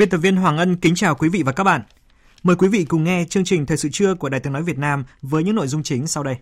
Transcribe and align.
Biên 0.00 0.08
tập 0.08 0.18
viên 0.18 0.36
Hoàng 0.36 0.58
Ân 0.58 0.76
kính 0.76 0.94
chào 0.94 1.14
quý 1.14 1.28
vị 1.28 1.42
và 1.42 1.52
các 1.52 1.64
bạn. 1.64 1.82
Mời 2.42 2.56
quý 2.56 2.68
vị 2.68 2.84
cùng 2.84 3.04
nghe 3.04 3.24
chương 3.30 3.44
trình 3.44 3.66
Thời 3.66 3.76
sự 3.76 3.88
trưa 3.92 4.14
của 4.14 4.28
Đài 4.28 4.40
Tiếng 4.40 4.52
Nói 4.52 4.62
Việt 4.62 4.78
Nam 4.78 5.04
với 5.22 5.44
những 5.44 5.54
nội 5.54 5.66
dung 5.66 5.82
chính 5.82 6.06
sau 6.06 6.22
đây. 6.22 6.36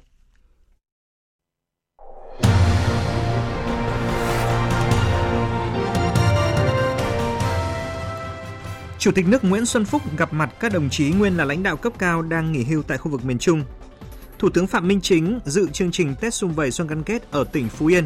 Chủ 8.99 9.11
tịch 9.15 9.29
nước 9.29 9.45
Nguyễn 9.45 9.67
Xuân 9.67 9.85
Phúc 9.85 10.03
gặp 10.17 10.33
mặt 10.33 10.51
các 10.61 10.73
đồng 10.73 10.91
chí 10.91 11.11
nguyên 11.11 11.37
là 11.37 11.45
lãnh 11.45 11.63
đạo 11.63 11.77
cấp 11.77 11.93
cao 11.99 12.23
đang 12.23 12.53
nghỉ 12.53 12.65
hưu 12.65 12.83
tại 12.83 12.99
khu 12.99 13.11
vực 13.11 13.25
miền 13.25 13.39
Trung. 13.39 13.65
Thủ 14.39 14.49
tướng 14.49 14.67
Phạm 14.67 14.89
Minh 14.89 15.01
Chính 15.01 15.41
dự 15.45 15.69
chương 15.73 15.91
trình 15.91 16.15
Tết 16.21 16.35
Xung 16.35 16.53
Vầy 16.53 16.71
Xuân 16.71 16.89
Gắn 16.89 17.03
Kết 17.03 17.31
ở 17.31 17.45
tỉnh 17.45 17.69
Phú 17.69 17.87
Yên. 17.87 18.05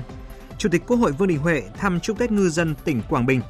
Chủ 0.59 0.69
tịch 0.69 0.83
Quốc 0.87 0.97
hội 0.97 1.13
Vương 1.13 1.29
Đình 1.29 1.39
Huệ 1.39 1.63
thăm 1.79 2.01
chúc 2.01 2.19
Tết 2.19 2.33
ngư 2.33 2.49
dân 2.49 2.75
tỉnh 2.85 3.03
Quảng 3.09 3.27
Bình. 3.27 3.41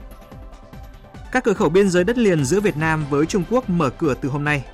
Các 1.32 1.44
cửa 1.44 1.52
khẩu 1.52 1.68
biên 1.68 1.90
giới 1.90 2.04
đất 2.04 2.18
liền 2.18 2.44
giữa 2.44 2.60
Việt 2.60 2.76
Nam 2.76 3.04
với 3.10 3.26
Trung 3.26 3.44
Quốc 3.50 3.70
mở 3.70 3.90
cửa 3.90 4.14
từ 4.14 4.28
hôm 4.28 4.44
nay. 4.44 4.64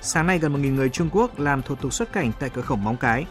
Sáng 0.00 0.26
nay 0.26 0.38
gần 0.38 0.62
1.000 0.62 0.74
người 0.74 0.88
Trung 0.88 1.08
Quốc 1.12 1.38
làm 1.38 1.62
thủ 1.62 1.74
tục 1.74 1.92
xuất 1.92 2.12
cảnh 2.12 2.32
tại 2.40 2.50
cửa 2.50 2.62
khẩu 2.62 2.76
Móng 2.76 2.96
Cái. 2.96 3.26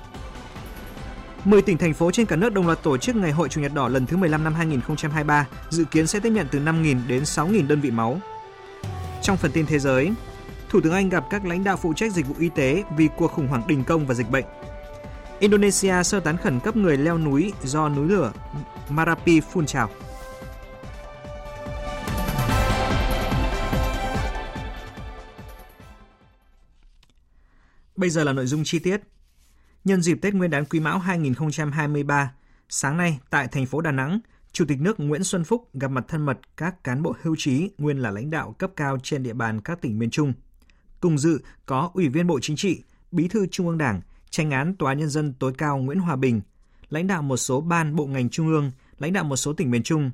10 1.45 1.61
tỉnh 1.61 1.77
thành 1.77 1.93
phố 1.93 2.11
trên 2.11 2.25
cả 2.25 2.35
nước 2.35 2.53
đồng 2.53 2.67
loạt 2.67 2.83
tổ 2.83 2.97
chức 2.97 3.15
Ngày 3.15 3.31
hội 3.31 3.49
Chủ 3.49 3.61
nhật 3.61 3.73
đỏ 3.73 3.87
lần 3.87 4.05
thứ 4.05 4.17
15 4.17 4.43
năm 4.43 4.53
2023, 4.53 5.47
dự 5.69 5.85
kiến 5.85 6.07
sẽ 6.07 6.19
tiếp 6.19 6.29
nhận 6.29 6.47
từ 6.51 6.59
5.000 6.59 7.07
đến 7.07 7.23
6.000 7.23 7.67
đơn 7.67 7.81
vị 7.81 7.91
máu. 7.91 8.19
Trong 9.21 9.37
phần 9.37 9.51
tin 9.51 9.65
thế 9.65 9.79
giới, 9.79 10.11
Thủ 10.69 10.81
tướng 10.81 10.93
Anh 10.93 11.09
gặp 11.09 11.23
các 11.29 11.45
lãnh 11.45 11.63
đạo 11.63 11.77
phụ 11.77 11.93
trách 11.93 12.11
dịch 12.11 12.27
vụ 12.27 12.35
y 12.39 12.49
tế 12.49 12.83
vì 12.97 13.09
cuộc 13.17 13.31
khủng 13.31 13.47
hoảng 13.47 13.67
đình 13.67 13.83
công 13.83 14.07
và 14.07 14.13
dịch 14.13 14.29
bệnh. 14.29 14.45
Indonesia 15.39 16.03
sơ 16.03 16.19
tán 16.19 16.37
khẩn 16.37 16.59
cấp 16.59 16.75
người 16.75 16.97
leo 16.97 17.17
núi 17.17 17.53
do 17.63 17.89
núi 17.89 18.07
lửa 18.07 18.31
Marapi 18.89 19.39
phun 19.39 19.65
trào. 19.65 19.89
Bây 27.97 28.09
giờ 28.09 28.23
là 28.23 28.33
nội 28.33 28.45
dung 28.45 28.63
chi 28.63 28.79
tiết. 28.79 29.01
Nhân 29.85 30.01
dịp 30.01 30.19
Tết 30.21 30.33
Nguyên 30.33 30.51
đán 30.51 30.65
Quý 30.65 30.79
Mão 30.79 30.99
2023, 30.99 32.33
sáng 32.69 32.97
nay 32.97 33.19
tại 33.29 33.47
thành 33.47 33.65
phố 33.65 33.81
Đà 33.81 33.91
Nẵng, 33.91 34.19
Chủ 34.51 34.65
tịch 34.67 34.81
nước 34.81 34.99
Nguyễn 34.99 35.23
Xuân 35.23 35.43
Phúc 35.43 35.69
gặp 35.73 35.91
mặt 35.91 36.05
thân 36.07 36.25
mật 36.25 36.39
các 36.57 36.83
cán 36.83 37.03
bộ 37.03 37.15
hưu 37.21 37.35
trí 37.37 37.69
nguyên 37.77 37.97
là 37.97 38.11
lãnh 38.11 38.29
đạo 38.29 38.55
cấp 38.57 38.71
cao 38.75 38.97
trên 39.03 39.23
địa 39.23 39.33
bàn 39.33 39.61
các 39.61 39.81
tỉnh 39.81 39.99
miền 39.99 40.09
Trung. 40.09 40.33
Cùng 40.99 41.17
dự 41.17 41.39
có 41.65 41.91
Ủy 41.93 42.09
viên 42.09 42.27
Bộ 42.27 42.39
Chính 42.41 42.55
trị, 42.55 42.83
Bí 43.11 43.27
thư 43.27 43.47
Trung 43.47 43.67
ương 43.67 43.77
Đảng, 43.77 44.01
tranh 44.29 44.51
án 44.51 44.75
Tòa 44.75 44.93
nhân 44.93 45.09
dân 45.09 45.33
tối 45.33 45.53
cao 45.57 45.77
Nguyễn 45.77 45.99
Hòa 45.99 46.15
Bình, 46.15 46.41
lãnh 46.89 47.07
đạo 47.07 47.21
một 47.21 47.37
số 47.37 47.61
ban 47.61 47.95
bộ 47.95 48.05
ngành 48.05 48.29
trung 48.29 48.47
ương, 48.47 48.71
lãnh 48.99 49.13
đạo 49.13 49.23
một 49.23 49.35
số 49.35 49.53
tỉnh 49.53 49.71
miền 49.71 49.83
Trung. 49.83 50.11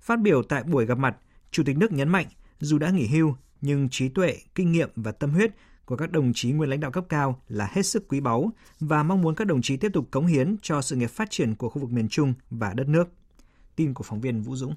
Phát 0.00 0.20
biểu 0.20 0.42
tại 0.42 0.62
buổi 0.62 0.86
gặp 0.86 0.98
mặt, 0.98 1.16
Chủ 1.50 1.62
tịch 1.66 1.76
nước 1.78 1.92
nhấn 1.92 2.08
mạnh 2.08 2.26
dù 2.60 2.78
đã 2.78 2.90
nghỉ 2.90 3.06
hưu 3.06 3.36
nhưng 3.60 3.88
trí 3.88 4.08
tuệ, 4.08 4.36
kinh 4.54 4.72
nghiệm 4.72 4.90
và 4.96 5.12
tâm 5.12 5.30
huyết 5.30 5.50
của 5.84 5.96
các 5.96 6.12
đồng 6.12 6.32
chí 6.34 6.52
nguyên 6.52 6.70
lãnh 6.70 6.80
đạo 6.80 6.90
cấp 6.90 7.04
cao 7.08 7.42
là 7.48 7.68
hết 7.72 7.82
sức 7.82 8.08
quý 8.08 8.20
báu 8.20 8.52
và 8.80 9.02
mong 9.02 9.22
muốn 9.22 9.34
các 9.34 9.46
đồng 9.46 9.62
chí 9.62 9.76
tiếp 9.76 9.90
tục 9.92 10.08
cống 10.10 10.26
hiến 10.26 10.56
cho 10.62 10.82
sự 10.82 10.96
nghiệp 10.96 11.10
phát 11.10 11.30
triển 11.30 11.54
của 11.54 11.68
khu 11.68 11.80
vực 11.80 11.90
miền 11.90 12.08
Trung 12.08 12.34
và 12.50 12.72
đất 12.74 12.88
nước. 12.88 13.08
Tin 13.76 13.94
của 13.94 14.04
phóng 14.04 14.20
viên 14.20 14.42
Vũ 14.42 14.56
Dũng. 14.56 14.74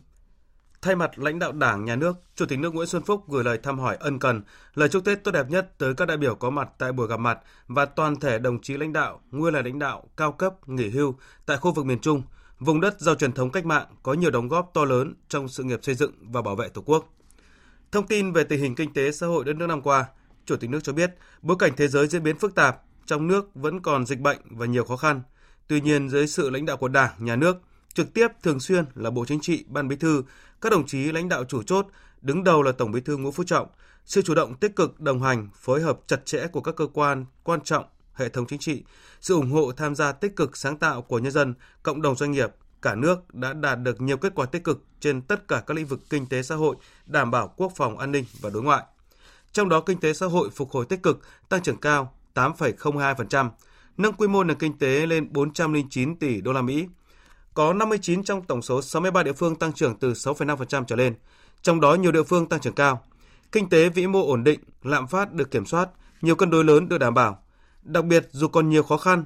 Thay 0.82 0.96
mặt 0.96 1.20
lãnh 1.20 1.40
đạo 1.40 1.52
Đảng, 1.52 1.86
Nhà 1.86 1.96
nước, 1.96 2.18
Chủ 2.36 2.46
tịch 2.46 2.60
nước 2.60 2.74
Nguyễn 2.74 2.88
Xuân 2.88 3.04
Phúc 3.04 3.24
gửi 3.28 3.44
lời 3.44 3.58
thăm 3.64 3.80
hỏi 3.80 3.98
ân 4.00 4.20
cần, 4.20 4.42
lời 4.76 4.90
chúc 4.90 5.06
Tết 5.06 5.24
tốt 5.24 5.32
đẹp 5.32 5.50
nhất 5.50 5.78
tới 5.78 5.94
các 5.94 6.08
đại 6.08 6.18
biểu 6.18 6.36
có 6.36 6.50
mặt 6.50 6.70
tại 6.78 6.92
buổi 6.92 7.08
gặp 7.08 7.20
mặt 7.20 7.40
và 7.68 7.86
toàn 7.86 8.20
thể 8.20 8.40
đồng 8.40 8.62
chí 8.62 8.78
lãnh 8.78 8.94
đạo, 8.94 9.22
nguyên 9.32 9.54
là 9.54 9.62
lãnh 9.62 9.80
đạo 9.80 10.04
cao 10.18 10.32
cấp 10.32 10.70
nghỉ 10.70 10.90
hưu 10.90 11.16
tại 11.46 11.58
khu 11.58 11.74
vực 11.74 11.86
miền 11.86 12.00
Trung, 12.00 12.22
vùng 12.60 12.82
đất 12.82 13.02
giàu 13.02 13.16
truyền 13.16 13.32
thống 13.32 13.52
cách 13.52 13.66
mạng 13.66 13.88
có 14.04 14.14
nhiều 14.14 14.32
đóng 14.32 14.48
góp 14.48 14.72
to 14.74 14.86
lớn 14.86 15.14
trong 15.30 15.48
sự 15.48 15.64
nghiệp 15.64 15.80
xây 15.84 15.96
dựng 15.96 16.12
và 16.22 16.42
bảo 16.42 16.56
vệ 16.56 16.70
Tổ 16.70 16.82
quốc. 16.86 17.14
Thông 17.92 18.08
tin 18.08 18.32
về 18.32 18.44
tình 18.44 18.60
hình 18.60 18.76
kinh 18.76 18.94
tế 18.94 19.12
xã 19.12 19.28
hội 19.28 19.44
đất 19.44 19.56
nước 19.56 19.68
năm 19.68 19.82
qua, 19.82 20.06
Chủ 20.48 20.56
tịch 20.56 20.70
nước 20.70 20.80
cho 20.84 20.94
biết, 20.94 21.16
bối 21.42 21.58
cảnh 21.60 21.72
thế 21.78 21.88
giới 21.88 22.08
diễn 22.08 22.24
biến 22.24 22.40
phức 22.40 22.56
tạp, 22.56 22.82
trong 23.06 23.28
nước 23.28 23.56
vẫn 23.56 23.82
còn 23.82 24.06
dịch 24.06 24.20
bệnh 24.20 24.40
và 24.50 24.66
nhiều 24.66 24.86
khó 24.86 24.98
khăn. 24.98 25.22
Tuy 25.68 25.82
nhiên, 25.82 26.10
dưới 26.10 26.28
sự 26.28 26.50
lãnh 26.50 26.66
đạo 26.66 26.78
của 26.78 26.88
Đảng, 26.88 27.12
Nhà 27.18 27.36
nước, 27.36 27.58
trực 27.94 28.14
tiếp 28.14 28.28
thường 28.44 28.60
xuyên 28.60 28.86
là 28.96 29.10
Bộ 29.10 29.26
Chính 29.26 29.40
trị, 29.40 29.66
Ban 29.68 29.88
Bí 29.88 29.96
thư, 29.96 30.24
các 30.62 30.72
đồng 30.72 30.86
chí 30.86 31.12
lãnh 31.12 31.30
đạo 31.30 31.44
chủ 31.44 31.64
chốt, 31.64 31.88
đứng 32.22 32.44
đầu 32.44 32.64
là 32.64 32.72
Tổng 32.72 32.92
Bí 32.92 33.02
thư 33.02 33.18
Nguyễn 33.18 33.32
Phú 33.34 33.44
Trọng, 33.44 33.68
sự 34.06 34.22
chủ 34.22 34.36
động 34.36 34.56
tích 34.56 34.76
cực 34.76 35.00
đồng 35.00 35.22
hành, 35.22 35.50
phối 35.56 35.82
hợp 35.82 36.00
chặt 36.08 36.26
chẽ 36.26 36.48
của 36.48 36.62
các 36.62 36.76
cơ 36.76 36.88
quan 36.94 37.26
quan 37.44 37.62
trọng, 37.62 37.86
hệ 38.14 38.30
thống 38.30 38.46
chính 38.48 38.60
trị, 38.60 38.84
sự 39.22 39.34
ủng 39.36 39.52
hộ 39.52 39.72
tham 39.72 39.96
gia 39.96 40.12
tích 40.12 40.36
cực 40.36 40.58
sáng 40.58 40.78
tạo 40.78 41.02
của 41.02 41.20
nhân 41.20 41.32
dân, 41.32 41.54
cộng 41.84 42.02
đồng 42.02 42.16
doanh 42.16 42.32
nghiệp, 42.32 42.52
cả 42.82 42.96
nước 42.96 43.34
đã 43.34 43.54
đạt 43.54 43.80
được 43.80 44.02
nhiều 44.02 44.18
kết 44.18 44.36
quả 44.36 44.46
tích 44.46 44.64
cực 44.64 44.84
trên 45.00 45.22
tất 45.22 45.48
cả 45.48 45.64
các 45.68 45.78
lĩnh 45.78 45.86
vực 45.86 46.00
kinh 46.10 46.28
tế 46.28 46.44
xã 46.44 46.56
hội, 46.56 46.76
đảm 47.06 47.32
bảo 47.32 47.54
quốc 47.58 47.72
phòng 47.76 47.98
an 47.98 48.12
ninh 48.12 48.26
và 48.42 48.50
đối 48.50 48.64
ngoại. 48.64 48.84
Trong 49.52 49.70
đó 49.70 49.80
kinh 49.80 50.00
tế 50.00 50.14
xã 50.14 50.26
hội 50.26 50.50
phục 50.50 50.72
hồi 50.72 50.86
tích 50.86 51.04
cực, 51.04 51.20
tăng 51.50 51.62
trưởng 51.62 51.78
cao 51.78 52.14
8,02%, 52.36 53.50
nâng 53.98 54.14
quy 54.14 54.28
mô 54.28 54.44
nền 54.44 54.58
kinh 54.58 54.78
tế 54.78 55.06
lên 55.06 55.34
409 55.34 56.16
tỷ 56.16 56.42
đô 56.42 56.54
la 56.54 56.62
Mỹ. 56.62 56.88
Có 57.54 57.74
59 57.74 58.24
trong 58.24 58.42
tổng 58.42 58.62
số 58.62 58.82
63 58.82 59.24
địa 59.24 59.34
phương 59.34 59.56
tăng 59.56 59.74
trưởng 59.74 59.96
từ 59.96 60.14
6,5% 60.14 60.84
trở 60.84 60.96
lên, 60.96 61.16
trong 61.62 61.82
đó 61.82 61.94
nhiều 61.94 62.12
địa 62.12 62.24
phương 62.24 62.50
tăng 62.50 62.60
trưởng 62.60 62.74
cao. 62.74 63.04
Kinh 63.52 63.70
tế 63.70 63.90
vĩ 63.90 64.08
mô 64.08 64.28
ổn 64.28 64.44
định, 64.44 64.60
lạm 64.84 65.08
phát 65.08 65.34
được 65.34 65.52
kiểm 65.52 65.66
soát, 65.66 65.90
nhiều 66.22 66.36
cân 66.36 66.50
đối 66.50 66.64
lớn 66.64 66.90
được 66.90 66.98
đảm 66.98 67.14
bảo. 67.14 67.44
Đặc 67.84 68.06
biệt 68.06 68.28
dù 68.32 68.48
còn 68.48 68.70
nhiều 68.70 68.84
khó 68.84 68.98
khăn, 68.98 69.26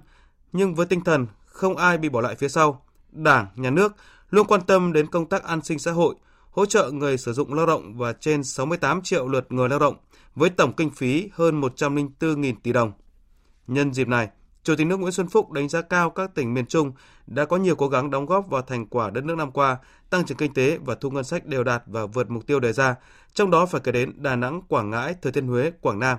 nhưng 0.51 0.75
với 0.75 0.85
tinh 0.85 1.03
thần 1.03 1.27
không 1.45 1.77
ai 1.77 1.97
bị 1.97 2.09
bỏ 2.09 2.21
lại 2.21 2.35
phía 2.35 2.49
sau, 2.49 2.85
Đảng, 3.11 3.47
Nhà 3.55 3.69
nước 3.69 3.95
luôn 4.29 4.47
quan 4.47 4.61
tâm 4.61 4.93
đến 4.93 5.07
công 5.07 5.25
tác 5.29 5.43
an 5.43 5.61
sinh 5.61 5.79
xã 5.79 5.91
hội, 5.91 6.15
hỗ 6.51 6.65
trợ 6.65 6.91
người 6.91 7.17
sử 7.17 7.33
dụng 7.33 7.53
lao 7.53 7.65
động 7.65 7.97
và 7.97 8.13
trên 8.13 8.43
68 8.43 9.01
triệu 9.01 9.27
lượt 9.27 9.51
người 9.51 9.69
lao 9.69 9.79
động 9.79 9.95
với 10.35 10.49
tổng 10.49 10.73
kinh 10.73 10.89
phí 10.89 11.29
hơn 11.33 11.61
104.000 11.61 12.53
tỷ 12.63 12.73
đồng. 12.73 12.91
Nhân 13.67 13.93
dịp 13.93 14.07
này, 14.07 14.29
Chủ 14.63 14.75
tịch 14.75 14.87
nước 14.87 14.97
Nguyễn 14.97 15.11
Xuân 15.11 15.27
Phúc 15.27 15.51
đánh 15.51 15.69
giá 15.69 15.81
cao 15.81 16.09
các 16.09 16.35
tỉnh 16.35 16.53
miền 16.53 16.65
Trung 16.65 16.91
đã 17.27 17.45
có 17.45 17.57
nhiều 17.57 17.75
cố 17.75 17.87
gắng 17.87 18.09
đóng 18.09 18.25
góp 18.25 18.49
vào 18.49 18.61
thành 18.61 18.85
quả 18.85 19.09
đất 19.09 19.23
nước 19.23 19.35
năm 19.37 19.51
qua, 19.51 19.77
tăng 20.09 20.25
trưởng 20.25 20.37
kinh 20.37 20.53
tế 20.53 20.77
và 20.77 20.95
thu 20.95 21.09
ngân 21.09 21.23
sách 21.23 21.45
đều 21.45 21.63
đạt 21.63 21.83
và 21.85 22.05
vượt 22.05 22.29
mục 22.29 22.47
tiêu 22.47 22.59
đề 22.59 22.73
ra, 22.73 22.95
trong 23.33 23.51
đó 23.51 23.65
phải 23.65 23.81
kể 23.83 23.91
đến 23.91 24.13
Đà 24.15 24.35
Nẵng, 24.35 24.61
Quảng 24.67 24.89
Ngãi, 24.89 25.13
Thừa 25.21 25.31
Thiên 25.31 25.47
Huế, 25.47 25.71
Quảng 25.81 25.99
Nam. 25.99 26.17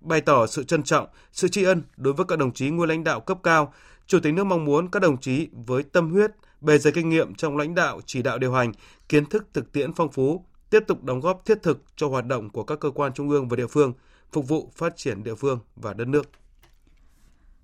Bày 0.00 0.20
tỏ 0.20 0.46
sự 0.46 0.64
trân 0.64 0.82
trọng, 0.82 1.06
sự 1.32 1.48
tri 1.48 1.64
ân 1.64 1.82
đối 1.96 2.14
với 2.14 2.26
các 2.28 2.38
đồng 2.38 2.52
chí 2.52 2.70
nguyên 2.70 2.88
lãnh 2.88 3.04
đạo 3.04 3.20
cấp 3.20 3.38
cao, 3.42 3.72
Chủ 4.06 4.20
tịch 4.20 4.34
nước 4.34 4.44
mong 4.44 4.64
muốn 4.64 4.90
các 4.90 5.02
đồng 5.02 5.20
chí 5.20 5.48
với 5.66 5.82
tâm 5.82 6.12
huyết, 6.12 6.30
bề 6.66 6.78
dày 6.78 6.92
kinh 6.92 7.08
nghiệm 7.08 7.34
trong 7.34 7.56
lãnh 7.56 7.74
đạo, 7.74 8.00
chỉ 8.06 8.22
đạo 8.22 8.38
điều 8.38 8.52
hành, 8.52 8.72
kiến 9.08 9.26
thức 9.26 9.46
thực 9.52 9.72
tiễn 9.72 9.92
phong 9.92 10.12
phú, 10.12 10.44
tiếp 10.70 10.84
tục 10.86 11.04
đóng 11.04 11.20
góp 11.20 11.42
thiết 11.44 11.62
thực 11.62 11.84
cho 11.96 12.08
hoạt 12.08 12.26
động 12.26 12.50
của 12.50 12.64
các 12.64 12.80
cơ 12.80 12.90
quan 12.90 13.12
trung 13.12 13.30
ương 13.30 13.48
và 13.48 13.56
địa 13.56 13.66
phương, 13.66 13.92
phục 14.32 14.48
vụ 14.48 14.72
phát 14.76 14.96
triển 14.96 15.22
địa 15.22 15.34
phương 15.34 15.58
và 15.76 15.94
đất 15.94 16.08
nước. 16.08 16.30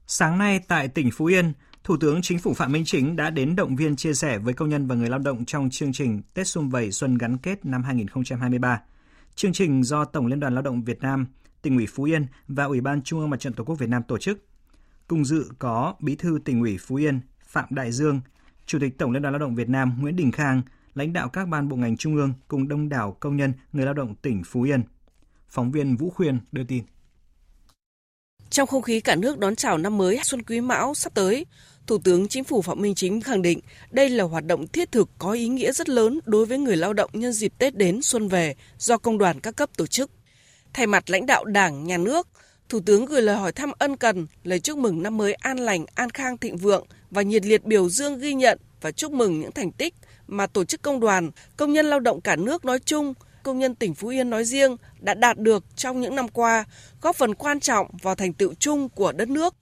Sáng 0.06 0.38
nay 0.38 0.60
tại 0.68 0.88
tỉnh 0.88 1.10
Phú 1.10 1.24
Yên, 1.24 1.52
Thủ 1.84 1.96
tướng 2.00 2.22
Chính 2.22 2.38
phủ 2.38 2.54
Phạm 2.54 2.72
Minh 2.72 2.84
Chính 2.86 3.16
đã 3.16 3.30
đến 3.30 3.56
động 3.56 3.76
viên 3.76 3.96
chia 3.96 4.14
sẻ 4.14 4.38
với 4.38 4.54
công 4.54 4.68
nhân 4.68 4.86
và 4.86 4.94
người 4.94 5.08
lao 5.08 5.18
động 5.18 5.44
trong 5.44 5.70
chương 5.70 5.92
trình 5.92 6.22
Tết 6.34 6.46
Xuân 6.46 6.68
Vầy 6.68 6.92
Xuân 6.92 7.18
gắn 7.18 7.38
kết 7.38 7.64
năm 7.64 7.82
2023. 7.82 8.82
Chương 9.34 9.52
trình 9.52 9.84
do 9.84 10.04
Tổng 10.04 10.26
Liên 10.26 10.40
đoàn 10.40 10.54
Lao 10.54 10.62
động 10.62 10.82
Việt 10.84 11.00
Nam, 11.00 11.26
tỉnh 11.62 11.76
ủy 11.76 11.86
Phú 11.86 12.04
Yên 12.04 12.26
và 12.48 12.64
Ủy 12.64 12.80
ban 12.80 13.02
Trung 13.02 13.20
ương 13.20 13.30
Mặt 13.30 13.40
trận 13.40 13.52
Tổ 13.52 13.64
quốc 13.64 13.78
Việt 13.78 13.88
Nam 13.88 14.02
tổ 14.02 14.18
chức. 14.18 14.44
Cùng 15.08 15.24
dự 15.24 15.50
có 15.58 15.94
Bí 16.00 16.16
thư 16.16 16.38
tỉnh 16.44 16.60
ủy 16.60 16.78
Phú 16.78 16.96
Yên 16.96 17.20
Phạm 17.46 17.66
Đại 17.70 17.92
Dương, 17.92 18.20
Chủ 18.66 18.78
tịch 18.80 18.98
Tổng 18.98 19.10
Liên 19.10 19.22
đoàn 19.22 19.32
Lao 19.32 19.38
động 19.38 19.54
Việt 19.54 19.68
Nam 19.68 19.96
Nguyễn 20.00 20.16
Đình 20.16 20.32
Khang, 20.32 20.62
lãnh 20.94 21.12
đạo 21.12 21.28
các 21.28 21.48
ban 21.48 21.68
bộ 21.68 21.76
ngành 21.76 21.96
trung 21.96 22.16
ương 22.16 22.32
cùng 22.48 22.68
đông 22.68 22.88
đảo 22.88 23.16
công 23.20 23.36
nhân, 23.36 23.52
người 23.72 23.84
lao 23.84 23.94
động 23.94 24.14
tỉnh 24.22 24.42
Phú 24.46 24.62
Yên. 24.62 24.82
Phóng 25.48 25.72
viên 25.72 25.96
Vũ 25.96 26.10
Khuyên 26.10 26.38
đưa 26.52 26.64
tin. 26.64 26.84
Trong 28.50 28.66
không 28.66 28.82
khí 28.82 29.00
cả 29.00 29.16
nước 29.16 29.38
đón 29.38 29.56
chào 29.56 29.78
năm 29.78 29.98
mới 29.98 30.20
Xuân 30.22 30.42
Quý 30.42 30.60
Mão 30.60 30.94
sắp 30.94 31.14
tới, 31.14 31.46
Thủ 31.86 31.98
tướng 31.98 32.28
Chính 32.28 32.44
phủ 32.44 32.62
Phạm 32.62 32.82
Minh 32.82 32.94
Chính 32.94 33.20
khẳng 33.20 33.42
định 33.42 33.60
đây 33.90 34.08
là 34.08 34.24
hoạt 34.24 34.46
động 34.46 34.66
thiết 34.66 34.92
thực 34.92 35.10
có 35.18 35.32
ý 35.32 35.48
nghĩa 35.48 35.72
rất 35.72 35.88
lớn 35.88 36.20
đối 36.24 36.46
với 36.46 36.58
người 36.58 36.76
lao 36.76 36.92
động 36.92 37.10
nhân 37.12 37.32
dịp 37.32 37.52
Tết 37.58 37.76
đến 37.76 38.02
xuân 38.02 38.28
về 38.28 38.54
do 38.78 38.98
công 38.98 39.18
đoàn 39.18 39.40
các 39.40 39.56
cấp 39.56 39.70
tổ 39.76 39.86
chức. 39.86 40.10
Thay 40.72 40.86
mặt 40.86 41.10
lãnh 41.10 41.26
đạo 41.26 41.44
Đảng, 41.44 41.84
Nhà 41.84 41.98
nước, 41.98 42.28
Thủ 42.68 42.80
tướng 42.86 43.04
gửi 43.04 43.22
lời 43.22 43.36
hỏi 43.36 43.52
thăm 43.52 43.70
ân 43.78 43.96
cần, 43.96 44.26
lời 44.44 44.60
chúc 44.60 44.78
mừng 44.78 45.02
năm 45.02 45.16
mới 45.16 45.34
an 45.34 45.58
lành, 45.58 45.86
an 45.94 46.10
khang 46.10 46.38
thịnh 46.38 46.56
vượng 46.56 46.86
và 47.12 47.22
nhiệt 47.22 47.46
liệt 47.46 47.64
biểu 47.64 47.88
dương 47.88 48.18
ghi 48.18 48.34
nhận 48.34 48.58
và 48.80 48.92
chúc 48.92 49.12
mừng 49.12 49.40
những 49.40 49.52
thành 49.52 49.72
tích 49.72 49.94
mà 50.26 50.46
tổ 50.46 50.64
chức 50.64 50.82
công 50.82 51.00
đoàn, 51.00 51.30
công 51.56 51.72
nhân 51.72 51.86
lao 51.86 52.00
động 52.00 52.20
cả 52.20 52.36
nước 52.36 52.64
nói 52.64 52.78
chung, 52.78 53.14
công 53.42 53.58
nhân 53.58 53.74
tỉnh 53.74 53.94
Phú 53.94 54.08
Yên 54.08 54.30
nói 54.30 54.44
riêng 54.44 54.76
đã 55.00 55.14
đạt 55.14 55.38
được 55.38 55.64
trong 55.76 56.00
những 56.00 56.16
năm 56.16 56.28
qua, 56.28 56.64
góp 57.00 57.16
phần 57.16 57.34
quan 57.34 57.60
trọng 57.60 57.86
vào 58.02 58.14
thành 58.14 58.32
tựu 58.32 58.54
chung 58.54 58.88
của 58.88 59.12
đất 59.12 59.28
nước. 59.28 59.54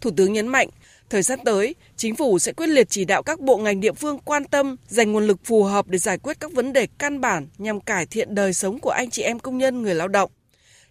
Thủ 0.00 0.10
tướng 0.16 0.32
nhấn 0.32 0.48
mạnh, 0.48 0.68
thời 1.10 1.22
gian 1.22 1.38
tới, 1.44 1.74
chính 1.96 2.16
phủ 2.16 2.38
sẽ 2.38 2.52
quyết 2.52 2.66
liệt 2.66 2.90
chỉ 2.90 3.04
đạo 3.04 3.22
các 3.22 3.40
bộ 3.40 3.56
ngành 3.56 3.80
địa 3.80 3.92
phương 3.92 4.18
quan 4.18 4.44
tâm, 4.44 4.76
dành 4.88 5.12
nguồn 5.12 5.26
lực 5.26 5.38
phù 5.44 5.62
hợp 5.62 5.88
để 5.88 5.98
giải 5.98 6.18
quyết 6.18 6.40
các 6.40 6.52
vấn 6.52 6.72
đề 6.72 6.86
căn 6.98 7.20
bản 7.20 7.48
nhằm 7.58 7.80
cải 7.80 8.06
thiện 8.06 8.34
đời 8.34 8.54
sống 8.54 8.78
của 8.78 8.90
anh 8.90 9.10
chị 9.10 9.22
em 9.22 9.38
công 9.38 9.58
nhân 9.58 9.82
người 9.82 9.94
lao 9.94 10.08
động. 10.08 10.30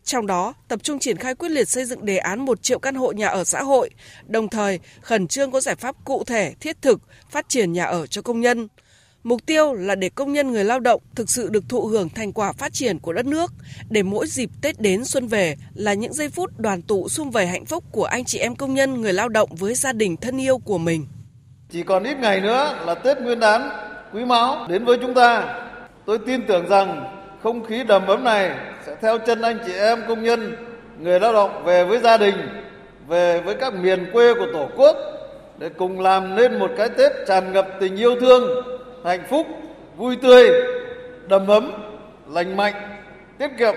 Trong 0.04 0.28
đó, 0.28 0.54
tập 0.68 0.80
trung 0.84 1.00
triển 1.00 1.18
khai 1.18 1.36
quyết 1.36 1.50
liệt 1.50 1.70
xây 1.70 1.86
dựng 1.86 2.06
đề 2.06 2.18
án 2.18 2.46
1 2.46 2.64
triệu 2.64 2.80
căn 2.80 2.96
hộ 2.96 3.12
nhà 3.12 3.28
ở 3.28 3.44
xã 3.44 3.64
hội, 3.64 3.90
đồng 4.26 4.50
thời 4.50 4.80
khẩn 5.02 5.28
trương 5.28 5.52
có 5.52 5.62
giải 5.62 5.76
pháp 5.76 5.96
cụ 6.06 6.24
thể, 6.24 6.54
thiết 6.60 6.82
thực, 6.82 7.02
phát 7.30 7.50
triển 7.50 7.74
nhà 7.74 7.86
ở 7.86 8.08
cho 8.08 8.22
công 8.22 8.42
nhân. 8.42 8.68
Mục 9.24 9.46
tiêu 9.46 9.74
là 9.74 9.96
để 9.96 10.10
công 10.10 10.34
nhân 10.34 10.52
người 10.52 10.64
lao 10.64 10.80
động 10.80 11.02
thực 11.16 11.30
sự 11.30 11.50
được 11.50 11.70
thụ 11.70 11.86
hưởng 11.86 12.10
thành 12.10 12.34
quả 12.34 12.54
phát 12.54 12.74
triển 12.74 13.00
của 13.00 13.14
đất 13.14 13.26
nước, 13.26 13.54
để 13.90 14.04
mỗi 14.04 14.28
dịp 14.28 14.50
Tết 14.62 14.80
đến 14.80 15.06
xuân 15.06 15.28
về 15.28 15.56
là 15.74 15.94
những 15.94 16.14
giây 16.14 16.30
phút 16.30 16.60
đoàn 16.60 16.82
tụ 16.82 17.10
sum 17.10 17.30
vầy 17.30 17.48
hạnh 17.48 17.66
phúc 17.66 17.84
của 17.92 18.06
anh 18.06 18.26
chị 18.26 18.40
em 18.40 18.56
công 18.56 18.74
nhân 18.74 19.02
người 19.02 19.14
lao 19.14 19.30
động 19.30 19.50
với 19.56 19.76
gia 19.76 19.94
đình 19.94 20.18
thân 20.18 20.42
yêu 20.42 20.58
của 20.58 20.78
mình. 20.78 21.08
Chỉ 21.72 21.84
còn 21.84 22.04
ít 22.04 22.18
ngày 22.18 22.42
nữa 22.42 22.84
là 22.86 22.96
Tết 22.96 23.18
Nguyên 23.22 23.40
đán 23.40 23.70
Quý 24.14 24.26
Mão 24.26 24.68
đến 24.70 24.86
với 24.86 24.98
chúng 25.02 25.14
ta. 25.14 25.56
Tôi 26.06 26.20
tin 26.26 26.42
tưởng 26.48 26.70
rằng 26.70 27.18
không 27.44 27.66
khí 27.66 27.84
đầm 27.84 28.08
ấm 28.08 28.24
này 28.24 28.71
sẽ 28.86 28.96
theo 29.02 29.18
chân 29.18 29.42
anh 29.42 29.58
chị 29.66 29.74
em 29.74 30.02
công 30.08 30.24
nhân, 30.24 30.56
người 31.00 31.20
lao 31.20 31.34
động 31.34 31.64
về 31.66 31.84
với 31.84 32.00
gia 32.00 32.18
đình, 32.18 32.36
về 33.08 33.42
với 33.46 33.56
các 33.56 33.74
miền 33.74 34.06
quê 34.14 34.34
của 34.34 34.48
Tổ 34.54 34.70
quốc 34.78 34.98
để 35.58 35.70
cùng 35.70 36.00
làm 36.00 36.36
nên 36.36 36.60
một 36.60 36.72
cái 36.78 36.90
Tết 36.90 37.12
tràn 37.28 37.54
ngập 37.54 37.68
tình 37.80 37.96
yêu 37.96 38.16
thương, 38.20 38.64
hạnh 39.06 39.24
phúc, 39.30 39.48
vui 39.98 40.16
tươi, 40.22 40.52
đầm 41.28 41.48
ấm, 41.48 41.72
lành 42.30 42.58
mạnh, 42.58 42.74
tiết 43.38 43.50
kiệm. 43.60 43.76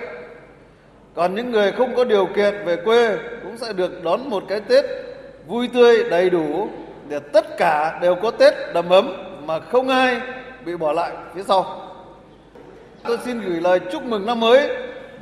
Còn 1.14 1.34
những 1.34 1.50
người 1.50 1.72
không 1.72 1.96
có 1.96 2.04
điều 2.04 2.26
kiện 2.26 2.54
về 2.64 2.76
quê 2.76 3.16
cũng 3.42 3.56
sẽ 3.56 3.72
được 3.72 4.04
đón 4.04 4.30
một 4.30 4.42
cái 4.48 4.60
Tết 4.60 4.84
vui 5.46 5.68
tươi 5.74 6.04
đầy 6.10 6.30
đủ 6.30 6.68
để 7.08 7.18
tất 7.18 7.56
cả 7.58 7.98
đều 8.02 8.14
có 8.14 8.30
Tết 8.30 8.54
đầm 8.74 8.88
ấm 8.88 9.12
mà 9.46 9.60
không 9.60 9.88
ai 9.88 10.20
bị 10.64 10.76
bỏ 10.76 10.92
lại 10.92 11.12
phía 11.34 11.42
sau. 11.42 11.80
Tôi 13.02 13.18
xin 13.24 13.40
gửi 13.40 13.60
lời 13.60 13.80
chúc 13.92 14.02
mừng 14.02 14.26
năm 14.26 14.40
mới 14.40 14.70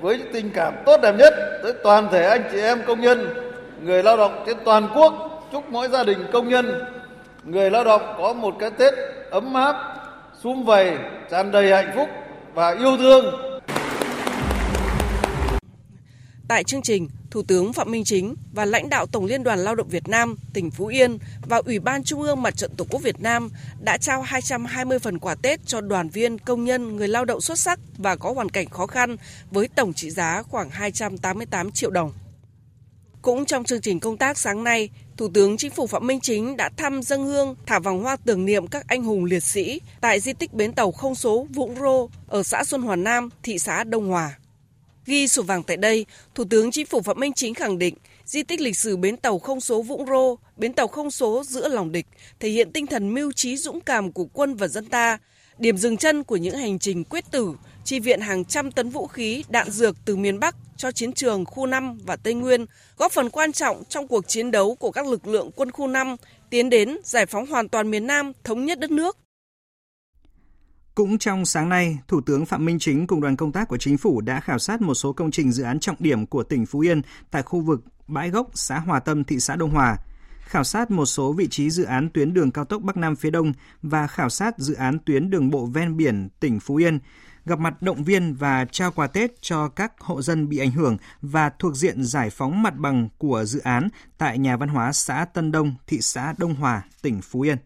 với 0.02 0.22
tình 0.32 0.50
cảm 0.50 0.74
tốt 0.86 1.00
đẹp 1.02 1.14
nhất 1.18 1.34
tới 1.62 1.72
toàn 1.82 2.08
thể 2.12 2.24
anh 2.24 2.42
chị 2.52 2.60
em 2.60 2.82
công 2.86 3.00
nhân, 3.00 3.34
người 3.82 4.02
lao 4.02 4.16
động 4.16 4.44
trên 4.46 4.56
toàn 4.64 4.88
quốc. 4.94 5.12
Chúc 5.52 5.70
mỗi 5.70 5.88
gia 5.88 6.04
đình 6.04 6.18
công 6.32 6.48
nhân, 6.48 6.84
người 7.44 7.70
lao 7.70 7.84
động 7.84 8.14
có 8.18 8.32
một 8.32 8.54
cái 8.58 8.70
Tết 8.70 8.94
ấm 9.30 9.54
áp, 9.54 9.76
sum 10.42 10.64
vầy, 10.64 10.96
tràn 11.30 11.50
đầy 11.50 11.72
hạnh 11.72 11.92
phúc 11.96 12.08
và 12.54 12.70
yêu 12.70 12.96
thương. 12.96 13.24
Tại 16.48 16.64
chương 16.64 16.82
trình, 16.82 17.08
Thủ 17.32 17.42
tướng 17.42 17.72
Phạm 17.72 17.90
Minh 17.90 18.04
Chính 18.04 18.34
và 18.52 18.64
lãnh 18.64 18.88
đạo 18.88 19.06
Tổng 19.06 19.24
Liên 19.24 19.42
đoàn 19.42 19.58
Lao 19.58 19.74
động 19.74 19.88
Việt 19.88 20.08
Nam, 20.08 20.36
tỉnh 20.52 20.70
Phú 20.70 20.86
Yên 20.86 21.18
và 21.48 21.62
Ủy 21.64 21.78
ban 21.78 22.04
Trung 22.04 22.22
ương 22.22 22.42
Mặt 22.42 22.56
trận 22.56 22.70
Tổ 22.76 22.84
quốc 22.90 23.02
Việt 23.02 23.20
Nam 23.20 23.48
đã 23.80 23.98
trao 23.98 24.22
220 24.22 24.98
phần 24.98 25.18
quà 25.18 25.34
Tết 25.34 25.60
cho 25.66 25.80
đoàn 25.80 26.08
viên, 26.08 26.38
công 26.38 26.64
nhân, 26.64 26.96
người 26.96 27.08
lao 27.08 27.24
động 27.24 27.40
xuất 27.40 27.58
sắc 27.58 27.80
và 27.98 28.16
có 28.16 28.32
hoàn 28.32 28.48
cảnh 28.48 28.70
khó 28.70 28.86
khăn 28.86 29.16
với 29.50 29.68
tổng 29.68 29.92
trị 29.92 30.10
giá 30.10 30.42
khoảng 30.42 30.70
288 30.70 31.70
triệu 31.70 31.90
đồng. 31.90 32.12
Cũng 33.22 33.44
trong 33.44 33.64
chương 33.64 33.80
trình 33.80 34.00
công 34.00 34.16
tác 34.16 34.38
sáng 34.38 34.64
nay, 34.64 34.90
Thủ 35.16 35.28
tướng 35.34 35.56
Chính 35.56 35.70
phủ 35.70 35.86
Phạm 35.86 36.06
Minh 36.06 36.20
Chính 36.20 36.56
đã 36.56 36.70
thăm 36.76 37.02
dân 37.02 37.24
hương, 37.24 37.54
thả 37.66 37.78
vòng 37.78 38.02
hoa 38.02 38.16
tưởng 38.24 38.44
niệm 38.44 38.66
các 38.66 38.84
anh 38.88 39.02
hùng 39.02 39.24
liệt 39.24 39.42
sĩ 39.42 39.80
tại 40.00 40.20
di 40.20 40.32
tích 40.32 40.52
bến 40.52 40.72
tàu 40.72 40.92
không 40.92 41.14
số 41.14 41.46
Vũng 41.54 41.74
Rô 41.80 42.08
ở 42.28 42.42
xã 42.42 42.64
Xuân 42.64 42.82
Hòa 42.82 42.96
Nam, 42.96 43.28
thị 43.42 43.58
xã 43.58 43.84
Đông 43.84 44.08
Hòa. 44.08 44.36
Ghi 45.06 45.28
sổ 45.28 45.42
vàng 45.42 45.62
tại 45.62 45.76
đây, 45.76 46.06
Thủ 46.34 46.44
tướng 46.50 46.70
Chính 46.70 46.86
phủ 46.86 47.00
Phạm 47.00 47.20
Minh 47.20 47.32
Chính 47.32 47.54
khẳng 47.54 47.78
định 47.78 47.94
di 48.24 48.42
tích 48.42 48.60
lịch 48.60 48.78
sử 48.78 48.96
bến 48.96 49.16
tàu 49.16 49.38
không 49.38 49.60
số 49.60 49.82
Vũng 49.82 50.06
Rô, 50.06 50.36
bến 50.56 50.72
tàu 50.72 50.86
không 50.86 51.10
số 51.10 51.42
giữa 51.44 51.68
lòng 51.68 51.92
địch, 51.92 52.06
thể 52.40 52.48
hiện 52.48 52.72
tinh 52.72 52.86
thần 52.86 53.14
mưu 53.14 53.32
trí 53.32 53.56
dũng 53.56 53.80
cảm 53.80 54.12
của 54.12 54.24
quân 54.24 54.54
và 54.54 54.68
dân 54.68 54.84
ta, 54.84 55.18
điểm 55.58 55.76
dừng 55.76 55.96
chân 55.96 56.24
của 56.24 56.36
những 56.36 56.56
hành 56.56 56.78
trình 56.78 57.04
quyết 57.04 57.24
tử, 57.30 57.54
chi 57.84 58.00
viện 58.00 58.20
hàng 58.20 58.44
trăm 58.44 58.70
tấn 58.70 58.88
vũ 58.88 59.06
khí, 59.06 59.44
đạn 59.48 59.70
dược 59.70 59.96
từ 60.04 60.16
miền 60.16 60.40
Bắc 60.40 60.56
cho 60.76 60.90
chiến 60.92 61.12
trường 61.12 61.44
khu 61.44 61.66
5 61.66 61.98
và 62.06 62.16
Tây 62.16 62.34
Nguyên, 62.34 62.66
góp 62.96 63.12
phần 63.12 63.30
quan 63.30 63.52
trọng 63.52 63.82
trong 63.88 64.08
cuộc 64.08 64.28
chiến 64.28 64.50
đấu 64.50 64.74
của 64.74 64.90
các 64.90 65.06
lực 65.06 65.26
lượng 65.26 65.50
quân 65.56 65.70
khu 65.70 65.86
5 65.86 66.16
tiến 66.50 66.70
đến 66.70 66.98
giải 67.04 67.26
phóng 67.26 67.46
hoàn 67.46 67.68
toàn 67.68 67.90
miền 67.90 68.06
Nam, 68.06 68.32
thống 68.44 68.64
nhất 68.64 68.78
đất 68.78 68.90
nước. 68.90 69.18
Cũng 70.94 71.18
trong 71.18 71.44
sáng 71.44 71.68
nay, 71.68 71.98
Thủ 72.08 72.20
tướng 72.20 72.46
Phạm 72.46 72.64
Minh 72.64 72.78
Chính 72.78 73.06
cùng 73.06 73.20
đoàn 73.20 73.36
công 73.36 73.52
tác 73.52 73.68
của 73.68 73.76
chính 73.76 73.98
phủ 73.98 74.20
đã 74.20 74.40
khảo 74.40 74.58
sát 74.58 74.80
một 74.80 74.94
số 74.94 75.12
công 75.12 75.30
trình 75.30 75.52
dự 75.52 75.62
án 75.62 75.80
trọng 75.80 75.96
điểm 75.98 76.26
của 76.26 76.42
tỉnh 76.42 76.66
Phú 76.66 76.80
Yên 76.80 77.02
tại 77.30 77.42
khu 77.42 77.60
vực 77.60 77.80
Bãi 78.06 78.30
Gốc, 78.30 78.50
xã 78.54 78.78
Hòa 78.78 79.00
Tâm, 79.00 79.24
thị 79.24 79.40
xã 79.40 79.56
Đông 79.56 79.70
Hòa, 79.70 79.96
khảo 80.40 80.64
sát 80.64 80.90
một 80.90 81.06
số 81.06 81.32
vị 81.32 81.48
trí 81.48 81.70
dự 81.70 81.84
án 81.84 82.08
tuyến 82.14 82.34
đường 82.34 82.50
cao 82.50 82.64
tốc 82.64 82.82
Bắc 82.82 82.96
Nam 82.96 83.16
phía 83.16 83.30
Đông 83.30 83.52
và 83.82 84.06
khảo 84.06 84.30
sát 84.30 84.58
dự 84.58 84.74
án 84.74 84.98
tuyến 84.98 85.30
đường 85.30 85.50
bộ 85.50 85.66
ven 85.66 85.96
biển 85.96 86.28
tỉnh 86.40 86.60
Phú 86.60 86.76
Yên, 86.76 86.98
gặp 87.46 87.58
mặt 87.58 87.82
động 87.82 88.04
viên 88.04 88.34
và 88.34 88.64
trao 88.64 88.92
quà 88.92 89.06
Tết 89.06 89.42
cho 89.42 89.68
các 89.68 89.92
hộ 90.00 90.22
dân 90.22 90.48
bị 90.48 90.58
ảnh 90.58 90.70
hưởng 90.70 90.96
và 91.22 91.50
thuộc 91.58 91.76
diện 91.76 92.04
giải 92.04 92.30
phóng 92.30 92.62
mặt 92.62 92.76
bằng 92.76 93.08
của 93.18 93.44
dự 93.44 93.60
án 93.60 93.88
tại 94.18 94.38
nhà 94.38 94.56
văn 94.56 94.68
hóa 94.68 94.92
xã 94.92 95.24
Tân 95.24 95.52
Đông, 95.52 95.74
thị 95.86 95.98
xã 96.00 96.34
Đông 96.38 96.54
Hòa, 96.54 96.82
tỉnh 97.02 97.20
Phú 97.22 97.40
Yên. 97.40 97.58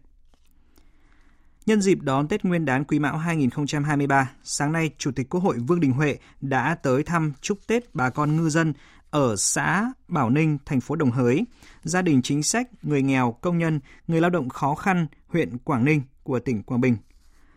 Nhân 1.67 1.81
dịp 1.81 1.97
đón 2.01 2.27
Tết 2.27 2.45
Nguyên 2.45 2.65
đán 2.65 2.83
Quý 2.83 2.99
Mão 2.99 3.17
2023, 3.17 4.31
sáng 4.43 4.71
nay 4.71 4.89
Chủ 4.97 5.11
tịch 5.15 5.29
Quốc 5.29 5.43
hội 5.43 5.57
Vương 5.67 5.79
Đình 5.79 5.91
Huệ 5.91 6.17
đã 6.41 6.75
tới 6.83 7.03
thăm 7.03 7.33
chúc 7.41 7.57
Tết 7.67 7.95
bà 7.95 8.09
con 8.09 8.35
ngư 8.35 8.49
dân 8.49 8.73
ở 9.09 9.35
xã 9.35 9.91
Bảo 10.07 10.29
Ninh, 10.29 10.57
thành 10.65 10.81
phố 10.81 10.95
Đồng 10.95 11.11
Hới, 11.11 11.45
gia 11.83 12.01
đình 12.01 12.21
chính 12.21 12.43
sách, 12.43 12.67
người 12.83 13.01
nghèo, 13.01 13.37
công 13.41 13.57
nhân, 13.57 13.79
người 14.07 14.21
lao 14.21 14.29
động 14.29 14.49
khó 14.49 14.75
khăn 14.75 15.07
huyện 15.27 15.57
Quảng 15.57 15.85
Ninh 15.85 16.01
của 16.23 16.39
tỉnh 16.39 16.63
Quảng 16.63 16.81
Bình. 16.81 16.97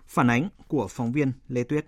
Phản 0.07 0.31
ánh 0.31 0.49
của 0.69 0.87
phóng 0.91 1.13
viên 1.13 1.33
Lê 1.49 1.63
Tuyết. 1.63 1.87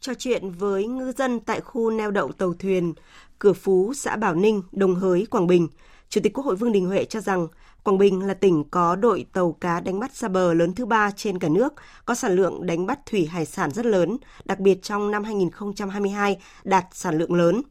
Trò 0.00 0.14
chuyện 0.18 0.50
với 0.50 0.86
ngư 0.86 1.12
dân 1.12 1.40
tại 1.40 1.60
khu 1.60 1.90
neo 1.90 2.10
đậu 2.10 2.32
tàu 2.32 2.54
thuyền 2.54 2.94
Cửa 3.38 3.52
Phú, 3.52 3.92
xã 3.96 4.16
Bảo 4.16 4.34
Ninh, 4.34 4.62
Đồng 4.72 4.94
Hới, 4.94 5.26
Quảng 5.30 5.46
Bình, 5.46 5.68
Chủ 6.08 6.20
tịch 6.20 6.32
Quốc 6.32 6.44
hội 6.44 6.56
Vương 6.56 6.72
Đình 6.72 6.86
Huệ 6.86 7.04
cho 7.04 7.20
rằng 7.20 7.46
Quảng 7.86 7.98
Bình 7.98 8.26
là 8.26 8.34
tỉnh 8.34 8.64
có 8.70 8.96
đội 8.96 9.26
tàu 9.32 9.52
cá 9.52 9.80
đánh 9.80 10.00
bắt 10.00 10.16
xa 10.16 10.28
bờ 10.28 10.54
lớn 10.54 10.74
thứ 10.74 10.86
ba 10.86 11.10
trên 11.10 11.38
cả 11.38 11.48
nước, 11.48 11.74
có 12.04 12.14
sản 12.14 12.32
lượng 12.32 12.66
đánh 12.66 12.86
bắt 12.86 12.98
thủy 13.06 13.26
hải 13.26 13.46
sản 13.46 13.70
rất 13.70 13.86
lớn, 13.86 14.16
đặc 14.44 14.58
biệt 14.58 14.82
trong 14.82 15.10
năm 15.10 15.24
2022 15.24 16.38
đạt 16.64 16.84
sản 16.92 17.18
lượng 17.18 17.34
lớn. 17.34 17.62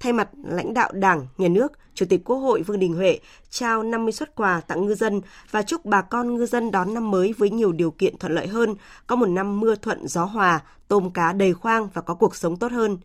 Thay 0.00 0.12
mặt 0.12 0.28
lãnh 0.44 0.74
đạo 0.74 0.90
Đảng, 0.92 1.26
Nhà 1.38 1.48
nước, 1.48 1.72
Chủ 1.94 2.06
tịch 2.08 2.24
Quốc 2.24 2.36
hội 2.36 2.62
Vương 2.62 2.78
Đình 2.78 2.94
Huệ 2.94 3.18
trao 3.50 3.82
50 3.82 4.12
xuất 4.12 4.34
quà 4.34 4.60
tặng 4.60 4.86
ngư 4.86 4.94
dân 4.94 5.20
và 5.50 5.62
chúc 5.62 5.84
bà 5.84 6.02
con 6.02 6.34
ngư 6.34 6.46
dân 6.46 6.70
đón 6.70 6.94
năm 6.94 7.10
mới 7.10 7.34
với 7.38 7.50
nhiều 7.50 7.72
điều 7.72 7.90
kiện 7.90 8.18
thuận 8.18 8.32
lợi 8.32 8.46
hơn, 8.46 8.74
có 9.06 9.16
một 9.16 9.26
năm 9.26 9.60
mưa 9.60 9.74
thuận 9.74 10.08
gió 10.08 10.24
hòa, 10.24 10.60
tôm 10.88 11.10
cá 11.10 11.32
đầy 11.32 11.54
khoang 11.54 11.88
và 11.94 12.02
có 12.02 12.14
cuộc 12.14 12.36
sống 12.36 12.56
tốt 12.56 12.72
hơn. 12.72 12.98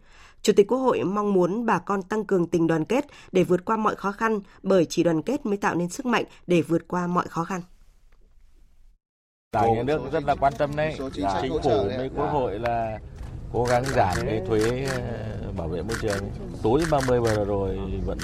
Chủ 0.48 0.54
tịch 0.54 0.68
Quốc 0.68 0.78
hội 0.78 1.04
mong 1.04 1.34
muốn 1.34 1.66
bà 1.66 1.80
con 1.80 2.04
tăng 2.04 2.26
cường 2.26 2.48
tình 2.48 2.68
đoàn 2.68 2.86
kết 2.86 3.06
để 3.32 3.44
vượt 3.44 3.66
qua 3.66 3.78
mọi 3.78 3.96
khó 3.96 4.12
khăn, 4.12 4.40
bởi 4.64 4.86
chỉ 4.90 5.04
đoàn 5.04 5.22
kết 5.22 5.46
mới 5.46 5.58
tạo 5.58 5.76
nên 5.76 5.90
sức 5.90 6.06
mạnh 6.06 6.24
để 6.48 6.62
vượt 6.62 6.88
qua 6.88 7.08
mọi 7.08 7.28
khó 7.28 7.44
khăn. 7.44 7.62
Đảng 9.52 9.74
nhà 9.74 9.84
nước 9.84 10.02
rất 10.12 10.24
là 10.24 10.36
quan 10.36 10.54
tâm 10.58 10.76
đấy, 10.76 10.98
chính 11.14 11.26
phủ 11.64 11.84
với 11.98 12.10
Quốc 12.16 12.26
hội 12.26 12.60
là 12.60 13.00
cố 13.54 13.66
gắng 13.66 13.84
giảm 13.86 14.18
cái 14.26 14.42
thuế 14.48 14.86
ờ, 14.86 15.52
bảo 15.58 15.68
vệ 15.68 15.82
môi 15.82 15.98
trường. 16.02 16.32
Tối 16.64 16.84
30 16.92 17.20
vừa 17.20 17.46
rồi 17.46 17.80
vẫn 18.06 18.18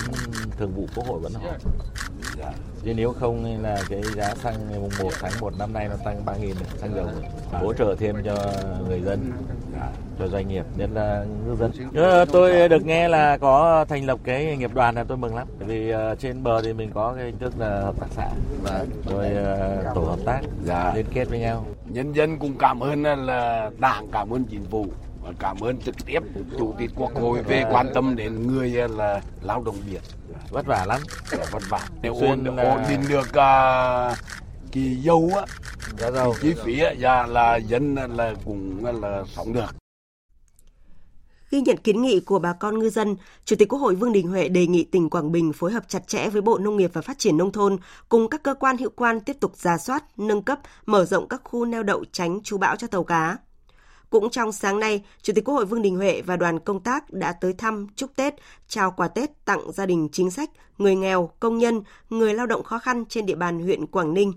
thường 0.57 0.73
vụ 0.75 0.87
quốc 0.95 1.07
hội 1.07 1.19
vẫn 1.19 1.33
hỏi 1.33 1.57
chứ 2.85 2.93
nếu 2.93 3.13
không 3.13 3.61
là 3.63 3.77
cái 3.89 4.01
giá 4.15 4.35
xăng 4.35 4.55
ngày 4.69 4.79
mùng 4.79 4.91
1 5.03 5.09
tháng 5.21 5.31
1 5.41 5.53
năm 5.59 5.73
nay 5.73 5.87
nó 5.89 5.95
tăng 6.05 6.25
3 6.25 6.35
nghìn 6.35 6.55
xăng 6.77 6.95
dầu 6.95 7.07
hỗ 7.51 7.73
trợ 7.73 7.95
thêm 7.99 8.15
cho 8.25 8.35
người 8.87 9.01
dân 9.01 9.31
cho 10.19 10.27
doanh 10.27 10.47
nghiệp 10.47 10.65
nhất 10.75 10.89
là 10.93 11.25
ngư 11.45 11.55
dân. 11.55 11.71
Ờ, 11.95 12.25
tôi 12.25 12.69
được 12.69 12.85
nghe 12.85 13.07
là 13.07 13.37
có 13.37 13.85
thành 13.89 14.05
lập 14.05 14.19
cái 14.23 14.57
nghiệp 14.57 14.73
đoàn 14.73 14.95
là 14.95 15.03
tôi 15.03 15.17
mừng 15.17 15.35
lắm. 15.35 15.47
Vì 15.59 15.93
uh, 15.93 16.19
trên 16.19 16.43
bờ 16.43 16.61
thì 16.61 16.73
mình 16.73 16.91
có 16.93 17.13
cái 17.13 17.25
hình 17.25 17.37
thức 17.37 17.53
là 17.57 17.81
hợp 17.81 17.95
tác 17.99 18.07
xã. 18.11 18.29
Rồi 19.09 19.27
uh, 19.31 19.95
tổ 19.95 20.01
hợp 20.01 20.19
tác 20.25 20.41
dạ. 20.65 20.93
liên 20.95 21.05
kết 21.13 21.25
với 21.29 21.39
nhau. 21.39 21.65
Nhân 21.85 22.13
dân 22.13 22.39
cũng 22.39 22.57
cảm 22.57 22.79
ơn 22.79 23.03
là 23.03 23.69
đảng 23.79 24.07
cảm 24.11 24.33
ơn 24.33 24.43
chính 24.43 24.65
phủ 24.65 24.85
và 25.23 25.31
cảm 25.39 25.59
ơn 25.59 25.77
trực 25.77 25.95
tiếp 26.05 26.19
chủ 26.59 26.73
tịch 26.77 26.91
quốc 26.95 27.13
hội 27.15 27.43
về 27.43 27.65
quan 27.71 27.87
tâm 27.93 28.15
đến 28.15 28.47
người 28.47 28.69
là 28.69 29.21
lao 29.41 29.63
động 29.63 29.75
biển 29.89 30.01
vất 30.49 30.65
vả 30.65 30.85
lắm. 30.85 31.01
Vất 31.51 31.63
vả. 31.69 31.87
Nếu 32.01 32.13
ổn, 32.13 32.45
ổn 32.57 32.83
định 32.89 33.01
được 33.09 33.27
uh, 33.27 34.17
cái 34.71 34.97
dầu 35.01 35.31
á 35.35 35.45
giá 35.97 36.11
dầu 36.11 36.35
chi 36.41 36.53
phí 36.63 36.81
dạ 36.99 37.25
là 37.25 37.55
dân 37.55 37.95
là 37.95 38.33
cũng 38.45 38.85
là 39.01 39.23
sống 39.35 39.53
được. 39.53 39.75
Ghi 41.51 41.61
nhận 41.61 41.77
kiến 41.77 42.01
nghị 42.01 42.19
của 42.19 42.39
bà 42.39 42.53
con 42.53 42.79
ngư 42.79 42.89
dân, 42.89 43.15
Chủ 43.45 43.55
tịch 43.55 43.69
Quốc 43.69 43.79
hội 43.79 43.95
Vương 43.95 44.13
Đình 44.13 44.27
Huệ 44.27 44.47
đề 44.47 44.67
nghị 44.67 44.83
tỉnh 44.83 45.09
Quảng 45.09 45.31
Bình 45.31 45.53
phối 45.53 45.71
hợp 45.71 45.83
chặt 45.87 46.07
chẽ 46.07 46.29
với 46.29 46.41
Bộ 46.41 46.57
Nông 46.57 46.77
nghiệp 46.77 46.91
và 46.93 47.01
Phát 47.01 47.19
triển 47.19 47.37
Nông 47.37 47.51
thôn 47.51 47.77
cùng 48.09 48.29
các 48.29 48.43
cơ 48.43 48.53
quan 48.53 48.77
hữu 48.77 48.89
quan 48.95 49.19
tiếp 49.19 49.37
tục 49.39 49.57
ra 49.57 49.77
soát, 49.77 50.03
nâng 50.17 50.41
cấp, 50.41 50.59
mở 50.85 51.05
rộng 51.05 51.27
các 51.27 51.41
khu 51.43 51.65
neo 51.65 51.83
đậu 51.83 52.03
tránh 52.11 52.39
chú 52.43 52.57
bão 52.57 52.75
cho 52.75 52.87
tàu 52.87 53.03
cá. 53.03 53.37
Cũng 54.13 54.29
trong 54.29 54.51
sáng 54.51 54.79
nay, 54.79 55.03
Chủ 55.21 55.33
tịch 55.33 55.43
Quốc 55.45 55.53
hội 55.55 55.65
Vương 55.65 55.81
Đình 55.81 55.95
Huệ 55.95 56.21
và 56.21 56.37
đoàn 56.37 56.59
công 56.59 56.79
tác 56.79 57.13
đã 57.13 57.33
tới 57.33 57.53
thăm, 57.53 57.87
chúc 57.95 58.15
Tết, 58.15 58.33
trao 58.67 58.91
quà 58.91 59.07
Tết 59.07 59.45
tặng 59.45 59.71
gia 59.71 59.85
đình 59.85 60.09
chính 60.11 60.31
sách, 60.31 60.49
người 60.77 60.95
nghèo, 60.95 61.29
công 61.39 61.57
nhân, 61.57 61.81
người 62.09 62.33
lao 62.33 62.45
động 62.45 62.63
khó 62.63 62.79
khăn 62.79 63.05
trên 63.09 63.25
địa 63.25 63.35
bàn 63.35 63.59
huyện 63.59 63.85
Quảng 63.85 64.13
Ninh. 64.13 64.33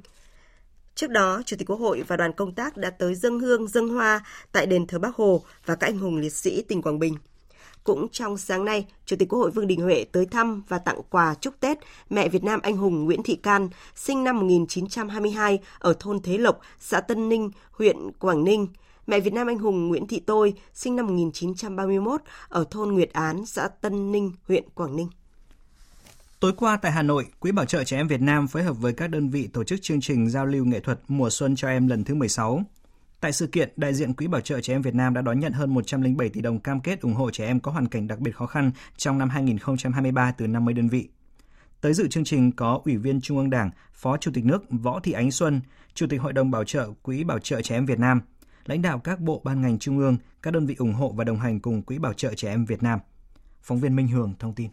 Trước 0.94 1.10
đó, 1.10 1.42
Chủ 1.46 1.56
tịch 1.58 1.70
Quốc 1.70 1.80
hội 1.80 2.02
và 2.06 2.16
đoàn 2.16 2.32
công 2.32 2.54
tác 2.54 2.76
đã 2.76 2.90
tới 2.90 3.14
dân 3.14 3.40
hương, 3.40 3.68
dân 3.68 3.88
hoa 3.88 4.24
tại 4.52 4.66
đền 4.66 4.86
thờ 4.86 4.98
Bắc 4.98 5.16
Hồ 5.16 5.42
và 5.66 5.74
các 5.74 5.86
anh 5.86 5.98
hùng 5.98 6.16
liệt 6.16 6.32
sĩ 6.32 6.62
tỉnh 6.62 6.82
Quảng 6.82 6.98
Bình. 6.98 7.14
Cũng 7.84 8.08
trong 8.12 8.38
sáng 8.38 8.64
nay, 8.64 8.86
Chủ 9.06 9.16
tịch 9.18 9.28
Quốc 9.28 9.38
hội 9.38 9.50
Vương 9.50 9.66
Đình 9.66 9.80
Huệ 9.80 10.04
tới 10.12 10.26
thăm 10.26 10.62
và 10.68 10.78
tặng 10.78 11.00
quà 11.10 11.34
chúc 11.34 11.54
Tết 11.60 11.78
mẹ 12.10 12.28
Việt 12.28 12.44
Nam 12.44 12.60
anh 12.62 12.76
hùng 12.76 13.04
Nguyễn 13.04 13.22
Thị 13.22 13.36
Can, 13.36 13.68
sinh 13.94 14.24
năm 14.24 14.38
1922 14.38 15.58
ở 15.78 15.94
thôn 16.00 16.20
Thế 16.22 16.38
Lộc, 16.38 16.60
xã 16.80 17.00
Tân 17.00 17.28
Ninh, 17.28 17.50
huyện 17.70 18.12
Quảng 18.18 18.44
Ninh. 18.44 18.66
Mẹ 19.06 19.20
Việt 19.20 19.32
Nam 19.32 19.46
anh 19.46 19.58
hùng 19.58 19.88
Nguyễn 19.88 20.06
Thị 20.06 20.20
Tôi, 20.26 20.54
sinh 20.74 20.96
năm 20.96 21.06
1931 21.06 22.20
ở 22.48 22.64
thôn 22.70 22.88
Nguyệt 22.88 23.12
Án, 23.12 23.46
xã 23.46 23.68
Tân 23.68 24.12
Ninh, 24.12 24.32
huyện 24.48 24.64
Quảng 24.74 24.96
Ninh. 24.96 25.08
Tối 26.40 26.52
qua 26.56 26.76
tại 26.76 26.92
Hà 26.92 27.02
Nội, 27.02 27.26
Quỹ 27.40 27.52
Bảo 27.52 27.64
trợ 27.64 27.84
Trẻ 27.84 27.96
Em 27.96 28.08
Việt 28.08 28.20
Nam 28.20 28.48
phối 28.48 28.62
hợp 28.62 28.72
với 28.72 28.92
các 28.92 29.10
đơn 29.10 29.28
vị 29.28 29.48
tổ 29.52 29.64
chức 29.64 29.82
chương 29.82 30.00
trình 30.00 30.30
giao 30.30 30.46
lưu 30.46 30.64
nghệ 30.64 30.80
thuật 30.80 31.00
Mùa 31.08 31.30
Xuân 31.30 31.56
cho 31.56 31.68
Em 31.68 31.88
lần 31.88 32.04
thứ 32.04 32.14
16. 32.14 32.62
Tại 33.20 33.32
sự 33.32 33.46
kiện, 33.46 33.72
đại 33.76 33.94
diện 33.94 34.14
Quỹ 34.14 34.26
Bảo 34.26 34.40
trợ 34.40 34.60
Trẻ 34.60 34.74
Em 34.74 34.82
Việt 34.82 34.94
Nam 34.94 35.14
đã 35.14 35.22
đón 35.22 35.40
nhận 35.40 35.52
hơn 35.52 35.74
107 35.74 36.28
tỷ 36.28 36.40
đồng 36.40 36.60
cam 36.60 36.80
kết 36.80 37.00
ủng 37.00 37.14
hộ 37.14 37.30
trẻ 37.30 37.46
em 37.46 37.60
có 37.60 37.72
hoàn 37.72 37.88
cảnh 37.88 38.08
đặc 38.08 38.18
biệt 38.18 38.36
khó 38.36 38.46
khăn 38.46 38.70
trong 38.96 39.18
năm 39.18 39.28
2023 39.28 40.32
từ 40.32 40.46
50 40.46 40.74
đơn 40.74 40.88
vị. 40.88 41.08
Tới 41.80 41.94
dự 41.94 42.08
chương 42.08 42.24
trình 42.24 42.52
có 42.52 42.80
Ủy 42.84 42.96
viên 42.96 43.20
Trung 43.20 43.38
ương 43.38 43.50
Đảng, 43.50 43.70
Phó 43.92 44.16
Chủ 44.16 44.30
tịch 44.34 44.44
nước 44.44 44.64
Võ 44.70 45.00
Thị 45.00 45.12
Ánh 45.12 45.30
Xuân, 45.30 45.60
Chủ 45.94 46.06
tịch 46.10 46.20
Hội 46.20 46.32
đồng 46.32 46.50
Bảo 46.50 46.64
trợ 46.64 46.90
Quỹ 47.02 47.24
Bảo 47.24 47.38
trợ 47.38 47.62
Trẻ 47.62 47.76
Em 47.76 47.86
Việt 47.86 47.98
Nam, 47.98 48.20
lãnh 48.66 48.82
đạo 48.82 48.98
các 48.98 49.20
bộ 49.20 49.40
ban 49.44 49.62
ngành 49.62 49.78
trung 49.78 49.98
ương, 49.98 50.16
các 50.42 50.50
đơn 50.50 50.66
vị 50.66 50.74
ủng 50.78 50.94
hộ 50.94 51.12
và 51.16 51.24
đồng 51.24 51.38
hành 51.38 51.60
cùng 51.60 51.82
Quỹ 51.82 51.98
Bảo 51.98 52.12
trợ 52.12 52.34
Trẻ 52.34 52.48
Em 52.48 52.64
Việt 52.64 52.82
Nam. 52.82 52.98
Phóng 53.62 53.80
viên 53.80 53.96
Minh 53.96 54.08
Hường 54.08 54.34
thông 54.38 54.54
tin. 54.54 54.70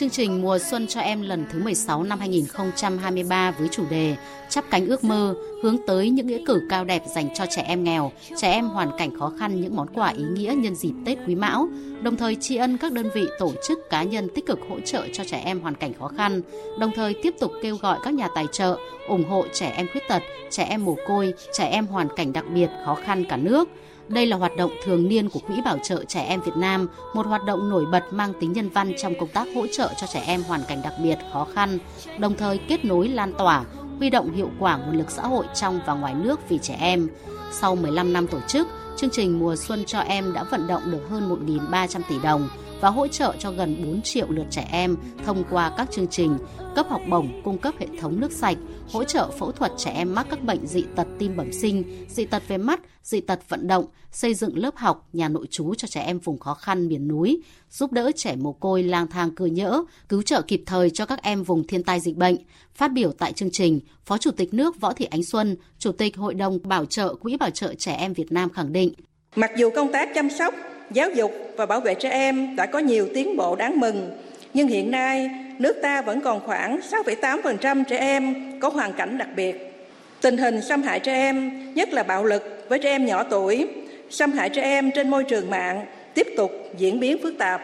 Chương 0.00 0.10
trình 0.10 0.42
Mùa 0.42 0.58
Xuân 0.58 0.86
cho 0.86 1.00
em 1.00 1.22
lần 1.22 1.46
thứ 1.52 1.62
16 1.62 2.02
năm 2.02 2.18
2023 2.18 3.50
với 3.50 3.68
chủ 3.68 3.84
đề 3.90 4.16
Chắp 4.48 4.64
cánh 4.70 4.86
ước 4.86 5.04
mơ 5.04 5.34
hướng 5.62 5.76
tới 5.86 6.10
những 6.10 6.26
nghĩa 6.26 6.40
cử 6.46 6.62
cao 6.70 6.84
đẹp 6.84 7.02
dành 7.14 7.28
cho 7.34 7.46
trẻ 7.50 7.62
em 7.62 7.84
nghèo, 7.84 8.12
trẻ 8.36 8.52
em 8.52 8.68
hoàn 8.68 8.90
cảnh 8.98 9.18
khó 9.18 9.32
khăn 9.38 9.60
những 9.60 9.76
món 9.76 9.88
quà 9.94 10.08
ý 10.08 10.22
nghĩa 10.22 10.54
nhân 10.56 10.74
dịp 10.74 10.92
Tết 11.06 11.18
Quý 11.26 11.34
Mão, 11.34 11.68
đồng 12.02 12.16
thời 12.16 12.36
tri 12.40 12.56
ân 12.56 12.76
các 12.76 12.92
đơn 12.92 13.10
vị 13.14 13.26
tổ 13.38 13.52
chức 13.68 13.78
cá 13.90 14.02
nhân 14.02 14.28
tích 14.34 14.46
cực 14.46 14.58
hỗ 14.68 14.80
trợ 14.80 15.06
cho 15.12 15.24
trẻ 15.24 15.42
em 15.44 15.60
hoàn 15.60 15.74
cảnh 15.74 15.92
khó 15.98 16.08
khăn, 16.16 16.42
đồng 16.78 16.90
thời 16.96 17.14
tiếp 17.22 17.34
tục 17.40 17.52
kêu 17.62 17.76
gọi 17.76 17.98
các 18.04 18.14
nhà 18.14 18.28
tài 18.34 18.46
trợ 18.52 18.76
ủng 19.08 19.24
hộ 19.24 19.44
trẻ 19.52 19.72
em 19.76 19.86
khuyết 19.92 20.02
tật, 20.08 20.22
trẻ 20.50 20.64
em 20.64 20.84
mồ 20.84 20.96
côi, 21.06 21.34
trẻ 21.52 21.64
em 21.64 21.86
hoàn 21.86 22.08
cảnh 22.16 22.32
đặc 22.32 22.44
biệt 22.54 22.68
khó 22.84 22.94
khăn 22.94 23.24
cả 23.28 23.36
nước 23.36 23.68
đây 24.10 24.26
là 24.26 24.36
hoạt 24.36 24.56
động 24.56 24.70
thường 24.84 25.08
niên 25.08 25.28
của 25.28 25.40
Quỹ 25.40 25.54
Bảo 25.64 25.78
trợ 25.82 26.04
Trẻ 26.04 26.20
Em 26.20 26.40
Việt 26.40 26.56
Nam, 26.56 26.88
một 27.14 27.26
hoạt 27.26 27.44
động 27.44 27.70
nổi 27.70 27.86
bật 27.92 28.12
mang 28.12 28.32
tính 28.40 28.52
nhân 28.52 28.68
văn 28.68 28.92
trong 29.02 29.14
công 29.20 29.28
tác 29.28 29.48
hỗ 29.54 29.66
trợ 29.66 29.90
cho 30.00 30.06
trẻ 30.06 30.22
em 30.26 30.42
hoàn 30.42 30.60
cảnh 30.68 30.80
đặc 30.82 30.92
biệt 31.02 31.18
khó 31.32 31.46
khăn, 31.54 31.78
đồng 32.18 32.36
thời 32.36 32.58
kết 32.58 32.84
nối 32.84 33.08
lan 33.08 33.32
tỏa, 33.38 33.64
huy 33.98 34.10
động 34.10 34.32
hiệu 34.32 34.50
quả 34.58 34.76
nguồn 34.76 34.96
lực 34.98 35.10
xã 35.10 35.22
hội 35.22 35.44
trong 35.54 35.80
và 35.86 35.94
ngoài 35.94 36.14
nước 36.14 36.40
vì 36.48 36.58
trẻ 36.58 36.76
em. 36.80 37.08
Sau 37.52 37.76
15 37.76 38.12
năm 38.12 38.26
tổ 38.26 38.38
chức, 38.48 38.68
chương 38.96 39.10
trình 39.10 39.38
Mùa 39.38 39.56
Xuân 39.56 39.84
cho 39.84 40.00
em 40.00 40.32
đã 40.32 40.44
vận 40.44 40.66
động 40.66 40.82
được 40.90 41.08
hơn 41.10 41.46
1.300 41.46 42.00
tỷ 42.08 42.16
đồng 42.22 42.48
và 42.80 42.90
hỗ 42.90 43.06
trợ 43.08 43.34
cho 43.38 43.50
gần 43.50 43.82
4 43.84 44.02
triệu 44.02 44.26
lượt 44.30 44.46
trẻ 44.50 44.68
em 44.72 44.96
thông 45.24 45.44
qua 45.50 45.74
các 45.76 45.90
chương 45.90 46.06
trình 46.06 46.38
cấp 46.74 46.86
học 46.88 47.02
bổng, 47.08 47.42
cung 47.44 47.58
cấp 47.58 47.74
hệ 47.78 47.86
thống 48.00 48.20
nước 48.20 48.32
sạch, 48.32 48.56
hỗ 48.92 49.04
trợ 49.04 49.30
phẫu 49.38 49.52
thuật 49.52 49.72
trẻ 49.76 49.90
em 49.90 50.14
mắc 50.14 50.26
các 50.30 50.42
bệnh 50.42 50.66
dị 50.66 50.84
tật 50.96 51.06
tim 51.18 51.36
bẩm 51.36 51.52
sinh, 51.52 52.06
dị 52.08 52.24
tật 52.24 52.42
về 52.48 52.58
mắt, 52.58 52.80
dị 53.02 53.20
tật 53.20 53.48
vận 53.48 53.66
động, 53.66 53.86
xây 54.10 54.34
dựng 54.34 54.58
lớp 54.58 54.76
học, 54.76 55.08
nhà 55.12 55.28
nội 55.28 55.46
trú 55.50 55.74
cho 55.74 55.88
trẻ 55.88 56.00
em 56.00 56.18
vùng 56.18 56.38
khó 56.38 56.54
khăn 56.54 56.88
miền 56.88 57.08
núi, 57.08 57.42
giúp 57.70 57.92
đỡ 57.92 58.10
trẻ 58.16 58.36
mồ 58.36 58.52
côi 58.52 58.82
lang 58.82 59.06
thang 59.06 59.34
cơ 59.34 59.44
nhỡ, 59.44 59.82
cứu 60.08 60.22
trợ 60.22 60.42
kịp 60.42 60.62
thời 60.66 60.90
cho 60.90 61.06
các 61.06 61.22
em 61.22 61.42
vùng 61.42 61.66
thiên 61.66 61.82
tai 61.82 62.00
dịch 62.00 62.16
bệnh. 62.16 62.36
Phát 62.74 62.92
biểu 62.92 63.12
tại 63.12 63.32
chương 63.32 63.50
trình, 63.50 63.80
Phó 64.04 64.18
Chủ 64.18 64.30
tịch 64.30 64.54
nước 64.54 64.80
Võ 64.80 64.92
Thị 64.92 65.04
Ánh 65.04 65.24
Xuân, 65.24 65.56
Chủ 65.78 65.92
tịch 65.92 66.16
Hội 66.16 66.34
đồng 66.34 66.58
Bảo 66.62 66.84
trợ 66.84 67.14
Quỹ 67.14 67.36
Bảo 67.36 67.50
trợ 67.50 67.74
Trẻ 67.74 67.92
Em 67.92 68.12
Việt 68.12 68.32
Nam 68.32 68.50
khẳng 68.50 68.72
định. 68.72 68.92
Mặc 69.36 69.52
dù 69.56 69.70
công 69.70 69.92
tác 69.92 70.14
chăm 70.14 70.30
sóc, 70.30 70.54
giáo 70.90 71.10
dục 71.10 71.32
và 71.56 71.66
bảo 71.66 71.80
vệ 71.80 71.94
trẻ 71.94 72.10
em 72.10 72.56
đã 72.56 72.66
có 72.66 72.78
nhiều 72.78 73.08
tiến 73.14 73.36
bộ 73.36 73.56
đáng 73.56 73.80
mừng, 73.80 74.10
nhưng 74.54 74.68
hiện 74.68 74.90
nay 74.90 75.30
nước 75.58 75.76
ta 75.82 76.02
vẫn 76.02 76.20
còn 76.20 76.40
khoảng 76.46 76.80
6,8% 76.90 77.84
trẻ 77.84 77.98
em 77.98 78.34
có 78.60 78.68
hoàn 78.68 78.92
cảnh 78.92 79.18
đặc 79.18 79.28
biệt. 79.36 79.72
Tình 80.20 80.36
hình 80.36 80.62
xâm 80.62 80.82
hại 80.82 81.00
trẻ 81.00 81.12
em, 81.12 81.50
nhất 81.74 81.92
là 81.92 82.02
bạo 82.02 82.24
lực 82.24 82.64
với 82.68 82.78
trẻ 82.78 82.90
em 82.90 83.06
nhỏ 83.06 83.22
tuổi, 83.22 83.68
xâm 84.10 84.32
hại 84.32 84.48
trẻ 84.48 84.62
em 84.62 84.90
trên 84.90 85.10
môi 85.10 85.24
trường 85.24 85.50
mạng 85.50 85.86
tiếp 86.14 86.26
tục 86.36 86.52
diễn 86.78 87.00
biến 87.00 87.22
phức 87.22 87.38
tạp. 87.38 87.62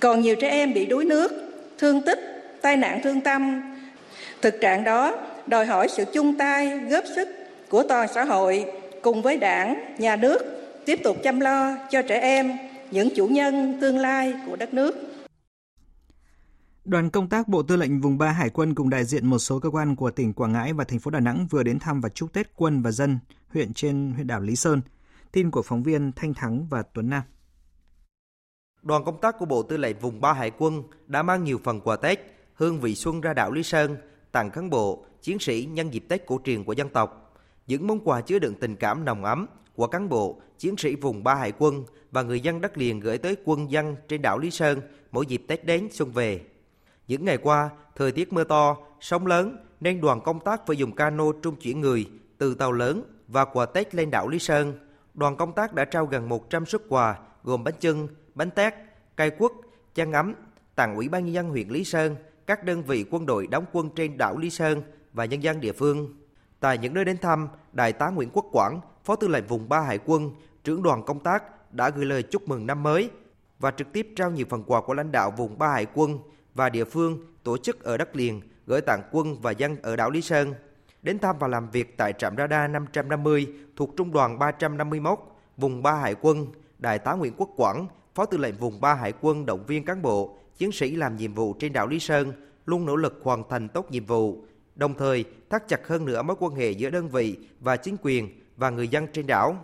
Còn 0.00 0.20
nhiều 0.20 0.36
trẻ 0.36 0.48
em 0.48 0.74
bị 0.74 0.86
đuối 0.86 1.04
nước, 1.04 1.32
thương 1.78 2.02
tích, 2.02 2.18
tai 2.62 2.76
nạn 2.76 3.00
thương 3.02 3.20
tâm. 3.20 3.62
Thực 4.42 4.60
trạng 4.60 4.84
đó 4.84 5.16
đòi 5.46 5.66
hỏi 5.66 5.88
sự 5.88 6.04
chung 6.12 6.38
tay, 6.38 6.80
góp 6.90 7.04
sức 7.14 7.28
của 7.68 7.82
toàn 7.82 8.08
xã 8.14 8.24
hội 8.24 8.64
cùng 9.02 9.22
với 9.22 9.36
đảng, 9.36 9.94
nhà 9.98 10.16
nước 10.16 10.63
tiếp 10.86 11.00
tục 11.04 11.16
chăm 11.24 11.40
lo 11.40 11.76
cho 11.90 12.02
trẻ 12.08 12.20
em, 12.20 12.52
những 12.90 13.08
chủ 13.16 13.26
nhân 13.26 13.78
tương 13.80 13.98
lai 13.98 14.34
của 14.46 14.56
đất 14.56 14.74
nước. 14.74 14.94
Đoàn 16.84 17.10
công 17.10 17.28
tác 17.28 17.48
Bộ 17.48 17.62
Tư 17.62 17.76
lệnh 17.76 18.00
Vùng 18.00 18.18
3 18.18 18.30
Hải 18.30 18.50
quân 18.50 18.74
cùng 18.74 18.90
đại 18.90 19.04
diện 19.04 19.26
một 19.26 19.38
số 19.38 19.58
cơ 19.58 19.70
quan 19.70 19.96
của 19.96 20.10
tỉnh 20.10 20.32
Quảng 20.32 20.52
Ngãi 20.52 20.72
và 20.72 20.84
thành 20.84 20.98
phố 20.98 21.10
Đà 21.10 21.20
Nẵng 21.20 21.46
vừa 21.50 21.62
đến 21.62 21.78
thăm 21.78 22.00
và 22.00 22.08
chúc 22.08 22.32
Tết 22.32 22.50
quân 22.56 22.82
và 22.82 22.90
dân 22.90 23.18
huyện 23.48 23.72
trên 23.72 24.12
huyện 24.14 24.26
đảo 24.26 24.40
Lý 24.40 24.56
Sơn. 24.56 24.80
Tin 25.32 25.50
của 25.50 25.62
phóng 25.62 25.82
viên 25.82 26.12
Thanh 26.12 26.34
Thắng 26.34 26.66
và 26.70 26.82
Tuấn 26.82 27.10
Nam. 27.10 27.22
Đoàn 28.82 29.04
công 29.04 29.20
tác 29.20 29.38
của 29.38 29.46
Bộ 29.46 29.62
Tư 29.62 29.76
lệnh 29.76 29.98
Vùng 29.98 30.20
3 30.20 30.32
Hải 30.32 30.50
quân 30.58 30.82
đã 31.06 31.22
mang 31.22 31.44
nhiều 31.44 31.60
phần 31.64 31.80
quà 31.80 31.96
Tết, 31.96 32.20
hương 32.54 32.80
vị 32.80 32.94
xuân 32.94 33.20
ra 33.20 33.34
đảo 33.34 33.52
Lý 33.52 33.62
Sơn, 33.62 33.96
tặng 34.32 34.50
cán 34.50 34.70
bộ, 34.70 35.04
chiến 35.22 35.38
sĩ 35.38 35.68
nhân 35.72 35.94
dịp 35.94 36.04
Tết 36.08 36.26
cổ 36.26 36.40
truyền 36.44 36.64
của 36.64 36.72
dân 36.72 36.88
tộc. 36.88 37.36
Những 37.66 37.86
món 37.86 38.00
quà 38.04 38.20
chứa 38.20 38.38
đựng 38.38 38.54
tình 38.60 38.76
cảm 38.76 39.04
nồng 39.04 39.24
ấm 39.24 39.46
của 39.76 39.86
cán 39.86 40.08
bộ, 40.08 40.40
chiến 40.58 40.76
sĩ 40.76 40.96
vùng 40.96 41.24
ba 41.24 41.34
Hải 41.34 41.52
quân 41.58 41.84
và 42.10 42.22
người 42.22 42.40
dân 42.40 42.60
đất 42.60 42.78
liền 42.78 43.00
gửi 43.00 43.18
tới 43.18 43.36
quân 43.44 43.70
dân 43.70 43.96
trên 44.08 44.22
đảo 44.22 44.38
Lý 44.38 44.50
Sơn 44.50 44.80
mỗi 45.12 45.26
dịp 45.26 45.44
Tết 45.48 45.64
đến 45.64 45.88
xuân 45.92 46.10
về. 46.12 46.40
Những 47.08 47.24
ngày 47.24 47.38
qua, 47.38 47.70
thời 47.96 48.12
tiết 48.12 48.32
mưa 48.32 48.44
to, 48.44 48.76
sóng 49.00 49.26
lớn 49.26 49.56
nên 49.80 50.00
đoàn 50.00 50.20
công 50.20 50.40
tác 50.40 50.66
phải 50.66 50.76
dùng 50.76 50.92
cano 50.92 51.24
trung 51.42 51.56
chuyển 51.56 51.80
người 51.80 52.10
từ 52.38 52.54
tàu 52.54 52.72
lớn 52.72 53.02
và 53.28 53.44
quà 53.44 53.66
Tết 53.66 53.94
lên 53.94 54.10
đảo 54.10 54.28
Lý 54.28 54.38
Sơn. 54.38 54.78
Đoàn 55.14 55.36
công 55.36 55.52
tác 55.52 55.74
đã 55.74 55.84
trao 55.84 56.06
gần 56.06 56.28
100 56.28 56.66
xuất 56.66 56.82
quà 56.88 57.18
gồm 57.44 57.64
bánh 57.64 57.74
chưng, 57.80 58.08
bánh 58.34 58.50
tét, 58.50 58.74
cây 59.16 59.30
quất, 59.30 59.52
chăn 59.94 60.12
ấm 60.12 60.34
tặng 60.74 60.96
Ủy 60.96 61.08
ban 61.08 61.24
nhân 61.24 61.34
dân 61.34 61.48
huyện 61.48 61.68
Lý 61.68 61.84
Sơn, 61.84 62.16
các 62.46 62.64
đơn 62.64 62.82
vị 62.82 63.04
quân 63.10 63.26
đội 63.26 63.46
đóng 63.46 63.64
quân 63.72 63.90
trên 63.96 64.18
đảo 64.18 64.38
Lý 64.38 64.50
Sơn 64.50 64.82
và 65.12 65.24
nhân 65.24 65.42
dân 65.42 65.60
địa 65.60 65.72
phương. 65.72 66.14
Tại 66.60 66.78
những 66.78 66.94
nơi 66.94 67.04
đến 67.04 67.18
thăm, 67.18 67.48
Đại 67.72 67.92
tá 67.92 68.08
Nguyễn 68.08 68.30
Quốc 68.32 68.46
Quảng, 68.52 68.80
Phó 69.04 69.16
Tư 69.16 69.28
lệnh 69.28 69.46
vùng 69.46 69.68
3 69.68 69.80
Hải 69.80 69.98
quân, 70.04 70.30
trưởng 70.64 70.82
đoàn 70.82 71.02
công 71.02 71.20
tác 71.20 71.72
đã 71.74 71.90
gửi 71.90 72.04
lời 72.04 72.22
chúc 72.22 72.48
mừng 72.48 72.66
năm 72.66 72.82
mới 72.82 73.10
và 73.58 73.70
trực 73.70 73.92
tiếp 73.92 74.08
trao 74.16 74.30
nhiều 74.30 74.46
phần 74.50 74.64
quà 74.66 74.80
của 74.80 74.94
lãnh 74.94 75.12
đạo 75.12 75.30
vùng 75.36 75.58
3 75.58 75.68
Hải 75.68 75.86
quân 75.94 76.18
và 76.54 76.68
địa 76.68 76.84
phương 76.84 77.18
tổ 77.42 77.56
chức 77.56 77.84
ở 77.84 77.96
đất 77.96 78.16
liền 78.16 78.40
gửi 78.66 78.80
tặng 78.80 79.02
quân 79.12 79.36
và 79.42 79.50
dân 79.50 79.76
ở 79.82 79.96
đảo 79.96 80.10
Lý 80.10 80.20
Sơn. 80.20 80.54
Đến 81.02 81.18
thăm 81.18 81.36
và 81.38 81.48
làm 81.48 81.70
việc 81.70 81.96
tại 81.96 82.12
trạm 82.18 82.36
radar 82.36 82.70
550 82.70 83.46
thuộc 83.76 83.90
Trung 83.96 84.12
đoàn 84.12 84.38
351, 84.38 85.18
vùng 85.56 85.82
3 85.82 85.94
Hải 85.94 86.14
quân, 86.20 86.46
Đại 86.78 86.98
tá 86.98 87.12
Nguyễn 87.12 87.34
Quốc 87.36 87.50
Quảng, 87.56 87.86
Phó 88.14 88.26
Tư 88.26 88.38
lệnh 88.38 88.56
vùng 88.56 88.80
3 88.80 88.94
Hải 88.94 89.12
quân 89.20 89.46
động 89.46 89.66
viên 89.66 89.84
cán 89.84 90.02
bộ, 90.02 90.36
chiến 90.56 90.72
sĩ 90.72 90.96
làm 90.96 91.16
nhiệm 91.16 91.34
vụ 91.34 91.54
trên 91.58 91.72
đảo 91.72 91.86
Lý 91.86 91.98
Sơn 91.98 92.32
luôn 92.66 92.86
nỗ 92.86 92.96
lực 92.96 93.20
hoàn 93.22 93.42
thành 93.48 93.68
tốt 93.68 93.90
nhiệm 93.90 94.06
vụ, 94.06 94.44
đồng 94.76 94.94
thời 94.94 95.24
thắt 95.50 95.68
chặt 95.68 95.88
hơn 95.88 96.04
nữa 96.04 96.22
mối 96.22 96.36
quan 96.40 96.54
hệ 96.54 96.70
giữa 96.70 96.90
đơn 96.90 97.08
vị 97.08 97.36
và 97.60 97.76
chính 97.76 97.96
quyền 98.02 98.43
và 98.56 98.70
người 98.70 98.88
dân 98.88 99.06
trên 99.12 99.26
đảo. 99.26 99.56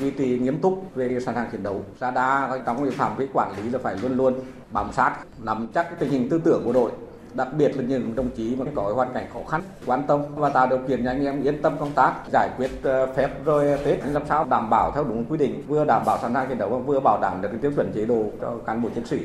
Duy 0.00 0.10
trì 0.10 0.38
nghiêm 0.38 0.60
túc 0.60 0.94
về 0.94 1.20
sẵn 1.20 1.34
sàng 1.34 1.48
chiến 1.52 1.62
đấu, 1.62 1.84
ra 2.00 2.10
đa 2.10 2.58
trong 2.66 2.82
cái 2.84 2.90
phạm 2.90 3.16
vi 3.16 3.26
quản 3.32 3.56
lý 3.56 3.70
là 3.70 3.78
phải 3.82 3.96
luôn 3.96 4.16
luôn 4.16 4.34
bám 4.70 4.92
sát, 4.92 5.16
nắm 5.38 5.68
chắc 5.74 5.98
tình 5.98 6.10
hình 6.10 6.28
tư 6.28 6.40
tưởng 6.44 6.62
của 6.64 6.72
đội, 6.72 6.90
đặc 7.34 7.48
biệt 7.52 7.76
là 7.76 7.82
những 7.82 8.14
đồng 8.16 8.30
chí 8.36 8.56
mà 8.56 8.64
có 8.74 8.92
hoàn 8.94 9.14
cảnh 9.14 9.26
khó 9.32 9.40
khăn 9.48 9.62
quan 9.86 10.02
tâm 10.06 10.20
và 10.34 10.48
tạo 10.48 10.66
điều 10.66 10.78
kiện 10.88 11.04
cho 11.04 11.10
anh 11.10 11.24
em 11.24 11.42
yên 11.42 11.62
tâm 11.62 11.76
công 11.80 11.92
tác 11.92 12.14
giải 12.32 12.50
quyết 12.56 12.70
ờ, 12.82 13.14
phép 13.14 13.44
rồi 13.44 13.78
tết 13.84 13.98
làm 14.06 14.22
sao 14.28 14.44
đảm 14.44 14.70
bảo 14.70 14.92
theo 14.94 15.04
đúng 15.04 15.24
quy 15.24 15.38
định 15.38 15.62
vừa 15.66 15.84
đảm 15.84 16.02
bảo 16.06 16.18
sẵn 16.22 16.34
sàng 16.34 16.48
chiến 16.48 16.58
đấu 16.58 16.68
và 16.68 16.78
vừa 16.78 17.00
bảo 17.00 17.18
đảm 17.22 17.42
được 17.42 17.48
cái 17.48 17.58
tiêu 17.62 17.72
chuẩn 17.76 17.92
chế 17.94 18.06
độ 18.06 18.24
cho 18.40 18.54
cán 18.66 18.82
bộ 18.82 18.88
chiến 18.94 19.06
sĩ. 19.06 19.18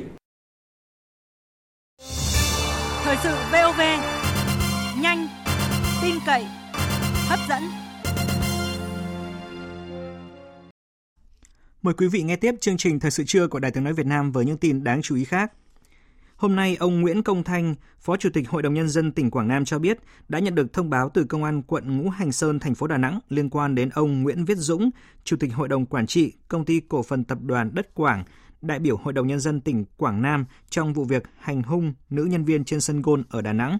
Thời 3.04 3.16
sự 3.24 3.36
VOV 3.52 3.82
nhanh 5.02 5.28
tin 6.02 6.16
cậy 6.26 6.46
hấp 7.30 7.40
dẫn 7.50 7.83
Mời 11.84 11.94
quý 11.94 12.08
vị 12.08 12.24
nghe 12.24 12.36
tiếp 12.36 12.56
chương 12.62 12.78
trình 12.78 13.00
Thời 13.00 13.12
sự 13.12 13.24
trưa 13.24 13.48
của 13.48 13.60
Đài 13.60 13.72
Tiếng 13.72 13.84
Nói 13.84 13.94
Việt 13.94 14.06
Nam 14.06 14.32
với 14.32 14.46
những 14.46 14.58
tin 14.58 14.84
đáng 14.84 15.02
chú 15.02 15.16
ý 15.16 15.24
khác. 15.24 15.54
Hôm 16.36 16.56
nay, 16.56 16.78
ông 16.80 17.02
Nguyễn 17.02 17.24
Công 17.24 17.44
Thanh, 17.44 17.76
Phó 18.00 18.18
Chủ 18.18 18.30
tịch 18.34 18.50
Hội 18.50 18.62
đồng 18.62 18.74
Nhân 18.74 18.90
dân 18.90 19.12
tỉnh 19.12 19.32
Quảng 19.32 19.48
Nam 19.48 19.66
cho 19.66 19.80
biết 19.80 19.98
đã 20.30 20.40
nhận 20.40 20.56
được 20.56 20.74
thông 20.74 20.90
báo 20.90 21.10
từ 21.14 21.24
Công 21.24 21.44
an 21.44 21.62
quận 21.62 21.98
Ngũ 21.98 22.10
Hành 22.10 22.32
Sơn, 22.32 22.60
thành 22.60 22.76
phố 22.76 22.88
Đà 22.88 22.98
Nẵng 22.98 23.20
liên 23.30 23.50
quan 23.50 23.76
đến 23.76 23.90
ông 23.90 24.24
Nguyễn 24.24 24.46
Viết 24.46 24.58
Dũng, 24.58 24.90
Chủ 25.24 25.38
tịch 25.38 25.54
Hội 25.54 25.68
đồng 25.68 25.86
Quản 25.86 26.08
trị 26.08 26.34
Công 26.48 26.66
ty 26.66 26.80
Cổ 26.80 27.04
phần 27.04 27.24
Tập 27.24 27.38
đoàn 27.42 27.72
Đất 27.74 27.96
Quảng, 27.96 28.24
đại 28.62 28.80
biểu 28.80 28.98
Hội 28.98 29.14
đồng 29.14 29.28
Nhân 29.28 29.40
dân 29.40 29.62
tỉnh 29.62 29.86
Quảng 29.98 30.22
Nam 30.22 30.46
trong 30.70 30.94
vụ 30.94 31.04
việc 31.04 31.24
hành 31.40 31.64
hung 31.64 31.94
nữ 32.10 32.24
nhân 32.24 32.46
viên 32.46 32.64
trên 32.66 32.82
sân 32.82 33.02
gôn 33.02 33.24
ở 33.30 33.42
Đà 33.42 33.54
Nẵng. 33.54 33.78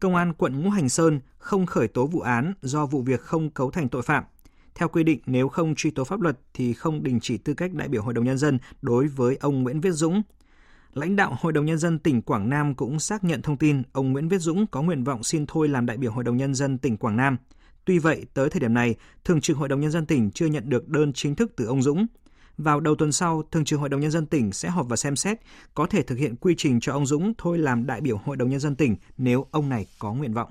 Công 0.00 0.14
an 0.14 0.32
quận 0.32 0.60
Ngũ 0.60 0.70
Hành 0.70 0.88
Sơn 0.88 1.20
không 1.38 1.66
khởi 1.66 1.88
tố 1.88 2.06
vụ 2.06 2.20
án 2.20 2.54
do 2.62 2.86
vụ 2.86 3.02
việc 3.02 3.20
không 3.20 3.50
cấu 3.50 3.70
thành 3.70 3.88
tội 3.88 4.02
phạm. 4.02 4.24
Theo 4.76 4.88
quy 4.88 5.04
định, 5.04 5.20
nếu 5.26 5.48
không 5.48 5.74
truy 5.74 5.90
tố 5.90 6.04
pháp 6.04 6.20
luật 6.20 6.38
thì 6.54 6.72
không 6.72 7.02
đình 7.02 7.18
chỉ 7.22 7.38
tư 7.38 7.54
cách 7.54 7.72
đại 7.74 7.88
biểu 7.88 8.02
Hội 8.02 8.14
đồng 8.14 8.24
Nhân 8.24 8.38
dân 8.38 8.58
đối 8.82 9.06
với 9.06 9.36
ông 9.40 9.62
Nguyễn 9.62 9.80
Viết 9.80 9.90
Dũng. 9.90 10.22
Lãnh 10.94 11.16
đạo 11.16 11.36
Hội 11.40 11.52
đồng 11.52 11.66
Nhân 11.66 11.78
dân 11.78 11.98
tỉnh 11.98 12.22
Quảng 12.22 12.48
Nam 12.48 12.74
cũng 12.74 12.98
xác 12.98 13.24
nhận 13.24 13.42
thông 13.42 13.56
tin 13.56 13.82
ông 13.92 14.12
Nguyễn 14.12 14.28
Viết 14.28 14.38
Dũng 14.38 14.66
có 14.66 14.82
nguyện 14.82 15.04
vọng 15.04 15.22
xin 15.22 15.46
thôi 15.46 15.68
làm 15.68 15.86
đại 15.86 15.96
biểu 15.96 16.12
Hội 16.12 16.24
đồng 16.24 16.36
Nhân 16.36 16.54
dân 16.54 16.78
tỉnh 16.78 16.96
Quảng 16.96 17.16
Nam. 17.16 17.36
Tuy 17.84 17.98
vậy, 17.98 18.24
tới 18.34 18.50
thời 18.50 18.60
điểm 18.60 18.74
này, 18.74 18.94
Thường 19.24 19.40
trực 19.40 19.56
Hội 19.56 19.68
đồng 19.68 19.80
Nhân 19.80 19.90
dân 19.90 20.06
tỉnh 20.06 20.30
chưa 20.30 20.46
nhận 20.46 20.68
được 20.68 20.88
đơn 20.88 21.12
chính 21.12 21.34
thức 21.34 21.52
từ 21.56 21.66
ông 21.66 21.82
Dũng. 21.82 22.06
Vào 22.58 22.80
đầu 22.80 22.94
tuần 22.94 23.12
sau, 23.12 23.42
Thường 23.50 23.64
trực 23.64 23.80
Hội 23.80 23.88
đồng 23.88 24.00
Nhân 24.00 24.10
dân 24.10 24.26
tỉnh 24.26 24.52
sẽ 24.52 24.68
họp 24.68 24.88
và 24.88 24.96
xem 24.96 25.16
xét 25.16 25.40
có 25.74 25.86
thể 25.86 26.02
thực 26.02 26.18
hiện 26.18 26.36
quy 26.36 26.54
trình 26.58 26.80
cho 26.80 26.92
ông 26.92 27.06
Dũng 27.06 27.32
thôi 27.38 27.58
làm 27.58 27.86
đại 27.86 28.00
biểu 28.00 28.16
Hội 28.24 28.36
đồng 28.36 28.50
Nhân 28.50 28.60
dân 28.60 28.76
tỉnh 28.76 28.96
nếu 29.18 29.46
ông 29.50 29.68
này 29.68 29.86
có 29.98 30.14
nguyện 30.14 30.34
vọng. 30.34 30.50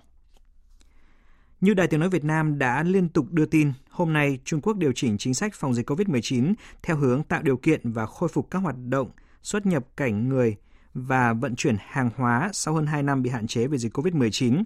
Như 1.65 1.73
Đài 1.73 1.87
Tiếng 1.87 1.99
Nói 1.99 2.09
Việt 2.09 2.23
Nam 2.23 2.59
đã 2.59 2.83
liên 2.83 3.09
tục 3.09 3.25
đưa 3.31 3.45
tin, 3.45 3.71
hôm 3.89 4.13
nay 4.13 4.39
Trung 4.43 4.61
Quốc 4.61 4.77
điều 4.77 4.91
chỉnh 4.95 5.17
chính 5.17 5.33
sách 5.33 5.53
phòng 5.55 5.73
dịch 5.73 5.89
COVID-19 5.89 6.53
theo 6.83 6.97
hướng 6.97 7.23
tạo 7.23 7.41
điều 7.41 7.57
kiện 7.57 7.91
và 7.91 8.05
khôi 8.05 8.29
phục 8.29 8.51
các 8.51 8.59
hoạt 8.59 8.75
động 8.89 9.09
xuất 9.43 9.65
nhập 9.65 9.85
cảnh 9.97 10.29
người 10.29 10.55
và 10.93 11.33
vận 11.33 11.55
chuyển 11.55 11.75
hàng 11.79 12.09
hóa 12.15 12.49
sau 12.53 12.73
hơn 12.73 12.85
2 12.85 13.03
năm 13.03 13.23
bị 13.23 13.29
hạn 13.29 13.47
chế 13.47 13.67
về 13.67 13.77
dịch 13.77 13.97
COVID-19. 13.97 14.63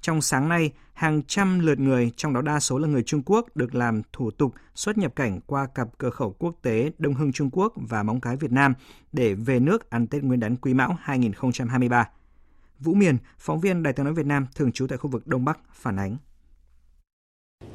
Trong 0.00 0.20
sáng 0.20 0.48
nay, 0.48 0.72
hàng 0.92 1.22
trăm 1.22 1.58
lượt 1.58 1.78
người, 1.78 2.12
trong 2.16 2.32
đó 2.32 2.42
đa 2.42 2.60
số 2.60 2.78
là 2.78 2.88
người 2.88 3.02
Trung 3.02 3.22
Quốc, 3.26 3.56
được 3.56 3.74
làm 3.74 4.02
thủ 4.12 4.30
tục 4.30 4.54
xuất 4.74 4.98
nhập 4.98 5.16
cảnh 5.16 5.40
qua 5.46 5.66
cặp 5.66 5.88
cửa 5.98 6.10
khẩu 6.10 6.36
quốc 6.38 6.54
tế 6.62 6.92
Đông 6.98 7.14
Hưng 7.14 7.32
Trung 7.32 7.50
Quốc 7.52 7.72
và 7.76 8.02
Móng 8.02 8.20
Cái 8.20 8.36
Việt 8.36 8.52
Nam 8.52 8.74
để 9.12 9.34
về 9.34 9.60
nước 9.60 9.90
ăn 9.90 10.06
Tết 10.06 10.22
Nguyên 10.22 10.40
đán 10.40 10.56
Quý 10.56 10.74
Mão 10.74 10.96
2023. 11.00 12.08
Vũ 12.78 12.94
Miền, 12.94 13.16
phóng 13.38 13.60
viên 13.60 13.82
Đài 13.82 13.92
tiếng 13.92 14.04
nói 14.04 14.14
Việt 14.14 14.26
Nam 14.26 14.46
thường 14.54 14.72
trú 14.72 14.86
tại 14.86 14.98
khu 14.98 15.10
vực 15.10 15.26
Đông 15.26 15.44
Bắc 15.44 15.58
phản 15.72 15.98
ánh. 15.98 16.16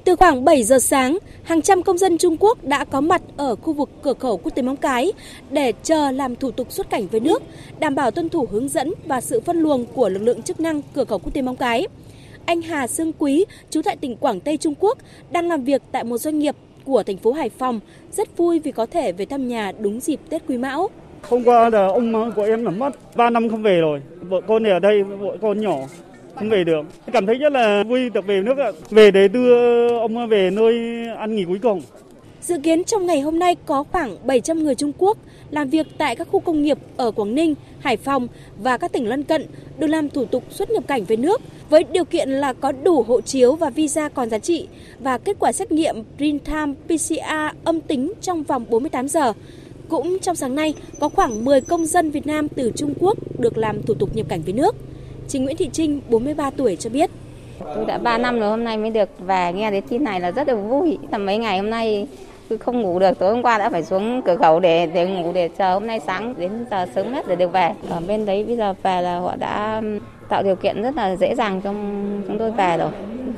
Từ 0.06 0.16
khoảng 0.16 0.46
7 0.46 0.64
giờ 0.64 0.80
sáng, 0.80 1.18
hàng 1.44 1.62
trăm 1.62 1.84
công 1.84 1.98
dân 1.98 2.18
Trung 2.18 2.38
Quốc 2.40 2.64
đã 2.64 2.86
có 2.86 3.02
mặt 3.02 3.22
ở 3.38 3.56
khu 3.56 3.74
vực 3.74 3.90
cửa 4.04 4.14
khẩu 4.14 4.38
quốc 4.38 4.56
tế 4.56 4.62
Móng 4.62 4.78
Cái 4.78 5.12
để 5.52 5.74
chờ 5.84 6.12
làm 6.12 6.36
thủ 6.36 6.52
tục 6.52 6.72
xuất 6.72 6.90
cảnh 6.90 7.08
về 7.08 7.20
nước, 7.20 7.44
đảm 7.80 7.96
bảo 7.96 8.12
tuân 8.12 8.30
thủ 8.30 8.48
hướng 8.52 8.70
dẫn 8.70 8.94
và 9.06 9.22
sự 9.22 9.42
phân 9.46 9.58
luồng 9.58 9.86
của 9.86 10.10
lực 10.10 10.20
lượng 10.20 10.42
chức 10.42 10.60
năng 10.60 10.82
cửa 10.94 11.06
khẩu 11.06 11.20
quốc 11.20 11.34
tế 11.34 11.42
Móng 11.42 11.56
Cái. 11.56 11.88
Anh 12.46 12.62
Hà 12.62 12.88
Sương 12.88 13.12
Quý, 13.18 13.46
trú 13.70 13.82
tại 13.82 13.98
tỉnh 13.98 14.16
Quảng 14.16 14.40
Tây 14.40 14.58
Trung 14.58 14.74
Quốc, 14.80 14.98
đang 15.32 15.48
làm 15.48 15.64
việc 15.64 15.82
tại 15.92 16.04
một 16.04 16.18
doanh 16.18 16.40
nghiệp 16.40 16.56
của 16.86 17.04
thành 17.04 17.18
phố 17.18 17.32
Hải 17.32 17.50
Phòng, 17.50 17.80
rất 18.12 18.38
vui 18.38 18.60
vì 18.60 18.72
có 18.72 18.86
thể 18.86 19.12
về 19.12 19.26
thăm 19.26 19.48
nhà 19.48 19.72
đúng 19.80 20.00
dịp 20.00 20.20
Tết 20.30 20.44
Quý 20.48 20.58
Mão. 20.58 20.90
Hôm 21.22 21.44
qua 21.44 21.70
là 21.70 21.88
ông 21.88 22.16
ờ, 22.16 22.32
của 22.36 22.44
em 22.44 22.66
là 22.66 22.72
mất 22.72 23.16
3 23.16 23.30
năm 23.30 23.50
không 23.50 23.64
về 23.64 23.82
rồi. 23.82 24.02
Vợ 24.22 24.42
con 24.48 24.64
ở 24.64 24.80
đây, 24.80 25.04
vợ 25.04 25.38
con 25.42 25.62
nhỏ 25.62 25.78
không 26.36 26.50
về 26.50 26.64
được. 26.64 26.82
Cảm 27.14 27.26
thấy 27.26 27.36
rất 27.36 27.54
là 27.54 27.84
vui 27.84 28.10
được 28.10 28.28
về 28.28 28.42
nước 28.42 28.58
ạ. 28.58 28.72
Về 28.90 29.12
để 29.12 29.28
đưa 29.28 29.88
ông 30.00 30.18
ờ, 30.18 30.28
về 30.28 30.50
nơi 30.50 30.76
ăn 31.18 31.36
nghỉ 31.36 31.46
cuối 31.46 31.60
cùng. 31.62 31.82
Dự 32.42 32.58
kiến 32.64 32.84
trong 32.84 33.06
ngày 33.06 33.22
hôm 33.22 33.40
nay 33.40 33.56
có 33.66 33.84
khoảng 33.84 34.16
700 34.24 34.64
người 34.64 34.76
Trung 34.76 34.92
Quốc 34.98 35.18
làm 35.52 35.70
việc 35.70 35.88
tại 35.98 36.16
các 36.16 36.28
khu 36.32 36.40
công 36.40 36.64
nghiệp 36.64 36.78
ở 36.98 37.12
Quảng 37.12 37.36
Ninh, 37.36 37.56
Hải 37.80 37.98
Phòng 37.98 38.28
và 38.58 38.78
các 38.78 38.92
tỉnh 38.92 39.08
lân 39.08 39.24
cận 39.24 39.46
được 39.78 39.88
làm 39.88 40.10
thủ 40.10 40.26
tục 40.26 40.44
xuất 40.50 40.72
nhập 40.72 40.84
cảnh 40.88 41.06
về 41.06 41.16
nước 41.16 41.42
với 41.70 41.84
điều 41.84 42.06
kiện 42.06 42.30
là 42.30 42.54
có 42.54 42.72
đủ 42.72 43.04
hộ 43.04 43.22
chiếu 43.22 43.56
và 43.56 43.70
visa 43.70 44.10
còn 44.10 44.30
giá 44.30 44.40
trị 44.40 44.68
và 45.00 45.18
kết 45.18 45.36
quả 45.40 45.52
xét 45.52 45.72
nghiệm 45.72 45.96
real-time 46.20 46.74
PCR 46.88 47.56
âm 47.64 47.82
tính 47.82 48.14
trong 48.22 48.44
vòng 48.44 48.66
48 48.70 49.08
giờ. 49.08 49.34
Cũng 49.90 50.18
trong 50.22 50.36
sáng 50.36 50.56
nay, 50.56 50.74
có 51.00 51.10
khoảng 51.10 51.46
10 51.46 51.62
công 51.62 51.86
dân 51.86 52.12
Việt 52.12 52.28
Nam 52.28 52.48
từ 52.48 52.72
Trung 52.76 52.94
Quốc 53.00 53.18
được 53.40 53.58
làm 53.58 53.84
thủ 53.84 53.94
tục 53.94 54.10
nhập 54.16 54.26
cảnh 54.30 54.42
về 54.46 54.54
nước. 54.54 54.76
Chị 55.28 55.40
Nguyễn 55.40 55.58
Thị 55.58 55.70
Trinh, 55.74 56.02
43 56.10 56.50
tuổi 56.50 56.76
cho 56.76 56.90
biết. 56.90 57.10
Tôi 57.76 57.86
đã 57.86 57.98
3 57.98 58.18
năm 58.18 58.40
rồi 58.40 58.50
hôm 58.50 58.64
nay 58.64 58.78
mới 58.78 58.90
được 58.90 59.10
về 59.20 59.54
nghe 59.54 59.72
đến 59.72 59.84
tin 59.90 60.04
này 60.04 60.20
là 60.20 60.32
rất 60.32 60.48
là 60.48 60.56
vui. 60.56 60.98
Tầm 61.12 61.26
mấy 61.26 61.38
ngày 61.38 61.60
hôm 61.60 61.70
nay 61.70 62.08
tôi 62.50 62.58
không 62.58 62.82
ngủ 62.82 63.00
được, 63.00 63.20
tối 63.20 63.34
hôm 63.34 63.44
qua 63.44 63.58
đã 63.58 63.70
phải 63.70 63.84
xuống 63.84 64.22
cửa 64.26 64.36
khẩu 64.36 64.60
để 64.60 64.86
để 64.86 65.08
ngủ 65.08 65.32
để 65.34 65.50
chờ 65.58 65.74
hôm 65.74 65.88
nay 65.88 66.00
sáng 66.00 66.34
đến 66.38 66.66
giờ 66.72 66.86
sớm 66.96 67.14
nhất 67.14 67.26
để 67.28 67.36
được 67.36 67.52
về. 67.52 67.72
Ở 67.90 68.02
bên 68.08 68.26
đấy 68.26 68.44
bây 68.44 68.58
giờ 68.58 68.74
về 68.84 69.02
là 69.02 69.20
họ 69.20 69.36
đã 69.36 69.82
tạo 70.30 70.44
điều 70.44 70.56
kiện 70.56 70.82
rất 70.82 70.96
là 70.96 71.16
dễ 71.16 71.36
dàng 71.36 71.62
cho 71.62 71.74
chúng 72.28 72.38
tôi 72.40 72.52
về 72.52 72.78
rồi. 72.78 72.90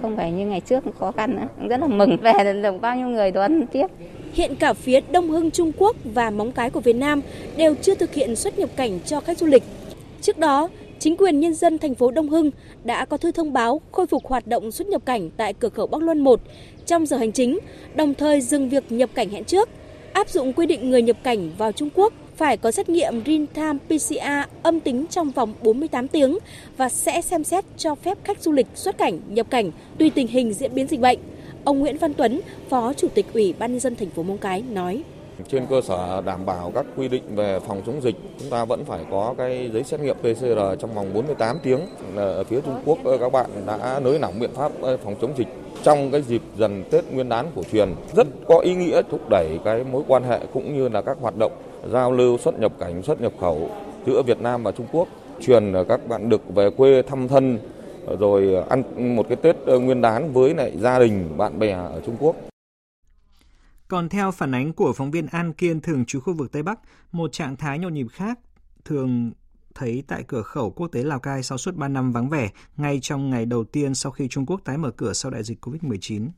Không 0.01 0.17
phải 0.17 0.31
như 0.31 0.45
ngày 0.45 0.59
trước 0.59 0.83
khó 0.99 1.11
khăn 1.11 1.35
nữa. 1.35 1.67
Rất 1.69 1.79
là 1.81 1.87
mừng 1.87 2.17
về 2.21 2.61
được 2.63 2.81
bao 2.81 2.95
nhiêu 2.95 3.07
người 3.07 3.31
đón 3.31 3.67
tiếp. 3.67 3.87
Hiện 4.33 4.55
cả 4.55 4.73
phía 4.73 4.99
Đông 5.11 5.29
Hưng 5.29 5.51
Trung 5.51 5.71
Quốc 5.77 5.95
và 6.03 6.29
Móng 6.29 6.51
Cái 6.51 6.69
của 6.69 6.79
Việt 6.79 6.95
Nam 6.95 7.21
đều 7.57 7.75
chưa 7.81 7.95
thực 7.95 8.13
hiện 8.13 8.35
xuất 8.35 8.59
nhập 8.59 8.69
cảnh 8.75 8.99
cho 9.05 9.19
khách 9.19 9.37
du 9.37 9.45
lịch. 9.45 9.63
Trước 10.21 10.37
đó, 10.37 10.69
chính 10.99 11.17
quyền 11.17 11.39
nhân 11.39 11.53
dân 11.53 11.77
thành 11.77 11.95
phố 11.95 12.11
Đông 12.11 12.29
Hưng 12.29 12.51
đã 12.83 13.05
có 13.05 13.17
thư 13.17 13.31
thông 13.31 13.53
báo 13.53 13.81
khôi 13.91 14.07
phục 14.07 14.27
hoạt 14.27 14.47
động 14.47 14.71
xuất 14.71 14.87
nhập 14.87 15.05
cảnh 15.05 15.29
tại 15.37 15.53
cửa 15.53 15.69
khẩu 15.69 15.87
Bắc 15.87 16.01
Luân 16.01 16.19
1 16.19 16.39
trong 16.85 17.05
giờ 17.05 17.17
hành 17.17 17.31
chính, 17.31 17.59
đồng 17.95 18.13
thời 18.13 18.41
dừng 18.41 18.69
việc 18.69 18.91
nhập 18.91 19.09
cảnh 19.13 19.29
hẹn 19.29 19.43
trước, 19.43 19.69
áp 20.13 20.29
dụng 20.29 20.53
quy 20.53 20.65
định 20.65 20.89
người 20.89 21.01
nhập 21.01 21.17
cảnh 21.23 21.51
vào 21.57 21.71
Trung 21.71 21.89
Quốc 21.95 22.13
phải 22.37 22.57
có 22.57 22.71
xét 22.71 22.89
nghiệm 22.89 23.23
real-time 23.23 23.77
PCR 23.87 24.49
âm 24.63 24.79
tính 24.79 25.05
trong 25.09 25.31
vòng 25.31 25.53
48 25.63 26.07
tiếng 26.07 26.37
và 26.77 26.89
sẽ 26.89 27.21
xem 27.21 27.43
xét 27.43 27.65
cho 27.77 27.95
phép 27.95 28.17
khách 28.23 28.41
du 28.41 28.51
lịch 28.51 28.67
xuất 28.75 28.97
cảnh, 28.97 29.19
nhập 29.27 29.47
cảnh 29.49 29.71
tùy 29.97 30.09
tình 30.09 30.27
hình 30.27 30.53
diễn 30.53 30.75
biến 30.75 30.87
dịch 30.87 30.99
bệnh. 30.99 31.19
Ông 31.63 31.79
Nguyễn 31.79 31.97
Văn 31.97 32.13
Tuấn, 32.13 32.41
Phó 32.69 32.93
Chủ 32.93 33.07
tịch 33.13 33.25
Ủy 33.33 33.53
ban 33.59 33.71
nhân 33.71 33.79
dân 33.79 33.95
thành 33.95 34.09
phố 34.09 34.23
Móng 34.23 34.37
Cái 34.37 34.63
nói: 34.71 35.03
trên 35.47 35.65
cơ 35.69 35.81
sở 35.81 36.21
đảm 36.25 36.45
bảo 36.45 36.71
các 36.75 36.85
quy 36.95 37.07
định 37.07 37.23
về 37.35 37.59
phòng 37.67 37.81
chống 37.85 38.01
dịch, 38.01 38.15
chúng 38.39 38.49
ta 38.49 38.65
vẫn 38.65 38.85
phải 38.85 39.05
có 39.11 39.35
cái 39.37 39.69
giấy 39.73 39.83
xét 39.83 39.99
nghiệm 39.99 40.15
PCR 40.17 40.59
trong 40.79 40.93
vòng 40.95 41.13
48 41.13 41.57
tiếng. 41.63 41.79
Ở 42.15 42.43
phía 42.43 42.61
Trung 42.61 42.81
Quốc 42.85 42.97
các 43.19 43.31
bạn 43.31 43.49
đã 43.65 43.99
nới 44.03 44.19
lỏng 44.19 44.39
biện 44.39 44.49
pháp 44.53 44.71
ờ, 44.81 44.97
phòng 44.97 45.15
chống 45.21 45.33
dịch 45.37 45.47
trong 45.83 46.11
cái 46.11 46.21
dịp 46.21 46.41
dần 46.57 46.83
Tết 46.91 47.05
Nguyên 47.11 47.29
đán 47.29 47.45
cổ 47.55 47.61
truyền 47.71 47.89
rất 48.15 48.27
có 48.47 48.59
ý 48.59 48.75
nghĩa 48.75 49.01
thúc 49.11 49.21
đẩy 49.29 49.59
cái 49.65 49.83
mối 49.91 50.03
quan 50.07 50.23
hệ 50.23 50.39
cũng 50.53 50.77
như 50.77 50.89
là 50.89 51.01
các 51.01 51.17
hoạt 51.21 51.37
động 51.37 51.51
giao 51.91 52.11
lưu 52.11 52.37
xuất 52.37 52.59
nhập 52.59 52.71
cảnh 52.79 53.03
xuất 53.03 53.21
nhập 53.21 53.33
khẩu 53.41 53.69
giữa 54.05 54.21
Việt 54.21 54.41
Nam 54.41 54.63
và 54.63 54.71
Trung 54.71 54.87
Quốc 54.91 55.07
truyền 55.41 55.73
các 55.87 56.07
bạn 56.07 56.29
được 56.29 56.41
về 56.55 56.69
quê 56.69 57.01
thăm 57.01 57.27
thân 57.27 57.59
rồi 58.19 58.53
ờ, 58.53 58.65
ăn 58.69 59.15
một 59.15 59.25
cái 59.29 59.35
Tết 59.35 59.55
ờ, 59.65 59.79
Nguyên 59.79 60.01
đán 60.01 60.33
với 60.33 60.53
lại 60.53 60.77
gia 60.77 60.99
đình 60.99 61.37
bạn 61.37 61.59
bè 61.59 61.71
ở 61.71 62.01
Trung 62.05 62.17
Quốc. 62.19 62.35
Còn 63.87 64.09
theo 64.09 64.31
phản 64.31 64.55
ánh 64.55 64.73
của 64.73 64.93
phóng 64.93 65.11
viên 65.11 65.27
An 65.27 65.53
Kiên 65.53 65.81
thường 65.81 66.05
trú 66.05 66.19
khu 66.19 66.33
vực 66.33 66.51
Tây 66.51 66.63
Bắc, 66.63 66.79
một 67.11 67.31
trạng 67.31 67.55
thái 67.55 67.79
nhộn 67.79 67.93
nhịp 67.93 68.07
khác 68.11 68.39
thường 68.85 69.31
thấy 69.75 70.03
tại 70.07 70.23
cửa 70.27 70.41
khẩu 70.41 70.71
quốc 70.71 70.87
tế 70.87 71.03
Lào 71.03 71.19
Cai 71.19 71.43
sau 71.43 71.57
suốt 71.57 71.75
3 71.75 71.87
năm 71.87 72.11
vắng 72.11 72.29
vẻ, 72.29 72.49
ngay 72.77 72.99
trong 73.01 73.29
ngày 73.29 73.45
đầu 73.45 73.63
tiên 73.63 73.95
sau 73.95 74.11
khi 74.11 74.27
Trung 74.27 74.45
Quốc 74.45 74.61
tái 74.65 74.77
mở 74.77 74.91
cửa 74.91 75.13
sau 75.13 75.31
đại 75.31 75.43
dịch 75.43 75.65
COVID-19. 75.65 76.29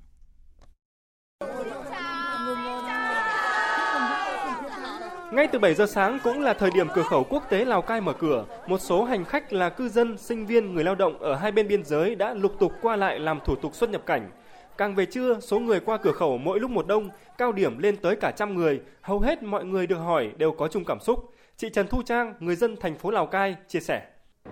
Ngay 5.34 5.48
từ 5.48 5.60
7 5.60 5.74
giờ 5.74 5.86
sáng 5.86 6.20
cũng 6.24 6.42
là 6.42 6.54
thời 6.54 6.72
điểm 6.72 6.88
cửa 6.96 7.04
khẩu 7.04 7.24
quốc 7.24 7.44
tế 7.50 7.66
Lào 7.66 7.82
Cai 7.82 8.02
mở 8.02 8.14
cửa. 8.14 8.46
Một 8.68 8.82
số 8.82 9.04
hành 9.04 9.26
khách 9.26 9.54
là 9.54 9.70
cư 9.70 9.90
dân, 9.90 10.18
sinh 10.18 10.46
viên, 10.46 10.74
người 10.74 10.84
lao 10.84 10.96
động 10.96 11.18
ở 11.20 11.36
hai 11.36 11.52
bên 11.52 11.68
biên 11.68 11.84
giới 11.84 12.16
đã 12.16 12.34
lục 12.34 12.56
tục 12.60 12.74
qua 12.82 12.96
lại 12.96 13.20
làm 13.20 13.40
thủ 13.46 13.56
tục 13.56 13.76
xuất 13.76 13.90
nhập 13.90 14.06
cảnh. 14.06 14.32
Càng 14.78 14.96
về 14.96 15.06
trưa, 15.06 15.40
số 15.40 15.60
người 15.60 15.80
qua 15.80 15.98
cửa 15.98 16.12
khẩu 16.12 16.38
mỗi 16.38 16.60
lúc 16.60 16.72
một 16.72 16.88
đông, 16.88 17.10
cao 17.38 17.52
điểm 17.52 17.78
lên 17.78 17.98
tới 17.98 18.16
cả 18.16 18.32
trăm 18.32 18.56
người. 18.56 18.82
Hầu 19.02 19.20
hết 19.20 19.44
mọi 19.44 19.66
người 19.66 19.88
được 19.88 19.98
hỏi 19.98 20.32
đều 20.38 20.52
có 20.52 20.68
chung 20.68 20.86
cảm 20.86 21.00
xúc. 21.00 21.34
Chị 21.58 21.70
Trần 21.70 21.88
Thu 21.88 22.02
Trang, 22.06 22.34
người 22.40 22.56
dân 22.56 22.76
thành 22.82 22.96
phố 22.96 23.12
Lào 23.12 23.26
Cai, 23.26 23.56
chia 23.68 23.80
sẻ. 23.80 24.02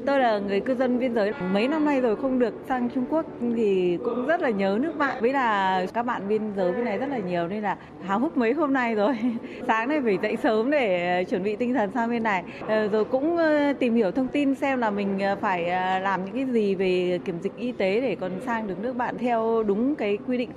Tôi 0.05 0.19
là 0.19 0.39
người 0.39 0.59
cư 0.59 0.75
dân 0.75 0.99
biên 0.99 1.13
giới, 1.13 1.33
mấy 1.51 1.67
năm 1.67 1.85
nay 1.85 2.01
rồi 2.01 2.15
không 2.15 2.39
được 2.39 2.53
sang 2.67 2.89
Trung 2.89 3.05
Quốc 3.09 3.25
thì 3.55 3.97
cũng 4.03 4.25
rất 4.25 4.41
là 4.41 4.49
nhớ 4.49 4.77
nước 4.81 4.97
bạn. 4.97 5.21
Với 5.21 5.33
là 5.33 5.85
các 5.93 6.03
bạn 6.03 6.27
biên 6.27 6.41
giới 6.55 6.71
bên 6.71 6.85
này 6.85 6.97
rất 6.97 7.09
là 7.09 7.17
nhiều 7.17 7.47
nên 7.47 7.63
là 7.63 7.77
háo 8.03 8.19
hức 8.19 8.37
mấy 8.37 8.53
hôm 8.53 8.73
nay 8.73 8.95
rồi. 8.95 9.17
Sáng 9.67 9.89
nay 9.89 10.01
phải 10.03 10.17
dậy 10.21 10.37
sớm 10.43 10.71
để 10.71 11.17
ờ, 11.17 11.23
chuẩn 11.23 11.43
bị 11.43 11.55
tinh 11.55 11.73
thần 11.73 11.91
sang 11.93 12.09
bên 12.09 12.23
này. 12.23 12.43
Ờ, 12.67 12.87
rồi 12.87 13.05
cũng 13.05 13.37
ờ, 13.37 13.73
tìm 13.73 13.95
hiểu 13.95 14.11
thông 14.11 14.27
tin 14.27 14.55
xem 14.55 14.79
là 14.79 14.91
mình 14.91 15.19
phải 15.41 15.63
làm 16.01 16.25
những 16.25 16.35
cái 16.35 16.45
gì 16.45 16.75
về 16.75 17.19
kiểm 17.25 17.39
dịch 17.41 17.57
y 17.57 17.71
tế 17.71 18.01
để 18.01 18.15
còn 18.15 18.31
sang 18.45 18.67
được 18.67 18.79
nước 18.79 18.95
bạn 18.95 19.17
theo 19.17 19.63
đúng 19.63 19.95
cái 19.95 20.17
quy 20.27 20.37
định. 20.37 20.49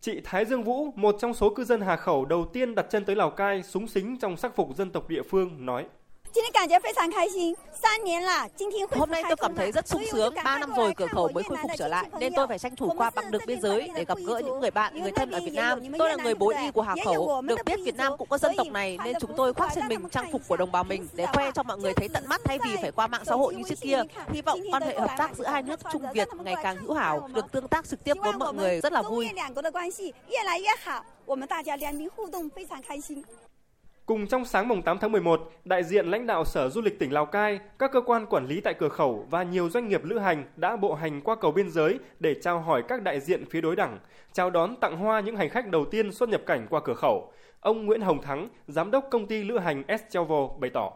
Chị 0.00 0.20
Thái 0.24 0.44
Dương 0.44 0.62
Vũ, 0.62 0.92
một 0.96 1.16
trong 1.20 1.34
số 1.34 1.50
cư 1.50 1.64
dân 1.64 1.80
Hà 1.80 1.96
Khẩu 1.96 2.24
đầu 2.24 2.44
tiên 2.52 2.74
đặt 2.74 2.86
chân 2.90 3.04
tới 3.04 3.16
Lào 3.16 3.30
Cai, 3.30 3.62
súng 3.62 3.86
xính 3.86 4.16
trong 4.18 4.36
sắc 4.36 4.56
phục 4.56 4.76
dân 4.76 4.90
tộc 4.90 5.08
địa 5.08 5.22
phương, 5.22 5.66
nói. 5.66 5.84
Hôm 8.98 9.10
nay 9.10 9.22
tôi 9.28 9.36
cảm 9.36 9.54
thấy 9.56 9.72
rất 9.72 9.88
sung 9.88 10.02
sướng, 10.12 10.34
3 10.44 10.58
năm 10.58 10.72
rồi 10.76 10.94
cửa 10.96 11.06
khẩu 11.06 11.28
mới 11.28 11.44
khôi 11.44 11.56
phục 11.62 11.70
trở 11.78 11.88
lại, 11.88 12.06
nên 12.20 12.32
tôi 12.36 12.46
phải 12.46 12.58
tranh 12.58 12.76
thủ 12.76 12.92
qua 12.96 13.10
bằng 13.14 13.30
được 13.30 13.42
biên 13.46 13.60
giới 13.60 13.90
để 13.94 14.04
gặp 14.04 14.18
gỡ 14.26 14.38
những 14.44 14.60
người 14.60 14.70
bạn, 14.70 15.02
người 15.02 15.12
thân 15.12 15.30
ở 15.30 15.40
Việt 15.40 15.54
Nam. 15.54 15.80
Tôi 15.98 16.08
là 16.08 16.16
người 16.16 16.34
bố 16.34 16.48
y 16.48 16.70
của 16.70 16.82
Hà 16.82 16.94
Khẩu, 17.04 17.42
được 17.42 17.58
biết 17.66 17.80
Việt 17.84 17.96
Nam 17.96 18.12
cũng 18.18 18.28
có 18.28 18.38
dân 18.38 18.52
tộc 18.56 18.66
này 18.66 18.98
nên 19.04 19.16
chúng 19.20 19.36
tôi 19.36 19.54
khoác 19.54 19.70
trên 19.74 19.88
mình 19.88 20.08
trang 20.08 20.32
phục 20.32 20.42
của 20.48 20.56
đồng 20.56 20.72
bào 20.72 20.84
mình 20.84 21.08
để 21.12 21.26
khoe 21.26 21.50
cho 21.54 21.62
mọi 21.62 21.78
người 21.78 21.92
thấy 21.96 22.08
tận 22.08 22.24
mắt 22.26 22.40
thay 22.44 22.58
vì 22.64 22.76
phải 22.82 22.90
qua 22.90 23.06
mạng 23.06 23.22
xã 23.26 23.34
hội 23.34 23.54
như 23.54 23.62
trước 23.68 23.78
kia. 23.80 24.02
Hy 24.32 24.42
vọng 24.42 24.60
quan 24.72 24.82
hệ 24.82 25.00
hợp 25.00 25.10
tác 25.18 25.36
giữa 25.36 25.46
hai 25.46 25.62
nước 25.62 25.80
Trung 25.92 26.02
Việt 26.14 26.28
ngày 26.44 26.54
càng 26.62 26.76
hữu 26.76 26.94
hảo, 26.94 27.28
được 27.34 27.52
tương 27.52 27.68
tác 27.68 27.88
trực 27.88 28.04
tiếp 28.04 28.14
với 28.22 28.32
mọi 28.32 28.54
người 28.54 28.80
rất 28.80 28.92
là 28.92 29.02
vui. 29.02 29.28
Cùng 34.08 34.26
trong 34.26 34.44
sáng 34.44 34.68
mùng 34.68 34.82
8 34.82 34.98
tháng 34.98 35.12
11, 35.12 35.52
đại 35.64 35.84
diện 35.84 36.06
lãnh 36.06 36.26
đạo 36.26 36.44
Sở 36.44 36.68
Du 36.68 36.80
lịch 36.80 36.98
tỉnh 36.98 37.12
Lào 37.12 37.26
Cai, 37.26 37.58
các 37.78 37.92
cơ 37.92 38.00
quan 38.00 38.26
quản 38.26 38.46
lý 38.46 38.60
tại 38.60 38.74
cửa 38.74 38.88
khẩu 38.88 39.26
và 39.30 39.42
nhiều 39.42 39.70
doanh 39.70 39.88
nghiệp 39.88 40.04
lữ 40.04 40.18
hành 40.18 40.44
đã 40.56 40.76
bộ 40.76 40.94
hành 40.94 41.20
qua 41.20 41.36
cầu 41.36 41.52
biên 41.52 41.70
giới 41.70 41.98
để 42.20 42.34
chào 42.42 42.60
hỏi 42.60 42.82
các 42.88 43.02
đại 43.02 43.20
diện 43.20 43.44
phía 43.50 43.60
đối 43.60 43.76
đẳng, 43.76 43.98
chào 44.32 44.50
đón 44.50 44.76
tặng 44.76 44.96
hoa 44.96 45.20
những 45.20 45.36
hành 45.36 45.48
khách 45.48 45.68
đầu 45.68 45.84
tiên 45.84 46.12
xuất 46.12 46.28
nhập 46.28 46.42
cảnh 46.46 46.66
qua 46.70 46.80
cửa 46.84 46.94
khẩu. 46.94 47.32
Ông 47.60 47.86
Nguyễn 47.86 48.00
Hồng 48.00 48.22
Thắng, 48.22 48.48
giám 48.68 48.90
đốc 48.90 49.04
công 49.10 49.26
ty 49.26 49.44
lữ 49.44 49.58
hành 49.58 49.82
S 49.88 50.02
Travel 50.10 50.44
bày 50.60 50.70
tỏ. 50.70 50.92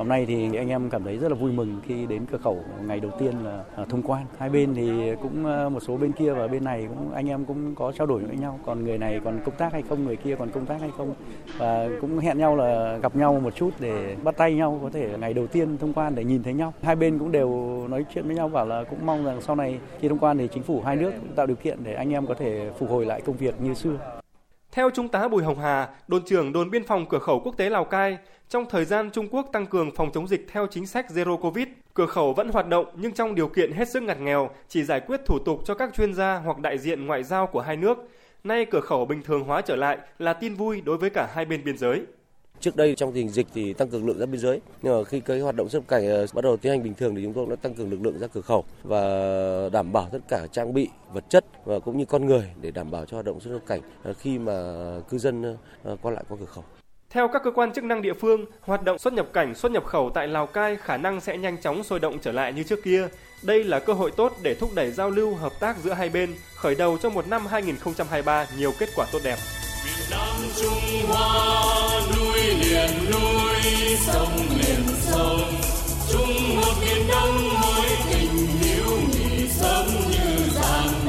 Hôm 0.00 0.08
nay 0.08 0.26
thì 0.26 0.56
anh 0.56 0.68
em 0.68 0.90
cảm 0.90 1.04
thấy 1.04 1.18
rất 1.18 1.28
là 1.28 1.34
vui 1.34 1.52
mừng 1.52 1.80
khi 1.86 2.06
đến 2.06 2.26
cửa 2.32 2.38
khẩu 2.38 2.58
ngày 2.82 3.00
đầu 3.00 3.10
tiên 3.18 3.34
là 3.44 3.64
à, 3.76 3.84
thông 3.88 4.02
quan. 4.02 4.26
Hai 4.38 4.50
bên 4.50 4.74
thì 4.74 5.14
cũng 5.22 5.46
à, 5.46 5.68
một 5.68 5.80
số 5.80 5.96
bên 5.96 6.12
kia 6.12 6.32
và 6.32 6.48
bên 6.48 6.64
này 6.64 6.86
cũng 6.88 7.12
anh 7.12 7.28
em 7.28 7.44
cũng 7.44 7.74
có 7.74 7.92
trao 7.92 8.06
đổi 8.06 8.22
với 8.24 8.36
nhau. 8.36 8.60
Còn 8.66 8.84
người 8.84 8.98
này 8.98 9.20
còn 9.24 9.40
công 9.44 9.54
tác 9.54 9.72
hay 9.72 9.82
không, 9.88 10.04
người 10.04 10.16
kia 10.16 10.36
còn 10.38 10.50
công 10.50 10.66
tác 10.66 10.80
hay 10.80 10.90
không. 10.96 11.14
Và 11.58 11.88
cũng 12.00 12.18
hẹn 12.18 12.38
nhau 12.38 12.56
là 12.56 12.98
gặp 13.02 13.16
nhau 13.16 13.40
một 13.40 13.54
chút 13.54 13.70
để 13.80 14.16
bắt 14.24 14.36
tay 14.36 14.54
nhau 14.54 14.78
có 14.82 14.90
thể 14.90 15.08
ngày 15.18 15.34
đầu 15.34 15.46
tiên 15.46 15.78
thông 15.78 15.92
quan 15.92 16.14
để 16.14 16.24
nhìn 16.24 16.42
thấy 16.42 16.54
nhau. 16.54 16.72
Hai 16.82 16.96
bên 16.96 17.18
cũng 17.18 17.32
đều 17.32 17.50
nói 17.88 18.04
chuyện 18.14 18.26
với 18.26 18.36
nhau 18.36 18.48
bảo 18.48 18.66
là 18.66 18.84
cũng 18.84 19.06
mong 19.06 19.24
rằng 19.24 19.40
sau 19.40 19.56
này 19.56 19.78
khi 20.00 20.08
thông 20.08 20.18
quan 20.18 20.38
thì 20.38 20.48
chính 20.48 20.62
phủ 20.62 20.82
hai 20.84 20.96
nước 20.96 21.12
cũng 21.20 21.34
tạo 21.36 21.46
điều 21.46 21.56
kiện 21.56 21.78
để 21.84 21.94
anh 21.94 22.12
em 22.12 22.26
có 22.26 22.34
thể 22.34 22.70
phục 22.78 22.90
hồi 22.90 23.06
lại 23.06 23.20
công 23.20 23.36
việc 23.36 23.60
như 23.60 23.74
xưa. 23.74 24.19
Theo 24.72 24.90
Trung 24.90 25.08
tá 25.08 25.28
Bùi 25.28 25.42
Hồng 25.42 25.58
Hà, 25.58 25.88
đồn 26.08 26.24
trưởng 26.24 26.52
đồn 26.52 26.70
biên 26.70 26.84
phòng 26.84 27.06
cửa 27.08 27.18
khẩu 27.18 27.40
quốc 27.40 27.56
tế 27.56 27.70
Lào 27.70 27.84
Cai, 27.84 28.18
trong 28.48 28.66
thời 28.70 28.84
gian 28.84 29.10
Trung 29.10 29.28
Quốc 29.30 29.46
tăng 29.52 29.66
cường 29.66 29.90
phòng 29.94 30.10
chống 30.12 30.28
dịch 30.28 30.46
theo 30.52 30.66
chính 30.70 30.86
sách 30.86 31.06
Zero 31.08 31.36
Covid, 31.36 31.68
cửa 31.94 32.06
khẩu 32.06 32.32
vẫn 32.32 32.48
hoạt 32.48 32.68
động 32.68 32.86
nhưng 32.94 33.12
trong 33.12 33.34
điều 33.34 33.48
kiện 33.48 33.72
hết 33.72 33.88
sức 33.88 34.02
ngặt 34.02 34.20
nghèo, 34.20 34.50
chỉ 34.68 34.84
giải 34.84 35.00
quyết 35.00 35.20
thủ 35.26 35.38
tục 35.38 35.60
cho 35.64 35.74
các 35.74 35.94
chuyên 35.94 36.14
gia 36.14 36.34
hoặc 36.34 36.58
đại 36.58 36.78
diện 36.78 37.06
ngoại 37.06 37.22
giao 37.22 37.46
của 37.46 37.60
hai 37.60 37.76
nước. 37.76 37.98
Nay 38.44 38.64
cửa 38.64 38.80
khẩu 38.80 39.04
bình 39.04 39.22
thường 39.22 39.44
hóa 39.44 39.60
trở 39.60 39.76
lại 39.76 39.98
là 40.18 40.32
tin 40.32 40.54
vui 40.54 40.80
đối 40.80 40.96
với 40.96 41.10
cả 41.10 41.28
hai 41.34 41.44
bên 41.44 41.64
biên 41.64 41.78
giới. 41.78 42.02
Trước 42.60 42.76
đây 42.76 42.94
trong 42.94 43.12
tình 43.12 43.28
dịch 43.28 43.46
thì 43.54 43.72
tăng 43.72 43.88
cường 43.88 44.06
lượng 44.06 44.18
ra 44.18 44.26
biên 44.26 44.40
giới, 44.40 44.60
nhưng 44.82 44.98
mà 44.98 45.04
khi 45.04 45.20
cái 45.20 45.40
hoạt 45.40 45.56
động 45.56 45.68
xuất 45.68 45.88
cảnh 45.88 46.06
ờ, 46.06 46.26
bắt 46.34 46.44
đầu 46.44 46.56
tiến 46.56 46.72
hành 46.72 46.82
bình 46.82 46.94
thường 46.94 47.14
thì 47.14 47.22
chúng 47.22 47.32
tôi 47.32 47.46
đã 47.50 47.56
tăng 47.56 47.74
cường 47.74 47.90
lực 47.90 48.02
lượng 48.02 48.18
ra 48.18 48.26
cửa 48.26 48.40
khẩu 48.40 48.64
và 48.82 49.00
đảm 49.72 49.92
bảo 49.92 50.08
tất 50.12 50.18
cả 50.28 50.46
trang 50.52 50.74
bị, 50.74 50.88
vật 51.12 51.24
chất 51.28 51.44
và 51.64 51.78
cũng 51.78 51.98
như 51.98 52.04
con 52.04 52.26
người 52.26 52.50
để 52.60 52.70
đảm 52.70 52.90
bảo 52.90 53.04
cho 53.06 53.16
hoạt 53.16 53.26
động 53.26 53.40
xuất 53.40 53.50
nhập 53.50 53.62
cảnh 53.66 53.80
ờ, 54.02 54.14
khi 54.14 54.38
mà 54.38 54.52
cư 55.08 55.18
dân 55.18 55.56
ờ, 55.84 55.96
qua 56.02 56.12
lại 56.12 56.24
qua 56.28 56.36
cửa 56.40 56.46
khẩu. 56.46 56.64
Theo 57.10 57.28
các 57.28 57.42
cơ 57.44 57.50
quan 57.50 57.72
chức 57.72 57.84
năng 57.84 58.02
địa 58.02 58.14
phương, 58.14 58.44
hoạt 58.60 58.84
động 58.84 58.98
xuất 58.98 59.12
nhập 59.12 59.26
cảnh, 59.32 59.54
xuất 59.54 59.72
nhập 59.72 59.84
khẩu 59.84 60.10
tại 60.14 60.28
Lào 60.28 60.46
Cai 60.46 60.76
khả 60.76 60.96
năng 60.96 61.20
sẽ 61.20 61.36
nhanh 61.36 61.56
chóng 61.62 61.82
sôi 61.82 62.00
động 62.00 62.18
trở 62.22 62.32
lại 62.32 62.52
như 62.52 62.62
trước 62.62 62.78
kia. 62.84 63.08
Đây 63.42 63.64
là 63.64 63.78
cơ 63.78 63.92
hội 63.92 64.10
tốt 64.10 64.32
để 64.42 64.54
thúc 64.54 64.70
đẩy 64.74 64.90
giao 64.90 65.10
lưu 65.10 65.34
hợp 65.34 65.52
tác 65.60 65.78
giữa 65.78 65.92
hai 65.92 66.08
bên, 66.08 66.30
khởi 66.56 66.74
đầu 66.74 66.98
cho 66.98 67.10
một 67.10 67.28
năm 67.28 67.46
2023 67.46 68.46
nhiều 68.58 68.72
kết 68.78 68.88
quả 68.96 69.06
tốt 69.12 69.18
đẹp. 69.24 69.36
Nam 70.10 70.36
Trung 70.60 71.08
Hoa 71.08 72.00
núi 72.16 72.40
liền 72.40 72.90
núi 73.10 73.96
sông 74.06 74.36
liền 74.58 74.86
sông. 75.00 75.40
Chung 76.12 76.56
một 76.56 76.74
miền 76.80 77.08
Đông 77.08 77.50
tình 78.12 78.46
nghị 78.60 79.48
sớm 79.48 79.86
như 80.10 80.48
giang 80.54 81.06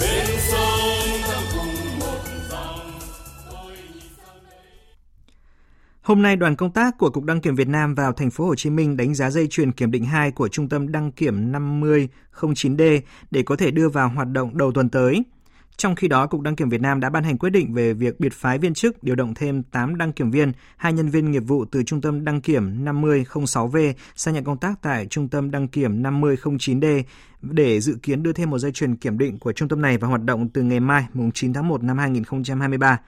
bên 0.00 0.26
sông 0.50 1.34
cùng 1.54 1.98
một 1.98 2.18
dòng 2.50 2.90
Hôm 6.02 6.22
nay, 6.22 6.36
đoàn 6.36 6.56
công 6.56 6.72
tác 6.72 6.98
của 6.98 7.10
Cục 7.10 7.24
Đăng 7.24 7.40
kiểm 7.40 7.54
Việt 7.54 7.68
Nam 7.68 7.94
vào 7.94 8.12
thành 8.12 8.30
phố 8.30 8.46
Hồ 8.46 8.54
Chí 8.54 8.70
Minh 8.70 8.96
đánh 8.96 9.14
giá 9.14 9.30
dây 9.30 9.46
chuyền 9.46 9.72
kiểm 9.72 9.90
định 9.90 10.04
2 10.04 10.30
của 10.30 10.48
Trung 10.48 10.68
tâm 10.68 10.92
đăng 10.92 11.12
kiểm 11.12 11.52
5009D 11.52 13.00
để 13.30 13.42
có 13.42 13.56
thể 13.56 13.70
đưa 13.70 13.88
vào 13.88 14.08
hoạt 14.08 14.28
động 14.28 14.58
đầu 14.58 14.72
tuần 14.72 14.88
tới. 14.88 15.22
Trong 15.78 15.94
khi 15.94 16.08
đó, 16.08 16.26
Cục 16.26 16.40
Đăng 16.40 16.56
kiểm 16.56 16.68
Việt 16.68 16.80
Nam 16.80 17.00
đã 17.00 17.10
ban 17.10 17.24
hành 17.24 17.38
quyết 17.38 17.50
định 17.50 17.74
về 17.74 17.92
việc 17.92 18.20
biệt 18.20 18.32
phái 18.32 18.58
viên 18.58 18.74
chức 18.74 19.02
điều 19.02 19.14
động 19.14 19.34
thêm 19.34 19.62
8 19.62 19.98
đăng 19.98 20.12
kiểm 20.12 20.30
viên, 20.30 20.52
hai 20.76 20.92
nhân 20.92 21.08
viên 21.08 21.30
nghiệp 21.30 21.42
vụ 21.46 21.64
từ 21.64 21.82
Trung 21.82 22.00
tâm 22.00 22.24
đăng 22.24 22.40
kiểm 22.40 22.84
5006V 22.84 23.92
sang 24.16 24.34
nhận 24.34 24.44
công 24.44 24.58
tác 24.58 24.82
tại 24.82 25.06
Trung 25.06 25.28
tâm 25.28 25.50
đăng 25.50 25.68
kiểm 25.68 26.02
5009D 26.02 27.02
để 27.42 27.80
dự 27.80 27.96
kiến 28.02 28.22
đưa 28.22 28.32
thêm 28.32 28.50
một 28.50 28.58
dây 28.58 28.72
chuyền 28.72 28.96
kiểm 28.96 29.18
định 29.18 29.38
của 29.38 29.52
trung 29.52 29.68
tâm 29.68 29.82
này 29.82 29.98
vào 29.98 30.10
hoạt 30.10 30.24
động 30.24 30.48
từ 30.48 30.62
ngày 30.62 30.80
mai, 30.80 31.06
mùng 31.14 31.32
9 31.32 31.52
tháng 31.52 31.68
1 31.68 31.82
năm 31.82 31.98
2023. 31.98 32.98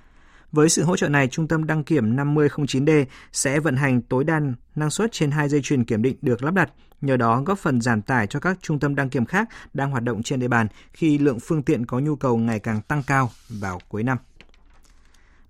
Với 0.52 0.68
sự 0.68 0.84
hỗ 0.84 0.96
trợ 0.96 1.08
này, 1.08 1.28
Trung 1.28 1.48
tâm 1.48 1.66
đăng 1.66 1.84
kiểm 1.84 2.16
5009D 2.16 3.04
sẽ 3.32 3.60
vận 3.60 3.76
hành 3.76 4.02
tối 4.02 4.24
đa 4.24 4.40
năng 4.74 4.90
suất 4.90 5.12
trên 5.12 5.30
hai 5.30 5.48
dây 5.48 5.60
chuyền 5.62 5.84
kiểm 5.84 6.02
định 6.02 6.16
được 6.22 6.42
lắp 6.42 6.54
đặt, 6.54 6.72
nhờ 7.00 7.16
đó 7.16 7.42
góp 7.46 7.58
phần 7.58 7.80
giảm 7.80 8.02
tải 8.02 8.26
cho 8.26 8.40
các 8.40 8.58
trung 8.62 8.78
tâm 8.78 8.94
đăng 8.94 9.10
kiểm 9.10 9.24
khác 9.24 9.48
đang 9.74 9.90
hoạt 9.90 10.02
động 10.02 10.22
trên 10.22 10.40
địa 10.40 10.48
bàn 10.48 10.66
khi 10.92 11.18
lượng 11.18 11.38
phương 11.40 11.62
tiện 11.62 11.86
có 11.86 11.98
nhu 11.98 12.16
cầu 12.16 12.36
ngày 12.36 12.58
càng 12.58 12.82
tăng 12.82 13.02
cao 13.02 13.30
vào 13.48 13.80
cuối 13.88 14.02
năm. 14.02 14.18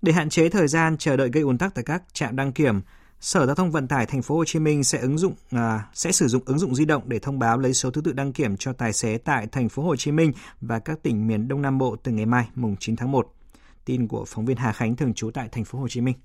Để 0.01 0.13
hạn 0.13 0.29
chế 0.29 0.49
thời 0.49 0.67
gian 0.67 0.97
chờ 0.97 1.17
đợi 1.17 1.29
gây 1.33 1.43
ùn 1.43 1.57
tắc 1.57 1.75
tại 1.75 1.83
các 1.83 2.03
trạm 2.13 2.35
đăng 2.35 2.51
kiểm, 2.51 2.81
Sở 3.19 3.45
Giao 3.45 3.55
thông 3.55 3.71
Vận 3.71 3.87
tải 3.87 4.05
Thành 4.05 4.21
phố 4.21 4.35
Hồ 4.35 4.45
Chí 4.45 4.59
Minh 4.59 4.83
sẽ 4.83 4.99
ứng 4.99 5.17
dụng 5.17 5.33
à, 5.51 5.85
sẽ 5.93 6.11
sử 6.11 6.27
dụng 6.27 6.43
ứng 6.45 6.59
dụng 6.59 6.75
di 6.75 6.85
động 6.85 7.03
để 7.05 7.19
thông 7.19 7.39
báo 7.39 7.57
lấy 7.57 7.73
số 7.73 7.91
thứ 7.91 8.01
tự 8.01 8.13
đăng 8.13 8.33
kiểm 8.33 8.57
cho 8.57 8.73
tài 8.73 8.93
xế 8.93 9.17
tại 9.17 9.47
Thành 9.51 9.69
phố 9.69 9.83
Hồ 9.83 9.95
Chí 9.95 10.11
Minh 10.11 10.33
và 10.61 10.79
các 10.79 11.03
tỉnh 11.03 11.27
miền 11.27 11.47
Đông 11.47 11.61
Nam 11.61 11.77
Bộ 11.77 11.95
từ 12.03 12.11
ngày 12.11 12.25
mai 12.25 12.47
mùng 12.55 12.75
9 12.79 12.95
tháng 12.95 13.11
1. 13.11 13.33
Tin 13.85 14.07
của 14.07 14.25
phóng 14.27 14.45
viên 14.45 14.57
Hà 14.57 14.71
Khánh 14.71 14.95
thường 14.95 15.13
trú 15.13 15.31
tại 15.31 15.49
thành 15.51 15.65
phố 15.65 15.79
Hồ 15.79 15.87
Chí 15.87 16.01
Minh. 16.01 16.15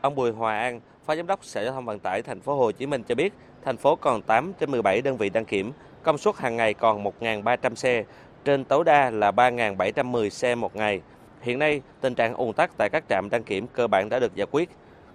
Ông 0.00 0.14
Bùi 0.14 0.32
Hòa 0.32 0.58
An, 0.58 0.80
Phó 1.06 1.16
Giám 1.16 1.26
đốc 1.26 1.44
Sở 1.44 1.64
Giao 1.64 1.72
thông 1.74 1.84
Vận 1.84 1.98
tải 1.98 2.22
thành 2.22 2.40
phố 2.40 2.56
Hồ 2.56 2.72
Chí 2.72 2.86
Minh 2.86 3.02
cho 3.08 3.14
biết, 3.14 3.32
thành 3.64 3.76
phố 3.76 3.96
còn 3.96 4.22
8 4.22 4.52
trên 4.60 4.70
17 4.70 5.02
đơn 5.02 5.16
vị 5.16 5.30
đăng 5.30 5.44
kiểm, 5.44 5.72
công 6.02 6.18
suất 6.18 6.36
hàng 6.36 6.56
ngày 6.56 6.74
còn 6.74 7.04
1.300 7.04 7.74
xe, 7.74 8.04
trên 8.44 8.64
tối 8.64 8.84
đa 8.84 9.10
là 9.10 9.30
3.710 9.30 10.28
xe 10.28 10.54
một 10.54 10.76
ngày. 10.76 11.00
Hiện 11.40 11.58
nay, 11.58 11.80
tình 12.00 12.14
trạng 12.14 12.34
ùn 12.34 12.52
tắc 12.52 12.70
tại 12.78 12.88
các 12.92 13.04
trạm 13.08 13.30
đăng 13.30 13.44
kiểm 13.44 13.66
cơ 13.66 13.86
bản 13.86 14.08
đã 14.08 14.18
được 14.18 14.34
giải 14.34 14.46
quyết. 14.50 14.70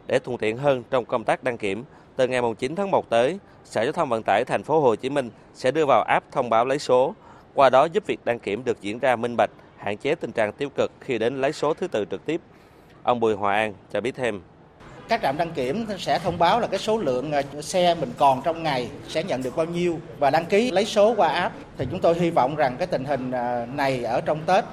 Để 0.08 0.20
thuận 0.20 0.38
tiện 0.38 0.58
hơn 0.58 0.84
trong 0.90 1.06
công 1.06 1.24
tác 1.24 1.44
đăng 1.44 1.58
kiểm, 1.58 1.84
từ 2.16 2.28
ngày 2.28 2.42
9 2.60 2.76
tháng 2.76 2.92
1 2.92 3.10
tới, 3.10 3.40
Sở 3.64 3.84
Giao 3.84 3.92
thông 3.92 4.10
Vận 4.10 4.24
tải 4.24 4.46
thành 4.46 4.64
phố 4.64 4.80
Hồ 4.80 4.96
Chí 4.96 5.10
Minh 5.10 5.30
sẽ 5.54 5.72
đưa 5.72 5.86
vào 5.86 6.04
app 6.04 6.32
thông 6.32 6.50
báo 6.50 6.66
lấy 6.66 6.80
số, 6.80 7.16
qua 7.54 7.70
đó 7.70 7.86
giúp 7.86 8.06
việc 8.08 8.20
đăng 8.26 8.40
kiểm 8.40 8.64
được 8.64 8.82
diễn 8.82 9.00
ra 9.00 9.16
minh 9.16 9.36
bạch, 9.38 9.50
hạn 9.84 9.98
chế 9.98 10.16
tình 10.16 10.32
trạng 10.32 10.52
tiêu 10.52 10.70
cực 10.70 10.92
khi 11.00 11.18
đến 11.18 11.42
lấy 11.42 11.54
số 11.54 11.74
thứ 11.74 11.88
tự 11.88 12.06
trực 12.12 12.26
tiếp. 12.26 12.42
Ông 13.04 13.20
Bùi 13.20 13.36
Hòa 13.36 13.56
An 13.56 13.74
cho 13.94 14.02
biết 14.02 14.16
thêm. 14.16 14.42
Các 15.08 15.22
trạm 15.22 15.38
đăng 15.38 15.52
kiểm 15.52 15.86
sẽ 15.98 16.20
thông 16.20 16.40
báo 16.40 16.60
là 16.60 16.68
cái 16.68 16.80
số 16.80 16.98
lượng 16.98 17.32
à, 17.32 17.42
xe 17.62 17.96
mình 17.96 18.12
còn 18.18 18.42
trong 18.42 18.64
ngày 18.64 18.90
sẽ 19.08 19.24
nhận 19.24 19.44
được 19.44 19.56
bao 19.56 19.66
nhiêu 19.66 20.00
và 20.20 20.30
đăng 20.30 20.46
ký 20.46 20.72
lấy 20.72 20.86
số 20.86 21.14
qua 21.18 21.28
app. 21.28 21.56
Thì 21.78 21.88
chúng 21.92 22.00
tôi 22.00 22.16
hy 22.16 22.30
vọng 22.30 22.56
rằng 22.56 22.76
cái 22.78 22.88
tình 22.88 23.06
hình 23.06 23.32
à, 23.32 23.66
này 23.74 24.04
ở 24.04 24.22
trong 24.22 24.42
Tết 24.46 24.64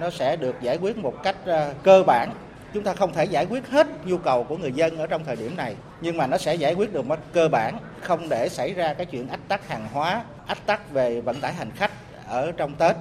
nó 0.00 0.10
sẽ 0.10 0.36
được 0.36 0.56
giải 0.60 0.78
quyết 0.82 0.96
một 0.96 1.22
cách 1.22 1.36
à, 1.46 1.72
cơ 1.82 2.02
bản 2.06 2.30
chúng 2.74 2.84
ta 2.84 2.94
không 2.94 3.12
thể 3.12 3.24
giải 3.24 3.46
quyết 3.46 3.68
hết 3.68 3.86
nhu 4.04 4.18
cầu 4.18 4.44
của 4.44 4.56
người 4.56 4.72
dân 4.72 4.98
ở 4.98 5.06
trong 5.06 5.24
thời 5.24 5.36
điểm 5.36 5.56
này, 5.56 5.76
nhưng 6.00 6.16
mà 6.16 6.26
nó 6.26 6.38
sẽ 6.38 6.54
giải 6.54 6.74
quyết 6.74 6.92
được 6.92 7.06
một 7.06 7.18
cơ 7.32 7.48
bản, 7.48 7.78
không 8.00 8.28
để 8.28 8.48
xảy 8.48 8.74
ra 8.74 8.94
cái 8.94 9.06
chuyện 9.06 9.28
ách 9.28 9.40
tắc 9.48 9.68
hàng 9.68 9.88
hóa, 9.92 10.22
ách 10.46 10.66
tắc 10.66 10.90
về 10.90 11.20
vận 11.20 11.40
tải 11.40 11.52
hành 11.52 11.70
khách 11.70 11.90
ở 12.28 12.52
trong 12.52 12.74
Tết 12.74 12.96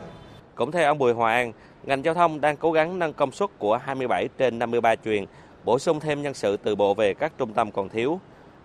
cũng 0.56 0.72
theo 0.72 0.88
ông 0.88 0.98
Bùi 0.98 1.14
Hòa 1.14 1.34
An, 1.34 1.54
ngành 1.84 2.06
giao 2.06 2.14
thông 2.14 2.42
đang 2.42 2.58
cố 2.58 2.72
gắng 2.72 3.00
nâng 3.00 3.14
công 3.14 3.32
suất 3.32 3.50
của 3.60 3.78
27 3.78 4.28
trên 4.38 4.60
53 4.60 4.96
truyền, 4.96 5.26
bổ 5.66 5.80
sung 5.80 6.00
thêm 6.00 6.22
nhân 6.22 6.34
sự 6.34 6.58
từ 6.58 6.76
bộ 6.76 6.94
về 6.94 7.14
các 7.14 7.34
trung 7.38 7.54
tâm 7.54 7.72
còn 7.72 7.90
thiếu. 7.90 8.20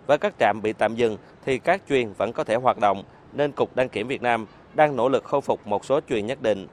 Với 0.07 0.17
các 0.17 0.33
trạm 0.39 0.61
bị 0.63 0.73
tạm 0.73 0.95
dừng 0.95 1.17
thì 1.45 1.59
các 1.59 1.81
truyền 1.89 2.13
vẫn 2.17 2.33
có 2.33 2.43
thể 2.43 2.55
hoạt 2.55 2.77
động, 2.81 3.03
nên 3.33 3.51
Cục 3.51 3.75
Đăng 3.75 3.89
kiểm 3.89 4.07
Việt 4.07 4.21
Nam 4.21 4.45
đang 4.73 4.95
nỗ 4.95 5.09
lực 5.09 5.23
khôi 5.23 5.41
phục 5.41 5.67
một 5.67 5.85
số 5.85 5.99
truyền 6.09 6.25
nhất 6.25 6.41
định. 6.41 6.67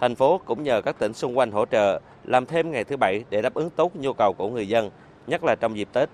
Thành 0.00 0.14
phố 0.14 0.40
cũng 0.44 0.62
nhờ 0.62 0.80
các 0.80 0.98
tỉnh 0.98 1.12
xung 1.12 1.38
quanh 1.38 1.50
hỗ 1.50 1.66
trợ 1.66 2.00
làm 2.24 2.46
thêm 2.46 2.70
ngày 2.70 2.84
thứ 2.84 2.96
bảy 2.96 3.24
để 3.30 3.42
đáp 3.42 3.54
ứng 3.54 3.70
tốt 3.70 3.96
nhu 3.96 4.12
cầu 4.12 4.32
của 4.32 4.48
người 4.48 4.68
dân, 4.68 4.90
nhất 5.26 5.44
là 5.44 5.54
trong 5.54 5.76
dịp 5.76 5.88
Tết. 5.92 6.08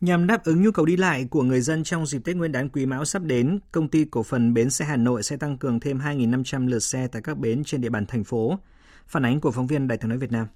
Nhằm 0.00 0.26
đáp 0.26 0.44
ứng 0.44 0.62
nhu 0.62 0.70
cầu 0.70 0.86
đi 0.86 0.96
lại 0.96 1.26
của 1.30 1.42
người 1.42 1.60
dân 1.60 1.84
trong 1.84 2.06
dịp 2.06 2.18
Tết 2.24 2.36
Nguyên 2.36 2.52
đán 2.52 2.68
Quý 2.68 2.86
Mão 2.86 3.04
sắp 3.04 3.22
đến, 3.22 3.58
công 3.72 3.88
ty 3.88 4.04
cổ 4.04 4.22
phần 4.22 4.54
bến 4.54 4.70
xe 4.70 4.84
Hà 4.84 4.96
Nội 4.96 5.22
sẽ 5.22 5.36
tăng 5.36 5.58
cường 5.58 5.80
thêm 5.80 5.98
2.500 5.98 6.68
lượt 6.68 6.78
xe 6.78 7.08
tại 7.12 7.22
các 7.22 7.38
bến 7.38 7.64
trên 7.64 7.80
địa 7.80 7.88
bàn 7.88 8.06
thành 8.06 8.24
phố. 8.24 8.58
Phản 9.06 9.24
ánh 9.24 9.40
của 9.40 9.50
phóng 9.50 9.66
viên 9.66 9.88
Đài 9.88 9.98
tiếng 9.98 10.08
nói 10.08 10.18
Việt 10.18 10.32
Nam. 10.32 10.46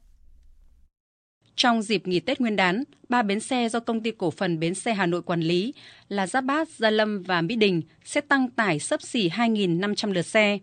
Trong 1.57 1.83
dịp 1.83 2.07
nghỉ 2.07 2.21
Tết 2.21 2.41
Nguyên 2.41 2.57
đán, 2.57 2.85
ba 3.09 3.23
bến 3.23 3.41
xe 3.41 3.69
do 3.69 3.81
công 3.81 4.03
ty 4.03 4.11
cổ 4.11 4.31
phần 4.31 4.61
bến 4.61 4.75
xe 4.75 4.95
Hà 4.95 5.07
Nội 5.07 5.23
quản 5.23 5.41
lý 5.41 5.75
là 6.09 6.27
Giáp 6.27 6.45
Bát, 6.45 6.69
Gia 6.69 6.91
Lâm 6.91 7.23
và 7.23 7.41
Mỹ 7.41 7.57
Đình 7.57 7.83
sẽ 8.05 8.21
tăng 8.21 8.51
tải 8.51 8.79
sấp 8.79 9.03
xỉ 9.03 9.29
2.500 9.29 10.13
lượt 10.13 10.27
xe. 10.27 10.59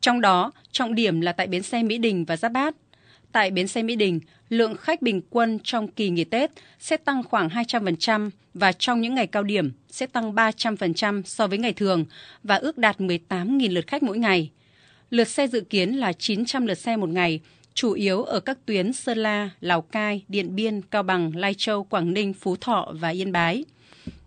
Trong 0.00 0.20
đó, 0.20 0.52
trọng 0.72 0.94
điểm 0.94 1.20
là 1.20 1.32
tại 1.32 1.46
bến 1.46 1.62
xe 1.62 1.82
Mỹ 1.82 1.98
Đình 1.98 2.24
và 2.24 2.36
Giáp 2.36 2.52
Bát. 2.52 2.76
Tại 3.32 3.50
bến 3.50 3.68
xe 3.68 3.82
Mỹ 3.82 3.96
Đình, 3.96 4.20
lượng 4.48 4.76
khách 4.76 5.02
bình 5.02 5.20
quân 5.30 5.58
trong 5.64 5.88
kỳ 5.88 6.10
nghỉ 6.10 6.24
Tết 6.24 6.50
sẽ 6.78 6.96
tăng 6.96 7.22
khoảng 7.22 7.48
200% 7.48 8.30
và 8.54 8.72
trong 8.72 9.00
những 9.00 9.14
ngày 9.14 9.26
cao 9.26 9.42
điểm 9.42 9.72
sẽ 9.90 10.06
tăng 10.06 10.34
300% 10.34 11.22
so 11.22 11.46
với 11.46 11.58
ngày 11.58 11.72
thường 11.72 12.04
và 12.42 12.56
ước 12.56 12.78
đạt 12.78 13.00
18.000 13.00 13.72
lượt 13.72 13.86
khách 13.86 14.02
mỗi 14.02 14.18
ngày. 14.18 14.50
Lượt 15.10 15.28
xe 15.28 15.46
dự 15.46 15.60
kiến 15.60 15.90
là 15.90 16.12
900 16.12 16.66
lượt 16.66 16.78
xe 16.78 16.96
một 16.96 17.08
ngày, 17.08 17.40
chủ 17.74 17.92
yếu 17.92 18.22
ở 18.22 18.40
các 18.40 18.58
tuyến 18.66 18.92
Sơn 18.92 19.18
La, 19.18 19.50
Lào 19.60 19.82
Cai, 19.82 20.24
Điện 20.28 20.56
Biên, 20.56 20.82
Cao 20.82 21.02
Bằng, 21.02 21.36
Lai 21.36 21.54
Châu, 21.54 21.84
Quảng 21.84 22.14
Ninh, 22.14 22.34
Phú 22.34 22.56
Thọ 22.56 22.92
và 23.00 23.08
Yên 23.08 23.32
Bái. 23.32 23.64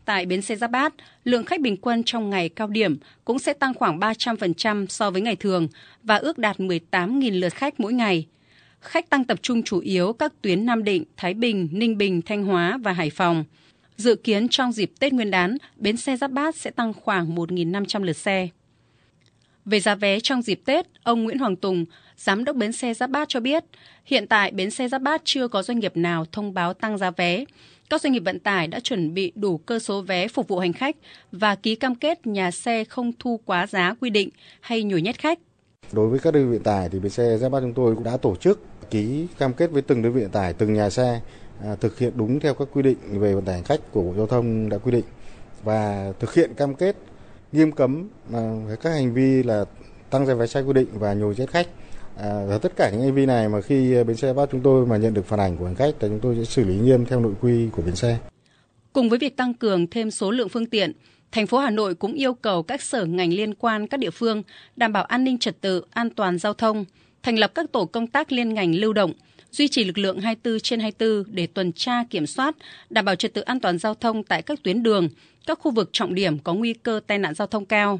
Tại 0.06 0.26
bến 0.26 0.42
xe 0.42 0.56
Giáp 0.56 0.72
Bát, 0.72 0.94
lượng 1.24 1.46
khách 1.46 1.62
bình 1.62 1.78
quân 1.78 2.04
trong 2.06 2.30
ngày 2.30 2.50
cao 2.50 2.68
điểm 2.68 2.98
cũng 3.26 3.40
sẽ 3.40 3.54
tăng 3.54 3.74
khoảng 3.74 4.00
300% 4.00 4.86
so 4.88 5.12
với 5.12 5.22
ngày 5.22 5.36
thường 5.36 5.68
và 6.04 6.16
ước 6.16 6.38
đạt 6.38 6.60
18.000 6.60 7.40
lượt 7.40 7.54
khách 7.54 7.80
mỗi 7.80 7.94
ngày. 7.94 8.28
Khách 8.82 9.10
tăng 9.10 9.26
tập 9.26 9.40
trung 9.42 9.64
chủ 9.64 9.80
yếu 9.80 10.14
các 10.14 10.34
tuyến 10.42 10.66
Nam 10.66 10.84
Định, 10.84 11.04
Thái 11.18 11.34
Bình, 11.34 11.70
Ninh 11.72 11.98
Bình, 11.98 12.22
Thanh 12.22 12.44
Hóa 12.44 12.80
và 12.84 12.92
Hải 12.94 13.10
Phòng. 13.10 13.44
Dự 13.98 14.16
kiến 14.16 14.48
trong 14.48 14.72
dịp 14.72 14.92
Tết 15.00 15.14
Nguyên 15.14 15.32
đán, 15.32 15.58
bến 15.78 15.98
xe 15.98 16.18
Giáp 16.18 16.32
Bát 16.32 16.56
sẽ 16.56 16.72
tăng 16.72 16.94
khoảng 16.94 17.36
1.500 17.36 18.04
lượt 18.04 18.18
xe. 18.18 18.48
Về 19.66 19.80
giá 19.80 19.96
vé 19.96 20.20
trong 20.20 20.42
dịp 20.42 20.62
Tết, 20.66 20.86
ông 21.04 21.24
Nguyễn 21.24 21.40
Hoàng 21.40 21.56
Tùng, 21.56 21.86
Giám 22.18 22.44
đốc 22.44 22.56
bến 22.56 22.72
xe 22.72 22.94
Giáp 22.94 23.10
Bát 23.10 23.30
cho 23.30 23.40
biết, 23.40 23.64
hiện 24.06 24.28
tại 24.28 24.52
bến 24.52 24.72
xe 24.72 24.88
Giáp 24.88 25.02
Bát 25.02 25.22
chưa 25.24 25.48
có 25.48 25.64
doanh 25.64 25.80
nghiệp 25.80 25.98
nào 25.98 26.26
thông 26.32 26.54
báo 26.54 26.74
tăng 26.74 26.98
giá 26.98 27.12
vé. 27.12 27.46
Các 27.90 28.02
doanh 28.02 28.14
nghiệp 28.14 28.24
vận 28.26 28.40
tải 28.40 28.68
đã 28.68 28.80
chuẩn 28.80 29.14
bị 29.14 29.32
đủ 29.36 29.58
cơ 29.58 29.80
số 29.80 30.02
vé 30.02 30.28
phục 30.28 30.48
vụ 30.48 30.60
hành 30.60 30.74
khách 30.74 30.96
và 31.32 31.56
ký 31.56 31.76
cam 31.76 31.96
kết 31.96 32.28
nhà 32.28 32.52
xe 32.52 32.84
không 32.84 33.12
thu 33.20 33.40
quá 33.46 33.68
giá 33.68 33.96
quy 34.00 34.10
định 34.10 34.30
hay 34.62 34.84
nhồi 34.84 35.02
nhét 35.02 35.20
khách. 35.20 35.40
Đối 35.92 36.10
với 36.10 36.20
các 36.20 36.34
đơn 36.34 36.44
vị 36.44 36.58
vận 36.58 36.64
tải 36.64 36.90
thì 36.90 37.00
bến 37.00 37.10
xe 37.12 37.38
Giáp 37.38 37.52
Bát 37.52 37.60
chúng 37.60 37.74
tôi 37.74 37.96
cũng 37.96 38.04
đã 38.04 38.18
tổ 38.18 38.36
chức 38.36 38.71
ký 38.92 39.28
cam 39.38 39.54
kết 39.54 39.72
với 39.72 39.82
từng 39.82 40.02
đơn 40.02 40.14
vị 40.14 40.22
vận 40.22 40.32
tải, 40.32 40.54
từng 40.54 40.74
nhà 40.74 40.90
xe 40.90 41.22
à, 41.64 41.76
thực 41.76 42.00
hiện 42.00 42.14
đúng 42.16 42.40
theo 42.40 42.54
các 42.54 42.68
quy 42.74 42.82
định 42.82 42.98
về 43.12 43.34
vận 43.34 43.46
tải 43.46 43.56
hành 43.56 43.64
khách 43.64 43.92
của 43.92 44.02
Bộ 44.02 44.14
Giao 44.18 44.28
thông 44.28 44.70
đã 44.70 44.78
quy 44.78 44.92
định 44.92 45.06
và 45.64 46.14
thực 46.20 46.34
hiện 46.34 46.54
cam 46.54 46.76
kết 46.76 46.96
nghiêm 47.52 47.72
cấm 47.72 48.10
à, 48.34 48.42
các 48.82 48.90
hành 48.90 49.14
vi 49.14 49.44
là 49.44 49.66
tăng 50.10 50.26
giá 50.26 50.34
vé 50.34 50.48
sai 50.48 50.64
quy 50.64 50.74
định 50.74 50.88
và 50.94 51.14
nhồi 51.14 51.36
chết 51.36 51.50
khách. 51.50 51.68
À, 52.18 52.46
và 52.48 52.58
tất 52.58 52.72
cả 52.76 52.90
những 52.90 53.02
hành 53.02 53.14
vi 53.14 53.26
này 53.26 53.50
mà 53.50 53.62
khi 53.62 54.04
bến 54.04 54.18
xe 54.18 54.34
bắt 54.34 54.50
chúng 54.52 54.62
tôi 54.62 54.86
mà 54.86 54.98
nhận 54.98 55.14
được 55.14 55.26
phản 55.26 55.40
ảnh 55.40 55.58
của 55.58 55.66
hành 55.66 55.76
khách 55.76 55.92
thì 56.00 56.08
chúng 56.08 56.20
tôi 56.20 56.36
sẽ 56.36 56.44
xử 56.44 56.64
lý 56.64 56.76
nghiêm 56.76 57.06
theo 57.06 57.20
nội 57.20 57.34
quy 57.42 57.70
của 57.72 57.82
bến 57.82 57.96
xe. 57.96 58.18
Cùng 58.94 59.10
với 59.10 59.20
việc 59.20 59.38
tăng 59.38 59.54
cường 59.54 59.88
thêm 59.88 60.12
số 60.12 60.32
lượng 60.32 60.50
phương 60.50 60.66
tiện, 60.66 60.92
thành 61.32 61.48
phố 61.48 61.58
Hà 61.58 61.70
Nội 61.70 61.96
cũng 61.96 62.14
yêu 62.14 62.34
cầu 62.34 62.64
các 62.64 62.82
sở 62.82 63.06
ngành 63.06 63.34
liên 63.34 63.56
quan 63.56 63.88
các 63.88 64.00
địa 64.00 64.10
phương 64.10 64.44
đảm 64.76 64.94
bảo 64.94 65.04
an 65.04 65.24
ninh 65.24 65.38
trật 65.38 65.62
tự, 65.62 65.84
an 65.90 66.10
toàn 66.10 66.38
giao 66.38 66.54
thông, 66.54 66.86
thành 67.24 67.40
lập 67.40 67.52
các 67.56 67.72
tổ 67.72 67.86
công 67.86 68.08
tác 68.08 68.32
liên 68.32 68.54
ngành 68.54 68.76
lưu 68.76 68.94
động, 68.94 69.14
duy 69.52 69.68
trì 69.68 69.84
lực 69.84 69.98
lượng 69.98 70.20
24 70.20 70.60
trên 70.60 70.80
24 70.80 71.36
để 71.36 71.48
tuần 71.48 71.72
tra 71.74 72.04
kiểm 72.10 72.26
soát, 72.26 72.56
đảm 72.90 73.06
bảo 73.06 73.16
trật 73.16 73.34
tự 73.34 73.42
an 73.42 73.60
toàn 73.60 73.78
giao 73.78 73.96
thông 73.96 74.24
tại 74.24 74.42
các 74.42 74.60
tuyến 74.64 74.84
đường, 74.84 75.10
các 75.48 75.60
khu 75.62 75.72
vực 75.72 75.90
trọng 75.94 76.16
điểm 76.16 76.40
có 76.40 76.54
nguy 76.54 76.74
cơ 76.74 77.00
tai 77.08 77.20
nạn 77.20 77.34
giao 77.34 77.48
thông 77.48 77.66
cao. 77.66 78.00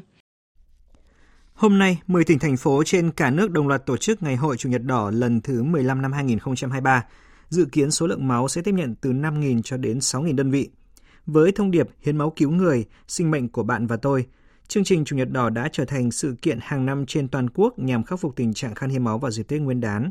Hôm 1.54 1.78
nay, 1.78 1.98
10 2.06 2.24
tỉnh 2.24 2.38
thành 2.38 2.56
phố 2.56 2.82
trên 2.86 3.10
cả 3.10 3.30
nước 3.30 3.50
đồng 3.50 3.68
loạt 3.68 3.86
tổ 3.86 3.96
chức 3.96 4.22
Ngày 4.22 4.36
hội 4.36 4.56
Chủ 4.56 4.68
nhật 4.68 4.82
đỏ 4.82 5.10
lần 5.10 5.40
thứ 5.40 5.62
15 5.62 6.02
năm 6.02 6.12
2023. 6.12 7.04
Dự 7.48 7.64
kiến 7.72 7.90
số 7.90 8.06
lượng 8.06 8.28
máu 8.28 8.48
sẽ 8.48 8.62
tiếp 8.62 8.74
nhận 8.74 8.94
từ 8.94 9.10
5.000 9.10 9.62
cho 9.62 9.76
đến 9.76 9.98
6.000 9.98 10.36
đơn 10.36 10.50
vị. 10.50 10.68
Với 11.26 11.52
thông 11.52 11.70
điệp 11.70 11.88
hiến 12.00 12.16
máu 12.16 12.32
cứu 12.36 12.50
người, 12.50 12.84
sinh 13.08 13.30
mệnh 13.30 13.48
của 13.48 13.62
bạn 13.62 13.86
và 13.86 13.96
tôi, 13.96 14.26
chương 14.72 14.84
trình 14.84 15.04
Chủ 15.04 15.16
nhật 15.16 15.30
đỏ 15.30 15.50
đã 15.50 15.68
trở 15.72 15.84
thành 15.84 16.10
sự 16.10 16.36
kiện 16.42 16.58
hàng 16.62 16.86
năm 16.86 17.06
trên 17.06 17.28
toàn 17.28 17.50
quốc 17.50 17.78
nhằm 17.78 18.04
khắc 18.04 18.20
phục 18.20 18.36
tình 18.36 18.54
trạng 18.54 18.74
khan 18.74 18.90
hiếm 18.90 19.04
máu 19.04 19.18
vào 19.18 19.30
dịp 19.30 19.42
Tết 19.42 19.60
Nguyên 19.60 19.80
đán. 19.80 20.10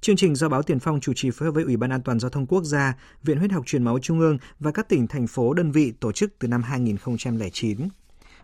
Chương 0.00 0.16
trình 0.16 0.34
do 0.34 0.48
báo 0.48 0.62
Tiền 0.62 0.78
Phong 0.78 1.00
chủ 1.00 1.12
trì 1.16 1.30
phối 1.30 1.46
hợp 1.46 1.52
với 1.52 1.64
Ủy 1.64 1.76
ban 1.76 1.90
An 1.90 2.02
toàn 2.02 2.20
giao 2.20 2.30
thông 2.30 2.46
quốc 2.46 2.64
gia, 2.64 2.94
Viện 3.22 3.38
Huyết 3.38 3.52
học 3.52 3.66
truyền 3.66 3.82
máu 3.82 3.98
Trung 3.98 4.20
ương 4.20 4.38
và 4.60 4.70
các 4.70 4.88
tỉnh 4.88 5.06
thành 5.06 5.26
phố 5.26 5.54
đơn 5.54 5.70
vị 5.70 5.92
tổ 6.00 6.12
chức 6.12 6.32
từ 6.38 6.48
năm 6.48 6.62
2009. 6.62 7.78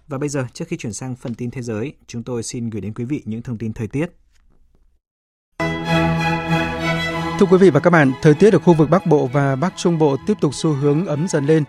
Và 0.08 0.18
bây 0.18 0.28
giờ, 0.28 0.46
trước 0.52 0.64
khi 0.68 0.76
chuyển 0.76 0.92
sang 0.92 1.16
phần 1.16 1.34
tin 1.34 1.50
thế 1.50 1.62
giới, 1.62 1.94
chúng 2.06 2.22
tôi 2.22 2.42
xin 2.42 2.70
gửi 2.70 2.80
đến 2.80 2.94
quý 2.94 3.04
vị 3.04 3.22
những 3.24 3.42
thông 3.42 3.58
tin 3.58 3.72
thời 3.72 3.88
tiết. 3.88 4.06
Thưa 7.38 7.46
quý 7.50 7.58
vị 7.58 7.70
và 7.70 7.80
các 7.80 7.90
bạn, 7.90 8.12
thời 8.22 8.34
tiết 8.34 8.52
ở 8.52 8.58
khu 8.58 8.74
vực 8.74 8.90
Bắc 8.90 9.06
Bộ 9.06 9.26
và 9.26 9.56
Bắc 9.56 9.72
Trung 9.76 9.98
Bộ 9.98 10.16
tiếp 10.26 10.34
tục 10.40 10.54
xu 10.54 10.72
hướng 10.72 11.06
ấm 11.06 11.28
dần 11.28 11.46
lên. 11.46 11.64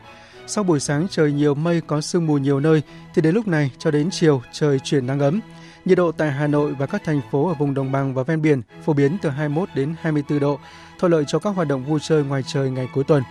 Sau 0.48 0.64
buổi 0.64 0.80
sáng 0.80 1.08
trời 1.10 1.32
nhiều 1.32 1.56
mây 1.56 1.82
có 1.88 2.02
sương 2.02 2.28
mù 2.28 2.38
nhiều 2.38 2.60
nơi 2.60 2.82
thì 3.16 3.22
đến 3.22 3.36
lúc 3.36 3.48
này 3.48 3.72
cho 3.78 3.92
đến 3.92 4.10
chiều 4.12 4.42
trời 4.52 4.80
chuyển 4.80 5.08
nắng 5.08 5.20
ấm. 5.20 5.40
Nhiệt 5.86 5.98
độ 5.98 6.12
tại 6.12 6.32
Hà 6.32 6.48
Nội 6.48 6.74
và 6.74 6.86
các 6.86 7.02
thành 7.06 7.22
phố 7.32 7.48
ở 7.48 7.54
vùng 7.54 7.74
đồng 7.74 7.92
bằng 7.92 8.14
và 8.14 8.24
ven 8.24 8.42
biển 8.42 8.62
phổ 8.86 8.94
biến 8.94 9.18
từ 9.22 9.30
21 9.30 9.70
đến 9.76 9.96
24 10.02 10.40
độ, 10.40 10.60
thuận 11.00 11.12
lợi 11.12 11.24
cho 11.28 11.40
các 11.40 11.50
hoạt 11.50 11.68
động 11.68 11.86
vui 11.86 12.00
chơi 12.02 12.24
ngoài 12.24 12.44
trời 12.48 12.70
ngày 12.70 12.88
cuối 12.94 13.04
tuần. 13.04 13.24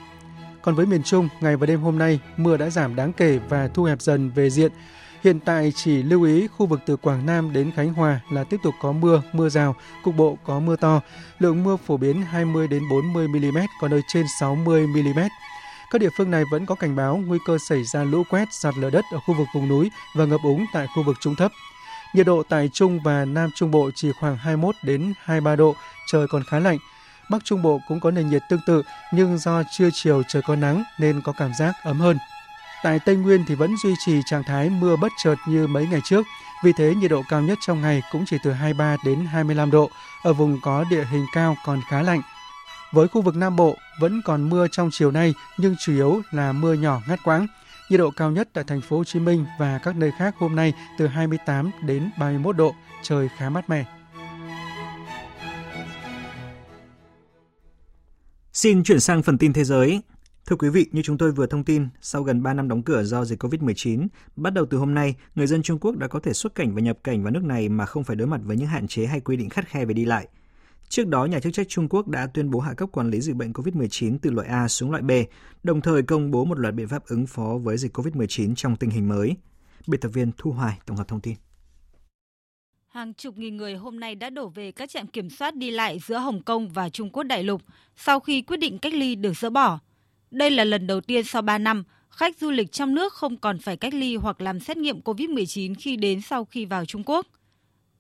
Còn 0.63 0.75
với 0.75 0.87
miền 0.87 1.03
Trung, 1.03 1.29
ngày 1.41 1.57
và 1.57 1.67
đêm 1.67 1.81
hôm 1.81 1.99
nay, 1.99 2.21
mưa 2.37 2.57
đã 2.57 2.71
giảm 2.71 2.97
đáng 2.97 3.13
kể 3.13 3.39
và 3.49 3.69
thu 3.69 3.85
hẹp 3.85 4.01
dần 4.01 4.31
về 4.31 4.51
diện. 4.51 4.73
Hiện 5.25 5.41
tại 5.41 5.73
chỉ 5.77 6.03
lưu 6.03 6.23
ý 6.23 6.47
khu 6.47 6.67
vực 6.67 6.81
từ 6.87 6.97
Quảng 6.97 7.27
Nam 7.27 7.53
đến 7.53 7.71
Khánh 7.77 7.95
Hòa 7.95 8.21
là 8.31 8.45
tiếp 8.45 8.57
tục 8.63 8.75
có 8.81 8.93
mưa, 8.93 9.23
mưa 9.33 9.49
rào, 9.49 9.77
cục 10.05 10.17
bộ 10.17 10.39
có 10.45 10.61
mưa 10.61 10.77
to. 10.77 11.01
Lượng 11.39 11.65
mưa 11.65 11.77
phổ 11.77 11.97
biến 11.97 12.23
20 12.23 12.69
đến 12.69 12.83
40 12.91 13.29
mm, 13.29 13.59
có 13.81 13.89
nơi 13.89 14.01
trên 14.09 14.27
60 14.41 14.87
mm. 14.87 15.21
Các 15.93 15.99
địa 15.99 16.09
phương 16.17 16.31
này 16.31 16.45
vẫn 16.51 16.67
có 16.67 16.75
cảnh 16.75 16.97
báo 16.97 17.23
nguy 17.27 17.39
cơ 17.47 17.59
xảy 17.59 17.85
ra 17.85 18.05
lũ 18.05 18.23
quét, 18.31 18.49
sạt 18.51 18.75
lở 18.79 18.91
đất 18.91 19.05
ở 19.13 19.19
khu 19.27 19.35
vực 19.35 19.47
vùng 19.55 19.69
núi 19.69 19.91
và 20.15 20.25
ngập 20.25 20.41
úng 20.45 20.67
tại 20.73 20.87
khu 20.95 21.03
vực 21.03 21.17
trung 21.21 21.35
thấp. 21.35 21.53
Nhiệt 22.15 22.27
độ 22.27 22.43
tại 22.49 22.71
Trung 22.73 23.01
và 23.03 23.25
Nam 23.25 23.51
Trung 23.55 23.71
Bộ 23.71 23.91
chỉ 23.95 24.13
khoảng 24.21 24.37
21 24.37 24.75
đến 24.83 25.13
23 25.25 25.57
độ, 25.57 25.75
trời 26.07 26.27
còn 26.31 26.45
khá 26.45 26.59
lạnh. 26.59 26.79
Bắc 27.31 27.45
Trung 27.45 27.63
Bộ 27.63 27.81
cũng 27.89 28.01
có 28.01 28.11
nền 28.11 28.29
nhiệt 28.29 28.43
tương 28.49 28.61
tự 28.67 28.83
nhưng 29.13 29.39
do 29.39 29.63
trưa 29.73 29.89
chiều 29.93 30.23
trời 30.29 30.43
có 30.43 30.57
nắng 30.57 30.85
nên 30.99 31.21
có 31.25 31.33
cảm 31.39 31.51
giác 31.59 31.75
ấm 31.83 32.01
hơn. 32.01 32.19
Tại 32.83 32.99
Tây 32.99 33.17
Nguyên 33.17 33.45
thì 33.49 33.55
vẫn 33.55 33.75
duy 33.85 33.95
trì 34.07 34.21
trạng 34.27 34.45
thái 34.45 34.71
mưa 34.71 34.97
bất 34.97 35.13
chợt 35.25 35.37
như 35.49 35.67
mấy 35.67 35.87
ngày 35.87 36.01
trước, 36.05 36.27
vì 36.65 36.73
thế 36.73 36.95
nhiệt 36.95 37.11
độ 37.11 37.23
cao 37.29 37.41
nhất 37.41 37.59
trong 37.67 37.83
ngày 37.83 38.03
cũng 38.13 38.25
chỉ 38.27 38.37
từ 38.45 38.53
23 38.53 38.97
đến 39.05 39.27
25 39.27 39.71
độ, 39.71 39.91
ở 40.23 40.33
vùng 40.33 40.61
có 40.61 40.85
địa 40.91 41.05
hình 41.11 41.27
cao 41.35 41.57
còn 41.65 41.81
khá 41.89 42.03
lạnh. 42.03 42.23
Với 42.93 43.09
khu 43.09 43.23
vực 43.23 43.37
Nam 43.37 43.57
Bộ 43.57 43.77
vẫn 44.01 44.23
còn 44.25 44.51
mưa 44.51 44.69
trong 44.69 44.89
chiều 44.93 45.11
nay 45.11 45.35
nhưng 45.59 45.77
chủ 45.79 45.93
yếu 45.93 46.23
là 46.31 46.53
mưa 46.53 46.75
nhỏ 46.75 47.03
ngắt 47.09 47.21
quãng. 47.25 47.47
Nhiệt 47.91 48.01
độ 48.01 48.11
cao 48.11 48.31
nhất 48.31 48.49
tại 48.53 48.65
thành 48.65 48.81
phố 48.81 48.97
Hồ 48.97 49.05
Chí 49.05 49.21
Minh 49.21 49.47
và 49.59 49.79
các 49.79 49.97
nơi 49.97 50.11
khác 50.19 50.35
hôm 50.39 50.57
nay 50.57 50.73
từ 50.99 51.07
28 51.07 51.71
đến 51.87 52.11
31 52.19 52.57
độ, 52.57 52.75
trời 53.03 53.29
khá 53.37 53.51
mát 53.51 53.71
mẻ. 53.71 53.85
Xin 58.53 58.83
chuyển 58.83 59.01
sang 59.01 59.23
phần 59.23 59.39
tin 59.39 59.53
thế 59.53 59.65
giới. 59.65 60.03
Thưa 60.47 60.57
quý 60.57 60.69
vị, 60.69 60.87
như 60.93 61.03
chúng 61.03 61.19
tôi 61.19 61.33
vừa 61.33 61.47
thông 61.47 61.65
tin, 61.65 61.89
sau 62.01 62.23
gần 62.23 62.43
3 62.43 62.55
năm 62.55 62.69
đóng 62.69 62.83
cửa 62.83 63.03
do 63.03 63.25
dịch 63.25 63.45
COVID-19, 63.45 64.07
bắt 64.37 64.51
đầu 64.55 64.67
từ 64.71 64.79
hôm 64.79 64.95
nay, 64.95 65.15
người 65.35 65.47
dân 65.47 65.63
Trung 65.63 65.79
Quốc 65.79 65.97
đã 65.97 66.09
có 66.09 66.21
thể 66.21 66.33
xuất 66.33 66.55
cảnh 66.55 66.75
và 66.75 66.81
nhập 66.81 66.99
cảnh 67.05 67.23
vào 67.23 67.31
nước 67.31 67.45
này 67.45 67.69
mà 67.69 67.87
không 67.87 68.05
phải 68.05 68.17
đối 68.17 68.29
mặt 68.29 68.41
với 68.45 68.57
những 68.57 68.67
hạn 68.67 68.89
chế 68.89 69.07
hay 69.07 69.21
quy 69.21 69.37
định 69.37 69.51
khắt 69.51 69.69
khe 69.69 69.85
về 69.85 69.95
đi 69.95 70.05
lại. 70.05 70.29
Trước 70.93 71.07
đó, 71.07 71.25
nhà 71.25 71.41
chức 71.41 71.53
trách 71.53 71.69
Trung 71.69 71.89
Quốc 71.89 72.09
đã 72.09 72.27
tuyên 72.35 72.51
bố 72.51 72.61
hạ 72.61 72.75
cấp 72.75 72.89
quản 72.93 73.11
lý 73.11 73.21
dịch 73.21 73.37
bệnh 73.37 73.53
COVID-19 73.53 74.19
từ 74.23 74.31
loại 74.31 74.49
A 74.49 74.69
xuống 74.69 74.91
loại 74.91 75.03
B, 75.03 75.11
đồng 75.63 75.81
thời 75.81 76.03
công 76.03 76.31
bố 76.31 76.45
một 76.45 76.59
loạt 76.59 76.75
biện 76.75 76.89
pháp 76.89 77.07
ứng 77.07 77.27
phó 77.27 77.59
với 77.63 77.77
dịch 77.77 77.97
COVID-19 77.97 78.55
trong 78.55 78.77
tình 78.77 78.91
hình 78.91 79.09
mới. 79.09 79.37
Biên 79.87 80.01
tập 80.01 80.09
viên 80.09 80.31
Thu 80.39 80.51
Hoài 80.51 80.79
tổng 80.87 80.97
hợp 80.97 81.09
thông 81.09 81.21
tin. 81.21 81.35
Hàng 82.89 83.15
chục 83.15 83.39
nghìn 83.39 83.57
người 83.57 83.75
hôm 83.75 84.01
nay 84.01 84.15
đã 84.15 84.31
đổ 84.31 84.49
về 84.49 84.73
các 84.73 84.91
trạm 84.91 85.07
kiểm 85.07 85.31
soát 85.31 85.57
đi 85.57 85.71
lại 85.71 85.99
giữa 86.07 86.19
Hồng 86.19 86.43
Kông 86.43 86.69
và 86.69 86.89
Trung 86.89 87.11
Quốc 87.11 87.23
đại 87.23 87.43
lục 87.43 87.63
sau 87.97 88.21
khi 88.21 88.43
quyết 88.43 88.57
định 88.57 88.79
cách 88.79 88.95
ly 88.95 89.15
được 89.15 89.33
dỡ 89.37 89.51
bỏ. 89.51 89.79
Đây 90.31 90.51
là 90.51 90.65
lần 90.65 90.87
đầu 90.87 91.01
tiên 91.01 91.25
sau 91.25 91.43
3 91.43 91.59
năm, 91.59 91.85
khách 92.11 92.39
du 92.39 92.51
lịch 92.51 92.73
trong 92.73 92.95
nước 92.95 93.13
không 93.13 93.37
còn 93.37 93.59
phải 93.59 93.77
cách 93.77 93.95
ly 93.95 94.17
hoặc 94.17 94.41
làm 94.41 94.61
xét 94.61 94.77
nghiệm 94.77 95.01
COVID-19 95.01 95.75
khi 95.79 95.97
đến 95.97 96.21
sau 96.21 96.45
khi 96.45 96.65
vào 96.65 96.85
Trung 96.85 97.03
Quốc. 97.07 97.27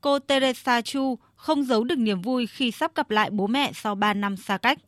Cô 0.00 0.18
Teresa 0.18 0.83
Chu 0.83 1.18
không 1.42 1.64
giấu 1.64 1.85
được 1.85 1.98
niềm 1.98 2.22
vui 2.22 2.46
khi 2.46 2.70
sắp 2.70 2.94
gặp 2.94 3.11
lại 3.11 3.31
bố 3.31 3.46
mẹ 3.46 3.72
sau 3.74 3.94
3 3.94 4.14
năm 4.14 4.37
xa 4.37 4.59
cách. 4.59 4.78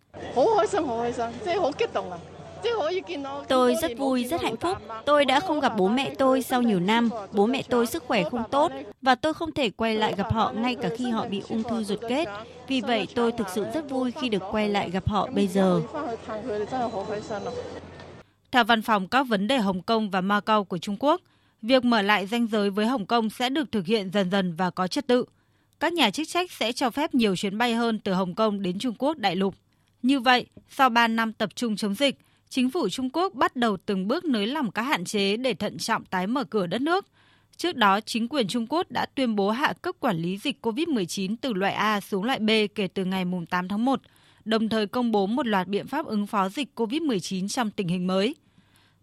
Tôi 3.48 3.74
rất 3.82 3.98
vui, 3.98 4.24
rất 4.24 4.42
hạnh 4.42 4.56
phúc. 4.56 4.78
Tôi 5.04 5.24
đã 5.24 5.40
không 5.40 5.60
gặp 5.60 5.72
bố 5.76 5.88
mẹ 5.88 6.14
tôi 6.18 6.42
sau 6.42 6.62
nhiều 6.62 6.80
năm. 6.80 7.10
Bố 7.32 7.46
mẹ 7.46 7.62
tôi 7.68 7.86
sức 7.86 8.04
khỏe 8.06 8.24
không 8.30 8.42
tốt 8.50 8.72
và 9.02 9.14
tôi 9.14 9.34
không 9.34 9.52
thể 9.52 9.70
quay 9.70 9.94
lại 9.94 10.14
gặp 10.16 10.32
họ 10.32 10.52
ngay 10.52 10.74
cả 10.74 10.88
khi 10.98 11.10
họ 11.10 11.26
bị 11.28 11.42
ung 11.48 11.62
thư 11.62 11.84
ruột 11.84 12.00
kết. 12.08 12.28
Vì 12.68 12.80
vậy 12.80 13.06
tôi 13.14 13.32
thực 13.32 13.48
sự 13.54 13.66
rất 13.74 13.90
vui 13.90 14.10
khi 14.10 14.28
được 14.28 14.42
quay 14.50 14.68
lại 14.68 14.90
gặp 14.90 15.08
họ 15.08 15.28
bây 15.34 15.46
giờ. 15.46 15.80
Theo 18.52 18.64
văn 18.64 18.82
phòng 18.82 19.08
các 19.08 19.22
vấn 19.22 19.46
đề 19.46 19.58
Hồng 19.58 19.82
Kông 19.82 20.10
và 20.10 20.20
Macau 20.20 20.64
của 20.64 20.78
Trung 20.78 20.96
Quốc, 20.98 21.20
việc 21.62 21.84
mở 21.84 22.02
lại 22.02 22.26
danh 22.26 22.46
giới 22.46 22.70
với 22.70 22.86
Hồng 22.86 23.06
Kông 23.06 23.30
sẽ 23.30 23.48
được 23.48 23.72
thực 23.72 23.86
hiện 23.86 24.10
dần 24.12 24.30
dần 24.30 24.54
và 24.56 24.70
có 24.70 24.86
trật 24.86 25.06
tự. 25.06 25.24
Các 25.84 25.92
nhà 25.92 26.10
chức 26.10 26.28
trách 26.28 26.52
sẽ 26.52 26.72
cho 26.72 26.90
phép 26.90 27.14
nhiều 27.14 27.36
chuyến 27.36 27.58
bay 27.58 27.74
hơn 27.74 27.98
từ 27.98 28.12
Hồng 28.12 28.34
Kông 28.34 28.62
đến 28.62 28.78
Trung 28.78 28.94
Quốc 28.98 29.18
đại 29.18 29.36
lục. 29.36 29.54
Như 30.02 30.20
vậy, 30.20 30.46
sau 30.68 30.88
3 30.88 31.08
năm 31.08 31.32
tập 31.32 31.50
trung 31.54 31.76
chống 31.76 31.94
dịch, 31.94 32.18
chính 32.48 32.70
phủ 32.70 32.88
Trung 32.88 33.10
Quốc 33.12 33.34
bắt 33.34 33.56
đầu 33.56 33.76
từng 33.76 34.08
bước 34.08 34.24
nới 34.24 34.46
lỏng 34.46 34.70
các 34.70 34.82
hạn 34.82 35.04
chế 35.04 35.36
để 35.36 35.54
thận 35.54 35.78
trọng 35.78 36.04
tái 36.04 36.26
mở 36.26 36.44
cửa 36.44 36.66
đất 36.66 36.80
nước. 36.80 37.06
Trước 37.56 37.76
đó, 37.76 38.00
chính 38.00 38.28
quyền 38.28 38.48
Trung 38.48 38.66
Quốc 38.68 38.90
đã 38.90 39.06
tuyên 39.14 39.36
bố 39.36 39.50
hạ 39.50 39.72
cấp 39.82 39.94
quản 40.00 40.16
lý 40.16 40.38
dịch 40.38 40.66
COVID-19 40.66 41.36
từ 41.40 41.52
loại 41.52 41.72
A 41.72 42.00
xuống 42.00 42.24
loại 42.24 42.38
B 42.38 42.50
kể 42.74 42.88
từ 42.94 43.04
ngày 43.04 43.24
8 43.50 43.68
tháng 43.68 43.84
1, 43.84 44.00
đồng 44.44 44.68
thời 44.68 44.86
công 44.86 45.12
bố 45.12 45.26
một 45.26 45.46
loạt 45.46 45.68
biện 45.68 45.86
pháp 45.86 46.06
ứng 46.06 46.26
phó 46.26 46.48
dịch 46.48 46.68
COVID-19 46.74 47.48
trong 47.48 47.70
tình 47.70 47.88
hình 47.88 48.06
mới. 48.06 48.34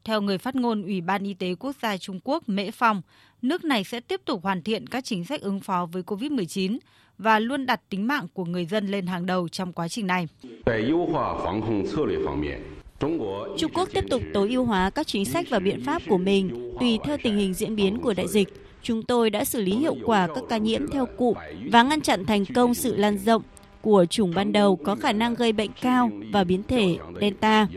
Theo 0.05 0.21
người 0.21 0.37
phát 0.37 0.55
ngôn 0.55 0.83
Ủy 0.83 1.01
ban 1.01 1.23
Y 1.23 1.33
tế 1.33 1.55
Quốc 1.59 1.75
gia 1.81 1.97
Trung 1.97 2.19
Quốc 2.23 2.43
Mễ 2.49 2.71
Phong, 2.71 3.01
nước 3.41 3.63
này 3.63 3.83
sẽ 3.83 3.99
tiếp 3.99 4.21
tục 4.25 4.43
hoàn 4.43 4.61
thiện 4.61 4.87
các 4.87 5.05
chính 5.05 5.25
sách 5.25 5.41
ứng 5.41 5.59
phó 5.59 5.85
với 5.91 6.03
COVID-19 6.03 6.77
và 7.17 7.39
luôn 7.39 7.65
đặt 7.65 7.81
tính 7.89 8.07
mạng 8.07 8.27
của 8.33 8.45
người 8.45 8.65
dân 8.65 8.87
lên 8.87 9.07
hàng 9.07 9.25
đầu 9.25 9.47
trong 9.49 9.73
quá 9.73 9.87
trình 9.87 10.07
này. 10.07 10.27
Trung 13.57 13.71
Quốc 13.73 13.89
tiếp 13.93 14.03
tục 14.09 14.21
tối 14.33 14.49
ưu 14.49 14.65
hóa 14.65 14.89
các 14.89 15.07
chính 15.07 15.25
sách 15.25 15.45
và 15.49 15.59
biện 15.59 15.83
pháp 15.85 16.01
của 16.07 16.17
mình 16.17 16.71
tùy 16.79 16.99
theo 17.03 17.17
tình 17.23 17.37
hình 17.37 17.53
diễn 17.53 17.75
biến 17.75 17.97
của 17.97 18.13
đại 18.13 18.27
dịch. 18.27 18.47
Chúng 18.83 19.03
tôi 19.03 19.29
đã 19.29 19.45
xử 19.45 19.61
lý 19.61 19.75
hiệu 19.75 19.95
quả 20.05 20.27
các 20.35 20.43
ca 20.49 20.57
nhiễm 20.57 20.87
theo 20.87 21.05
cụm 21.17 21.37
và 21.71 21.83
ngăn 21.83 22.01
chặn 22.01 22.25
thành 22.25 22.45
công 22.45 22.73
sự 22.73 22.95
lan 22.95 23.17
rộng 23.17 23.41
của 23.81 24.05
chủng 24.09 24.33
ban 24.35 24.51
đầu 24.51 24.75
có 24.75 24.95
khả 24.95 25.11
năng 25.11 25.35
gây 25.35 25.53
bệnh 25.53 25.71
cao 25.81 26.09
và 26.33 26.43
biến 26.43 26.63
thể 26.67 26.97
Delta. 27.21 27.67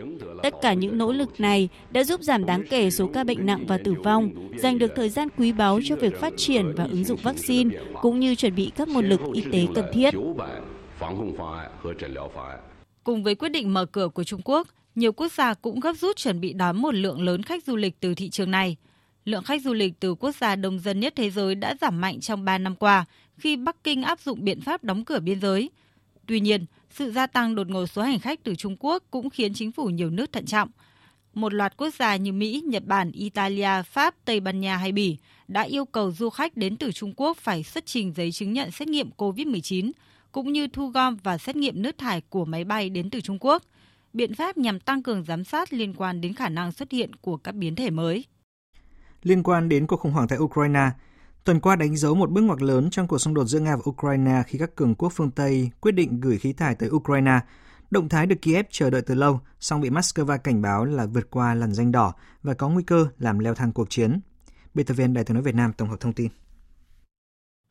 Tất 0.42 0.54
cả 0.62 0.72
những 0.72 0.98
nỗ 0.98 1.12
lực 1.12 1.40
này 1.40 1.68
đã 1.90 2.04
giúp 2.04 2.20
giảm 2.20 2.46
đáng 2.46 2.62
kể 2.70 2.90
số 2.90 3.06
ca 3.06 3.24
bệnh 3.24 3.46
nặng 3.46 3.64
và 3.68 3.78
tử 3.78 3.94
vong, 4.04 4.30
giành 4.58 4.78
được 4.78 4.92
thời 4.96 5.08
gian 5.08 5.28
quý 5.38 5.52
báu 5.52 5.80
cho 5.84 5.96
việc 5.96 6.20
phát 6.20 6.32
triển 6.36 6.72
và 6.76 6.84
ứng 6.84 7.04
dụng 7.04 7.20
vaccine, 7.22 7.76
cũng 8.02 8.20
như 8.20 8.34
chuẩn 8.34 8.54
bị 8.54 8.72
các 8.76 8.88
nguồn 8.88 9.08
lực 9.08 9.20
y 9.32 9.42
tế 9.52 9.66
cần 9.74 9.84
thiết. 9.92 10.14
Cùng 13.04 13.22
với 13.22 13.34
quyết 13.34 13.48
định 13.48 13.74
mở 13.74 13.84
cửa 13.84 14.08
của 14.08 14.24
Trung 14.24 14.40
Quốc, 14.44 14.68
nhiều 14.94 15.12
quốc 15.12 15.32
gia 15.32 15.54
cũng 15.54 15.80
gấp 15.80 15.92
rút 15.92 16.16
chuẩn 16.16 16.40
bị 16.40 16.52
đón 16.52 16.76
một 16.76 16.94
lượng 16.94 17.22
lớn 17.22 17.42
khách 17.42 17.64
du 17.64 17.76
lịch 17.76 18.00
từ 18.00 18.14
thị 18.14 18.30
trường 18.30 18.50
này. 18.50 18.76
Lượng 19.24 19.42
khách 19.42 19.62
du 19.62 19.72
lịch 19.72 19.92
từ 20.00 20.14
quốc 20.14 20.34
gia 20.40 20.56
đông 20.56 20.78
dân 20.78 21.00
nhất 21.00 21.12
thế 21.16 21.30
giới 21.30 21.54
đã 21.54 21.74
giảm 21.80 22.00
mạnh 22.00 22.20
trong 22.20 22.44
3 22.44 22.58
năm 22.58 22.76
qua 22.76 23.04
khi 23.36 23.56
Bắc 23.56 23.84
Kinh 23.84 24.02
áp 24.02 24.20
dụng 24.20 24.44
biện 24.44 24.60
pháp 24.60 24.84
đóng 24.84 25.04
cửa 25.04 25.20
biên 25.20 25.40
giới. 25.40 25.70
Tuy 26.26 26.40
nhiên, 26.40 26.66
sự 26.90 27.10
gia 27.10 27.26
tăng 27.26 27.54
đột 27.54 27.68
ngột 27.68 27.86
số 27.86 28.02
hành 28.02 28.18
khách 28.18 28.44
từ 28.44 28.54
Trung 28.54 28.76
Quốc 28.80 29.02
cũng 29.10 29.30
khiến 29.30 29.54
chính 29.54 29.72
phủ 29.72 29.86
nhiều 29.86 30.10
nước 30.10 30.32
thận 30.32 30.46
trọng. 30.46 30.68
Một 31.34 31.54
loạt 31.54 31.76
quốc 31.76 31.94
gia 31.94 32.16
như 32.16 32.32
Mỹ, 32.32 32.62
Nhật 32.66 32.84
Bản, 32.86 33.10
Italia, 33.12 33.82
Pháp, 33.82 34.14
Tây 34.24 34.40
Ban 34.40 34.60
Nha 34.60 34.76
hay 34.76 34.92
Bỉ 34.92 35.18
đã 35.48 35.62
yêu 35.62 35.84
cầu 35.84 36.12
du 36.12 36.30
khách 36.30 36.56
đến 36.56 36.76
từ 36.76 36.92
Trung 36.92 37.12
Quốc 37.16 37.36
phải 37.36 37.62
xuất 37.62 37.86
trình 37.86 38.12
giấy 38.16 38.32
chứng 38.32 38.52
nhận 38.52 38.70
xét 38.70 38.88
nghiệm 38.88 39.10
COVID-19, 39.16 39.90
cũng 40.32 40.52
như 40.52 40.68
thu 40.68 40.86
gom 40.86 41.16
và 41.22 41.38
xét 41.38 41.56
nghiệm 41.56 41.82
nước 41.82 41.98
thải 41.98 42.20
của 42.20 42.44
máy 42.44 42.64
bay 42.64 42.90
đến 42.90 43.10
từ 43.10 43.20
Trung 43.20 43.38
Quốc, 43.40 43.62
biện 44.12 44.34
pháp 44.34 44.56
nhằm 44.56 44.80
tăng 44.80 45.02
cường 45.02 45.24
giám 45.24 45.44
sát 45.44 45.72
liên 45.72 45.94
quan 45.94 46.20
đến 46.20 46.34
khả 46.34 46.48
năng 46.48 46.72
xuất 46.72 46.90
hiện 46.90 47.14
của 47.14 47.36
các 47.36 47.54
biến 47.54 47.74
thể 47.74 47.90
mới. 47.90 48.24
Liên 49.22 49.42
quan 49.42 49.68
đến 49.68 49.86
cuộc 49.86 50.00
khủng 50.00 50.12
hoảng 50.12 50.28
tại 50.28 50.38
Ukraine, 50.38 50.90
Tuần 51.44 51.60
qua 51.60 51.76
đánh 51.76 51.96
dấu 51.96 52.14
một 52.14 52.30
bước 52.30 52.40
ngoặt 52.40 52.62
lớn 52.62 52.90
trong 52.90 53.08
cuộc 53.08 53.18
xung 53.18 53.34
đột 53.34 53.44
giữa 53.44 53.60
Nga 53.60 53.76
và 53.76 53.82
Ukraine 53.90 54.42
khi 54.46 54.58
các 54.58 54.74
cường 54.76 54.94
quốc 54.94 55.12
phương 55.16 55.30
Tây 55.30 55.70
quyết 55.80 55.92
định 55.92 56.20
gửi 56.20 56.38
khí 56.38 56.52
thải 56.52 56.74
tới 56.74 56.90
Ukraine. 56.90 57.40
Động 57.90 58.08
thái 58.08 58.26
được 58.26 58.36
Kiev 58.42 58.66
chờ 58.70 58.90
đợi 58.90 59.02
từ 59.02 59.14
lâu, 59.14 59.40
song 59.60 59.80
bị 59.80 59.90
Moscow 59.90 60.38
cảnh 60.38 60.62
báo 60.62 60.84
là 60.84 61.06
vượt 61.06 61.30
qua 61.30 61.54
làn 61.54 61.74
danh 61.74 61.92
đỏ 61.92 62.12
và 62.42 62.54
có 62.54 62.68
nguy 62.68 62.82
cơ 62.82 63.06
làm 63.18 63.38
leo 63.38 63.54
thang 63.54 63.72
cuộc 63.72 63.90
chiến. 63.90 64.20
Biên 64.74 64.86
tập 64.86 64.94
viên 64.94 65.14
Đài 65.14 65.24
tiếng 65.24 65.34
nói 65.34 65.42
Việt 65.42 65.54
Nam 65.54 65.72
tổng 65.72 65.88
hợp 65.88 66.00
thông 66.00 66.12
tin. 66.12 66.28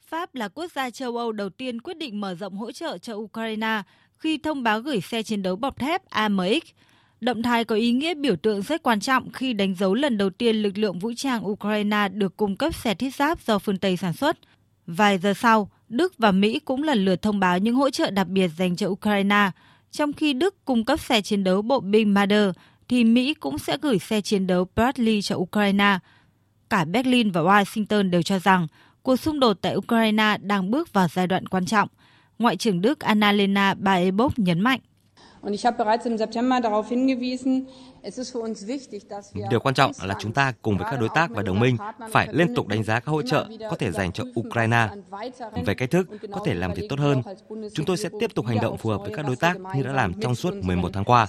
Pháp 0.08 0.36
là 0.36 0.48
quốc 0.48 0.72
gia 0.76 0.90
châu 0.90 1.18
Âu 1.18 1.32
đầu 1.32 1.50
tiên 1.50 1.82
quyết 1.82 1.98
định 1.98 2.22
mở 2.22 2.36
rộng 2.36 2.58
hỗ 2.58 2.72
trợ 2.72 2.98
cho 2.98 3.14
Ukraine 3.14 3.82
khi 4.18 4.38
thông 4.38 4.64
báo 4.64 4.80
gửi 4.80 5.02
xe 5.02 5.24
chiến 5.24 5.42
đấu 5.42 5.56
bọc 5.56 5.80
thép 5.80 6.10
AMX 6.10 6.64
Động 7.24 7.44
thái 7.44 7.66
có 7.66 7.76
ý 7.76 7.92
nghĩa 7.92 8.14
biểu 8.14 8.36
tượng 8.36 8.62
rất 8.62 8.84
quan 8.84 9.00
trọng 9.00 9.32
khi 9.32 9.54
đánh 9.54 9.76
dấu 9.76 9.94
lần 9.94 10.18
đầu 10.18 10.30
tiên 10.30 10.56
lực 10.56 10.78
lượng 10.78 11.00
vũ 11.00 11.12
trang 11.16 11.48
Ukraine 11.48 12.10
được 12.10 12.38
cung 12.38 12.56
cấp 12.56 12.76
xe 12.76 12.96
thiết 12.96 13.16
giáp 13.16 13.42
do 13.46 13.60
phương 13.60 13.78
Tây 13.78 13.98
sản 13.98 14.14
xuất. 14.14 14.38
Vài 14.88 15.18
giờ 15.18 15.34
sau, 15.34 15.70
Đức 15.90 16.14
và 16.18 16.32
Mỹ 16.32 16.60
cũng 16.60 16.84
lần 16.84 17.06
lượt 17.06 17.22
thông 17.22 17.40
báo 17.40 17.58
những 17.58 17.76
hỗ 17.76 17.90
trợ 17.90 18.12
đặc 18.12 18.28
biệt 18.28 18.48
dành 18.58 18.76
cho 18.76 18.88
Ukraine. 18.88 19.52
Trong 19.92 20.14
khi 20.14 20.34
Đức 20.34 20.66
cung 20.66 20.86
cấp 20.86 21.00
xe 21.00 21.22
chiến 21.22 21.44
đấu 21.44 21.62
bộ 21.62 21.80
binh 21.80 22.14
Marder, 22.14 22.50
thì 22.88 23.04
Mỹ 23.04 23.34
cũng 23.34 23.58
sẽ 23.58 23.78
gửi 23.82 24.00
xe 24.00 24.22
chiến 24.22 24.48
đấu 24.48 24.68
Bradley 24.76 25.22
cho 25.22 25.36
Ukraine. 25.36 26.00
Cả 26.70 26.86
Berlin 26.86 27.32
và 27.32 27.42
Washington 27.42 28.10
đều 28.10 28.22
cho 28.22 28.40
rằng 28.40 28.68
cuộc 29.02 29.16
xung 29.16 29.40
đột 29.40 29.58
tại 29.62 29.76
Ukraine 29.76 30.38
đang 30.42 30.72
bước 30.72 30.94
vào 30.94 31.08
giai 31.08 31.28
đoạn 31.28 31.48
quan 31.48 31.66
trọng. 31.66 31.90
Ngoại 32.40 32.58
trưởng 32.58 32.82
Đức 32.82 33.00
Annalena 33.00 33.74
Baerbock 33.74 34.40
nhấn 34.40 34.62
mạnh. 34.62 34.80
Điều 39.50 39.60
quan 39.60 39.76
trọng 39.76 39.92
là 40.04 40.16
chúng 40.20 40.32
ta 40.32 40.54
cùng 40.62 40.78
với 40.78 40.88
các 40.92 41.00
đối 41.00 41.10
tác 41.16 41.30
và 41.30 41.42
đồng 41.42 41.60
minh 41.60 41.78
phải 42.12 42.28
liên 42.32 42.56
tục 42.56 42.68
đánh 42.68 42.84
giá 42.84 43.00
các 43.00 43.08
hỗ 43.08 43.22
trợ 43.22 43.48
có 43.70 43.76
thể 43.76 43.92
dành 43.92 44.12
cho 44.12 44.24
Ukraine. 44.40 44.88
Về 45.66 45.74
cách 45.74 45.92
thức, 45.92 46.08
có 46.32 46.42
thể 46.46 46.54
làm 46.54 46.74
việc 46.74 46.86
tốt 46.90 47.00
hơn. 47.00 47.22
Chúng 47.74 47.86
tôi 47.86 47.98
sẽ 47.98 48.10
tiếp 48.20 48.36
tục 48.36 48.46
hành 48.46 48.60
động 48.62 48.78
phù 48.78 48.90
hợp 48.90 49.02
với 49.02 49.12
các 49.16 49.26
đối 49.28 49.36
tác 49.36 49.58
như 49.76 49.84
đã 49.84 49.92
làm 49.92 50.14
trong 50.22 50.36
suốt 50.36 50.54
11 50.64 50.90
tháng 50.94 51.06
qua. 51.06 51.28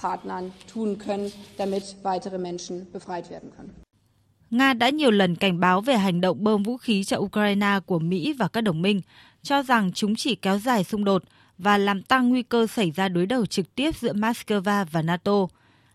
Nga 4.49 4.73
đã 4.73 4.89
nhiều 4.89 5.11
lần 5.11 5.35
cảnh 5.35 5.59
báo 5.59 5.81
về 5.81 5.97
hành 5.97 6.21
động 6.21 6.43
bơm 6.43 6.63
vũ 6.63 6.77
khí 6.77 7.03
cho 7.03 7.17
Ukraine 7.17 7.79
của 7.85 7.99
Mỹ 7.99 8.33
và 8.39 8.47
các 8.47 8.61
đồng 8.61 8.81
minh, 8.81 9.01
cho 9.43 9.63
rằng 9.63 9.91
chúng 9.93 10.15
chỉ 10.15 10.35
kéo 10.35 10.59
dài 10.59 10.83
xung 10.83 11.03
đột– 11.03 11.23
và 11.57 11.77
làm 11.77 12.01
tăng 12.01 12.29
nguy 12.29 12.43
cơ 12.43 12.67
xảy 12.67 12.91
ra 12.91 13.09
đối 13.09 13.25
đầu 13.25 13.45
trực 13.45 13.75
tiếp 13.75 13.95
giữa 13.95 14.13
Moscow 14.13 14.85
và 14.91 15.01
NATO. 15.01 15.47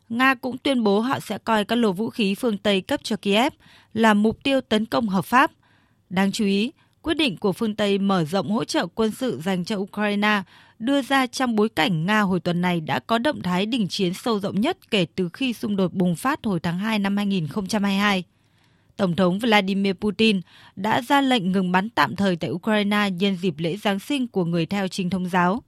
Nga 0.09 0.35
cũng 0.35 0.59
tuyên 0.59 0.85
bố 0.85 1.01
họ 1.01 1.21
sẽ 1.21 1.39
coi 1.39 1.65
các 1.65 1.77
lô 1.77 1.93
vũ 1.93 2.11
khí 2.11 2.35
phương 2.35 2.59
Tây 2.59 2.81
cấp 2.81 3.01
cho 3.03 3.17
Kiev 3.17 3.53
là 3.95 4.15
mục 4.15 4.43
tiêu 4.43 4.61
tấn 4.61 4.87
công 4.87 5.09
hợp 5.09 5.25
pháp. 5.25 5.51
Đáng 6.11 6.33
chú 6.33 6.45
ý, 6.45 6.73
quyết 7.03 7.15
định 7.15 7.37
của 7.37 7.53
phương 7.53 7.77
Tây 7.77 7.99
mở 7.99 8.25
rộng 8.25 8.51
hỗ 8.51 8.65
trợ 8.65 8.87
quân 8.87 9.11
sự 9.11 9.41
dành 9.45 9.65
cho 9.65 9.77
Ukraine 9.77 10.43
đưa 10.79 11.03
ra 11.03 11.27
trong 11.27 11.57
bối 11.57 11.69
cảnh 11.69 12.07
Nga 12.07 12.21
hồi 12.21 12.41
tuần 12.41 12.61
này 12.61 12.81
đã 12.81 12.99
có 12.99 13.19
động 13.19 13.43
thái 13.43 13.67
đình 13.67 13.89
chiến 13.89 14.15
sâu 14.15 14.41
rộng 14.41 14.61
nhất 14.61 14.91
kể 14.91 15.07
từ 15.15 15.29
khi 15.33 15.53
xung 15.53 15.77
đột 15.77 15.95
bùng 15.95 16.17
phát 16.17 16.45
hồi 16.45 16.61
tháng 16.61 16.79
2 16.79 16.99
năm 16.99 17.17
2022. 17.17 18.25
Tổng 19.01 19.17
thống 19.17 19.39
Vladimir 19.39 19.93
Putin 19.93 20.41
đã 20.77 21.03
ra 21.03 21.21
lệnh 21.21 21.53
ngừng 21.53 21.73
bắn 21.73 21.91
tạm 21.91 22.17
thời 22.17 22.37
tại 22.37 22.51
Ukraine 22.51 23.11
nhân 23.11 23.37
dịp 23.37 23.55
lễ 23.59 23.77
Giáng 23.77 23.99
sinh 23.99 24.29
của 24.29 24.45
người 24.45 24.67
theo 24.67 24.89
chính 24.89 25.11
thống 25.11 25.29
giáo. 25.29 25.63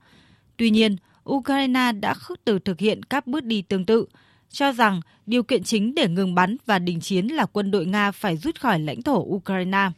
Tuy 0.57 0.69
nhiên, 0.69 0.95
Ukraine 1.29 1.91
đã 1.91 2.13
khước 2.13 2.45
từ 2.45 2.59
thực 2.59 2.79
hiện 2.79 3.03
các 3.03 3.27
bước 3.27 3.43
đi 3.43 3.61
tương 3.61 3.85
tự, 3.85 4.05
cho 4.49 4.71
rằng 4.71 5.01
điều 5.25 5.43
kiện 5.43 5.63
chính 5.63 5.95
để 5.95 6.07
ngừng 6.07 6.35
bắn 6.35 6.57
và 6.65 6.79
đình 6.79 6.99
chiến 6.99 7.27
là 7.27 7.45
quân 7.45 7.71
đội 7.71 7.85
Nga 7.85 8.11
phải 8.11 8.37
rút 8.37 8.59
khỏi 8.59 8.79
lãnh 8.79 9.01
thổ 9.01 9.19
Ukraine. 9.19 9.89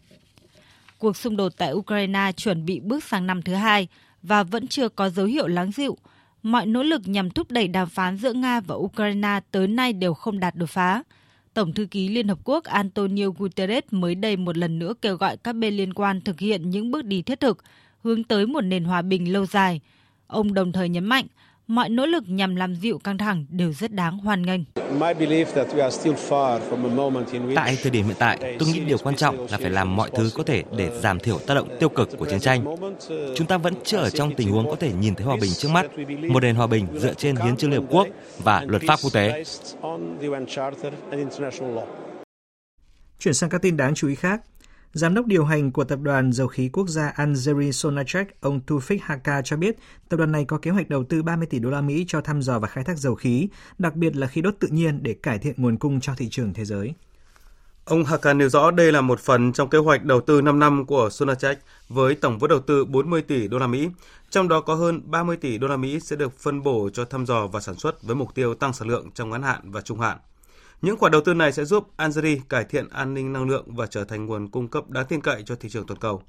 Cuộc 0.98 1.17
xung 1.17 1.38
đột 1.38 1.54
tại 1.58 1.74
Ukraine 1.74 2.32
chuẩn 2.38 2.65
bị 2.65 2.80
bước 2.80 3.04
sang 3.04 3.28
năm 3.28 3.41
thứ 3.41 3.54
hai 3.54 3.88
và 4.21 4.43
vẫn 4.43 4.67
chưa 4.67 4.89
có 4.89 5.10
dấu 5.10 5.26
hiệu 5.26 5.48
lắng 5.48 5.71
dịu. 5.71 5.98
Mọi 6.43 6.65
nỗ 6.65 6.84
lực 6.84 7.08
nhằm 7.08 7.30
thúc 7.30 7.52
đẩy 7.52 7.67
đàm 7.67 7.89
phán 7.89 8.17
giữa 8.17 8.34
Nga 8.34 8.60
và 8.60 8.76
Ukraine 8.76 9.39
tới 9.52 9.67
nay 9.67 9.93
đều 9.93 10.13
không 10.13 10.39
đạt 10.39 10.56
đột 10.56 10.69
phá. 10.69 11.04
Tổng 11.55 11.73
thư 11.73 11.85
ký 11.85 12.09
Liên 12.09 12.27
Hợp 12.27 12.39
Quốc 12.43 12.63
Antonio 12.63 13.25
Guterres 13.37 13.83
mới 13.91 14.15
đây 14.15 14.37
một 14.37 14.57
lần 14.57 14.79
nữa 14.79 14.93
kêu 15.01 15.15
gọi 15.15 15.37
các 15.37 15.53
bên 15.53 15.73
liên 15.73 15.93
quan 15.93 16.21
thực 16.21 16.39
hiện 16.39 16.69
những 16.69 16.91
bước 16.91 17.05
đi 17.05 17.21
thiết 17.21 17.39
thực, 17.39 17.63
hướng 18.03 18.23
tới 18.23 18.47
một 18.47 18.61
nền 18.61 18.83
hòa 18.83 19.01
bình 19.01 19.33
lâu 19.33 19.45
dài. 19.45 19.81
Ông 20.27 20.53
đồng 20.53 20.71
thời 20.71 20.89
nhấn 20.89 21.05
mạnh, 21.05 21.25
mọi 21.67 21.89
nỗ 21.89 22.06
lực 22.06 22.23
nhằm 22.28 22.56
làm 22.56 22.75
dịu 22.75 22.97
căng 22.97 23.17
thẳng 23.17 23.45
đều 23.49 23.73
rất 23.73 23.91
đáng 23.91 24.17
hoan 24.17 24.41
nghênh. 24.41 24.62
Tại 27.56 27.78
thời 27.82 27.91
điểm 27.91 28.06
hiện 28.06 28.15
tại, 28.19 28.56
tôi 28.60 28.69
nghĩ 28.69 28.80
điều 28.80 28.97
quan 28.97 29.15
trọng 29.15 29.47
là 29.51 29.58
phải 29.58 29.69
làm 29.69 29.95
mọi 29.95 30.10
thứ 30.15 30.30
có 30.36 30.43
thể 30.43 30.63
để 30.78 30.99
giảm 31.01 31.19
thiểu 31.19 31.39
tác 31.39 31.54
động 31.54 31.69
tiêu 31.80 31.89
cực 31.89 32.10
của 32.17 32.25
chiến 32.25 32.39
tranh. 32.39 32.75
Chúng 33.36 33.47
ta 33.47 33.58
vẫn 33.58 33.73
chưa 33.84 33.97
ở 33.97 34.10
trong 34.10 34.36
tình 34.36 34.51
huống 34.51 34.69
có 34.69 34.75
thể 34.75 34.93
nhìn 34.93 35.15
thấy 35.15 35.25
hòa 35.25 35.38
bình 35.41 35.51
trước 35.58 35.69
mắt, 35.69 35.86
một 36.30 36.43
nền 36.43 36.56
hòa 36.56 36.67
bình 36.67 36.88
dựa 36.93 37.13
trên 37.13 37.36
hiến 37.36 37.58
trương 37.58 37.71
Liên 37.71 37.82
Hợp 37.82 37.88
Quốc 37.89 38.08
và 38.38 38.63
luật 38.67 38.82
pháp 38.88 38.99
quốc 39.04 39.13
tế. 39.13 39.43
Chuyển 43.19 43.34
sang 43.34 43.49
các 43.49 43.62
tin 43.62 43.78
đáng 43.78 43.95
chú 43.95 44.08
ý 44.08 44.15
khác. 44.15 44.41
Giám 44.95 45.13
đốc 45.13 45.25
điều 45.25 45.45
hành 45.45 45.71
của 45.71 45.84
Tập 45.84 45.99
đoàn 46.01 46.31
Dầu 46.31 46.47
khí 46.47 46.69
Quốc 46.73 46.89
gia 46.89 47.08
Algeria 47.08 47.71
Sonatrach, 47.71 48.41
ông 48.41 48.60
Tufik 48.67 48.99
Haka 49.01 49.41
cho 49.41 49.58
biết, 49.58 49.75
tập 50.10 50.17
đoàn 50.17 50.31
này 50.31 50.45
có 50.45 50.58
kế 50.58 50.71
hoạch 50.71 50.89
đầu 50.89 51.03
tư 51.03 51.23
30 51.23 51.47
tỷ 51.47 51.60
đô 51.60 51.69
la 51.69 51.81
Mỹ 51.81 52.05
cho 52.08 52.21
thăm 52.21 52.41
dò 52.41 52.60
và 52.60 52.67
khai 52.67 52.83
thác 52.83 52.98
dầu 52.98 53.15
khí, 53.15 53.48
đặc 53.77 53.96
biệt 53.96 54.15
là 54.15 54.27
khí 54.27 54.41
đốt 54.41 54.54
tự 54.60 54.67
nhiên 54.67 55.04
để 55.04 55.13
cải 55.13 55.39
thiện 55.39 55.54
nguồn 55.58 55.77
cung 55.77 56.00
cho 56.02 56.13
thị 56.17 56.27
trường 56.31 56.54
thế 56.54 56.65
giới. 56.65 56.93
Ông 57.85 58.06
Haka 58.06 58.33
nêu 58.33 58.50
rõ 58.50 58.71
đây 58.71 58.91
là 58.91 59.02
một 59.02 59.19
phần 59.19 59.54
trong 59.54 59.69
kế 59.69 59.77
hoạch 59.77 60.04
đầu 60.04 60.21
tư 60.21 60.41
5 60.41 60.60
năm 60.60 60.85
của 60.85 61.10
Sonatrach 61.10 61.58
với 61.89 62.15
tổng 62.15 62.39
vốn 62.39 62.50
đầu 62.50 62.60
tư 62.60 62.85
40 62.85 63.21
tỷ 63.21 63.48
đô 63.48 63.58
la 63.58 63.67
Mỹ, 63.67 63.89
trong 64.29 64.48
đó 64.48 64.62
có 64.62 64.75
hơn 64.75 65.02
30 65.06 65.37
tỷ 65.37 65.58
đô 65.58 65.67
la 65.67 65.77
Mỹ 65.77 66.00
sẽ 66.00 66.15
được 66.15 66.39
phân 66.39 66.63
bổ 66.63 66.89
cho 66.93 67.06
thăm 67.06 67.25
dò 67.25 67.48
và 67.48 67.60
sản 67.60 67.75
xuất 67.75 68.04
với 68.04 68.15
mục 68.15 68.35
tiêu 68.35 68.54
tăng 68.54 68.73
sản 68.73 68.87
lượng 68.87 69.12
trong 69.13 69.29
ngắn 69.29 69.43
hạn 69.43 69.71
và 69.71 69.81
trung 69.81 70.00
hạn. 70.00 70.17
Những 70.82 70.98
khoản 70.98 71.12
đầu 71.12 71.21
tư 71.21 71.34
này 71.34 71.52
sẽ 71.52 71.65
giúp 71.65 71.90
Algeria 71.98 72.40
cải 72.50 72.63
thiện 72.63 72.90
an 72.90 73.13
ninh 73.13 73.34
năng 73.34 73.50
lượng 73.50 73.76
và 73.76 73.88
trở 73.88 74.04
thành 74.04 74.26
nguồn 74.26 74.48
cung 74.48 74.67
cấp 74.67 74.90
đáng 74.90 75.06
tin 75.06 75.21
cậy 75.21 75.44
cho 75.46 75.56
thị 75.56 75.69
trường 75.69 75.86
toàn 75.86 76.00
cầu. 76.00 76.21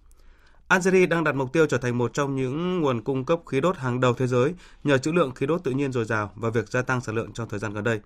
Algeria 0.68 1.06
đang 1.06 1.24
đặt 1.24 1.34
mục 1.34 1.52
tiêu 1.52 1.66
trở 1.66 1.78
thành 1.78 1.98
một 1.98 2.14
trong 2.14 2.36
những 2.36 2.80
nguồn 2.80 3.02
cung 3.02 3.24
cấp 3.24 3.40
khí 3.46 3.60
đốt 3.60 3.76
hàng 3.76 4.00
đầu 4.00 4.14
thế 4.14 4.26
giới 4.26 4.54
nhờ 4.84 4.98
trữ 4.98 5.12
lượng 5.12 5.34
khí 5.34 5.46
đốt 5.46 5.64
tự 5.64 5.70
nhiên 5.70 5.92
dồi 5.92 6.04
dào 6.04 6.32
và 6.36 6.50
việc 6.50 6.68
gia 6.68 6.82
tăng 6.82 7.00
sản 7.00 7.14
lượng 7.14 7.32
trong 7.32 7.48
thời 7.48 7.58
gian 7.58 7.72
gần 7.72 7.84
đây. 7.84 8.00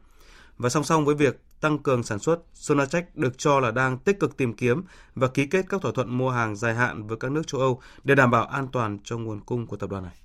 Và 0.59 0.68
song 0.68 0.84
song 0.84 1.05
với 1.05 1.14
việc 1.14 1.41
tăng 1.61 1.78
cường 1.78 2.03
sản 2.03 2.18
xuất, 2.18 2.41
Sonatech 2.55 3.16
được 3.16 3.38
cho 3.38 3.61
là 3.61 3.70
đang 3.70 3.99
tích 3.99 4.20
cực 4.20 4.36
tìm 4.36 4.53
kiếm 4.53 4.82
và 5.14 5.28
ký 5.28 5.47
kết 5.47 5.64
các 5.68 5.82
thỏa 5.82 5.93
thuận 5.93 6.18
mua 6.18 6.30
hàng 6.30 6.57
dài 6.57 6.74
hạn 6.74 7.07
với 7.07 7.16
các 7.16 7.30
nước 7.30 7.47
châu 7.47 7.61
Âu 7.61 7.80
để 8.05 8.14
đảm 8.14 8.30
bảo 8.30 8.47
an 8.47 8.68
toàn 8.72 8.99
cho 9.05 9.18
nguồn 9.18 9.41
cung 9.41 9.66
của 9.66 9.76
tập 9.76 9.91
đoàn 9.91 10.03
này. 10.03 10.19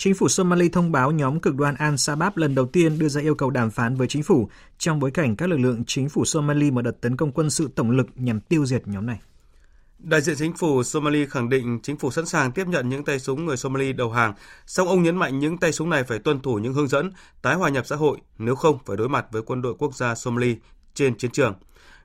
Chính 0.00 0.14
phủ 0.14 0.28
Somalia 0.28 0.68
thông 0.68 0.92
báo 0.92 1.10
nhóm 1.10 1.40
cực 1.40 1.54
đoan 1.54 1.74
Al-Shabaab 1.74 2.30
lần 2.34 2.54
đầu 2.54 2.66
tiên 2.66 2.98
đưa 2.98 3.08
ra 3.08 3.20
yêu 3.20 3.34
cầu 3.34 3.50
đàm 3.50 3.70
phán 3.70 3.94
với 3.94 4.08
chính 4.08 4.22
phủ 4.22 4.48
trong 4.78 5.00
bối 5.00 5.10
cảnh 5.10 5.36
các 5.36 5.48
lực 5.48 5.56
lượng 5.56 5.84
chính 5.86 6.08
phủ 6.08 6.24
Somalia 6.24 6.70
mở 6.70 6.82
đợt 6.82 7.00
tấn 7.00 7.16
công 7.16 7.32
quân 7.32 7.50
sự 7.50 7.68
tổng 7.74 7.90
lực 7.90 8.06
nhằm 8.14 8.40
tiêu 8.40 8.66
diệt 8.66 8.88
nhóm 8.88 9.06
này. 9.06 9.20
Đại 9.98 10.20
diện 10.20 10.36
chính 10.38 10.52
phủ 10.56 10.82
Somalia 10.82 11.26
khẳng 11.26 11.48
định 11.48 11.80
chính 11.82 11.96
phủ 11.96 12.10
sẵn 12.10 12.26
sàng 12.26 12.52
tiếp 12.52 12.66
nhận 12.68 12.88
những 12.88 13.04
tay 13.04 13.18
súng 13.18 13.46
người 13.46 13.56
Somalia 13.56 13.92
đầu 13.92 14.10
hàng, 14.12 14.34
song 14.66 14.88
ông 14.88 15.02
nhấn 15.02 15.16
mạnh 15.16 15.38
những 15.38 15.58
tay 15.58 15.72
súng 15.72 15.90
này 15.90 16.04
phải 16.04 16.18
tuân 16.18 16.40
thủ 16.40 16.54
những 16.54 16.74
hướng 16.74 16.88
dẫn 16.88 17.12
tái 17.42 17.54
hòa 17.54 17.68
nhập 17.68 17.86
xã 17.86 17.96
hội, 17.96 18.18
nếu 18.38 18.54
không 18.54 18.78
phải 18.86 18.96
đối 18.96 19.08
mặt 19.08 19.26
với 19.32 19.42
quân 19.42 19.62
đội 19.62 19.74
quốc 19.78 19.94
gia 19.94 20.14
Somalia 20.14 20.54
trên 20.94 21.18
chiến 21.18 21.30
trường. 21.30 21.54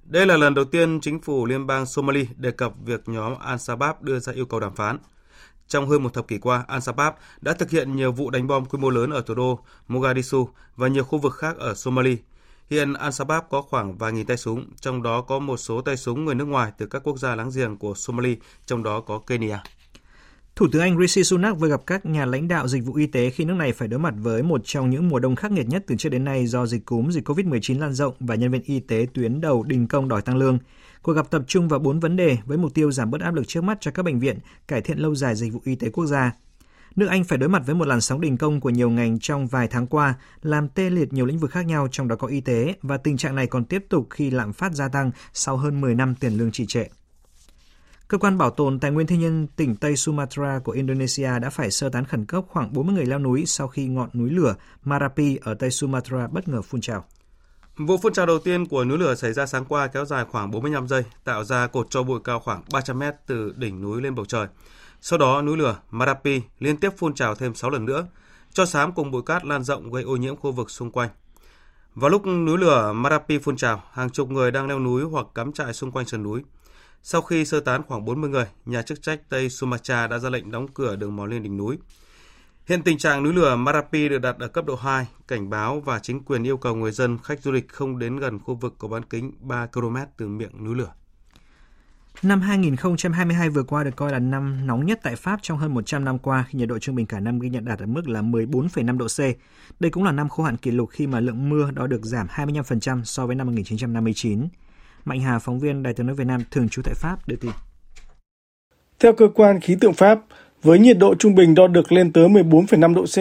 Đây 0.04 0.26
là 0.26 0.38
lần 0.38 0.54
đầu 0.54 0.66
tiên 0.66 1.00
chính 1.02 1.22
phủ 1.22 1.46
liên 1.46 1.68
bang 1.68 1.86
Somalia 1.86 2.26
đề 2.36 2.52
cập 2.52 2.74
việc 2.86 3.02
nhóm 3.06 3.34
Al-Shabaab 3.46 3.94
đưa 4.02 4.20
ra 4.20 4.34
yêu 4.34 4.46
cầu 4.46 4.60
đàm 4.60 4.76
phán. 4.76 4.98
Trong 5.68 5.90
hơn 5.90 6.04
một 6.04 6.14
thập 6.14 6.28
kỷ 6.28 6.38
qua, 6.38 6.66
Al-Shabaab 6.68 7.12
đã 7.42 7.54
thực 7.54 7.70
hiện 7.70 7.96
nhiều 7.96 8.12
vụ 8.12 8.30
đánh 8.30 8.48
bom 8.48 8.66
quy 8.66 8.80
mô 8.80 8.90
lớn 8.90 9.10
ở 9.10 9.22
thủ 9.22 9.36
đô 9.36 9.60
Mogadishu 9.88 10.50
và 10.76 10.88
nhiều 10.88 11.04
khu 11.04 11.20
vực 11.20 11.34
khác 11.34 11.58
ở 11.58 11.74
Somalia. 11.76 12.16
Hiện 12.70 12.94
Al-Shabaab 12.94 13.42
có 13.50 13.62
khoảng 13.62 13.98
vài 13.98 14.12
nghìn 14.12 14.26
tay 14.26 14.38
súng, 14.38 14.66
trong 14.82 15.04
đó 15.04 15.22
có 15.22 15.40
một 15.40 15.58
số 15.58 15.82
tay 15.82 15.98
súng 15.98 16.26
người 16.26 16.36
nước 16.36 16.46
ngoài 16.46 16.72
từ 16.78 16.86
các 16.86 17.02
quốc 17.04 17.20
gia 17.20 17.36
láng 17.36 17.52
giềng 17.56 17.78
của 17.78 17.94
Somalia, 17.96 18.36
trong 18.66 18.84
đó 18.84 19.02
có 19.02 19.20
Kenya. 19.20 19.64
Thủ 20.56 20.68
tướng 20.72 20.82
Anh 20.82 21.00
Rishi 21.00 21.24
Sunak 21.24 21.60
vừa 21.60 21.68
gặp 21.70 21.82
các 21.88 22.06
nhà 22.06 22.26
lãnh 22.26 22.48
đạo 22.48 22.68
dịch 22.68 22.86
vụ 22.86 22.94
y 22.94 23.08
tế 23.08 23.30
khi 23.30 23.46
nước 23.46 23.54
này 23.54 23.74
phải 23.74 23.88
đối 23.88 24.00
mặt 24.00 24.14
với 24.18 24.44
một 24.44 24.62
trong 24.64 24.90
những 24.90 25.10
mùa 25.10 25.20
đông 25.20 25.36
khắc 25.36 25.52
nghiệt 25.52 25.68
nhất 25.68 25.84
từ 25.88 25.96
trước 25.96 26.10
đến 26.10 26.24
nay 26.24 26.48
do 26.48 26.66
dịch 26.66 26.86
cúm, 26.86 27.10
dịch 27.10 27.30
COVID-19 27.30 27.80
lan 27.80 27.94
rộng 27.94 28.14
và 28.20 28.36
nhân 28.36 28.52
viên 28.52 28.62
y 28.66 28.80
tế 28.80 29.06
tuyến 29.14 29.42
đầu 29.42 29.64
đình 29.64 29.88
công 29.88 30.10
đòi 30.10 30.22
tăng 30.22 30.38
lương. 30.38 30.60
Cuộc 31.04 31.14
gặp 31.14 31.32
tập 31.32 31.42
trung 31.48 31.68
vào 31.68 31.80
bốn 31.80 32.00
vấn 32.00 32.16
đề 32.16 32.38
với 32.46 32.58
mục 32.58 32.74
tiêu 32.74 32.92
giảm 32.92 33.12
bớt 33.12 33.22
áp 33.22 33.34
lực 33.34 33.48
trước 33.48 33.64
mắt 33.64 33.78
cho 33.82 33.92
các 33.92 34.04
bệnh 34.04 34.20
viện, 34.20 34.40
cải 34.68 34.82
thiện 34.82 34.98
lâu 34.98 35.16
dài 35.16 35.36
dịch 35.36 35.54
vụ 35.54 35.62
y 35.64 35.76
tế 35.76 35.90
quốc 35.90 36.06
gia. 36.06 36.32
Nước 36.96 37.08
Anh 37.10 37.24
phải 37.24 37.38
đối 37.38 37.50
mặt 37.50 37.64
với 37.66 37.76
một 37.76 37.88
làn 37.88 38.02
sóng 38.02 38.22
đình 38.22 38.38
công 38.38 38.62
của 38.62 38.70
nhiều 38.70 38.90
ngành 38.90 39.20
trong 39.20 39.48
vài 39.48 39.68
tháng 39.68 39.88
qua, 39.88 40.14
làm 40.42 40.70
tê 40.70 40.90
liệt 40.90 41.14
nhiều 41.14 41.26
lĩnh 41.26 41.40
vực 41.40 41.52
khác 41.52 41.66
nhau 41.66 41.88
trong 41.92 42.08
đó 42.08 42.16
có 42.16 42.28
y 42.28 42.42
tế 42.42 42.76
và 42.82 42.98
tình 42.98 43.18
trạng 43.18 43.36
này 43.36 43.48
còn 43.48 43.66
tiếp 43.66 43.86
tục 43.90 44.08
khi 44.10 44.30
lạm 44.30 44.54
phát 44.54 44.74
gia 44.74 44.88
tăng 44.88 45.12
sau 45.34 45.58
hơn 45.58 45.82
10 45.82 45.96
năm 45.96 46.16
tiền 46.16 46.38
lương 46.38 46.52
trì 46.52 46.66
trệ. 46.66 46.86
Cơ 48.08 48.18
quan 48.18 48.38
bảo 48.38 48.50
tồn 48.50 48.80
tài 48.80 48.92
nguyên 48.92 49.08
thiên 49.08 49.20
nhiên 49.20 49.48
tỉnh 49.56 49.76
Tây 49.76 49.96
Sumatra 49.96 50.60
của 50.64 50.72
Indonesia 50.72 51.40
đã 51.40 51.50
phải 51.50 51.72
sơ 51.72 51.90
tán 51.90 52.06
khẩn 52.06 52.26
cấp 52.26 52.44
khoảng 52.48 52.74
40 52.74 52.96
người 52.96 53.06
leo 53.06 53.20
núi 53.20 53.44
sau 53.46 53.68
khi 53.68 53.88
ngọn 53.88 54.10
núi 54.14 54.30
lửa 54.30 54.56
Marapi 54.84 55.38
ở 55.42 55.54
Tây 55.54 55.72
Sumatra 55.72 56.28
bất 56.28 56.48
ngờ 56.48 56.62
phun 56.62 56.82
trào. 56.82 57.06
Vụ 57.78 57.98
phun 57.98 58.14
trào 58.14 58.26
đầu 58.26 58.40
tiên 58.40 58.66
của 58.66 58.86
núi 58.86 58.98
lửa 58.98 59.16
xảy 59.16 59.34
ra 59.34 59.46
sáng 59.46 59.66
qua 59.66 59.88
kéo 59.88 60.06
dài 60.06 60.26
khoảng 60.32 60.52
45 60.52 60.88
giây, 60.88 61.04
tạo 61.24 61.44
ra 61.44 61.68
cột 61.68 61.90
tro 61.90 62.04
bụi 62.04 62.20
cao 62.24 62.40
khoảng 62.40 62.64
300 62.74 63.00
mét 63.00 63.16
từ 63.28 63.54
đỉnh 63.58 63.82
núi 63.82 64.02
lên 64.02 64.16
bầu 64.16 64.26
trời. 64.26 64.48
Sau 65.02 65.20
đó, 65.20 65.42
núi 65.42 65.58
lửa 65.58 65.78
Marapi 65.92 66.42
liên 66.60 66.78
tiếp 66.78 66.90
phun 66.98 67.14
trào 67.14 67.36
thêm 67.36 67.56
6 67.56 67.70
lần 67.70 67.86
nữa, 67.86 68.08
cho 68.54 68.66
xám 68.66 68.92
cùng 68.92 69.12
bụi 69.12 69.22
cát 69.26 69.46
lan 69.46 69.64
rộng 69.64 69.92
gây 69.92 70.04
ô 70.04 70.16
nhiễm 70.16 70.36
khu 70.36 70.52
vực 70.52 70.72
xung 70.72 70.92
quanh. 70.92 71.10
Vào 71.96 72.10
lúc 72.10 72.26
núi 72.26 72.58
lửa 72.58 72.94
Marapi 72.94 73.38
phun 73.38 73.56
trào, 73.56 73.84
hàng 73.92 74.10
chục 74.10 74.30
người 74.30 74.52
đang 74.52 74.68
leo 74.68 74.80
núi 74.80 75.04
hoặc 75.04 75.28
cắm 75.36 75.54
trại 75.54 75.74
xung 75.74 75.92
quanh 75.92 76.06
sườn 76.06 76.24
núi. 76.24 76.42
Sau 77.04 77.22
khi 77.22 77.46
sơ 77.46 77.60
tán 77.60 77.82
khoảng 77.88 78.06
40 78.06 78.30
người, 78.30 78.48
nhà 78.66 78.82
chức 78.82 79.02
trách 79.02 79.30
Tây 79.30 79.50
Sumatra 79.50 80.08
đã 80.08 80.20
ra 80.20 80.30
lệnh 80.30 80.52
đóng 80.52 80.68
cửa 80.68 80.96
đường 80.96 81.16
mòn 81.16 81.30
lên 81.30 81.44
đỉnh 81.44 81.58
núi. 81.58 81.78
Hiện 82.68 82.82
tình 82.84 82.98
trạng 82.98 83.24
núi 83.24 83.34
lửa 83.34 83.56
Marapi 83.56 84.10
được 84.10 84.20
đặt 84.20 84.36
ở 84.40 84.48
cấp 84.48 84.66
độ 84.66 84.76
2, 84.76 85.08
cảnh 85.28 85.50
báo 85.50 85.80
và 85.80 86.00
chính 86.00 86.24
quyền 86.24 86.44
yêu 86.44 86.58
cầu 86.58 86.76
người 86.76 86.92
dân 86.92 87.18
khách 87.24 87.42
du 87.42 87.52
lịch 87.52 87.70
không 87.70 88.00
đến 88.00 88.18
gần 88.18 88.40
khu 88.40 88.56
vực 88.56 88.76
có 88.78 88.88
bán 88.88 89.04
kính 89.04 89.32
3 89.40 89.66
km 89.66 89.98
từ 90.18 90.28
miệng 90.28 90.64
núi 90.64 90.76
lửa. 90.76 90.94
Năm 92.22 92.42
2022 92.42 93.50
vừa 93.50 93.64
qua 93.64 93.84
được 93.84 93.96
coi 93.96 94.12
là 94.12 94.20
năm 94.20 94.68
nóng 94.68 94.86
nhất 94.86 95.00
tại 95.04 95.16
Pháp 95.16 95.40
trong 95.42 95.58
hơn 95.58 95.74
100 95.74 96.06
năm 96.06 96.20
qua 96.20 96.46
khi 96.50 96.60
nhiệt 96.60 96.70
độ 96.70 96.80
trung 96.80 96.96
bình 96.96 97.06
cả 97.06 97.20
năm 97.20 97.40
ghi 97.40 97.50
nhận 97.50 97.66
đạt 97.66 97.80
ở 97.80 97.86
mức 97.86 98.08
là 98.08 98.22
14,5 98.22 98.98
độ 98.98 99.08
C. 99.08 99.20
Đây 99.80 99.92
cũng 99.92 100.04
là 100.04 100.12
năm 100.12 100.30
khô 100.30 100.44
hạn 100.44 100.58
kỷ 100.58 100.72
lục 100.72 100.90
khi 100.90 101.08
mà 101.08 101.20
lượng 101.20 101.50
mưa 101.50 101.72
đó 101.72 101.88
được 101.88 102.06
giảm 102.06 102.28
25% 102.28 103.04
so 103.04 103.28
với 103.28 103.36
năm 103.36 103.48
1959. 103.48 104.48
Mạnh 105.06 105.22
Hà, 105.22 105.40
phóng 105.40 105.60
viên 105.60 105.84
Đài 105.84 105.94
tiếng 105.94 106.08
nói 106.08 106.16
Việt 106.16 106.28
Nam 106.28 106.42
thường 106.52 106.70
trú 106.70 106.82
tại 106.82 106.94
Pháp 106.98 107.28
đưa 107.28 107.36
tin. 107.36 107.52
Theo 109.00 109.14
cơ 109.14 109.28
quan 109.36 109.60
khí 109.60 109.76
tượng 109.82 109.94
Pháp, 109.94 110.20
với 110.64 110.80
nhiệt 110.80 110.98
độ 110.98 111.16
trung 111.16 111.36
bình 111.36 111.56
đo 111.56 111.68
được 111.68 111.92
lên 111.92 112.14
tới 112.14 112.28
14,5 112.28 112.94
độ 112.94 113.06
C, 113.06 113.18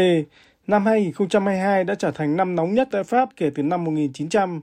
năm 0.69 0.87
2022 0.87 1.85
đã 1.85 1.95
trở 1.95 2.11
thành 2.11 2.37
năm 2.37 2.57
nóng 2.57 2.75
nhất 2.75 2.89
tại 2.91 3.05
Pháp 3.05 3.29
kể 3.37 3.51
từ 3.55 3.63
năm 3.63 3.85
1900. 3.85 4.61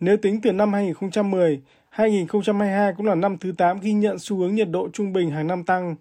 Nếu 0.00 0.16
tính 0.16 0.40
từ 0.40 0.52
năm 0.52 0.72
2010, 0.72 1.60
2022 1.90 2.92
cũng 2.96 3.06
là 3.06 3.14
năm 3.14 3.36
thứ 3.38 3.52
8 3.52 3.80
ghi 3.80 3.92
nhận 3.92 4.18
xu 4.18 4.36
hướng 4.36 4.54
nhiệt 4.54 4.68
độ 4.70 4.88
trung 4.92 5.12
bình 5.12 5.30
hàng 5.30 5.46
năm 5.46 5.64
tăng. 5.64 5.96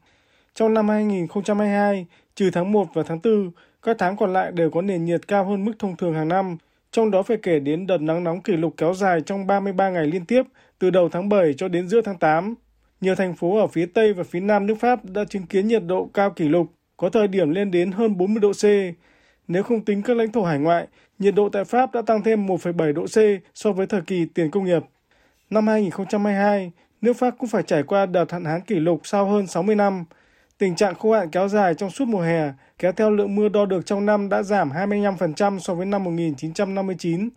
Trong 0.55 0.73
năm 0.73 0.89
2022, 0.89 2.05
trừ 2.35 2.49
tháng 2.53 2.71
1 2.71 2.87
và 2.93 3.03
tháng 3.03 3.19
4, 3.23 3.51
các 3.81 3.95
tháng 3.99 4.17
còn 4.17 4.33
lại 4.33 4.51
đều 4.51 4.69
có 4.69 4.81
nền 4.81 5.05
nhiệt 5.05 5.27
cao 5.27 5.45
hơn 5.45 5.65
mức 5.65 5.73
thông 5.79 5.95
thường 5.95 6.13
hàng 6.13 6.27
năm, 6.27 6.57
trong 6.91 7.11
đó 7.11 7.23
phải 7.23 7.37
kể 7.43 7.59
đến 7.59 7.87
đợt 7.87 8.01
nắng 8.01 8.23
nóng 8.23 8.41
kỷ 8.41 8.53
lục 8.53 8.73
kéo 8.77 8.93
dài 8.93 9.21
trong 9.21 9.47
33 9.47 9.89
ngày 9.89 10.07
liên 10.07 10.25
tiếp 10.25 10.43
từ 10.79 10.89
đầu 10.89 11.09
tháng 11.09 11.29
7 11.29 11.53
cho 11.57 11.67
đến 11.67 11.87
giữa 11.87 12.01
tháng 12.01 12.17
8. 12.17 12.55
Nhiều 13.01 13.15
thành 13.15 13.35
phố 13.35 13.57
ở 13.57 13.67
phía 13.67 13.85
Tây 13.85 14.13
và 14.13 14.23
phía 14.23 14.39
Nam 14.39 14.67
nước 14.67 14.75
Pháp 14.79 15.05
đã 15.05 15.23
chứng 15.25 15.45
kiến 15.45 15.67
nhiệt 15.67 15.83
độ 15.87 16.09
cao 16.13 16.31
kỷ 16.31 16.47
lục, 16.47 16.67
có 16.97 17.09
thời 17.09 17.27
điểm 17.27 17.49
lên 17.49 17.71
đến 17.71 17.91
hơn 17.91 18.17
40 18.17 18.41
độ 18.41 18.51
C. 18.51 18.63
Nếu 19.47 19.63
không 19.63 19.85
tính 19.85 20.01
các 20.01 20.17
lãnh 20.17 20.31
thổ 20.31 20.43
hải 20.43 20.59
ngoại, 20.59 20.87
nhiệt 21.19 21.35
độ 21.35 21.49
tại 21.49 21.63
Pháp 21.63 21.93
đã 21.93 22.01
tăng 22.01 22.23
thêm 22.23 22.47
1,7 22.47 22.93
độ 22.93 23.05
C 23.05 23.43
so 23.53 23.71
với 23.71 23.87
thời 23.87 24.01
kỳ 24.01 24.25
tiền 24.25 24.51
công 24.51 24.65
nghiệp. 24.65 24.83
Năm 25.49 25.67
2022, 25.67 26.71
nước 27.01 27.13
Pháp 27.13 27.35
cũng 27.37 27.49
phải 27.49 27.63
trải 27.63 27.83
qua 27.83 28.05
đợt 28.05 28.31
hạn 28.31 28.45
hán 28.45 28.61
kỷ 28.61 28.75
lục 28.75 29.01
sau 29.03 29.25
hơn 29.25 29.47
60 29.47 29.75
năm. 29.75 30.05
Tình 30.57 30.75
trạng 30.75 30.95
khô 30.95 31.13
hạn 31.13 31.29
kéo 31.29 31.47
dài 31.47 31.73
trong 31.73 31.89
suốt 31.89 32.07
mùa 32.07 32.21
hè 32.21 32.51
kéo 32.79 32.91
theo 32.91 33.11
lượng 33.11 33.35
mưa 33.35 33.49
đo 33.49 33.65
được 33.65 33.85
trong 33.85 34.05
năm 34.05 34.29
đã 34.29 34.43
giảm 34.43 34.69
25% 34.69 35.59
so 35.59 35.73
với 35.73 35.85
năm 35.85 36.03
1959. 36.03 37.29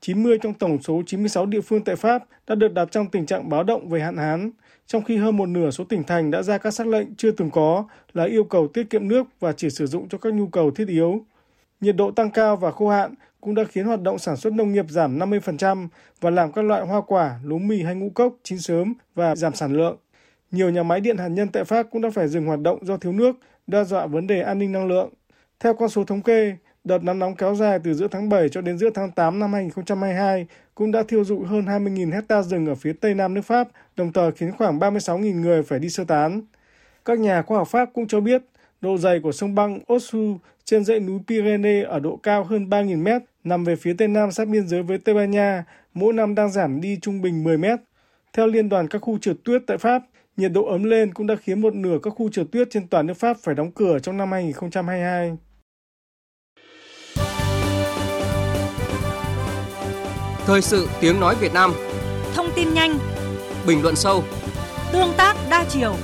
90 0.00 0.38
trong 0.42 0.54
tổng 0.54 0.82
số 0.82 1.02
96 1.06 1.46
địa 1.46 1.60
phương 1.60 1.84
tại 1.84 1.96
Pháp 1.96 2.24
đã 2.46 2.54
được 2.54 2.74
đặt 2.74 2.88
trong 2.90 3.06
tình 3.06 3.26
trạng 3.26 3.48
báo 3.48 3.64
động 3.64 3.88
về 3.88 4.00
hạn 4.00 4.16
hán, 4.16 4.50
trong 4.86 5.04
khi 5.04 5.16
hơn 5.16 5.36
một 5.36 5.46
nửa 5.46 5.70
số 5.70 5.84
tỉnh 5.84 6.04
thành 6.04 6.30
đã 6.30 6.42
ra 6.42 6.58
các 6.58 6.70
sắc 6.70 6.86
lệnh 6.86 7.14
chưa 7.14 7.30
từng 7.30 7.50
có 7.50 7.84
là 8.12 8.24
yêu 8.24 8.44
cầu 8.44 8.68
tiết 8.68 8.90
kiệm 8.90 9.08
nước 9.08 9.26
và 9.40 9.52
chỉ 9.52 9.70
sử 9.70 9.86
dụng 9.86 10.08
cho 10.08 10.18
các 10.18 10.34
nhu 10.34 10.46
cầu 10.46 10.70
thiết 10.70 10.88
yếu. 10.88 11.24
Nhiệt 11.80 11.96
độ 11.96 12.10
tăng 12.10 12.30
cao 12.30 12.56
và 12.56 12.70
khô 12.70 12.88
hạn 12.88 13.14
cũng 13.40 13.54
đã 13.54 13.64
khiến 13.64 13.86
hoạt 13.86 14.02
động 14.02 14.18
sản 14.18 14.36
xuất 14.36 14.52
nông 14.52 14.72
nghiệp 14.72 14.86
giảm 14.88 15.18
50% 15.18 15.88
và 16.20 16.30
làm 16.30 16.52
các 16.52 16.62
loại 16.62 16.86
hoa 16.86 17.00
quả, 17.00 17.38
lúa 17.44 17.58
mì 17.58 17.82
hay 17.82 17.94
ngũ 17.94 18.10
cốc 18.10 18.34
chín 18.42 18.58
sớm 18.58 18.94
và 19.14 19.36
giảm 19.36 19.54
sản 19.54 19.72
lượng. 19.72 19.96
Nhiều 20.50 20.70
nhà 20.70 20.82
máy 20.82 21.00
điện 21.00 21.16
hạt 21.16 21.28
nhân 21.28 21.48
tại 21.48 21.64
Pháp 21.64 21.86
cũng 21.90 22.02
đã 22.02 22.10
phải 22.10 22.28
dừng 22.28 22.46
hoạt 22.46 22.60
động 22.60 22.86
do 22.86 22.96
thiếu 22.96 23.12
nước, 23.12 23.36
đe 23.66 23.84
dọa 23.84 24.06
vấn 24.06 24.26
đề 24.26 24.40
an 24.40 24.58
ninh 24.58 24.72
năng 24.72 24.86
lượng. 24.86 25.10
Theo 25.60 25.74
con 25.74 25.88
số 25.88 26.04
thống 26.04 26.22
kê, 26.22 26.56
đợt 26.84 27.02
nắng 27.02 27.18
nóng 27.18 27.36
kéo 27.36 27.54
dài 27.54 27.78
từ 27.84 27.94
giữa 27.94 28.08
tháng 28.08 28.28
7 28.28 28.48
cho 28.48 28.60
đến 28.60 28.78
giữa 28.78 28.90
tháng 28.94 29.10
8 29.10 29.38
năm 29.38 29.52
2022 29.52 30.46
cũng 30.74 30.92
đã 30.92 31.02
thiêu 31.08 31.24
dụi 31.24 31.46
hơn 31.46 31.64
20.000 31.64 32.12
hecta 32.12 32.42
rừng 32.42 32.66
ở 32.66 32.74
phía 32.74 32.92
tây 32.92 33.14
nam 33.14 33.34
nước 33.34 33.42
Pháp, 33.42 33.68
đồng 33.96 34.12
thời 34.12 34.32
khiến 34.32 34.52
khoảng 34.52 34.78
36.000 34.78 35.40
người 35.40 35.62
phải 35.62 35.78
đi 35.78 35.88
sơ 35.88 36.04
tán. 36.04 36.42
Các 37.04 37.18
nhà 37.18 37.42
khoa 37.42 37.58
học 37.58 37.68
Pháp 37.68 37.88
cũng 37.94 38.06
cho 38.06 38.20
biết 38.20 38.42
độ 38.80 38.98
dày 38.98 39.20
của 39.20 39.32
sông 39.32 39.54
băng 39.54 39.80
Osu 39.92 40.38
trên 40.64 40.84
dãy 40.84 41.00
núi 41.00 41.20
Pyrenees 41.26 41.86
ở 41.86 42.00
độ 42.00 42.16
cao 42.16 42.44
hơn 42.44 42.68
3.000 42.68 43.02
mét 43.02 43.22
nằm 43.44 43.64
về 43.64 43.76
phía 43.76 43.94
tây 43.98 44.08
nam 44.08 44.30
sát 44.30 44.48
biên 44.48 44.68
giới 44.68 44.82
với 44.82 44.98
Tây 44.98 45.14
Ban 45.14 45.30
Nha, 45.30 45.64
mỗi 45.94 46.12
năm 46.12 46.34
đang 46.34 46.52
giảm 46.52 46.80
đi 46.80 46.98
trung 47.02 47.22
bình 47.22 47.44
10 47.44 47.58
mét. 47.58 47.80
Theo 48.32 48.46
Liên 48.46 48.68
đoàn 48.68 48.88
các 48.88 48.98
khu 48.98 49.18
trượt 49.18 49.36
tuyết 49.44 49.62
tại 49.66 49.78
Pháp, 49.78 50.02
nhiệt 50.36 50.52
độ 50.52 50.64
ấm 50.64 50.84
lên 50.84 51.14
cũng 51.14 51.26
đã 51.26 51.36
khiến 51.36 51.60
một 51.60 51.74
nửa 51.74 51.98
các 52.02 52.10
khu 52.10 52.28
trượt 52.28 52.46
tuyết 52.52 52.68
trên 52.70 52.88
toàn 52.88 53.06
nước 53.06 53.14
Pháp 53.14 53.36
phải 53.42 53.54
đóng 53.54 53.72
cửa 53.72 53.98
trong 53.98 54.16
năm 54.16 54.32
2022. 54.32 55.36
Thời 60.46 60.62
sự 60.62 60.88
tiếng 61.00 61.20
nói 61.20 61.36
Việt 61.40 61.52
Nam. 61.52 61.72
Thông 62.34 62.46
tin 62.56 62.74
nhanh. 62.74 62.98
Bình 63.66 63.82
luận 63.82 63.96
sâu. 63.96 64.24
Tương 64.92 65.12
tác 65.16 65.36
đa 65.50 65.64
chiều. 65.68 65.96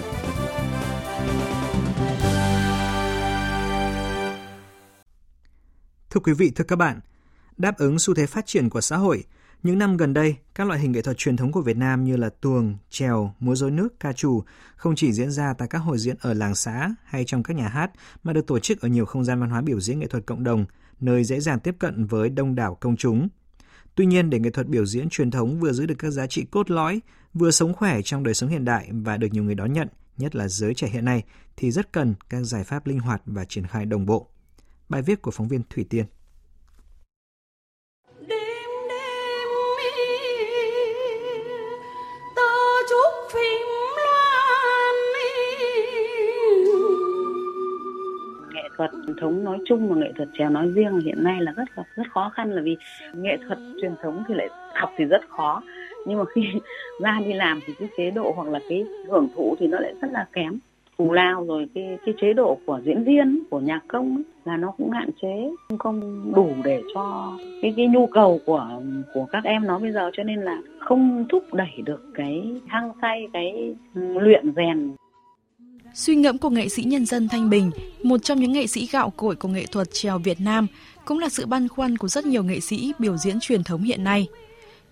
Thưa 6.11 6.21
quý 6.25 6.33
vị, 6.33 6.53
thưa 6.57 6.65
các 6.65 6.77
bạn, 6.77 7.01
đáp 7.57 7.79
ứng 7.79 7.99
xu 7.99 8.15
thế 8.15 8.27
phát 8.27 8.47
triển 8.47 8.71
của 8.71 8.81
xã 8.81 8.97
hội, 8.97 9.25
những 9.63 9.79
năm 9.79 9.97
gần 9.97 10.15
đây, 10.15 10.37
các 10.55 10.67
loại 10.67 10.81
hình 10.81 10.93
nghệ 10.93 11.03
thuật 11.03 11.19
truyền 11.19 11.37
thống 11.37 11.53
của 11.53 11.63
Việt 11.63 11.77
Nam 11.77 12.05
như 12.05 12.17
là 12.17 12.31
tuồng, 12.41 12.77
trèo, 12.91 13.35
múa 13.41 13.55
rối 13.55 13.71
nước, 13.71 14.01
ca 14.01 14.13
trù 14.13 14.43
không 14.77 14.95
chỉ 14.97 15.13
diễn 15.13 15.31
ra 15.31 15.55
tại 15.59 15.69
các 15.69 15.79
hội 15.79 15.99
diễn 15.99 16.17
ở 16.21 16.35
làng 16.35 16.55
xã 16.55 16.95
hay 17.05 17.25
trong 17.27 17.43
các 17.43 17.57
nhà 17.57 17.69
hát 17.69 17.91
mà 18.23 18.33
được 18.33 18.47
tổ 18.47 18.59
chức 18.59 18.81
ở 18.81 18.89
nhiều 18.89 19.07
không 19.07 19.25
gian 19.25 19.41
văn 19.41 19.51
hóa 19.51 19.61
biểu 19.61 19.81
diễn 19.81 19.99
nghệ 19.99 20.07
thuật 20.07 20.27
cộng 20.27 20.45
đồng, 20.45 20.65
nơi 21.01 21.25
dễ 21.25 21.41
dàng 21.41 21.61
tiếp 21.61 21.75
cận 21.79 22.07
với 22.07 22.29
đông 22.29 22.55
đảo 22.55 22.75
công 22.81 22.97
chúng. 22.97 23.29
Tuy 24.01 24.07
nhiên, 24.07 24.31
để 24.31 24.39
nghệ 24.39 24.51
thuật 24.51 24.67
biểu 24.67 24.87
diễn 24.87 25.09
truyền 25.09 25.31
thống 25.31 25.61
vừa 25.61 25.73
giữ 25.73 25.87
được 25.87 25.95
các 25.99 26.11
giá 26.11 26.27
trị 26.27 26.45
cốt 26.51 26.71
lõi, 26.71 27.01
vừa 27.35 27.51
sống 27.51 27.75
khỏe 27.75 28.03
trong 28.05 28.23
đời 28.25 28.35
sống 28.35 28.51
hiện 28.51 28.65
đại 28.65 28.89
và 28.93 29.17
được 29.17 29.29
nhiều 29.33 29.45
người 29.45 29.55
đón 29.55 29.73
nhận, 29.73 29.89
nhất 30.19 30.37
là 30.37 30.49
giới 30.49 30.75
trẻ 30.75 30.89
hiện 30.89 31.05
nay, 31.05 31.23
thì 31.57 31.71
rất 31.71 31.93
cần 31.93 32.15
các 32.29 32.41
giải 32.43 32.65
pháp 32.65 32.87
linh 32.87 32.99
hoạt 32.99 33.23
và 33.27 33.45
triển 33.45 33.67
khai 33.67 33.87
đồng 33.87 34.07
bộ. 34.07 34.31
Bài 34.89 35.03
viết 35.03 35.23
của 35.23 35.31
phóng 35.31 35.49
viên 35.49 35.63
Thủy 35.71 35.87
Tiên. 35.91 36.05
Thuật 48.81 48.91
truyền 49.07 49.17
thống 49.17 49.45
nói 49.45 49.59
chung 49.67 49.89
và 49.89 49.97
nghệ 49.97 50.13
thuật 50.17 50.29
trèo 50.39 50.51
nói 50.51 50.69
riêng 50.75 51.01
hiện 51.01 51.25
nay 51.25 51.41
là 51.41 51.53
rất 51.53 51.65
là, 51.77 51.85
rất 51.95 52.03
khó 52.11 52.29
khăn 52.35 52.53
là 52.53 52.63
vì 52.63 52.77
nghệ 53.15 53.37
thuật 53.47 53.59
truyền 53.81 53.93
thống 54.03 54.25
thì 54.29 54.35
lại 54.35 54.49
học 54.75 54.91
thì 54.97 55.05
rất 55.05 55.29
khó. 55.29 55.63
Nhưng 56.07 56.19
mà 56.19 56.25
khi 56.35 56.43
ra 57.01 57.21
đi 57.25 57.33
làm 57.33 57.61
thì 57.67 57.73
cái 57.79 57.89
chế 57.97 58.11
độ 58.11 58.33
hoặc 58.37 58.49
là 58.49 58.61
cái 58.69 58.85
hưởng 59.09 59.29
thụ 59.37 59.55
thì 59.59 59.67
nó 59.67 59.79
lại 59.81 59.95
rất 60.03 60.09
là 60.13 60.27
kém. 60.33 60.59
Thù 60.99 61.13
lao 61.13 61.45
rồi 61.45 61.69
cái 61.75 61.99
cái 62.07 62.15
chế 62.21 62.33
độ 62.33 62.59
của 62.67 62.81
diễn 62.85 63.05
viên, 63.05 63.43
của 63.51 63.61
nhạc 63.61 63.81
công 63.89 64.23
là 64.45 64.57
nó 64.57 64.71
cũng 64.71 64.91
hạn 64.91 65.11
chế 65.23 65.51
không 65.79 66.33
đủ 66.35 66.51
để 66.65 66.83
cho 66.95 67.33
cái 67.63 67.75
cái 67.77 67.87
nhu 67.87 68.07
cầu 68.07 68.41
của 68.47 68.69
của 69.15 69.27
các 69.33 69.45
em 69.45 69.67
nó 69.67 69.79
bây 69.79 69.93
giờ. 69.93 70.11
Cho 70.13 70.23
nên 70.23 70.41
là 70.41 70.61
không 70.79 71.25
thúc 71.29 71.55
đẩy 71.55 71.83
được 71.85 72.05
cái 72.15 72.53
hăng 72.67 72.93
say, 73.03 73.29
cái 73.33 73.75
luyện 73.95 74.53
rèn. 74.57 74.91
Suy 75.95 76.15
ngẫm 76.17 76.39
của 76.39 76.51
nghệ 76.51 76.69
sĩ 76.69 76.83
nhân 76.83 77.07
dân 77.07 77.29
Thanh 77.29 77.51
Bình, 77.51 77.71
một 78.03 78.19
trong 78.23 78.41
những 78.41 78.53
nghệ 78.53 78.67
sĩ 78.67 78.89
gạo 78.93 79.11
cội 79.11 79.37
của 79.37 79.49
nghệ 79.49 79.67
thuật 79.67 79.89
trèo 79.93 80.19
Việt 80.19 80.41
Nam, 80.41 80.67
cũng 81.05 81.19
là 81.19 81.29
sự 81.29 81.47
băn 81.47 81.69
khoăn 81.69 81.97
của 81.97 82.09
rất 82.09 82.27
nhiều 82.27 82.45
nghệ 82.45 82.61
sĩ 82.61 82.93
biểu 82.99 83.17
diễn 83.17 83.41
truyền 83.41 83.65
thống 83.65 83.83
hiện 83.83 84.05
nay. 84.05 84.29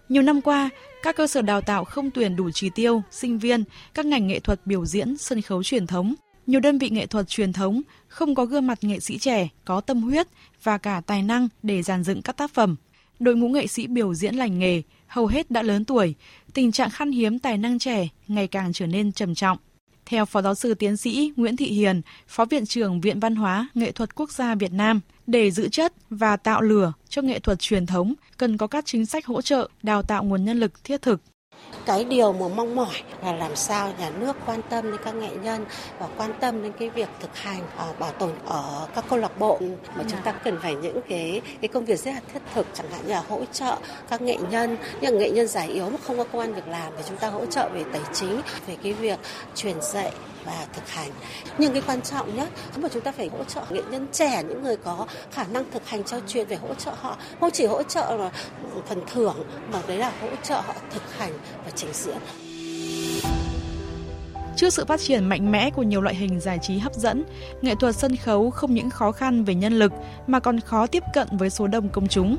Nhiều 0.08 0.22
năm 0.22 0.40
qua, 0.40 0.70
các 1.02 1.16
cơ 1.16 1.26
sở 1.26 1.42
đào 1.42 1.60
tạo 1.60 1.84
không 1.84 2.10
tuyển 2.10 2.36
đủ 2.36 2.50
trí 2.50 2.70
tiêu, 2.70 3.02
sinh 3.10 3.38
viên, 3.38 3.64
các 3.94 4.06
ngành 4.06 4.26
nghệ 4.26 4.40
thuật 4.40 4.60
biểu 4.66 4.84
diễn, 4.84 5.16
sân 5.16 5.42
khấu 5.42 5.62
truyền 5.62 5.86
thống. 5.86 6.14
Nhiều 6.46 6.60
đơn 6.60 6.78
vị 6.78 6.90
nghệ 6.90 7.06
thuật 7.06 7.28
truyền 7.28 7.52
thống 7.52 7.82
không 8.08 8.34
có 8.34 8.44
gương 8.44 8.66
mặt 8.66 8.78
nghệ 8.82 9.00
sĩ 9.00 9.18
trẻ, 9.18 9.48
có 9.64 9.80
tâm 9.80 10.02
huyết 10.02 10.26
và 10.62 10.78
cả 10.78 11.02
tài 11.06 11.22
năng 11.22 11.48
để 11.62 11.82
giàn 11.82 12.04
dựng 12.04 12.22
các 12.22 12.36
tác 12.36 12.54
phẩm. 12.54 12.76
Đội 13.18 13.36
ngũ 13.36 13.48
nghệ 13.48 13.66
sĩ 13.66 13.86
biểu 13.86 14.14
diễn 14.14 14.34
lành 14.34 14.58
nghề 14.58 14.82
hầu 15.06 15.26
hết 15.26 15.50
đã 15.50 15.62
lớn 15.62 15.84
tuổi, 15.84 16.14
tình 16.54 16.72
trạng 16.72 16.90
khan 16.90 17.12
hiếm 17.12 17.38
tài 17.38 17.58
năng 17.58 17.78
trẻ 17.78 18.08
ngày 18.28 18.46
càng 18.46 18.72
trở 18.72 18.86
nên 18.86 19.12
trầm 19.12 19.34
trọng. 19.34 19.58
Theo 20.08 20.24
Phó 20.24 20.42
Giáo 20.42 20.54
sư 20.54 20.74
Tiến 20.74 20.96
sĩ 20.96 21.32
Nguyễn 21.36 21.56
Thị 21.56 21.66
Hiền, 21.66 22.02
Phó 22.28 22.44
Viện 22.44 22.66
trưởng 22.66 23.00
Viện 23.00 23.20
Văn 23.20 23.36
hóa 23.36 23.68
Nghệ 23.74 23.92
thuật 23.92 24.14
Quốc 24.14 24.30
gia 24.30 24.54
Việt 24.54 24.72
Nam, 24.72 25.00
để 25.26 25.50
giữ 25.50 25.68
chất 25.68 25.92
và 26.10 26.36
tạo 26.36 26.62
lửa 26.62 26.92
cho 27.08 27.22
nghệ 27.22 27.38
thuật 27.38 27.58
truyền 27.58 27.86
thống, 27.86 28.14
cần 28.36 28.56
có 28.56 28.66
các 28.66 28.86
chính 28.86 29.06
sách 29.06 29.26
hỗ 29.26 29.42
trợ, 29.42 29.68
đào 29.82 30.02
tạo 30.02 30.24
nguồn 30.24 30.44
nhân 30.44 30.60
lực 30.60 30.84
thiết 30.84 31.02
thực. 31.02 31.20
Cái 31.88 32.04
điều 32.04 32.32
mà 32.32 32.48
mong 32.48 32.76
mỏi 32.76 33.02
là 33.24 33.32
làm 33.32 33.56
sao 33.56 33.92
nhà 33.98 34.10
nước 34.10 34.36
quan 34.46 34.62
tâm 34.62 34.90
đến 34.90 35.00
các 35.04 35.14
nghệ 35.14 35.30
nhân 35.42 35.64
và 35.98 36.06
quan 36.16 36.32
tâm 36.40 36.62
đến 36.62 36.72
cái 36.78 36.90
việc 36.90 37.08
thực 37.20 37.36
hành 37.36 37.62
ở 37.76 37.92
bảo 37.98 38.12
tồn 38.12 38.30
ở 38.46 38.86
các 38.94 39.04
câu 39.10 39.18
lạc 39.18 39.38
bộ. 39.38 39.58
Mà 39.96 40.04
chúng 40.10 40.20
ta 40.24 40.32
cần 40.32 40.58
phải 40.62 40.74
những 40.74 41.00
cái 41.08 41.40
cái 41.60 41.68
công 41.68 41.84
việc 41.84 42.00
rất 42.00 42.10
là 42.10 42.20
thiết 42.32 42.42
thực 42.54 42.66
chẳng 42.74 42.90
hạn 42.90 43.00
như 43.06 43.12
là 43.12 43.22
hỗ 43.28 43.40
trợ 43.52 43.76
các 44.10 44.22
nghệ 44.22 44.36
nhân. 44.50 44.76
Những 45.00 45.18
nghệ 45.18 45.30
nhân 45.30 45.46
giải 45.46 45.68
yếu 45.68 45.90
mà 45.90 45.96
không 46.06 46.18
có 46.18 46.24
công 46.24 46.40
an 46.40 46.54
việc 46.54 46.68
làm 46.68 46.92
thì 46.96 47.02
chúng 47.08 47.16
ta 47.16 47.28
hỗ 47.28 47.46
trợ 47.46 47.68
về 47.74 47.84
tài 47.92 48.02
chính 48.14 48.40
về 48.66 48.76
cái 48.82 48.92
việc 48.92 49.18
truyền 49.54 49.80
dạy 49.80 50.12
và 50.44 50.66
thực 50.72 50.88
hành. 50.88 51.10
Nhưng 51.58 51.72
cái 51.72 51.82
quan 51.86 52.02
trọng 52.02 52.36
nhất 52.36 52.48
mà 52.76 52.88
chúng 52.92 53.02
ta 53.02 53.12
phải 53.12 53.30
hỗ 53.38 53.44
trợ 53.44 53.62
nghệ 53.70 53.82
nhân 53.90 54.06
trẻ, 54.12 54.42
những 54.48 54.62
người 54.62 54.76
có 54.76 55.06
khả 55.30 55.44
năng 55.44 55.70
thực 55.70 55.86
hành 55.88 56.04
trao 56.04 56.20
truyền 56.26 56.46
về 56.46 56.56
hỗ 56.56 56.74
trợ 56.74 56.92
họ, 57.00 57.16
không 57.40 57.50
chỉ 57.50 57.66
hỗ 57.66 57.82
trợ 57.82 58.16
là 58.16 58.30
phần 58.86 59.02
thưởng 59.12 59.36
mà 59.72 59.82
đấy 59.88 59.98
là 59.98 60.12
hỗ 60.20 60.28
trợ 60.42 60.54
họ 60.54 60.74
thực 60.90 61.16
hành 61.18 61.32
và 61.64 61.70
trình 61.74 61.90
diễn. 61.92 62.18
Trước 64.56 64.70
sự 64.70 64.84
phát 64.84 65.00
triển 65.00 65.24
mạnh 65.24 65.52
mẽ 65.52 65.70
của 65.70 65.82
nhiều 65.82 66.00
loại 66.00 66.14
hình 66.14 66.40
giải 66.40 66.58
trí 66.62 66.78
hấp 66.78 66.94
dẫn, 66.94 67.24
nghệ 67.62 67.74
thuật 67.80 67.96
sân 67.96 68.16
khấu 68.16 68.50
không 68.50 68.74
những 68.74 68.90
khó 68.90 69.12
khăn 69.12 69.44
về 69.44 69.54
nhân 69.54 69.72
lực 69.72 69.92
mà 70.26 70.40
còn 70.40 70.60
khó 70.60 70.86
tiếp 70.86 71.02
cận 71.14 71.28
với 71.32 71.50
số 71.50 71.66
đông 71.66 71.88
công 71.88 72.08
chúng. 72.08 72.36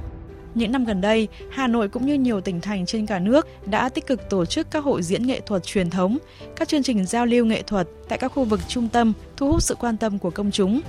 Những 0.55 0.71
năm 0.71 0.85
gần 0.85 1.01
đây, 1.01 1.27
Hà 1.51 1.67
Nội 1.67 1.87
cũng 1.87 2.05
như 2.05 2.13
nhiều 2.13 2.41
tỉnh 2.41 2.61
thành 2.61 2.85
trên 2.85 3.05
cả 3.05 3.19
nước 3.19 3.47
đã 3.65 3.89
tích 3.89 4.07
cực 4.07 4.29
tổ 4.29 4.45
chức 4.45 4.71
các 4.71 4.83
hội 4.83 5.03
diễn 5.03 5.27
nghệ 5.27 5.39
thuật 5.39 5.63
truyền 5.63 5.89
thống, 5.89 6.17
các 6.55 6.67
chương 6.67 6.83
trình 6.83 7.05
giao 7.05 7.25
lưu 7.25 7.45
nghệ 7.45 7.61
thuật 7.61 7.87
tại 8.07 8.17
các 8.17 8.27
khu 8.27 8.43
vực 8.43 8.59
trung 8.67 8.87
tâm, 8.87 9.13
thu 9.37 9.51
hút 9.51 9.63
sự 9.63 9.75
quan 9.75 9.97
tâm 9.97 10.19
của 10.19 10.29
công 10.29 10.51
chúng. 10.51 10.81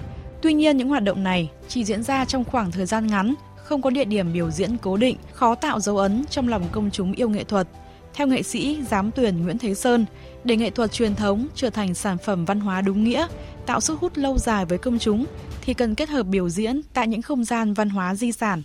Tuy 0.42 0.52
nhiên, 0.52 0.76
những 0.76 0.88
hoạt 0.88 1.02
động 1.02 1.24
này 1.24 1.50
chỉ 1.68 1.84
diễn 1.84 2.02
ra 2.02 2.24
trong 2.24 2.44
khoảng 2.44 2.70
thời 2.70 2.86
gian 2.86 3.06
ngắn, 3.06 3.34
không 3.56 3.82
có 3.82 3.90
địa 3.90 4.04
điểm 4.04 4.32
biểu 4.32 4.50
diễn 4.50 4.76
cố 4.76 4.96
định, 4.96 5.16
khó 5.32 5.54
tạo 5.54 5.80
dấu 5.80 5.98
ấn 5.98 6.24
trong 6.30 6.48
lòng 6.48 6.62
công 6.72 6.90
chúng 6.90 7.12
yêu 7.12 7.28
nghệ 7.28 7.44
thuật. 7.44 7.68
Theo 8.14 8.26
nghệ 8.26 8.42
sĩ 8.42 8.78
giám 8.90 9.10
tuyển 9.10 9.42
Nguyễn 9.42 9.58
Thế 9.58 9.74
Sơn, 9.74 10.04
để 10.44 10.56
nghệ 10.56 10.70
thuật 10.70 10.92
truyền 10.92 11.14
thống 11.14 11.46
trở 11.54 11.70
thành 11.70 11.94
sản 11.94 12.18
phẩm 12.18 12.44
văn 12.44 12.60
hóa 12.60 12.80
đúng 12.80 13.04
nghĩa, 13.04 13.26
tạo 13.66 13.80
sức 13.80 13.98
hút 14.00 14.18
lâu 14.18 14.38
dài 14.38 14.64
với 14.64 14.78
công 14.78 14.98
chúng 14.98 15.24
thì 15.62 15.74
cần 15.74 15.94
kết 15.94 16.08
hợp 16.08 16.22
biểu 16.22 16.48
diễn 16.48 16.80
tại 16.94 17.08
những 17.08 17.22
không 17.22 17.44
gian 17.44 17.74
văn 17.74 17.88
hóa 17.88 18.14
di 18.14 18.32
sản 18.32 18.62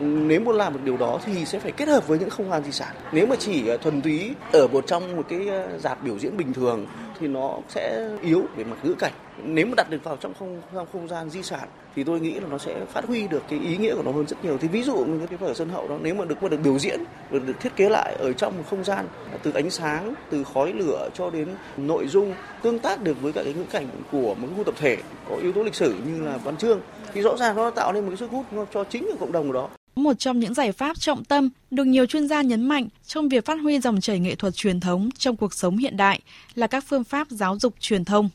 nếu 0.00 0.40
muốn 0.40 0.56
làm 0.56 0.72
được 0.72 0.80
điều 0.84 0.96
đó 0.96 1.20
thì 1.24 1.44
sẽ 1.44 1.58
phải 1.58 1.72
kết 1.72 1.88
hợp 1.88 2.08
với 2.08 2.18
những 2.18 2.30
không 2.30 2.50
gian 2.50 2.64
di 2.64 2.72
sản. 2.72 2.94
Nếu 3.12 3.26
mà 3.26 3.36
chỉ 3.38 3.68
ờ, 3.68 3.76
thuần 3.76 4.02
túy 4.02 4.34
ở 4.52 4.66
một 4.66 4.86
trong 4.86 5.16
một 5.16 5.26
cái 5.28 5.48
ờ, 5.48 5.78
dạp 5.78 6.02
biểu 6.02 6.18
diễn 6.18 6.36
bình 6.36 6.52
thường 6.52 6.86
thì 7.20 7.28
nó 7.28 7.58
sẽ 7.68 8.08
yếu 8.22 8.42
về 8.56 8.64
mặt 8.64 8.76
ngữ 8.82 8.94
cảnh. 8.98 9.12
Nếu 9.44 9.66
mà 9.66 9.72
đặt 9.76 9.90
được 9.90 10.04
vào 10.04 10.16
trong 10.16 10.34
không 10.38 10.62
trong 10.74 10.86
không 10.92 11.08
gian 11.08 11.30
di 11.30 11.42
sản 11.42 11.68
thì 11.96 12.04
tôi 12.04 12.20
nghĩ 12.20 12.40
là 12.40 12.46
nó 12.50 12.58
sẽ 12.58 12.84
phát 12.84 13.04
huy 13.04 13.28
được 13.28 13.42
cái 13.48 13.58
ý 13.58 13.76
nghĩa 13.76 13.94
của 13.94 14.02
nó 14.02 14.12
hơn 14.12 14.26
rất 14.26 14.44
nhiều. 14.44 14.58
Thì 14.58 14.68
ví 14.68 14.82
dụ 14.82 14.96
như 14.96 15.26
cái 15.26 15.36
vở 15.36 15.54
sân 15.54 15.68
hậu 15.68 15.88
đó 15.88 15.98
nếu 16.02 16.14
mà 16.14 16.24
được 16.24 16.42
mà 16.42 16.48
được 16.48 16.60
biểu 16.64 16.78
diễn 16.78 17.04
được, 17.30 17.46
được 17.46 17.60
thiết 17.60 17.76
kế 17.76 17.88
lại 17.88 18.16
ở 18.18 18.32
trong 18.32 18.56
một 18.58 18.64
không 18.70 18.84
gian 18.84 19.06
à, 19.32 19.38
từ 19.42 19.52
ánh 19.54 19.70
sáng 19.70 20.14
từ 20.30 20.44
khói 20.44 20.72
lửa 20.72 21.08
cho 21.14 21.30
đến 21.30 21.48
nội 21.76 22.06
dung 22.08 22.34
tương 22.62 22.78
tác 22.78 23.02
được 23.02 23.22
với 23.22 23.32
cả 23.32 23.42
cái 23.44 23.54
ngữ 23.54 23.64
cảnh 23.70 23.86
của 24.12 24.34
một 24.34 24.48
khu 24.56 24.64
tập 24.64 24.74
thể 24.78 24.96
có 25.28 25.36
yếu 25.36 25.52
tố 25.52 25.62
lịch 25.62 25.74
sử 25.74 25.94
như 26.06 26.22
là 26.22 26.36
văn 26.36 26.56
chương 26.56 26.80
thì 27.14 27.20
rõ 27.20 27.36
ràng 27.36 27.56
nó 27.56 27.70
tạo 27.70 27.92
nên 27.92 28.04
một 28.04 28.10
cái 28.10 28.16
sức 28.16 28.30
hút 28.30 28.46
cho 28.74 28.84
chính 28.84 29.02
cái 29.04 29.16
cộng 29.20 29.32
đồng 29.32 29.52
đó 29.52 29.68
một 29.94 30.18
trong 30.18 30.40
những 30.40 30.54
giải 30.54 30.72
pháp 30.72 31.00
trọng 31.00 31.24
tâm 31.24 31.50
được 31.70 31.84
nhiều 31.84 32.06
chuyên 32.06 32.28
gia 32.28 32.42
nhấn 32.42 32.68
mạnh 32.68 32.88
trong 33.06 33.28
việc 33.28 33.46
phát 33.46 33.60
huy 33.62 33.80
dòng 33.80 34.00
chảy 34.00 34.18
nghệ 34.18 34.34
thuật 34.34 34.54
truyền 34.54 34.80
thống 34.80 35.08
trong 35.18 35.36
cuộc 35.36 35.54
sống 35.54 35.76
hiện 35.76 35.96
đại 35.96 36.20
là 36.54 36.66
các 36.66 36.84
phương 36.88 37.04
pháp 37.04 37.26
giáo 37.30 37.58
dục 37.58 37.74
truyền 37.80 38.04
thông. 38.04 38.28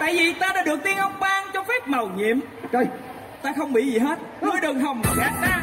Tại 0.00 0.16
vì 0.16 0.32
ta 0.40 0.52
đã 0.54 0.62
được 0.62 0.80
tiên 0.84 0.96
ông 0.96 1.12
ban 1.20 1.46
cho 1.54 1.64
phép 1.64 1.88
màu 1.88 2.10
nhiệm. 2.16 2.40
Trời, 2.72 2.84
ta 3.42 3.52
không 3.56 3.72
bị 3.72 3.92
gì 3.92 3.98
hết. 3.98 4.18
Ngươi 4.42 4.60
đừng 4.62 4.80
hòng 4.80 5.02
gạt 5.16 5.32
ta. 5.42 5.62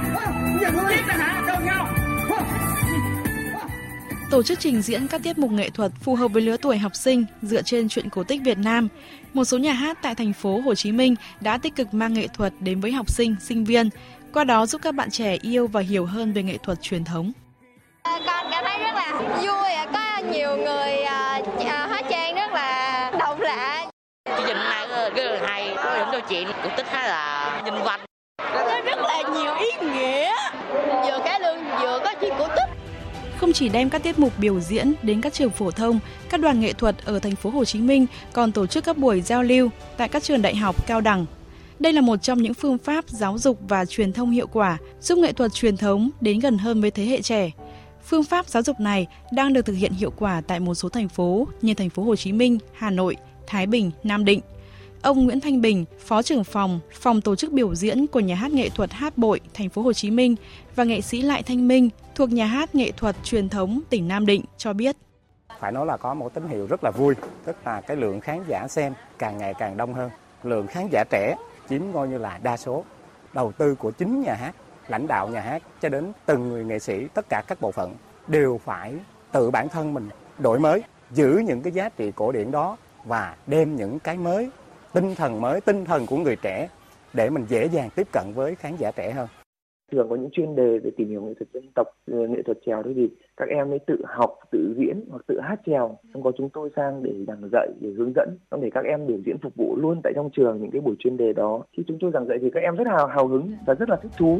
Giết 0.89 1.01
ta 1.07 1.13
hả? 1.13 1.43
Đừng 1.47 1.65
nhau. 1.65 1.87
Tổ 4.31 4.43
chức 4.43 4.59
trình 4.59 4.81
diễn 4.81 5.07
các 5.07 5.23
tiết 5.23 5.37
mục 5.37 5.51
nghệ 5.51 5.69
thuật 5.69 5.91
phù 6.01 6.15
hợp 6.15 6.27
với 6.27 6.41
lứa 6.41 6.57
tuổi 6.57 6.77
học 6.77 6.95
sinh 6.95 7.25
dựa 7.41 7.61
trên 7.61 7.89
chuyện 7.89 8.09
cổ 8.09 8.23
tích 8.23 8.41
Việt 8.43 8.57
Nam. 8.57 8.87
Một 9.33 9.45
số 9.45 9.57
nhà 9.57 9.73
hát 9.73 9.97
tại 10.01 10.15
thành 10.15 10.33
phố 10.33 10.61
Hồ 10.61 10.75
Chí 10.75 10.91
Minh 10.91 11.15
đã 11.41 11.57
tích 11.57 11.75
cực 11.75 11.93
mang 11.93 12.13
nghệ 12.13 12.27
thuật 12.27 12.53
đến 12.59 12.79
với 12.79 12.91
học 12.91 13.09
sinh, 13.11 13.35
sinh 13.41 13.63
viên, 13.63 13.89
qua 14.33 14.43
đó 14.43 14.65
giúp 14.65 14.81
các 14.83 14.95
bạn 14.95 15.11
trẻ 15.11 15.37
yêu 15.41 15.67
và 15.67 15.81
hiểu 15.81 16.05
hơn 16.05 16.33
về 16.33 16.43
nghệ 16.43 16.57
thuật 16.57 16.81
truyền 16.81 17.03
thống. 17.03 17.31
Con 18.03 18.21
cảm 18.51 18.63
thấy 18.63 18.79
rất 18.79 18.93
là 18.95 19.21
vui, 19.41 19.71
có 19.93 20.17
nhiều 20.31 20.57
người 20.57 21.05
hóa 21.65 22.01
trang 22.09 22.35
rất 22.35 22.53
là 22.53 23.11
độc 23.19 23.39
lạ. 23.39 23.87
Chương 24.25 24.45
trình 24.47 24.57
này 24.57 24.87
rất 25.15 25.31
là 25.31 25.39
hay, 25.47 25.73
có 25.75 25.95
những 25.97 26.07
câu 26.11 26.21
chuyện 26.29 26.47
cổ 26.63 26.69
tích 26.77 26.85
khá 26.89 27.07
là 27.07 27.61
nhân 27.65 27.83
văn. 27.83 27.99
Nó 28.55 28.81
rất 28.85 28.97
là 28.97 29.23
nhiều 29.33 29.55
ý 29.55 29.87
nghĩa, 29.87 30.31
vừa 30.73 31.19
cái 31.25 31.39
lương 31.39 31.63
vừa 31.81 31.99
có 32.05 32.13
chuyện 32.21 32.33
cổ 32.39 32.47
tích 32.47 32.69
không 33.37 33.53
chỉ 33.53 33.69
đem 33.69 33.89
các 33.89 34.03
tiết 34.03 34.19
mục 34.19 34.33
biểu 34.37 34.59
diễn 34.59 34.93
đến 35.01 35.21
các 35.21 35.33
trường 35.33 35.51
phổ 35.51 35.71
thông, 35.71 35.99
các 36.29 36.39
đoàn 36.39 36.59
nghệ 36.59 36.73
thuật 36.73 36.95
ở 37.05 37.19
thành 37.19 37.35
phố 37.35 37.49
Hồ 37.49 37.65
Chí 37.65 37.79
Minh 37.79 38.05
còn 38.33 38.51
tổ 38.51 38.67
chức 38.67 38.83
các 38.83 38.97
buổi 38.97 39.21
giao 39.21 39.43
lưu 39.43 39.69
tại 39.97 40.09
các 40.09 40.23
trường 40.23 40.41
đại 40.41 40.55
học, 40.55 40.87
cao 40.87 41.01
đẳng, 41.01 41.25
đây 41.81 41.93
là 41.93 42.01
một 42.01 42.17
trong 42.17 42.41
những 42.41 42.53
phương 42.53 42.77
pháp 42.77 43.09
giáo 43.09 43.37
dục 43.37 43.59
và 43.67 43.85
truyền 43.85 44.13
thông 44.13 44.31
hiệu 44.31 44.47
quả 44.47 44.77
giúp 45.01 45.17
nghệ 45.17 45.33
thuật 45.33 45.53
truyền 45.53 45.77
thống 45.77 46.09
đến 46.21 46.39
gần 46.39 46.57
hơn 46.57 46.81
với 46.81 46.91
thế 46.91 47.05
hệ 47.05 47.21
trẻ. 47.21 47.51
Phương 48.03 48.23
pháp 48.23 48.47
giáo 48.47 48.63
dục 48.63 48.79
này 48.79 49.07
đang 49.33 49.53
được 49.53 49.65
thực 49.65 49.73
hiện 49.73 49.93
hiệu 49.93 50.11
quả 50.17 50.41
tại 50.47 50.59
một 50.59 50.75
số 50.75 50.89
thành 50.89 51.09
phố 51.09 51.47
như 51.61 51.73
thành 51.73 51.89
phố 51.89 52.03
Hồ 52.03 52.15
Chí 52.15 52.31
Minh, 52.31 52.57
Hà 52.73 52.89
Nội, 52.89 53.15
Thái 53.47 53.67
Bình, 53.67 53.91
Nam 54.03 54.25
Định. 54.25 54.41
Ông 55.01 55.25
Nguyễn 55.25 55.41
Thanh 55.41 55.61
Bình, 55.61 55.85
Phó 55.99 56.21
trưởng 56.21 56.43
phòng, 56.43 56.79
phòng 56.93 57.21
tổ 57.21 57.35
chức 57.35 57.51
biểu 57.51 57.75
diễn 57.75 58.07
của 58.07 58.19
nhà 58.19 58.35
hát 58.35 58.51
nghệ 58.51 58.69
thuật 58.69 58.91
Hát 58.91 59.17
Bội, 59.17 59.39
thành 59.53 59.69
phố 59.69 59.81
Hồ 59.81 59.93
Chí 59.93 60.11
Minh 60.11 60.35
và 60.75 60.83
nghệ 60.83 61.01
sĩ 61.01 61.21
Lại 61.21 61.43
Thanh 61.43 61.67
Minh 61.67 61.89
thuộc 62.15 62.29
nhà 62.29 62.45
hát 62.45 62.75
nghệ 62.75 62.91
thuật 62.91 63.15
truyền 63.23 63.49
thống 63.49 63.81
tỉnh 63.89 64.07
Nam 64.07 64.25
Định 64.25 64.43
cho 64.57 64.73
biết. 64.73 64.95
Phải 65.59 65.71
nói 65.71 65.85
là 65.85 65.97
có 65.97 66.13
một 66.13 66.33
tín 66.33 66.43
hiệu 66.49 66.67
rất 66.67 66.83
là 66.83 66.91
vui, 66.91 67.15
tức 67.45 67.55
là 67.65 67.81
cái 67.81 67.97
lượng 67.97 68.19
khán 68.19 68.43
giả 68.47 68.67
xem 68.69 68.93
càng 69.19 69.37
ngày 69.37 69.53
càng 69.59 69.77
đông 69.77 69.93
hơn. 69.93 70.09
Lượng 70.43 70.67
khán 70.67 70.87
giả 70.91 71.03
trẻ 71.09 71.35
chiếm 71.71 71.81
coi 71.93 72.07
như 72.07 72.17
là 72.17 72.39
đa 72.43 72.57
số. 72.57 72.83
Đầu 73.33 73.51
tư 73.51 73.75
của 73.75 73.91
chính 73.91 74.21
nhà 74.21 74.33
hát, 74.33 74.55
lãnh 74.87 75.07
đạo 75.07 75.27
nhà 75.27 75.41
hát 75.41 75.61
cho 75.81 75.89
đến 75.89 76.11
từng 76.25 76.49
người 76.49 76.65
nghệ 76.65 76.79
sĩ, 76.79 77.07
tất 77.13 77.25
cả 77.29 77.43
các 77.47 77.61
bộ 77.61 77.71
phận 77.71 77.95
đều 78.27 78.57
phải 78.57 78.93
tự 79.31 79.51
bản 79.51 79.69
thân 79.69 79.93
mình 79.93 80.09
đổi 80.39 80.59
mới, 80.59 80.83
giữ 81.11 81.41
những 81.47 81.61
cái 81.61 81.73
giá 81.73 81.89
trị 81.89 82.11
cổ 82.15 82.31
điển 82.31 82.51
đó 82.51 82.77
và 83.05 83.35
đem 83.47 83.75
những 83.75 83.99
cái 83.99 84.17
mới, 84.17 84.49
tinh 84.93 85.15
thần 85.15 85.41
mới, 85.41 85.61
tinh 85.61 85.85
thần 85.85 86.05
của 86.05 86.17
người 86.17 86.35
trẻ 86.35 86.69
để 87.13 87.29
mình 87.29 87.45
dễ 87.49 87.65
dàng 87.65 87.89
tiếp 87.95 88.07
cận 88.11 88.33
với 88.33 88.55
khán 88.55 88.75
giả 88.77 88.91
trẻ 88.91 89.11
hơn. 89.11 89.27
thường 89.91 90.09
có 90.09 90.15
những 90.15 90.29
chuyên 90.31 90.55
đề 90.55 90.79
về 90.79 90.91
tìm 90.97 91.09
hiểu 91.09 91.21
nghệ 91.21 91.33
thuật 91.39 91.49
dân 91.53 91.71
tộc 91.75 91.87
ờ, 92.11 92.27
nghệ 92.27 92.41
thuật 92.45 92.57
trèo 92.65 92.83
thì 92.83 93.09
các 93.41 93.49
em 93.49 93.69
mới 93.69 93.79
tự 93.79 93.95
học 94.17 94.39
tự 94.51 94.75
diễn 94.77 95.03
hoặc 95.09 95.21
tự 95.27 95.39
hát 95.39 95.59
trèo. 95.65 95.97
Xong 96.13 96.23
có 96.23 96.31
chúng 96.37 96.49
tôi 96.49 96.69
sang 96.75 97.03
để 97.03 97.11
giảng 97.27 97.49
dạy 97.51 97.67
để 97.79 97.89
hướng 97.97 98.13
dẫn. 98.15 98.37
Xong 98.51 98.61
để 98.61 98.69
các 98.73 98.85
em 98.85 99.07
biểu 99.07 99.17
diễn 99.25 99.37
phục 99.43 99.55
vụ 99.55 99.75
luôn 99.75 100.01
tại 100.03 100.13
trong 100.15 100.29
trường 100.35 100.61
những 100.61 100.71
cái 100.71 100.81
buổi 100.81 100.95
chuyên 100.99 101.17
đề 101.17 101.33
đó. 101.33 101.63
Khi 101.77 101.83
chúng 101.87 101.97
tôi 102.01 102.11
giảng 102.13 102.27
dạy 102.27 102.37
thì 102.41 102.47
các 102.53 102.59
em 102.59 102.75
rất 102.75 102.87
hào 102.87 103.07
hào 103.07 103.27
hứng 103.27 103.53
và 103.65 103.73
rất 103.73 103.89
là 103.89 103.95
thích 104.03 104.11
thú. 104.17 104.39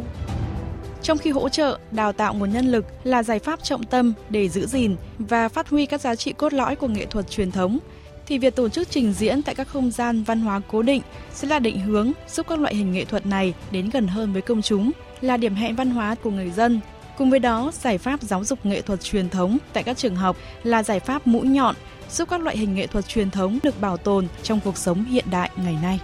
Trong 1.02 1.18
khi 1.18 1.32
hỗ 1.32 1.50
trợ, 1.50 1.78
đào 1.92 2.14
tạo 2.14 2.34
nguồn 2.34 2.52
nhân 2.52 2.66
lực 2.66 2.86
là 3.04 3.24
giải 3.24 3.40
pháp 3.40 3.64
trọng 3.64 3.84
tâm 3.84 4.14
để 4.30 4.50
giữ 4.50 4.66
gìn 4.66 4.96
và 5.20 5.50
phát 5.50 5.70
huy 5.70 5.86
các 5.86 6.02
giá 6.02 6.16
trị 6.16 6.34
cốt 6.34 6.54
lõi 6.54 6.76
của 6.76 6.88
nghệ 6.88 7.06
thuật 7.06 7.30
truyền 7.30 7.52
thống, 7.52 7.78
thì 8.26 8.38
việc 8.38 8.56
tổ 8.56 8.70
chức 8.70 8.90
trình 8.90 9.14
diễn 9.14 9.42
tại 9.46 9.56
các 9.56 9.68
không 9.68 9.92
gian 9.92 10.24
văn 10.24 10.40
hóa 10.40 10.62
cố 10.72 10.82
định 10.82 11.02
sẽ 11.32 11.48
là 11.48 11.60
định 11.60 11.80
hướng 11.80 12.12
giúp 12.28 12.46
các 12.50 12.60
loại 12.60 12.76
hình 12.76 12.92
nghệ 12.92 13.06
thuật 13.06 13.26
này 13.26 13.54
đến 13.72 13.90
gần 13.94 14.08
hơn 14.08 14.34
với 14.34 14.42
công 14.42 14.62
chúng, 14.62 14.92
là 15.22 15.38
điểm 15.38 15.54
hẹn 15.54 15.76
văn 15.76 15.90
hóa 15.90 16.16
của 16.24 16.32
người 16.32 16.50
dân. 16.50 16.80
Cùng 17.22 17.30
với 17.30 17.40
đó, 17.40 17.72
giải 17.74 17.98
pháp 17.98 18.22
giáo 18.22 18.44
dục 18.44 18.66
nghệ 18.66 18.82
thuật 18.82 19.02
truyền 19.02 19.30
thống 19.30 19.58
tại 19.74 19.84
các 19.84 19.98
trường 19.98 20.16
học 20.16 20.38
là 20.64 20.84
giải 20.84 21.00
pháp 21.00 21.28
mũi 21.28 21.48
nhọn 21.48 21.76
giúp 22.12 22.30
các 22.30 22.42
loại 22.42 22.58
hình 22.58 22.76
nghệ 22.76 22.88
thuật 22.88 23.08
truyền 23.08 23.32
thống 23.32 23.60
được 23.64 23.82
bảo 23.82 23.98
tồn 23.98 24.28
trong 24.44 24.60
cuộc 24.64 24.78
sống 24.78 25.04
hiện 25.04 25.26
đại 25.32 25.50
ngày 25.56 25.78
nay. 25.82 26.00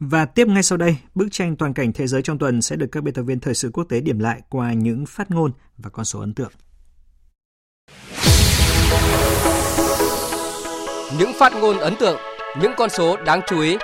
Và 0.00 0.24
tiếp 0.24 0.48
ngay 0.48 0.62
sau 0.62 0.78
đây, 0.78 0.96
bức 1.14 1.28
tranh 1.30 1.56
toàn 1.56 1.74
cảnh 1.74 1.92
thế 1.92 2.06
giới 2.06 2.22
trong 2.22 2.38
tuần 2.38 2.62
sẽ 2.62 2.76
được 2.76 2.88
các 2.92 3.02
biên 3.02 3.14
tập 3.14 3.22
viên 3.22 3.40
thời 3.40 3.54
sự 3.54 3.70
quốc 3.72 3.84
tế 3.84 4.00
điểm 4.00 4.18
lại 4.18 4.40
qua 4.48 4.72
những 4.72 5.06
phát 5.06 5.30
ngôn 5.30 5.52
và 5.78 5.90
con 5.90 6.04
số 6.04 6.20
ấn 6.20 6.34
tượng. 6.34 6.52
Những 11.18 11.32
phát 11.38 11.52
ngôn 11.54 11.78
ấn 11.78 11.96
tượng, 11.96 12.16
những 12.60 12.72
con 12.76 12.90
số 12.90 13.16
đáng 13.16 13.40
chú 13.46 13.60
ý. 13.60 13.76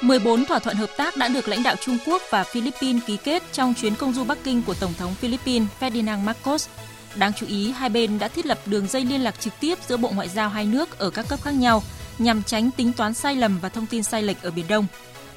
14 0.00 0.44
thỏa 0.44 0.58
thuận 0.58 0.76
hợp 0.76 0.90
tác 0.96 1.16
đã 1.16 1.28
được 1.28 1.48
lãnh 1.48 1.62
đạo 1.62 1.74
Trung 1.80 1.98
Quốc 2.06 2.22
và 2.30 2.44
Philippines 2.44 3.02
ký 3.06 3.16
kết 3.16 3.42
trong 3.52 3.74
chuyến 3.74 3.94
công 3.94 4.12
du 4.12 4.24
Bắc 4.24 4.38
Kinh 4.44 4.62
của 4.66 4.74
Tổng 4.80 4.94
thống 4.98 5.14
Philippines 5.14 5.68
Ferdinand 5.80 6.24
Marcos. 6.24 6.68
Đáng 7.14 7.32
chú 7.32 7.46
ý, 7.46 7.72
hai 7.72 7.88
bên 7.88 8.18
đã 8.18 8.28
thiết 8.28 8.46
lập 8.46 8.58
đường 8.66 8.86
dây 8.86 9.04
liên 9.04 9.20
lạc 9.20 9.40
trực 9.40 9.52
tiếp 9.60 9.78
giữa 9.88 9.96
Bộ 9.96 10.10
Ngoại 10.14 10.28
giao 10.28 10.48
hai 10.48 10.66
nước 10.66 10.98
ở 10.98 11.10
các 11.10 11.28
cấp 11.28 11.42
khác 11.42 11.54
nhau– 11.54 11.82
nhằm 12.18 12.42
tránh 12.42 12.70
tính 12.70 12.92
toán 12.92 13.14
sai 13.14 13.36
lầm 13.36 13.58
và 13.60 13.68
thông 13.68 13.86
tin 13.86 14.02
sai 14.02 14.22
lệch 14.22 14.42
ở 14.42 14.50
Biển 14.50 14.68
Đông. 14.68 14.86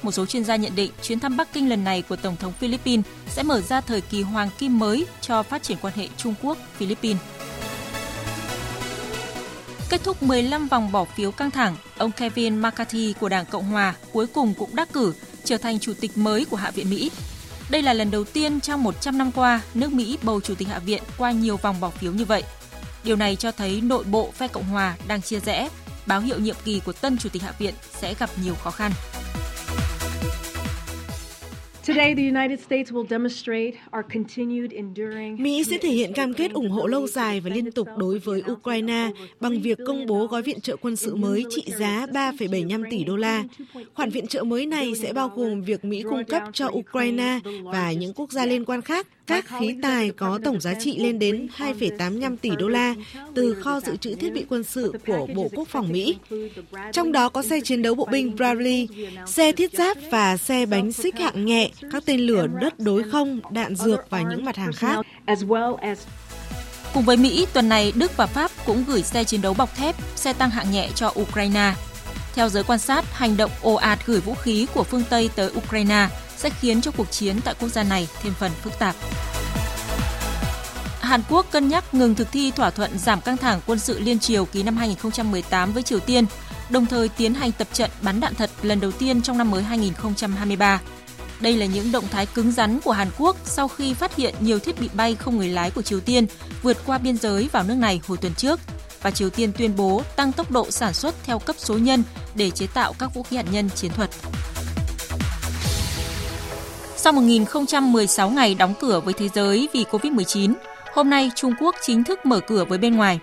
Một 0.02 0.12
số 0.12 0.26
chuyên 0.26 0.44
gia 0.44 0.56
nhận 0.56 0.76
định 0.76 0.90
chuyến 1.02 1.20
thăm 1.20 1.36
Bắc 1.36 1.52
Kinh 1.52 1.68
lần 1.68 1.84
này 1.84 2.02
của 2.02 2.16
Tổng 2.16 2.36
thống 2.36 2.52
Philippines 2.52 3.06
sẽ 3.28 3.42
mở 3.42 3.60
ra 3.60 3.80
thời 3.80 4.00
kỳ 4.00 4.22
hoàng 4.22 4.50
kim 4.58 4.78
mới 4.78 5.06
cho 5.20 5.42
phát 5.42 5.62
triển 5.62 5.78
quan 5.82 5.94
hệ 5.96 6.08
Trung 6.16 6.34
Quốc-Philippines. 6.42 7.22
Kết 9.90 10.04
thúc 10.04 10.22
15 10.22 10.68
vòng 10.68 10.92
bỏ 10.92 11.04
phiếu 11.04 11.30
căng 11.30 11.50
thẳng, 11.50 11.76
ông 11.98 12.12
Kevin 12.12 12.62
McCarthy 12.62 13.14
của 13.20 13.28
Đảng 13.28 13.46
Cộng 13.46 13.64
Hòa 13.64 13.94
cuối 14.12 14.26
cùng 14.26 14.54
cũng 14.54 14.76
đắc 14.76 14.92
cử 14.92 15.14
trở 15.44 15.56
thành 15.56 15.78
chủ 15.78 15.92
tịch 16.00 16.18
mới 16.18 16.44
của 16.44 16.56
Hạ 16.56 16.70
viện 16.70 16.90
Mỹ. 16.90 17.10
Đây 17.70 17.82
là 17.82 17.92
lần 17.92 18.10
đầu 18.10 18.24
tiên 18.24 18.60
trong 18.60 18.82
100 18.82 19.18
năm 19.18 19.32
qua 19.32 19.60
nước 19.74 19.92
Mỹ 19.92 20.18
bầu 20.22 20.40
chủ 20.40 20.54
tịch 20.54 20.68
Hạ 20.68 20.78
viện 20.78 21.02
qua 21.18 21.30
nhiều 21.30 21.56
vòng 21.56 21.80
bỏ 21.80 21.90
phiếu 21.90 22.12
như 22.12 22.24
vậy. 22.24 22.42
Điều 23.04 23.16
này 23.16 23.36
cho 23.36 23.52
thấy 23.52 23.80
nội 23.80 24.04
bộ 24.04 24.30
phe 24.34 24.48
Cộng 24.48 24.64
hòa 24.64 24.96
đang 25.08 25.22
chia 25.22 25.40
rẽ 25.40 25.68
báo 26.06 26.20
hiệu 26.20 26.38
nhiệm 26.38 26.56
kỳ 26.64 26.80
của 26.80 26.92
tân 26.92 27.18
chủ 27.18 27.28
tịch 27.28 27.42
Hạ 27.42 27.52
viện 27.58 27.74
sẽ 28.00 28.14
gặp 28.14 28.30
nhiều 28.44 28.54
khó 28.54 28.70
khăn. 28.70 28.92
Mỹ 35.38 35.64
sẽ 35.64 35.78
thể 35.78 35.88
hiện 35.88 36.12
cam 36.12 36.34
kết 36.34 36.52
ủng 36.52 36.70
hộ 36.70 36.86
lâu 36.86 37.06
dài 37.06 37.40
và 37.40 37.50
liên 37.50 37.72
tục 37.72 37.88
đối 37.96 38.18
với 38.18 38.42
Ukraine 38.52 39.10
bằng 39.40 39.60
việc 39.60 39.78
công 39.86 40.06
bố 40.06 40.26
gói 40.26 40.42
viện 40.42 40.60
trợ 40.60 40.76
quân 40.76 40.96
sự 40.96 41.14
mới 41.14 41.44
trị 41.50 41.64
giá 41.78 42.06
3,75 42.12 42.84
tỷ 42.90 43.04
đô 43.04 43.16
la. 43.16 43.44
Khoản 43.94 44.10
viện 44.10 44.26
trợ 44.26 44.42
mới 44.42 44.66
này 44.66 44.92
sẽ 45.02 45.12
bao 45.12 45.28
gồm 45.28 45.62
việc 45.62 45.84
Mỹ 45.84 46.02
cung 46.02 46.24
cấp 46.24 46.42
cho 46.52 46.68
Ukraine 46.72 47.38
và 47.62 47.92
những 47.92 48.12
quốc 48.14 48.32
gia 48.32 48.46
liên 48.46 48.64
quan 48.64 48.82
khác 48.82 49.06
các 49.30 49.44
khí 49.60 49.74
tài 49.82 50.10
có 50.10 50.38
tổng 50.44 50.60
giá 50.60 50.74
trị 50.74 50.98
lên 50.98 51.18
đến 51.18 51.48
2,85 51.58 52.36
tỷ 52.36 52.50
đô 52.58 52.68
la 52.68 52.94
từ 53.34 53.54
kho 53.54 53.80
dự 53.80 53.96
trữ 53.96 54.14
thiết 54.14 54.32
bị 54.32 54.44
quân 54.48 54.64
sự 54.64 54.92
của 55.06 55.26
Bộ 55.34 55.48
Quốc 55.54 55.68
phòng 55.68 55.92
Mỹ. 55.92 56.16
Trong 56.92 57.12
đó 57.12 57.28
có 57.28 57.42
xe 57.42 57.60
chiến 57.60 57.82
đấu 57.82 57.94
bộ 57.94 58.04
binh 58.04 58.36
Bradley, 58.36 58.88
xe 59.26 59.52
thiết 59.52 59.72
giáp 59.72 59.96
và 60.10 60.36
xe 60.36 60.66
bánh 60.66 60.92
xích 60.92 61.18
hạng 61.18 61.46
nhẹ, 61.46 61.70
các 61.92 62.02
tên 62.06 62.20
lửa 62.20 62.46
đất 62.60 62.80
đối 62.80 63.02
không, 63.02 63.40
đạn 63.50 63.74
dược 63.74 64.10
và 64.10 64.22
những 64.22 64.44
mặt 64.44 64.56
hàng 64.56 64.72
khác. 64.72 65.06
Cùng 66.94 67.04
với 67.04 67.16
Mỹ, 67.16 67.46
tuần 67.52 67.68
này 67.68 67.92
Đức 67.96 68.16
và 68.16 68.26
Pháp 68.26 68.50
cũng 68.66 68.84
gửi 68.86 69.02
xe 69.02 69.24
chiến 69.24 69.42
đấu 69.42 69.54
bọc 69.54 69.76
thép, 69.76 69.96
xe 70.16 70.32
tăng 70.32 70.50
hạng 70.50 70.72
nhẹ 70.72 70.88
cho 70.94 71.12
Ukraine. 71.20 71.74
Theo 72.34 72.48
giới 72.48 72.62
quan 72.62 72.78
sát, 72.78 73.04
hành 73.12 73.36
động 73.36 73.50
ồ 73.62 73.74
ạt 73.74 73.98
gửi 74.06 74.20
vũ 74.20 74.34
khí 74.34 74.66
của 74.74 74.84
phương 74.84 75.04
Tây 75.10 75.30
tới 75.36 75.50
Ukraine 75.56 76.08
sẽ 76.40 76.50
khiến 76.50 76.80
cho 76.80 76.90
cuộc 76.90 77.10
chiến 77.10 77.40
tại 77.44 77.54
quốc 77.60 77.68
gia 77.68 77.82
này 77.82 78.08
thêm 78.22 78.34
phần 78.38 78.52
phức 78.62 78.78
tạp. 78.78 78.96
Hàn 81.00 81.22
Quốc 81.28 81.46
cân 81.50 81.68
nhắc 81.68 81.94
ngừng 81.94 82.14
thực 82.14 82.32
thi 82.32 82.50
thỏa 82.50 82.70
thuận 82.70 82.98
giảm 82.98 83.20
căng 83.20 83.36
thẳng 83.36 83.60
quân 83.66 83.78
sự 83.78 83.98
liên 83.98 84.18
triều 84.18 84.44
ký 84.44 84.62
năm 84.62 84.76
2018 84.76 85.72
với 85.72 85.82
Triều 85.82 86.00
Tiên, 86.00 86.24
đồng 86.70 86.86
thời 86.86 87.08
tiến 87.08 87.34
hành 87.34 87.52
tập 87.52 87.68
trận 87.72 87.90
bắn 88.02 88.20
đạn 88.20 88.34
thật 88.34 88.50
lần 88.62 88.80
đầu 88.80 88.92
tiên 88.92 89.22
trong 89.22 89.38
năm 89.38 89.50
mới 89.50 89.62
2023. 89.62 90.80
Đây 91.40 91.56
là 91.56 91.66
những 91.66 91.92
động 91.92 92.04
thái 92.10 92.26
cứng 92.26 92.52
rắn 92.52 92.80
của 92.80 92.92
Hàn 92.92 93.08
Quốc 93.18 93.36
sau 93.44 93.68
khi 93.68 93.94
phát 93.94 94.16
hiện 94.16 94.34
nhiều 94.40 94.58
thiết 94.58 94.80
bị 94.80 94.88
bay 94.94 95.14
không 95.14 95.36
người 95.36 95.48
lái 95.48 95.70
của 95.70 95.82
Triều 95.82 96.00
Tiên 96.00 96.26
vượt 96.62 96.76
qua 96.86 96.98
biên 96.98 97.16
giới 97.16 97.48
vào 97.52 97.64
nước 97.64 97.74
này 97.74 98.00
hồi 98.06 98.18
tuần 98.18 98.34
trước 98.34 98.60
và 99.02 99.10
Triều 99.10 99.30
Tiên 99.30 99.52
tuyên 99.58 99.76
bố 99.76 100.02
tăng 100.16 100.32
tốc 100.32 100.50
độ 100.50 100.70
sản 100.70 100.94
xuất 100.94 101.14
theo 101.24 101.38
cấp 101.38 101.56
số 101.58 101.78
nhân 101.78 102.02
để 102.34 102.50
chế 102.50 102.66
tạo 102.66 102.92
các 102.98 103.14
vũ 103.14 103.22
khí 103.22 103.36
hạt 103.36 103.46
nhân 103.50 103.70
chiến 103.70 103.92
thuật. 103.92 104.10
Sau 107.02 107.12
1016 107.12 108.30
ngày 108.30 108.54
đóng 108.54 108.74
cửa 108.80 109.00
với 109.00 109.14
thế 109.14 109.28
giới 109.28 109.68
vì 109.72 109.84
Covid-19, 109.90 110.54
hôm 110.92 111.10
nay 111.10 111.30
Trung 111.34 111.52
Quốc 111.60 111.74
chính 111.82 112.04
thức 112.04 112.26
mở 112.26 112.40
cửa 112.40 112.64
với 112.64 112.78
bên 112.78 112.96
ngoài. 112.96 113.18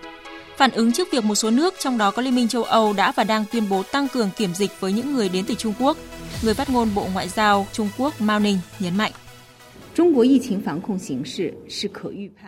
Phản 0.56 0.70
ứng 0.70 0.92
trước 0.92 1.08
việc 1.12 1.24
một 1.24 1.34
số 1.34 1.50
nước 1.50 1.74
trong 1.78 1.98
đó 1.98 2.10
có 2.10 2.22
Liên 2.22 2.34
minh 2.34 2.48
châu 2.48 2.64
Âu 2.64 2.92
đã 2.92 3.12
và 3.12 3.24
đang 3.24 3.44
tuyên 3.52 3.68
bố 3.70 3.82
tăng 3.82 4.08
cường 4.08 4.30
kiểm 4.36 4.54
dịch 4.54 4.80
với 4.80 4.92
những 4.92 5.14
người 5.14 5.28
đến 5.28 5.44
từ 5.48 5.54
Trung 5.54 5.74
Quốc, 5.80 5.96
người 6.42 6.54
phát 6.54 6.70
ngôn 6.70 6.88
Bộ 6.94 7.06
Ngoại 7.12 7.28
giao 7.28 7.66
Trung 7.72 7.88
Quốc 7.98 8.20
Mao 8.20 8.40
Ninh 8.40 8.58
nhấn 8.78 8.96
mạnh. 8.96 9.12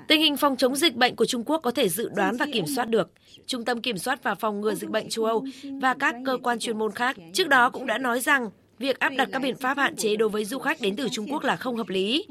Tình 0.09 0.20
hình 0.20 0.37
phòng 0.37 0.57
chống 0.57 0.76
dịch 0.76 0.95
bệnh 0.95 1.16
của 1.16 1.26
Trung 1.26 1.45
Quốc 1.45 1.61
có 1.62 1.70
thể 1.70 1.89
dự 1.89 2.09
đoán 2.16 2.37
và 2.37 2.47
kiểm 2.53 2.64
soát 2.76 2.85
được. 2.85 3.11
Trung 3.47 3.64
tâm 3.64 3.81
Kiểm 3.81 3.99
soát 3.99 4.22
và 4.22 4.35
Phòng 4.35 4.61
ngừa 4.61 4.74
Dịch 4.74 4.91
bệnh 4.91 5.09
châu 5.09 5.24
Âu 5.24 5.45
và 5.81 5.95
các 5.95 6.14
cơ 6.26 6.39
quan 6.43 6.59
chuyên 6.59 6.78
môn 6.78 6.93
khác 6.93 7.16
trước 7.33 7.49
đó 7.49 7.70
cũng 7.70 7.87
đã 7.87 7.99
nói 7.99 8.20
rằng 8.20 8.51
việc 8.81 8.99
áp 8.99 9.12
đặt 9.16 9.28
các 9.33 9.43
biện 9.43 9.57
pháp 9.57 9.78
hạn 9.78 9.97
chế 9.97 10.16
đối 10.16 10.28
với 10.28 10.45
du 10.45 10.59
khách 10.59 10.81
đến 10.81 10.97
từ 10.97 11.09
Trung 11.09 11.33
Quốc 11.33 11.45
là 11.45 11.57
không 11.57 11.76
hợp 11.76 11.89
lý. 11.89 12.26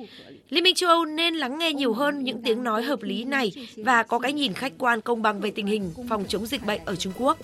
Liên 0.50 0.64
minh 0.64 0.76
châu 0.76 0.89
Âu 0.89 1.06
nên 1.06 1.36
lắng 1.36 1.58
nghe 1.58 1.74
nhiều 1.74 1.93
hơn 1.93 2.24
những 2.24 2.43
tiếng 2.43 2.64
nói 2.64 2.84
hợp 2.84 3.04
lý 3.04 3.24
này 3.24 3.52
và 3.78 4.04
có 4.04 4.20
cái 4.20 4.34
nhìn 4.34 4.54
khách 4.54 4.74
quan 4.78 5.02
công 5.02 5.22
bằng 5.22 5.41
về 5.41 5.52
tình 5.52 5.68
hình 5.68 5.91
phòng 6.10 6.26
chống 6.28 6.45
dịch 6.45 6.66
bệnh 6.66 6.82
ở 6.86 6.95
Trung 6.95 7.14
Quốc. 7.18 7.38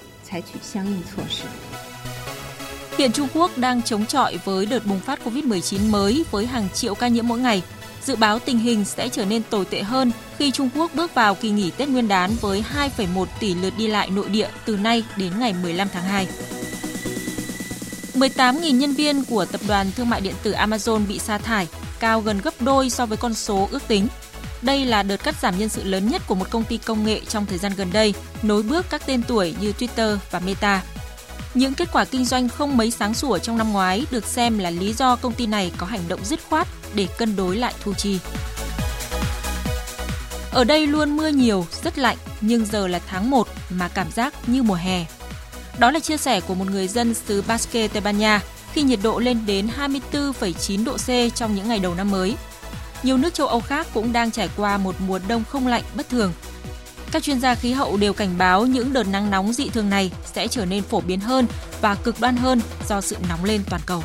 Hiện 2.97 3.11
Trung 3.11 3.27
Quốc 3.33 3.57
đang 3.57 3.81
chống 3.81 4.05
chọi 4.05 4.37
với 4.45 4.65
đợt 4.65 4.85
bùng 4.85 4.99
phát 4.99 5.19
COVID-19 5.25 5.91
mới 5.91 6.23
với 6.31 6.45
hàng 6.45 6.67
triệu 6.73 6.95
ca 6.95 7.07
nhiễm 7.07 7.27
mỗi 7.27 7.39
ngày. 7.39 7.63
Dự 8.01 8.15
báo 8.15 8.39
tình 8.39 8.57
hình 8.57 8.85
sẽ 8.85 9.09
trở 9.09 9.25
nên 9.25 9.41
tồi 9.49 9.65
tệ 9.65 9.81
hơn 9.81 10.11
khi 10.37 10.51
Trung 10.51 10.69
Quốc 10.75 10.91
bước 10.95 11.15
vào 11.15 11.35
kỳ 11.35 11.49
nghỉ 11.49 11.71
Tết 11.77 11.89
Nguyên 11.89 12.07
đán 12.07 12.31
với 12.41 12.63
2,1 12.97 13.25
tỷ 13.39 13.53
lượt 13.53 13.73
đi 13.77 13.87
lại 13.87 14.09
nội 14.09 14.29
địa 14.29 14.47
từ 14.65 14.77
nay 14.77 15.03
đến 15.17 15.31
ngày 15.39 15.53
15 15.63 15.87
tháng 15.93 16.03
2. 16.03 16.27
18.000 18.15 18.77
nhân 18.77 18.93
viên 18.93 19.25
của 19.25 19.45
tập 19.45 19.61
đoàn 19.67 19.91
thương 19.95 20.09
mại 20.09 20.21
điện 20.21 20.35
tử 20.43 20.51
Amazon 20.51 21.07
bị 21.07 21.19
sa 21.19 21.37
thải, 21.37 21.67
cao 21.99 22.21
gần 22.21 22.41
gấp 22.43 22.61
đôi 22.61 22.89
so 22.89 23.05
với 23.05 23.17
con 23.17 23.33
số 23.33 23.67
ước 23.71 23.87
tính. 23.87 24.07
Đây 24.61 24.85
là 24.85 25.03
đợt 25.03 25.23
cắt 25.23 25.35
giảm 25.41 25.57
nhân 25.59 25.69
sự 25.69 25.83
lớn 25.83 26.09
nhất 26.09 26.21
của 26.27 26.35
một 26.35 26.49
công 26.49 26.63
ty 26.63 26.77
công 26.77 27.05
nghệ 27.05 27.21
trong 27.27 27.45
thời 27.45 27.57
gian 27.57 27.71
gần 27.77 27.89
đây, 27.93 28.13
nối 28.43 28.63
bước 28.63 28.85
các 28.89 29.05
tên 29.05 29.23
tuổi 29.23 29.55
như 29.61 29.73
Twitter 29.79 30.17
và 30.31 30.39
Meta. 30.39 30.83
Những 31.53 31.73
kết 31.73 31.89
quả 31.91 32.05
kinh 32.05 32.25
doanh 32.25 32.49
không 32.49 32.77
mấy 32.77 32.91
sáng 32.91 33.13
sủa 33.13 33.37
trong 33.37 33.57
năm 33.57 33.73
ngoái 33.73 34.05
được 34.11 34.25
xem 34.25 34.57
là 34.59 34.69
lý 34.69 34.93
do 34.93 35.15
công 35.15 35.33
ty 35.33 35.45
này 35.45 35.71
có 35.77 35.85
hành 35.85 36.07
động 36.07 36.25
dứt 36.25 36.39
khoát 36.49 36.67
để 36.93 37.07
cân 37.17 37.35
đối 37.35 37.55
lại 37.57 37.73
thu 37.83 37.93
chi. 37.93 38.19
Ở 40.51 40.63
đây 40.63 40.87
luôn 40.87 41.17
mưa 41.17 41.27
nhiều, 41.27 41.65
rất 41.83 41.97
lạnh, 41.97 42.17
nhưng 42.41 42.65
giờ 42.65 42.87
là 42.87 42.99
tháng 43.07 43.29
1 43.29 43.47
mà 43.69 43.87
cảm 43.87 44.11
giác 44.11 44.33
như 44.49 44.63
mùa 44.63 44.75
hè. 44.75 45.05
Đó 45.79 45.91
là 45.91 45.99
chia 45.99 46.17
sẻ 46.17 46.41
của 46.41 46.55
một 46.55 46.65
người 46.71 46.87
dân 46.87 47.13
xứ 47.13 47.43
Basque, 47.47 47.87
Tây 47.87 48.01
Ban 48.01 48.17
Nha 48.17 48.41
khi 48.73 48.81
nhiệt 48.81 48.99
độ 49.03 49.19
lên 49.19 49.45
đến 49.45 49.67
24,9 50.11 50.85
độ 50.85 50.97
C 50.97 51.35
trong 51.35 51.55
những 51.55 51.67
ngày 51.67 51.79
đầu 51.79 51.95
năm 51.95 52.11
mới. 52.11 52.35
Nhiều 53.03 53.17
nước 53.17 53.33
châu 53.33 53.47
Âu 53.47 53.61
khác 53.61 53.87
cũng 53.93 54.13
đang 54.13 54.31
trải 54.31 54.49
qua 54.57 54.77
một 54.77 54.95
mùa 54.99 55.19
đông 55.27 55.43
không 55.49 55.67
lạnh 55.67 55.83
bất 55.95 56.09
thường. 56.09 56.33
Các 57.11 57.23
chuyên 57.23 57.39
gia 57.39 57.55
khí 57.55 57.71
hậu 57.71 57.97
đều 57.97 58.13
cảnh 58.13 58.37
báo 58.37 58.65
những 58.65 58.93
đợt 58.93 59.07
nắng 59.07 59.31
nóng 59.31 59.53
dị 59.53 59.69
thường 59.69 59.89
này 59.89 60.11
sẽ 60.33 60.47
trở 60.47 60.65
nên 60.65 60.83
phổ 60.83 61.01
biến 61.01 61.19
hơn 61.19 61.47
và 61.81 61.95
cực 61.95 62.19
đoan 62.19 62.35
hơn 62.35 62.61
do 62.89 63.01
sự 63.01 63.17
nóng 63.29 63.43
lên 63.43 63.61
toàn 63.69 63.81
cầu. 63.85 64.03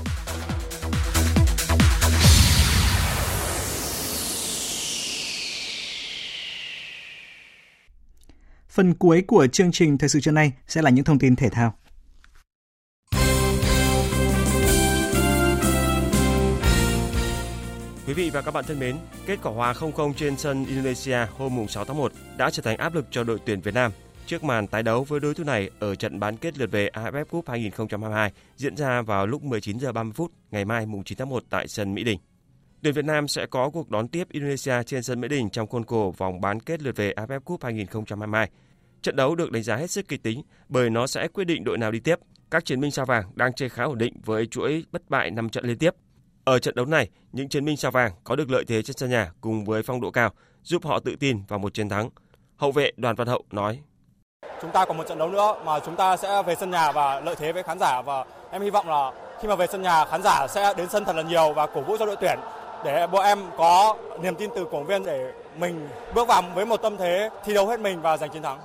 Phần 8.71 8.95
cuối 8.95 9.23
của 9.27 9.47
chương 9.47 9.73
trình 9.73 9.99
Thời 9.99 10.09
sự 10.09 10.21
trưa 10.21 10.31
nay 10.31 10.53
sẽ 10.67 10.83
là 10.83 10.91
những 10.91 11.05
thông 11.05 11.19
tin 11.19 11.37
thể 11.37 11.49
thao. 11.49 11.75
Quý 18.07 18.15
vị 18.15 18.31
và 18.31 18.43
các 18.43 18.55
bạn 18.55 18.65
thân 18.69 18.79
mến, 18.79 18.97
kết 19.27 19.39
quả 19.43 19.53
hòa 19.53 19.73
0-0 19.73 20.13
trên 20.13 20.37
sân 20.37 20.67
Indonesia 20.67 21.19
hôm 21.39 21.67
6 21.69 21.85
tháng 21.85 21.97
1 21.97 22.13
đã 22.37 22.51
trở 22.51 22.63
thành 22.63 22.77
áp 22.77 22.95
lực 22.95 23.07
cho 23.11 23.25
đội 23.25 23.39
tuyển 23.45 23.61
Việt 23.61 23.75
Nam 23.75 23.93
trước 24.27 24.45
màn 24.45 24.67
tái 24.67 24.83
đấu 24.83 25.05
với 25.05 25.21
đối 25.21 25.35
thủ 25.35 25.45
này 25.45 25.71
ở 25.79 25.95
trận 25.95 26.21
bán 26.21 26.37
kết 26.37 26.59
lượt 26.59 26.71
về 26.71 26.91
AFF 26.93 27.25
Cup 27.25 27.49
2022 27.49 28.33
diễn 28.57 28.77
ra 28.77 29.03
vào 29.03 29.27
lúc 29.27 29.43
19 29.43 29.79
giờ 29.79 29.93
30 29.93 30.13
phút 30.17 30.33
ngày 30.51 30.65
mai 30.65 30.87
mùng 30.87 31.05
9 31.05 31.19
tháng 31.19 31.29
1 31.29 31.43
tại 31.51 31.69
sân 31.69 31.95
Mỹ 31.95 32.05
Đình. 32.05 32.19
Tuyển 32.83 32.95
Việt 32.95 33.05
Nam 33.05 33.29
sẽ 33.29 33.47
có 33.47 33.71
cuộc 33.71 33.91
đón 33.91 34.09
tiếp 34.09 34.29
Indonesia 34.31 34.83
trên 34.83 35.03
sân 35.03 35.21
Mỹ 35.21 35.29
Đình 35.29 35.51
trong 35.51 35.67
khuôn 35.67 35.85
khổ 35.85 36.15
vòng 36.17 36.41
bán 36.41 36.61
kết 36.61 36.83
lượt 36.83 36.97
về 36.97 37.13
AFF 37.17 37.41
Cup 37.41 37.65
2022. 37.65 38.51
Trận 39.03 39.17
đấu 39.17 39.35
được 39.35 39.51
đánh 39.51 39.63
giá 39.63 39.77
hết 39.77 39.91
sức 39.91 40.09
kịch 40.09 40.23
tính 40.23 40.43
bởi 40.69 40.91
nó 40.91 41.07
sẽ 41.07 41.29
quyết 41.29 41.45
định 41.45 41.65
đội 41.65 41.79
nào 41.79 41.91
đi 41.91 42.01
tiếp. 42.01 42.19
Các 42.51 42.65
chiến 42.65 42.81
binh 42.81 42.91
sao 42.91 43.07
vàng 43.07 43.25
đang 43.35 43.53
chơi 43.53 43.69
khá 43.69 43.85
ổn 43.85 43.99
định 43.99 44.15
với 44.25 44.47
chuỗi 44.47 44.85
bất 44.93 45.11
bại 45.11 45.31
5 45.31 45.49
trận 45.49 45.65
liên 45.65 45.79
tiếp. 45.79 45.95
Ở 46.45 46.59
trận 46.59 46.75
đấu 46.75 46.87
này, 46.87 47.09
những 47.33 47.49
chiến 47.49 47.65
binh 47.65 47.77
sao 47.77 47.91
vàng 47.91 48.13
có 48.25 48.37
được 48.37 48.51
lợi 48.51 48.65
thế 48.65 48.83
trên 48.83 48.97
sân 48.97 49.11
nhà 49.11 49.33
cùng 49.41 49.65
với 49.65 49.83
phong 49.83 50.01
độ 50.01 50.11
cao 50.11 50.31
giúp 50.63 50.85
họ 50.85 51.01
tự 51.01 51.17
tin 51.21 51.43
vào 51.49 51.59
một 51.59 51.75
chiến 51.75 51.89
thắng. 51.89 52.11
Hậu 52.57 52.73
vệ 52.73 52.91
Đoàn 52.97 53.17
Văn 53.17 53.29
Hậu 53.29 53.45
nói: 53.51 53.81
Chúng 54.63 54.71
ta 54.71 54.85
còn 54.85 54.97
một 54.99 55.05
trận 55.09 55.19
đấu 55.19 55.29
nữa 55.31 55.63
mà 55.65 55.81
chúng 55.87 55.97
ta 55.97 56.17
sẽ 56.17 56.43
về 56.43 56.55
sân 56.55 56.71
nhà 56.71 56.93
và 56.93 57.21
lợi 57.21 57.35
thế 57.39 57.53
với 57.53 57.63
khán 57.63 57.79
giả 57.79 58.03
và 58.03 58.25
em 58.51 58.63
hy 58.63 58.71
vọng 58.71 58.89
là 58.89 59.13
khi 59.41 59.49
mà 59.49 59.57
về 59.57 59.67
sân 59.67 59.83
nhà 59.83 60.05
khán 60.05 60.23
giả 60.23 60.47
sẽ 60.49 60.75
đến 60.77 60.89
sân 60.91 61.05
thật 61.05 61.17
là 61.17 61.23
nhiều 61.23 61.53
và 61.53 61.67
cổ 61.67 61.81
vũ 61.81 61.97
cho 61.99 62.07
đội 62.07 62.17
tuyển 62.21 62.39
để 62.85 63.07
bọn 63.07 63.25
em 63.25 63.39
có 63.59 63.97
niềm 64.23 64.35
tin 64.35 64.51
từ 64.57 64.67
cổ 64.71 64.85
viên 64.85 65.05
để 65.05 65.33
mình 65.59 65.89
bước 66.15 66.29
vào 66.29 66.43
với 66.55 66.67
một 66.67 66.77
tâm 66.77 66.97
thế 66.97 67.31
thi 67.45 67.55
đấu 67.55 67.69
hết 67.69 67.81
mình 67.81 68.03
và 68.03 68.17
giành 68.17 68.31
chiến 68.33 68.43
thắng. 68.43 68.59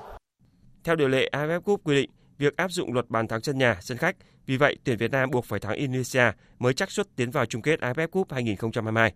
Theo 0.83 0.95
điều 0.95 1.07
lệ 1.07 1.29
AFF 1.31 1.61
Cup 1.61 1.81
quy 1.83 1.95
định, 1.95 2.09
việc 2.37 2.57
áp 2.57 2.71
dụng 2.71 2.93
luật 2.93 3.09
bàn 3.09 3.27
thắng 3.27 3.41
sân 3.41 3.57
nhà, 3.57 3.77
sân 3.81 3.97
khách, 3.97 4.15
vì 4.45 4.57
vậy 4.57 4.77
tuyển 4.83 4.97
Việt 4.97 5.11
Nam 5.11 5.31
buộc 5.31 5.45
phải 5.45 5.59
thắng 5.59 5.75
Indonesia 5.75 6.31
mới 6.59 6.73
chắc 6.73 6.91
suất 6.91 7.15
tiến 7.15 7.31
vào 7.31 7.45
chung 7.45 7.61
kết 7.61 7.79
AFF 7.79 8.07
Cup 8.07 8.31
2022. 8.31 9.13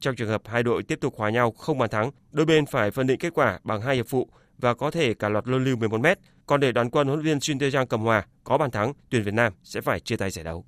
Trong 0.00 0.16
trường 0.16 0.28
hợp 0.28 0.42
hai 0.44 0.62
đội 0.62 0.82
tiếp 0.82 0.98
tục 1.00 1.14
hòa 1.16 1.30
nhau 1.30 1.50
không 1.50 1.78
bàn 1.78 1.90
thắng, 1.90 2.10
đôi 2.30 2.46
bên 2.46 2.66
phải 2.66 2.90
phân 2.90 3.06
định 3.06 3.18
kết 3.18 3.34
quả 3.34 3.58
bằng 3.64 3.80
hai 3.80 3.96
hiệp 3.96 4.06
phụ 4.08 4.28
và 4.58 4.74
có 4.74 4.90
thể 4.90 5.14
cả 5.14 5.28
loạt 5.28 5.48
luân 5.48 5.64
lưu 5.64 5.76
11m. 5.76 6.16
Còn 6.46 6.60
để 6.60 6.72
đoàn 6.72 6.90
quân 6.90 7.06
huấn 7.06 7.20
luyện 7.20 7.26
viên 7.34 7.40
Shin 7.40 7.58
Tae-jang 7.58 7.86
cầm 7.86 8.00
hòa 8.00 8.26
có 8.44 8.58
bàn 8.58 8.70
thắng, 8.70 8.92
tuyển 9.10 9.22
Việt 9.22 9.34
Nam 9.34 9.52
sẽ 9.62 9.80
phải 9.80 10.00
chia 10.00 10.16
tay 10.16 10.30
giải 10.30 10.44
đấu. 10.44 10.64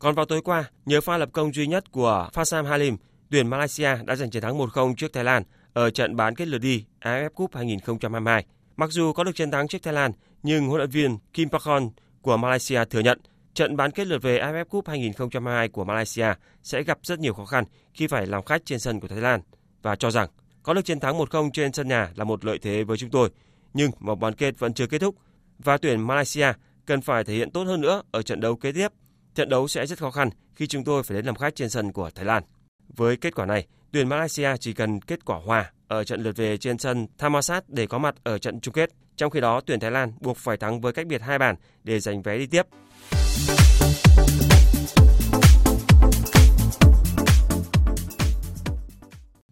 Còn 0.00 0.14
vào 0.14 0.26
tối 0.26 0.42
qua, 0.42 0.70
nhờ 0.86 1.00
pha 1.00 1.16
lập 1.16 1.28
công 1.32 1.54
duy 1.54 1.66
nhất 1.66 1.92
của 1.92 2.28
Fasam 2.32 2.64
Halim, 2.64 2.96
tuyển 3.30 3.48
Malaysia 3.48 3.96
đã 4.04 4.16
giành 4.16 4.30
chiến 4.30 4.42
thắng 4.42 4.58
1-0 4.58 4.94
trước 4.94 5.12
Thái 5.12 5.24
Lan 5.24 5.42
ở 5.72 5.90
trận 5.90 6.16
bán 6.16 6.34
kết 6.34 6.48
lượt 6.48 6.58
đi 6.58 6.84
AFF 7.00 7.30
Cup 7.30 7.54
2022. 7.54 8.44
Mặc 8.76 8.90
dù 8.90 9.12
có 9.12 9.24
được 9.24 9.34
chiến 9.34 9.50
thắng 9.50 9.68
trước 9.68 9.82
Thái 9.82 9.94
Lan, 9.94 10.12
nhưng 10.42 10.66
huấn 10.66 10.78
luyện 10.78 10.90
viên 10.90 11.18
Kim 11.32 11.48
Pakhon 11.48 11.90
của 12.22 12.36
Malaysia 12.36 12.84
thừa 12.84 13.00
nhận 13.00 13.20
trận 13.54 13.76
bán 13.76 13.90
kết 13.90 14.06
lượt 14.06 14.22
về 14.22 14.38
AFF 14.38 14.64
Cup 14.64 14.88
2022 14.88 15.68
của 15.68 15.84
Malaysia 15.84 16.26
sẽ 16.62 16.82
gặp 16.82 16.98
rất 17.02 17.18
nhiều 17.18 17.34
khó 17.34 17.44
khăn 17.44 17.64
khi 17.94 18.06
phải 18.06 18.26
làm 18.26 18.44
khách 18.44 18.62
trên 18.64 18.78
sân 18.78 19.00
của 19.00 19.08
Thái 19.08 19.20
Lan 19.20 19.40
và 19.82 19.96
cho 19.96 20.10
rằng 20.10 20.28
có 20.62 20.74
được 20.74 20.84
chiến 20.84 21.00
thắng 21.00 21.18
1-0 21.18 21.50
trên 21.50 21.72
sân 21.72 21.88
nhà 21.88 22.10
là 22.16 22.24
một 22.24 22.44
lợi 22.44 22.58
thế 22.62 22.84
với 22.84 22.96
chúng 22.96 23.10
tôi, 23.10 23.30
nhưng 23.74 23.90
vòng 24.00 24.20
bán 24.20 24.34
kết 24.34 24.58
vẫn 24.58 24.74
chưa 24.74 24.86
kết 24.86 24.98
thúc 24.98 25.14
và 25.58 25.78
tuyển 25.78 26.06
Malaysia 26.06 26.52
cần 26.86 27.00
phải 27.00 27.24
thể 27.24 27.34
hiện 27.34 27.50
tốt 27.50 27.64
hơn 27.64 27.80
nữa 27.80 28.02
ở 28.10 28.22
trận 28.22 28.40
đấu 28.40 28.56
kế 28.56 28.72
tiếp. 28.72 28.88
Trận 29.34 29.48
đấu 29.48 29.68
sẽ 29.68 29.86
rất 29.86 29.98
khó 29.98 30.10
khăn 30.10 30.30
khi 30.54 30.66
chúng 30.66 30.84
tôi 30.84 31.02
phải 31.02 31.16
đến 31.16 31.26
làm 31.26 31.34
khách 31.34 31.54
trên 31.54 31.70
sân 31.70 31.92
của 31.92 32.10
Thái 32.14 32.24
Lan. 32.24 32.42
Với 32.88 33.16
kết 33.16 33.34
quả 33.34 33.46
này, 33.46 33.66
tuyển 33.92 34.08
Malaysia 34.08 34.56
chỉ 34.60 34.72
cần 34.72 35.00
kết 35.00 35.24
quả 35.24 35.38
hòa 35.44 35.72
ở 35.88 36.04
trận 36.04 36.22
lượt 36.22 36.36
về 36.36 36.56
trên 36.56 36.78
sân 36.78 37.06
Thammasat 37.18 37.68
để 37.68 37.86
có 37.86 37.98
mặt 37.98 38.14
ở 38.24 38.38
trận 38.38 38.60
chung 38.60 38.74
kết. 38.74 38.90
Trong 39.16 39.30
khi 39.30 39.40
đó, 39.40 39.60
tuyển 39.66 39.80
Thái 39.80 39.90
Lan 39.90 40.12
buộc 40.20 40.36
phải 40.36 40.56
thắng 40.56 40.80
với 40.80 40.92
cách 40.92 41.06
biệt 41.06 41.22
hai 41.22 41.38
bàn 41.38 41.56
để 41.84 42.00
giành 42.00 42.22
vé 42.22 42.38
đi 42.38 42.46
tiếp. 42.46 42.62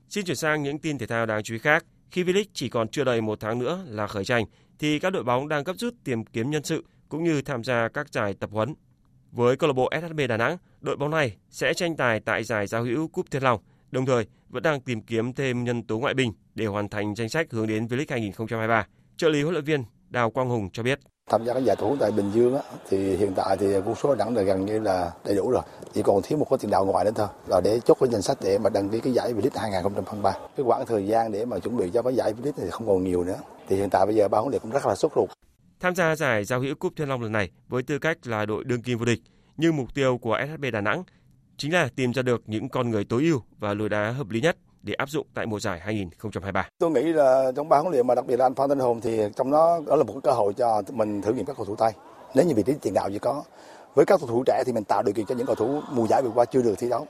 Xin 0.09 0.25
chuyển 0.25 0.37
sang 0.37 0.63
những 0.63 0.79
tin 0.79 0.99
thể 0.99 1.07
thao 1.07 1.27
đáng 1.27 1.43
chú 1.43 1.55
ý 1.55 1.59
khác. 1.59 1.85
Khi 2.11 2.25
V-League 2.25 2.45
chỉ 2.53 2.69
còn 2.69 2.89
chưa 2.89 3.05
đầy 3.05 3.21
một 3.21 3.41
tháng 3.41 3.59
nữa 3.59 3.85
là 3.87 4.07
khởi 4.07 4.25
tranh, 4.25 4.45
thì 4.79 4.99
các 4.99 5.11
đội 5.11 5.25
bóng 5.25 5.49
đang 5.49 5.65
gấp 5.65 5.73
rút 5.77 5.95
tìm 6.05 6.25
kiếm 6.25 6.51
nhân 6.51 6.65
sự 6.65 6.85
cũng 7.09 7.25
như 7.25 7.43
tham 7.43 7.65
gia 7.65 7.89
các 7.89 8.13
giải 8.13 8.35
tập 8.41 8.51
huấn. 8.53 8.75
Với 9.33 9.57
câu 9.57 9.69
lạc 9.69 9.73
bộ 9.73 9.91
SHB 10.01 10.21
Đà 10.29 10.37
Nẵng, 10.37 10.57
đội 10.81 10.97
bóng 10.97 11.11
này 11.11 11.37
sẽ 11.51 11.75
tranh 11.75 11.97
tài 11.97 12.21
tại 12.21 12.45
giải 12.45 12.67
giao 12.67 12.85
hữu 12.85 13.09
Cúp 13.09 13.27
Thiên 13.31 13.43
Long, 13.43 13.61
đồng 13.91 14.07
thời 14.07 14.27
vẫn 14.49 14.63
đang 14.63 14.81
tìm 14.81 15.01
kiếm 15.03 15.33
thêm 15.33 15.65
nhân 15.65 15.83
tố 15.83 15.99
ngoại 15.99 16.15
binh 16.15 16.33
để 16.55 16.67
hoàn 16.67 16.89
thành 16.89 17.15
danh 17.15 17.29
sách 17.29 17.47
hướng 17.51 17.67
đến 17.67 17.87
V-League 17.87 18.07
2023. 18.09 18.87
Trợ 19.17 19.29
lý 19.29 19.43
huấn 19.43 19.55
luyện 19.55 19.65
viên 19.65 19.85
Đào 20.11 20.31
Quang 20.31 20.49
Hùng 20.49 20.69
cho 20.73 20.83
biết. 20.83 20.99
Tham 21.31 21.45
gia 21.45 21.55
các 21.55 21.65
giải 21.65 21.77
thủ 21.77 21.97
tại 22.01 22.11
Bình 22.11 22.31
Dương 22.35 22.55
á, 22.55 22.63
thì 22.89 23.17
hiện 23.17 23.33
tại 23.37 23.57
thì 23.57 23.67
quân 23.85 23.95
số 23.95 24.15
đẳng 24.15 24.37
là 24.37 24.43
gần 24.43 24.67
như 24.67 24.79
là 24.79 25.13
đầy 25.25 25.37
đủ 25.37 25.51
rồi. 25.51 25.63
Chỉ 25.95 26.03
còn 26.03 26.23
thiếu 26.23 26.39
một 26.39 26.47
cái 26.51 26.59
tiền 26.59 26.71
đạo 26.71 26.85
ngoại 26.85 27.05
nữa 27.05 27.11
thôi 27.15 27.27
là 27.47 27.61
để 27.65 27.81
chốt 27.81 27.97
cái 28.01 28.09
danh 28.13 28.23
sách 28.23 28.39
để 28.43 28.59
mà 28.59 28.71
đăng 28.71 28.89
ký 28.89 29.01
cái 29.01 29.13
giải 29.13 29.33
V-League 29.33 29.61
2023. 29.61 30.33
Cái 30.57 30.65
khoảng 30.65 30.87
thời 30.87 31.07
gian 31.07 31.33
để 31.33 31.45
mà 31.45 31.59
chuẩn 31.59 31.77
bị 31.77 31.91
cho 31.95 32.03
cái 32.03 32.15
giải 32.15 32.33
V-League 32.33 32.43
này 32.57 32.65
thì 32.65 32.71
không 32.71 32.87
còn 32.87 33.05
nhiều 33.05 33.25
nữa. 33.25 33.39
Thì 33.69 33.77
hiện 33.77 33.91
tại 33.91 34.07
bây 34.07 34.15
giờ 34.15 34.29
ban 34.29 34.41
huấn 34.41 34.51
luyện 34.51 34.63
cũng 34.63 34.71
rất 34.71 34.87
là 34.87 34.95
sốt 34.95 35.13
ruột. 35.17 35.31
Tham 35.81 35.95
gia 35.95 36.17
giải 36.17 36.45
giao 36.45 36.61
hữu 36.61 36.75
cúp 36.75 36.93
Thiên 36.97 37.09
Long 37.09 37.23
lần 37.23 37.33
này 37.33 37.51
với 37.69 37.83
tư 37.83 37.99
cách 37.99 38.27
là 38.27 38.47
đội 38.47 38.65
đương 38.65 38.83
kim 38.83 38.99
vô 38.99 39.05
địch, 39.05 39.21
nhưng 39.57 39.77
mục 39.77 39.95
tiêu 39.95 40.19
của 40.19 40.39
SHB 40.47 40.65
Đà 40.73 40.81
Nẵng 40.81 41.03
chính 41.57 41.73
là 41.73 41.89
tìm 41.97 42.13
ra 42.13 42.23
được 42.23 42.43
những 42.47 42.69
con 42.69 42.91
người 42.91 43.05
tối 43.05 43.23
ưu 43.23 43.43
và 43.59 43.75
lối 43.75 43.89
đá 43.89 44.11
hợp 44.11 44.31
lý 44.31 44.41
nhất 44.41 44.57
để 44.83 44.95
áp 44.95 45.09
dụng 45.09 45.27
tại 45.35 45.47
mùa 45.47 45.61
giải 45.61 45.81
2023. 45.81 46.69
Tôi 46.79 46.91
nghĩ 46.91 47.03
là 47.03 47.53
trong 47.57 47.69
ban 47.69 47.83
huấn 47.83 47.93
luyện 47.93 48.07
mà 48.07 48.15
đặc 48.15 48.27
biệt 48.27 48.37
là 48.37 48.47
anh 48.47 48.55
Phan 48.55 48.69
Thanh 48.69 48.79
Hùng 48.79 49.01
thì 49.01 49.21
trong 49.37 49.51
đó 49.51 49.81
đó 49.87 49.97
là 49.97 50.05
một 50.05 50.15
cơ 50.23 50.31
hội 50.31 50.55
cho 50.55 50.83
mình 50.93 51.23
thử 51.23 51.33
nghiệm 51.33 51.47
các 51.47 51.57
cầu 51.57 51.67
thủ 51.67 51.77
tay 51.77 51.93
Nếu 52.35 52.47
như 52.47 52.55
vị 52.55 52.63
trí 52.67 52.73
tiền 52.83 52.95
đạo 52.95 53.09
chỉ 53.13 53.19
có 53.19 53.43
với 53.95 54.05
các 54.05 54.21
cầu 54.21 54.29
thủ 54.29 54.43
trẻ 54.47 54.63
thì 54.67 54.73
mình 54.73 54.85
tạo 54.85 55.03
điều 55.03 55.15
kiện 55.15 55.27
cho 55.27 55.35
những 55.35 55.47
cầu 55.47 55.57
thủ 55.57 55.81
mùa 55.93 56.07
giải 56.07 56.23
vừa 56.23 56.31
qua 56.31 56.45
chưa 56.45 56.63
được 56.63 56.75
thi 56.79 56.89
đấu. 56.89 57.07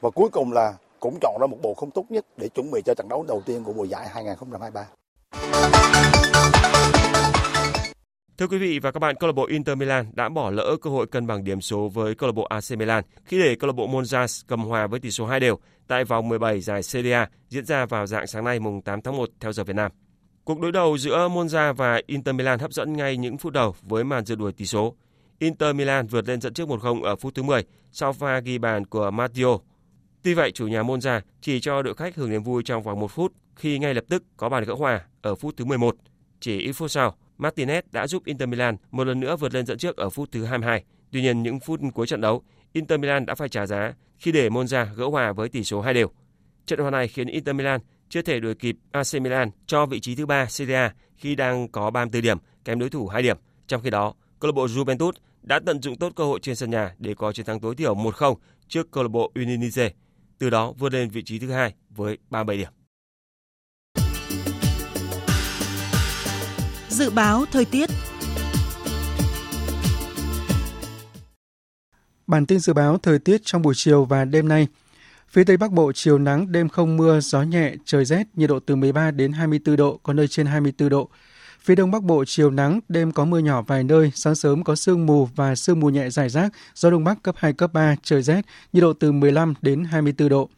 Và 0.00 0.10
cuối 0.10 0.28
cùng 0.32 0.52
là 0.52 0.74
cũng 1.00 1.18
chọn 1.20 1.36
ra 1.40 1.46
một 1.46 1.58
bộ 1.62 1.74
không 1.74 1.90
tốt 1.90 2.04
nhất 2.08 2.26
để 2.36 2.48
chuẩn 2.48 2.70
bị 2.70 2.82
cho 2.84 2.94
trận 2.94 3.08
đấu 3.08 3.24
đầu 3.28 3.42
tiên 3.46 3.64
của 3.64 3.72
mùa 3.72 3.84
giải 3.84 4.08
2023. 4.08 4.86
Thưa 8.38 8.46
quý 8.46 8.58
vị 8.58 8.78
và 8.78 8.90
các 8.90 9.00
bạn, 9.00 9.16
câu 9.16 9.28
lạc 9.28 9.32
bộ 9.32 9.46
Inter 9.46 9.78
Milan 9.78 10.06
đã 10.12 10.28
bỏ 10.28 10.50
lỡ 10.50 10.76
cơ 10.82 10.90
hội 10.90 11.06
cân 11.06 11.26
bằng 11.26 11.44
điểm 11.44 11.60
số 11.60 11.88
với 11.88 12.14
câu 12.14 12.28
lạc 12.28 12.32
bộ 12.32 12.44
AC 12.44 12.78
Milan 12.78 13.04
khi 13.24 13.38
để 13.38 13.54
câu 13.54 13.68
lạc 13.68 13.72
bộ 13.72 13.88
Monza 13.88 14.44
cầm 14.46 14.64
hòa 14.64 14.86
với 14.86 15.00
tỷ 15.00 15.10
số 15.10 15.26
2 15.26 15.40
đều 15.40 15.58
tại 15.86 16.04
vòng 16.04 16.28
17 16.28 16.60
giải 16.60 16.82
Serie 16.82 17.12
A 17.12 17.30
diễn 17.48 17.64
ra 17.64 17.86
vào 17.86 18.06
dạng 18.06 18.26
sáng 18.26 18.44
nay 18.44 18.60
mùng 18.60 18.82
8 18.82 19.02
tháng 19.02 19.16
1 19.16 19.30
theo 19.40 19.52
giờ 19.52 19.64
Việt 19.64 19.76
Nam. 19.76 19.92
Cuộc 20.44 20.60
đối 20.60 20.72
đầu 20.72 20.98
giữa 20.98 21.28
Monza 21.28 21.72
và 21.72 22.00
Inter 22.06 22.34
Milan 22.34 22.58
hấp 22.58 22.72
dẫn 22.72 22.92
ngay 22.92 23.16
những 23.16 23.38
phút 23.38 23.52
đầu 23.52 23.74
với 23.82 24.04
màn 24.04 24.24
rượt 24.24 24.38
đuổi 24.38 24.52
tỷ 24.52 24.64
số. 24.64 24.94
Inter 25.38 25.76
Milan 25.76 26.06
vượt 26.06 26.28
lên 26.28 26.40
dẫn 26.40 26.54
trước 26.54 26.68
1-0 26.68 27.02
ở 27.02 27.16
phút 27.16 27.34
thứ 27.34 27.42
10 27.42 27.64
sau 27.92 28.12
pha 28.12 28.40
ghi 28.40 28.58
bàn 28.58 28.86
của 28.86 29.10
Matteo. 29.10 29.60
Tuy 30.22 30.34
vậy, 30.34 30.50
chủ 30.52 30.66
nhà 30.66 30.82
Monza 30.82 31.20
chỉ 31.40 31.60
cho 31.60 31.82
đội 31.82 31.94
khách 31.94 32.16
hưởng 32.16 32.30
niềm 32.30 32.42
vui 32.42 32.62
trong 32.62 32.82
vòng 32.82 33.00
1 33.00 33.10
phút 33.10 33.32
khi 33.56 33.78
ngay 33.78 33.94
lập 33.94 34.04
tức 34.08 34.22
có 34.36 34.48
bàn 34.48 34.64
gỡ 34.64 34.74
hòa 34.74 35.04
ở 35.22 35.34
phút 35.34 35.56
thứ 35.56 35.64
11. 35.64 35.96
Chỉ 36.40 36.58
ít 36.58 36.72
phút 36.72 36.90
sau, 36.90 37.16
Martinez 37.38 37.82
đã 37.92 38.06
giúp 38.06 38.24
Inter 38.24 38.48
Milan 38.48 38.76
một 38.90 39.04
lần 39.04 39.20
nữa 39.20 39.36
vượt 39.36 39.54
lên 39.54 39.66
dẫn 39.66 39.78
trước 39.78 39.96
ở 39.96 40.10
phút 40.10 40.32
thứ 40.32 40.44
22. 40.44 40.84
Tuy 41.10 41.22
nhiên, 41.22 41.42
những 41.42 41.60
phút 41.60 41.80
cuối 41.94 42.06
trận 42.06 42.20
đấu, 42.20 42.42
Inter 42.72 43.00
Milan 43.00 43.26
đã 43.26 43.34
phải 43.34 43.48
trả 43.48 43.66
giá 43.66 43.94
khi 44.18 44.32
để 44.32 44.48
Monza 44.48 44.94
gỡ 44.94 45.04
hòa 45.04 45.32
với 45.32 45.48
tỷ 45.48 45.64
số 45.64 45.80
2 45.80 45.94
đều. 45.94 46.10
Trận 46.66 46.78
hòa 46.78 46.90
này 46.90 47.08
khiến 47.08 47.26
Inter 47.26 47.56
Milan 47.56 47.80
chưa 48.08 48.22
thể 48.22 48.40
đuổi 48.40 48.54
kịp 48.54 48.76
AC 48.92 49.22
Milan 49.22 49.50
cho 49.66 49.86
vị 49.86 50.00
trí 50.00 50.14
thứ 50.14 50.26
ba 50.26 50.46
Serie 50.46 50.76
A 50.76 50.94
khi 51.16 51.34
đang 51.34 51.68
có 51.68 51.90
34 51.90 52.22
điểm, 52.22 52.38
kém 52.64 52.78
đối 52.78 52.90
thủ 52.90 53.06
2 53.06 53.22
điểm. 53.22 53.36
Trong 53.66 53.82
khi 53.82 53.90
đó, 53.90 54.14
câu 54.40 54.48
lạc 54.48 54.54
bộ 54.54 54.66
Juventus 54.66 55.12
đã 55.42 55.60
tận 55.66 55.82
dụng 55.82 55.96
tốt 55.96 56.12
cơ 56.16 56.24
hội 56.24 56.40
trên 56.42 56.56
sân 56.56 56.70
nhà 56.70 56.94
để 56.98 57.14
có 57.14 57.32
chiến 57.32 57.46
thắng 57.46 57.60
tối 57.60 57.74
thiểu 57.74 57.94
1-0 57.94 58.34
trước 58.68 58.90
câu 58.90 59.04
lạc 59.04 59.08
bộ 59.08 59.32
Udinese, 59.40 59.90
từ 60.38 60.50
đó 60.50 60.72
vươn 60.72 60.92
lên 60.92 61.08
vị 61.08 61.22
trí 61.22 61.38
thứ 61.38 61.50
hai 61.50 61.74
với 61.90 62.18
37 62.30 62.56
điểm. 62.56 62.77
Dự 66.98 67.10
báo 67.10 67.44
thời 67.52 67.64
tiết 67.64 67.90
Bản 72.26 72.46
tin 72.46 72.58
dự 72.58 72.72
báo 72.72 72.98
thời 72.98 73.18
tiết 73.18 73.40
trong 73.44 73.62
buổi 73.62 73.74
chiều 73.76 74.04
và 74.04 74.24
đêm 74.24 74.48
nay. 74.48 74.66
Phía 75.28 75.44
Tây 75.44 75.56
Bắc 75.56 75.72
Bộ 75.72 75.92
chiều 75.92 76.18
nắng, 76.18 76.52
đêm 76.52 76.68
không 76.68 76.96
mưa, 76.96 77.20
gió 77.20 77.42
nhẹ, 77.42 77.74
trời 77.84 78.04
rét, 78.04 78.26
nhiệt 78.34 78.50
độ 78.50 78.58
từ 78.66 78.76
13 78.76 79.10
đến 79.10 79.32
24 79.32 79.76
độ, 79.76 80.00
có 80.02 80.12
nơi 80.12 80.28
trên 80.28 80.46
24 80.46 80.88
độ. 80.88 81.08
Phía 81.60 81.74
Đông 81.74 81.90
Bắc 81.90 82.02
Bộ 82.02 82.24
chiều 82.26 82.50
nắng, 82.50 82.80
đêm 82.88 83.12
có 83.12 83.24
mưa 83.24 83.38
nhỏ 83.38 83.62
vài 83.62 83.84
nơi, 83.84 84.12
sáng 84.14 84.34
sớm 84.34 84.64
có 84.64 84.74
sương 84.76 85.06
mù 85.06 85.28
và 85.36 85.54
sương 85.54 85.80
mù 85.80 85.88
nhẹ 85.88 86.10
rải 86.10 86.28
rác, 86.28 86.52
gió 86.74 86.90
Đông 86.90 87.04
Bắc 87.04 87.22
cấp 87.22 87.34
2, 87.38 87.52
cấp 87.52 87.72
3, 87.72 87.96
trời 88.02 88.22
rét, 88.22 88.42
nhiệt 88.72 88.82
độ 88.82 88.92
từ 88.92 89.12
15 89.12 89.54
đến 89.62 89.84
24 89.84 90.28
độ. 90.28 90.48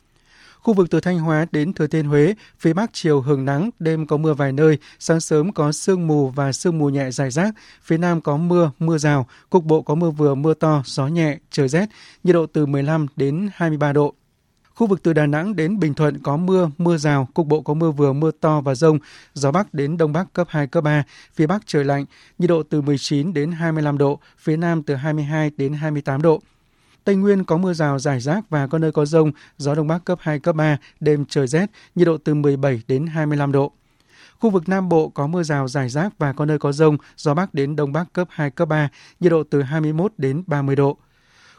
Khu 0.62 0.74
vực 0.74 0.90
từ 0.90 1.00
Thanh 1.00 1.18
Hóa 1.18 1.46
đến 1.52 1.72
Thừa 1.72 1.86
Thiên 1.86 2.06
Huế, 2.06 2.34
phía 2.58 2.72
Bắc 2.72 2.90
chiều 2.92 3.20
hưởng 3.20 3.44
nắng, 3.44 3.70
đêm 3.78 4.06
có 4.06 4.16
mưa 4.16 4.34
vài 4.34 4.52
nơi, 4.52 4.78
sáng 4.98 5.20
sớm 5.20 5.52
có 5.52 5.72
sương 5.72 6.06
mù 6.06 6.28
và 6.28 6.52
sương 6.52 6.78
mù 6.78 6.88
nhẹ 6.88 7.10
dài 7.10 7.30
rác, 7.30 7.54
phía 7.82 7.98
Nam 7.98 8.20
có 8.20 8.36
mưa, 8.36 8.70
mưa 8.78 8.98
rào, 8.98 9.26
cục 9.50 9.64
bộ 9.64 9.82
có 9.82 9.94
mưa 9.94 10.10
vừa 10.10 10.34
mưa 10.34 10.54
to, 10.54 10.82
gió 10.86 11.06
nhẹ, 11.06 11.38
trời 11.50 11.68
rét, 11.68 11.86
nhiệt 12.24 12.34
độ 12.34 12.46
từ 12.46 12.66
15 12.66 13.06
đến 13.16 13.48
23 13.54 13.92
độ. 13.92 14.14
Khu 14.74 14.86
vực 14.86 15.02
từ 15.02 15.12
Đà 15.12 15.26
Nẵng 15.26 15.56
đến 15.56 15.78
Bình 15.78 15.94
Thuận 15.94 16.18
có 16.22 16.36
mưa, 16.36 16.70
mưa 16.78 16.96
rào, 16.96 17.28
cục 17.34 17.46
bộ 17.46 17.60
có 17.60 17.74
mưa 17.74 17.90
vừa, 17.90 18.12
mưa 18.12 18.30
to 18.40 18.60
và 18.60 18.74
rông, 18.74 18.98
gió 19.34 19.50
Bắc 19.50 19.74
đến 19.74 19.96
Đông 19.96 20.12
Bắc 20.12 20.32
cấp 20.32 20.46
2, 20.50 20.66
cấp 20.66 20.84
3, 20.84 21.02
phía 21.34 21.46
Bắc 21.46 21.62
trời 21.66 21.84
lạnh, 21.84 22.04
nhiệt 22.38 22.50
độ 22.50 22.62
từ 22.62 22.80
19 22.80 23.32
đến 23.32 23.52
25 23.52 23.98
độ, 23.98 24.20
phía 24.38 24.56
Nam 24.56 24.82
từ 24.82 24.94
22 24.94 25.50
đến 25.56 25.72
28 25.72 26.22
độ. 26.22 26.40
Tây 27.04 27.16
Nguyên 27.16 27.44
có 27.44 27.56
mưa 27.56 27.72
rào 27.72 27.98
rải 27.98 28.20
rác 28.20 28.50
và 28.50 28.66
có 28.66 28.78
nơi 28.78 28.92
có 28.92 29.04
rông, 29.04 29.32
gió 29.56 29.74
Đông 29.74 29.88
Bắc 29.88 30.04
cấp 30.04 30.18
2, 30.22 30.38
cấp 30.38 30.56
3, 30.56 30.78
đêm 31.00 31.24
trời 31.28 31.46
rét, 31.46 31.70
nhiệt 31.94 32.06
độ 32.06 32.18
từ 32.18 32.34
17 32.34 32.82
đến 32.88 33.06
25 33.06 33.52
độ. 33.52 33.72
Khu 34.38 34.50
vực 34.50 34.68
Nam 34.68 34.88
Bộ 34.88 35.08
có 35.08 35.26
mưa 35.26 35.42
rào 35.42 35.68
rải 35.68 35.88
rác 35.88 36.18
và 36.18 36.32
có 36.32 36.44
nơi 36.44 36.58
có 36.58 36.72
rông, 36.72 36.96
gió 37.16 37.34
Bắc 37.34 37.54
đến 37.54 37.76
Đông 37.76 37.92
Bắc 37.92 38.12
cấp 38.12 38.28
2, 38.30 38.50
cấp 38.50 38.68
3, 38.68 38.88
nhiệt 39.20 39.32
độ 39.32 39.42
từ 39.50 39.62
21 39.62 40.12
đến 40.18 40.42
30 40.46 40.76
độ. 40.76 40.98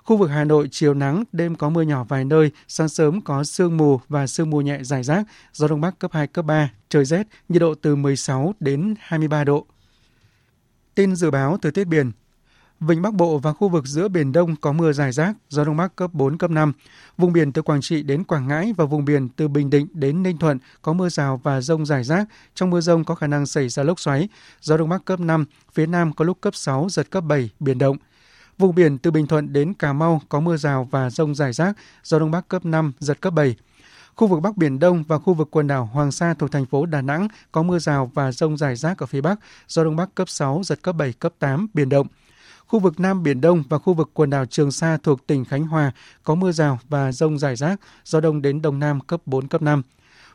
Khu 0.03 0.17
vực 0.17 0.29
Hà 0.29 0.43
Nội 0.43 0.67
chiều 0.71 0.93
nắng, 0.93 1.23
đêm 1.31 1.55
có 1.55 1.69
mưa 1.69 1.81
nhỏ 1.81 2.03
vài 2.03 2.25
nơi, 2.25 2.51
sáng 2.67 2.89
sớm 2.89 3.21
có 3.21 3.43
sương 3.43 3.77
mù 3.77 3.99
và 4.09 4.27
sương 4.27 4.49
mù 4.49 4.61
nhẹ 4.61 4.79
rải 4.83 5.03
rác, 5.03 5.23
gió 5.53 5.67
Đông 5.67 5.81
Bắc 5.81 5.99
cấp 5.99 6.11
2, 6.13 6.27
cấp 6.27 6.45
3, 6.45 6.69
trời 6.89 7.05
rét, 7.05 7.27
nhiệt 7.49 7.61
độ 7.61 7.75
từ 7.75 7.95
16 7.95 8.53
đến 8.59 8.95
23 8.99 9.43
độ. 9.43 9.65
Tin 10.95 11.15
dự 11.15 11.31
báo 11.31 11.57
thời 11.61 11.71
tiết 11.71 11.87
biển 11.87 12.11
Vịnh 12.81 13.01
Bắc 13.01 13.13
Bộ 13.13 13.37
và 13.37 13.53
khu 13.53 13.69
vực 13.69 13.87
giữa 13.87 14.07
Biển 14.07 14.31
Đông 14.31 14.55
có 14.55 14.71
mưa 14.71 14.93
dài 14.93 15.11
rác, 15.11 15.33
gió 15.49 15.63
Đông 15.63 15.77
Bắc 15.77 15.95
cấp 15.95 16.13
4, 16.13 16.37
cấp 16.37 16.51
5. 16.51 16.73
Vùng 17.17 17.33
biển 17.33 17.51
từ 17.51 17.61
Quảng 17.61 17.81
Trị 17.81 18.03
đến 18.03 18.23
Quảng 18.23 18.47
Ngãi 18.47 18.73
và 18.77 18.85
vùng 18.85 19.05
biển 19.05 19.29
từ 19.29 19.47
Bình 19.47 19.69
Định 19.69 19.87
đến 19.93 20.23
Ninh 20.23 20.37
Thuận 20.37 20.59
có 20.81 20.93
mưa 20.93 21.09
rào 21.09 21.41
và 21.43 21.61
rông 21.61 21.85
dài 21.85 22.03
rác. 22.03 22.27
Trong 22.55 22.69
mưa 22.69 22.81
rông 22.81 23.03
có 23.03 23.15
khả 23.15 23.27
năng 23.27 23.45
xảy 23.45 23.69
ra 23.69 23.83
lốc 23.83 23.99
xoáy, 23.99 24.29
gió 24.61 24.77
Đông 24.77 24.89
Bắc 24.89 25.05
cấp 25.05 25.19
5, 25.19 25.45
phía 25.73 25.85
Nam 25.85 26.13
có 26.13 26.25
lúc 26.25 26.37
cấp 26.41 26.55
6, 26.55 26.87
giật 26.89 27.07
cấp 27.09 27.23
7, 27.23 27.49
biển 27.59 27.77
động. 27.77 27.97
Vùng 28.57 28.75
biển 28.75 28.97
từ 28.97 29.11
Bình 29.11 29.27
Thuận 29.27 29.53
đến 29.53 29.73
Cà 29.73 29.93
Mau 29.93 30.21
có 30.29 30.39
mưa 30.39 30.57
rào 30.57 30.87
và 30.91 31.09
rông 31.09 31.35
dài 31.35 31.53
rác, 31.53 31.77
gió 32.03 32.19
Đông 32.19 32.31
Bắc 32.31 32.47
cấp 32.47 32.65
5, 32.65 32.91
giật 32.99 33.21
cấp 33.21 33.33
7. 33.33 33.55
Khu 34.15 34.27
vực 34.27 34.41
Bắc 34.41 34.57
Biển 34.57 34.79
Đông 34.79 35.03
và 35.07 35.17
khu 35.17 35.33
vực 35.33 35.47
quần 35.51 35.67
đảo 35.67 35.89
Hoàng 35.93 36.11
Sa 36.11 36.33
thuộc 36.33 36.51
thành 36.51 36.65
phố 36.65 36.85
Đà 36.85 37.01
Nẵng 37.01 37.27
có 37.51 37.63
mưa 37.63 37.79
rào 37.79 38.11
và 38.13 38.31
rông 38.31 38.57
rải 38.57 38.75
rác 38.75 38.97
ở 38.97 39.05
phía 39.05 39.21
Bắc, 39.21 39.39
gió 39.67 39.83
Đông 39.83 39.95
Bắc 39.95 40.15
cấp 40.15 40.29
6, 40.29 40.61
giật 40.63 40.79
cấp 40.81 40.95
7, 40.95 41.13
cấp 41.13 41.33
8, 41.39 41.67
biển 41.73 41.89
động. 41.89 42.07
Khu 42.71 42.79
vực 42.79 42.99
Nam 42.99 43.23
Biển 43.23 43.41
Đông 43.41 43.63
và 43.69 43.77
khu 43.77 43.93
vực 43.93 44.09
quần 44.13 44.29
đảo 44.29 44.45
Trường 44.45 44.71
Sa 44.71 44.97
thuộc 45.03 45.27
tỉnh 45.27 45.45
Khánh 45.45 45.63
Hòa 45.63 45.91
có 46.23 46.35
mưa 46.35 46.51
rào 46.51 46.79
và 46.89 47.11
rông 47.11 47.39
rải 47.39 47.55
rác, 47.55 47.81
gió 48.05 48.19
đông 48.19 48.41
đến 48.41 48.61
đông 48.61 48.79
nam 48.79 48.99
cấp 48.99 49.21
4, 49.25 49.47
cấp 49.47 49.61
5. 49.61 49.81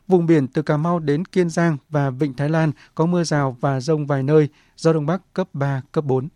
Vùng 0.08 0.26
biển 0.26 0.48
từ 0.48 0.62
Cà 0.62 0.76
Mau 0.76 0.98
đến 0.98 1.24
Kiên 1.24 1.50
Giang 1.50 1.76
và 1.88 2.10
Vịnh 2.10 2.34
Thái 2.34 2.48
Lan 2.48 2.72
có 2.94 3.06
mưa 3.06 3.24
rào 3.24 3.56
và 3.60 3.80
rông 3.80 4.06
vài 4.06 4.22
nơi, 4.22 4.48
gió 4.76 4.92
đông 4.92 5.06
bắc 5.06 5.22
cấp 5.34 5.48
3, 5.52 5.82
cấp 5.92 6.04
4. 6.04 6.28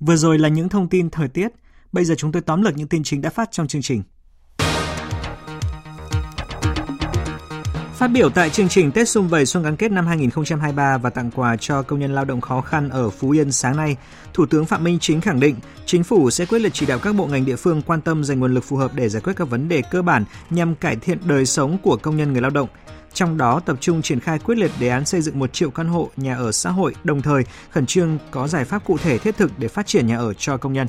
Vừa 0.00 0.16
rồi 0.16 0.38
là 0.38 0.48
những 0.48 0.68
thông 0.68 0.88
tin 0.88 1.10
thời 1.10 1.28
tiết. 1.28 1.48
Bây 1.92 2.04
giờ 2.04 2.14
chúng 2.18 2.32
tôi 2.32 2.42
tóm 2.42 2.62
lược 2.62 2.76
những 2.76 2.88
tin 2.88 3.02
chính 3.02 3.20
đã 3.20 3.30
phát 3.30 3.48
trong 3.52 3.66
chương 3.66 3.82
trình. 3.82 4.02
Phát 8.00 8.08
biểu 8.08 8.30
tại 8.30 8.50
chương 8.50 8.68
trình 8.68 8.92
Tết 8.92 9.08
Xung 9.08 9.28
Vầy 9.28 9.46
Xuân 9.46 9.62
gắn 9.62 9.76
kết 9.76 9.92
năm 9.92 10.06
2023 10.06 10.98
và 10.98 11.10
tặng 11.10 11.30
quà 11.30 11.56
cho 11.56 11.82
công 11.82 11.98
nhân 12.00 12.14
lao 12.14 12.24
động 12.24 12.40
khó 12.40 12.60
khăn 12.60 12.88
ở 12.88 13.10
Phú 13.10 13.30
Yên 13.30 13.52
sáng 13.52 13.76
nay, 13.76 13.96
Thủ 14.34 14.46
tướng 14.46 14.66
Phạm 14.66 14.84
Minh 14.84 14.98
Chính 15.00 15.20
khẳng 15.20 15.40
định 15.40 15.56
chính 15.86 16.04
phủ 16.04 16.30
sẽ 16.30 16.46
quyết 16.46 16.58
liệt 16.58 16.72
chỉ 16.72 16.86
đạo 16.86 16.98
các 16.98 17.14
bộ 17.14 17.26
ngành 17.26 17.44
địa 17.44 17.56
phương 17.56 17.82
quan 17.82 18.00
tâm 18.00 18.24
dành 18.24 18.40
nguồn 18.40 18.54
lực 18.54 18.64
phù 18.64 18.76
hợp 18.76 18.94
để 18.94 19.08
giải 19.08 19.22
quyết 19.24 19.32
các 19.36 19.48
vấn 19.48 19.68
đề 19.68 19.82
cơ 19.90 20.02
bản 20.02 20.24
nhằm 20.50 20.74
cải 20.74 20.96
thiện 20.96 21.18
đời 21.24 21.46
sống 21.46 21.78
của 21.82 21.96
công 21.96 22.16
nhân 22.16 22.32
người 22.32 22.42
lao 22.42 22.50
động. 22.50 22.68
Trong 23.12 23.36
đó 23.36 23.60
tập 23.60 23.76
trung 23.80 24.02
triển 24.02 24.20
khai 24.20 24.38
quyết 24.38 24.58
liệt 24.58 24.70
đề 24.80 24.88
án 24.88 25.04
xây 25.04 25.20
dựng 25.20 25.38
1 25.38 25.52
triệu 25.52 25.70
căn 25.70 25.88
hộ 25.88 26.10
nhà 26.16 26.36
ở 26.36 26.52
xã 26.52 26.70
hội, 26.70 26.94
đồng 27.04 27.22
thời 27.22 27.42
khẩn 27.70 27.86
trương 27.86 28.18
có 28.30 28.48
giải 28.48 28.64
pháp 28.64 28.84
cụ 28.84 28.98
thể 28.98 29.18
thiết 29.18 29.36
thực 29.36 29.50
để 29.58 29.68
phát 29.68 29.86
triển 29.86 30.06
nhà 30.06 30.18
ở 30.18 30.34
cho 30.34 30.56
công 30.56 30.72
nhân. 30.72 30.86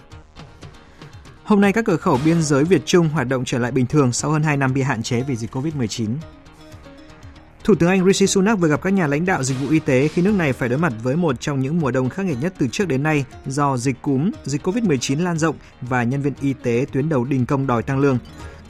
Hôm 1.44 1.62
nay 1.62 1.74
các 1.74 1.86
cửa 1.86 1.98
khẩu 1.98 2.20
biên 2.26 2.44
giới 2.44 2.64
Việt 2.64 2.82
Trung 2.86 3.10
hoạt 3.10 3.28
động 3.28 3.46
trở 3.46 3.60
lại 3.60 3.72
bình 3.72 3.86
thường 3.86 4.14
sau 4.14 4.32
hơn 4.32 4.44
2 4.44 4.58
năm 4.58 4.74
bị 4.74 4.82
hạn 4.82 5.04
chế 5.04 5.22
vì 5.22 5.36
dịch 5.36 5.56
Covid-19. 5.56 6.08
Thủ 7.64 7.76
tướng 7.76 7.90
Anh 7.90 8.06
Rishi 8.06 8.28
Sunak 8.28 8.60
vừa 8.60 8.68
gặp 8.68 8.82
các 8.82 8.90
nhà 8.94 9.08
lãnh 9.08 9.26
đạo 9.26 9.44
dịch 9.44 9.56
vụ 9.62 9.70
y 9.70 9.80
tế 9.80 10.08
khi 10.08 10.22
nước 10.22 10.34
này 10.38 10.54
phải 10.54 10.70
đối 10.70 10.80
mặt 10.80 10.94
với 11.04 11.16
một 11.16 11.42
trong 11.42 11.60
những 11.60 11.80
mùa 11.80 11.92
đông 11.92 12.10
khắc 12.10 12.26
nghiệt 12.26 12.38
nhất 12.42 12.54
từ 12.58 12.68
trước 12.72 12.88
đến 12.88 13.04
nay 13.04 13.26
do 13.46 13.78
dịch 13.78 14.02
cúm, 14.02 14.32
dịch 14.44 14.68
COVID-19 14.68 15.24
lan 15.24 15.38
rộng 15.38 15.56
và 15.82 16.04
nhân 16.04 16.22
viên 16.22 16.34
y 16.42 16.54
tế 16.54 16.86
tuyến 16.92 17.10
đầu 17.10 17.24
đình 17.24 17.46
công 17.46 17.68
đòi 17.68 17.84
tăng 17.84 18.00
lương. 18.00 18.18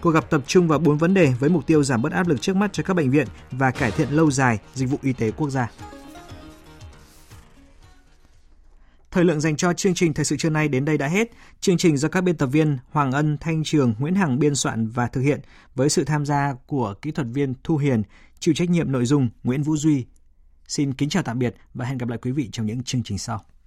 Cuộc 0.02 0.12
gặp 0.12 0.30
tập 0.30 0.42
trung 0.48 0.68
vào 0.68 0.80
bốn 0.80 0.98
vấn 0.98 1.14
đề 1.14 1.34
với 1.40 1.50
mục 1.50 1.68
tiêu 1.68 1.84
giảm 1.84 2.02
bớt 2.02 2.12
áp 2.12 2.28
lực 2.28 2.42
trước 2.42 2.56
mắt 2.56 2.74
cho 2.74 2.84
các 2.84 2.94
bệnh 2.94 3.12
viện 3.12 3.28
và 3.52 3.72
cải 3.72 3.92
thiện 3.92 4.10
lâu 4.10 4.32
dài 4.32 4.60
dịch 4.74 4.90
vụ 4.90 4.98
y 5.02 5.14
tế 5.14 5.32
quốc 5.32 5.50
gia. 5.50 5.72
Thời 9.12 9.24
lượng 9.26 9.42
dành 9.42 9.56
cho 9.56 9.74
chương 9.74 9.94
trình 9.94 10.14
thời 10.14 10.26
sự 10.26 10.36
trưa 10.38 10.50
nay 10.50 10.68
đến 10.68 10.86
đây 10.86 10.98
đã 10.98 11.08
hết. 11.08 11.32
Chương 11.60 11.78
trình 11.78 11.98
do 11.98 12.10
các 12.10 12.22
biên 12.22 12.38
tập 12.38 12.46
viên 12.46 12.78
Hoàng 12.92 13.12
Ân, 13.12 13.38
Thanh 13.42 13.64
Trường, 13.64 13.94
Nguyễn 14.00 14.16
Hằng 14.16 14.40
biên 14.40 14.56
soạn 14.56 14.88
và 14.88 15.08
thực 15.08 15.22
hiện 15.22 15.40
với 15.76 15.90
sự 15.90 16.04
tham 16.04 16.26
gia 16.26 16.56
của 16.66 16.94
kỹ 17.02 17.12
thuật 17.12 17.28
viên 17.34 17.54
Thu 17.64 17.78
Hiền, 17.78 18.04
chịu 18.42 18.54
trách 18.54 18.70
nhiệm 18.70 18.92
nội 18.92 19.06
dung 19.06 19.30
Nguyễn 19.44 19.64
Vũ 19.64 19.78
Duy. 19.78 20.06
Xin 20.68 20.94
kính 20.94 21.10
chào 21.10 21.24
tạm 21.24 21.40
biệt 21.40 21.56
và 21.74 21.86
hẹn 21.86 21.98
gặp 21.98 22.10
lại 22.10 22.20
quý 22.22 22.32
vị 22.32 22.50
trong 22.52 22.66
những 22.66 22.84
chương 22.84 23.04
trình 23.04 23.18
sau. 23.18 23.46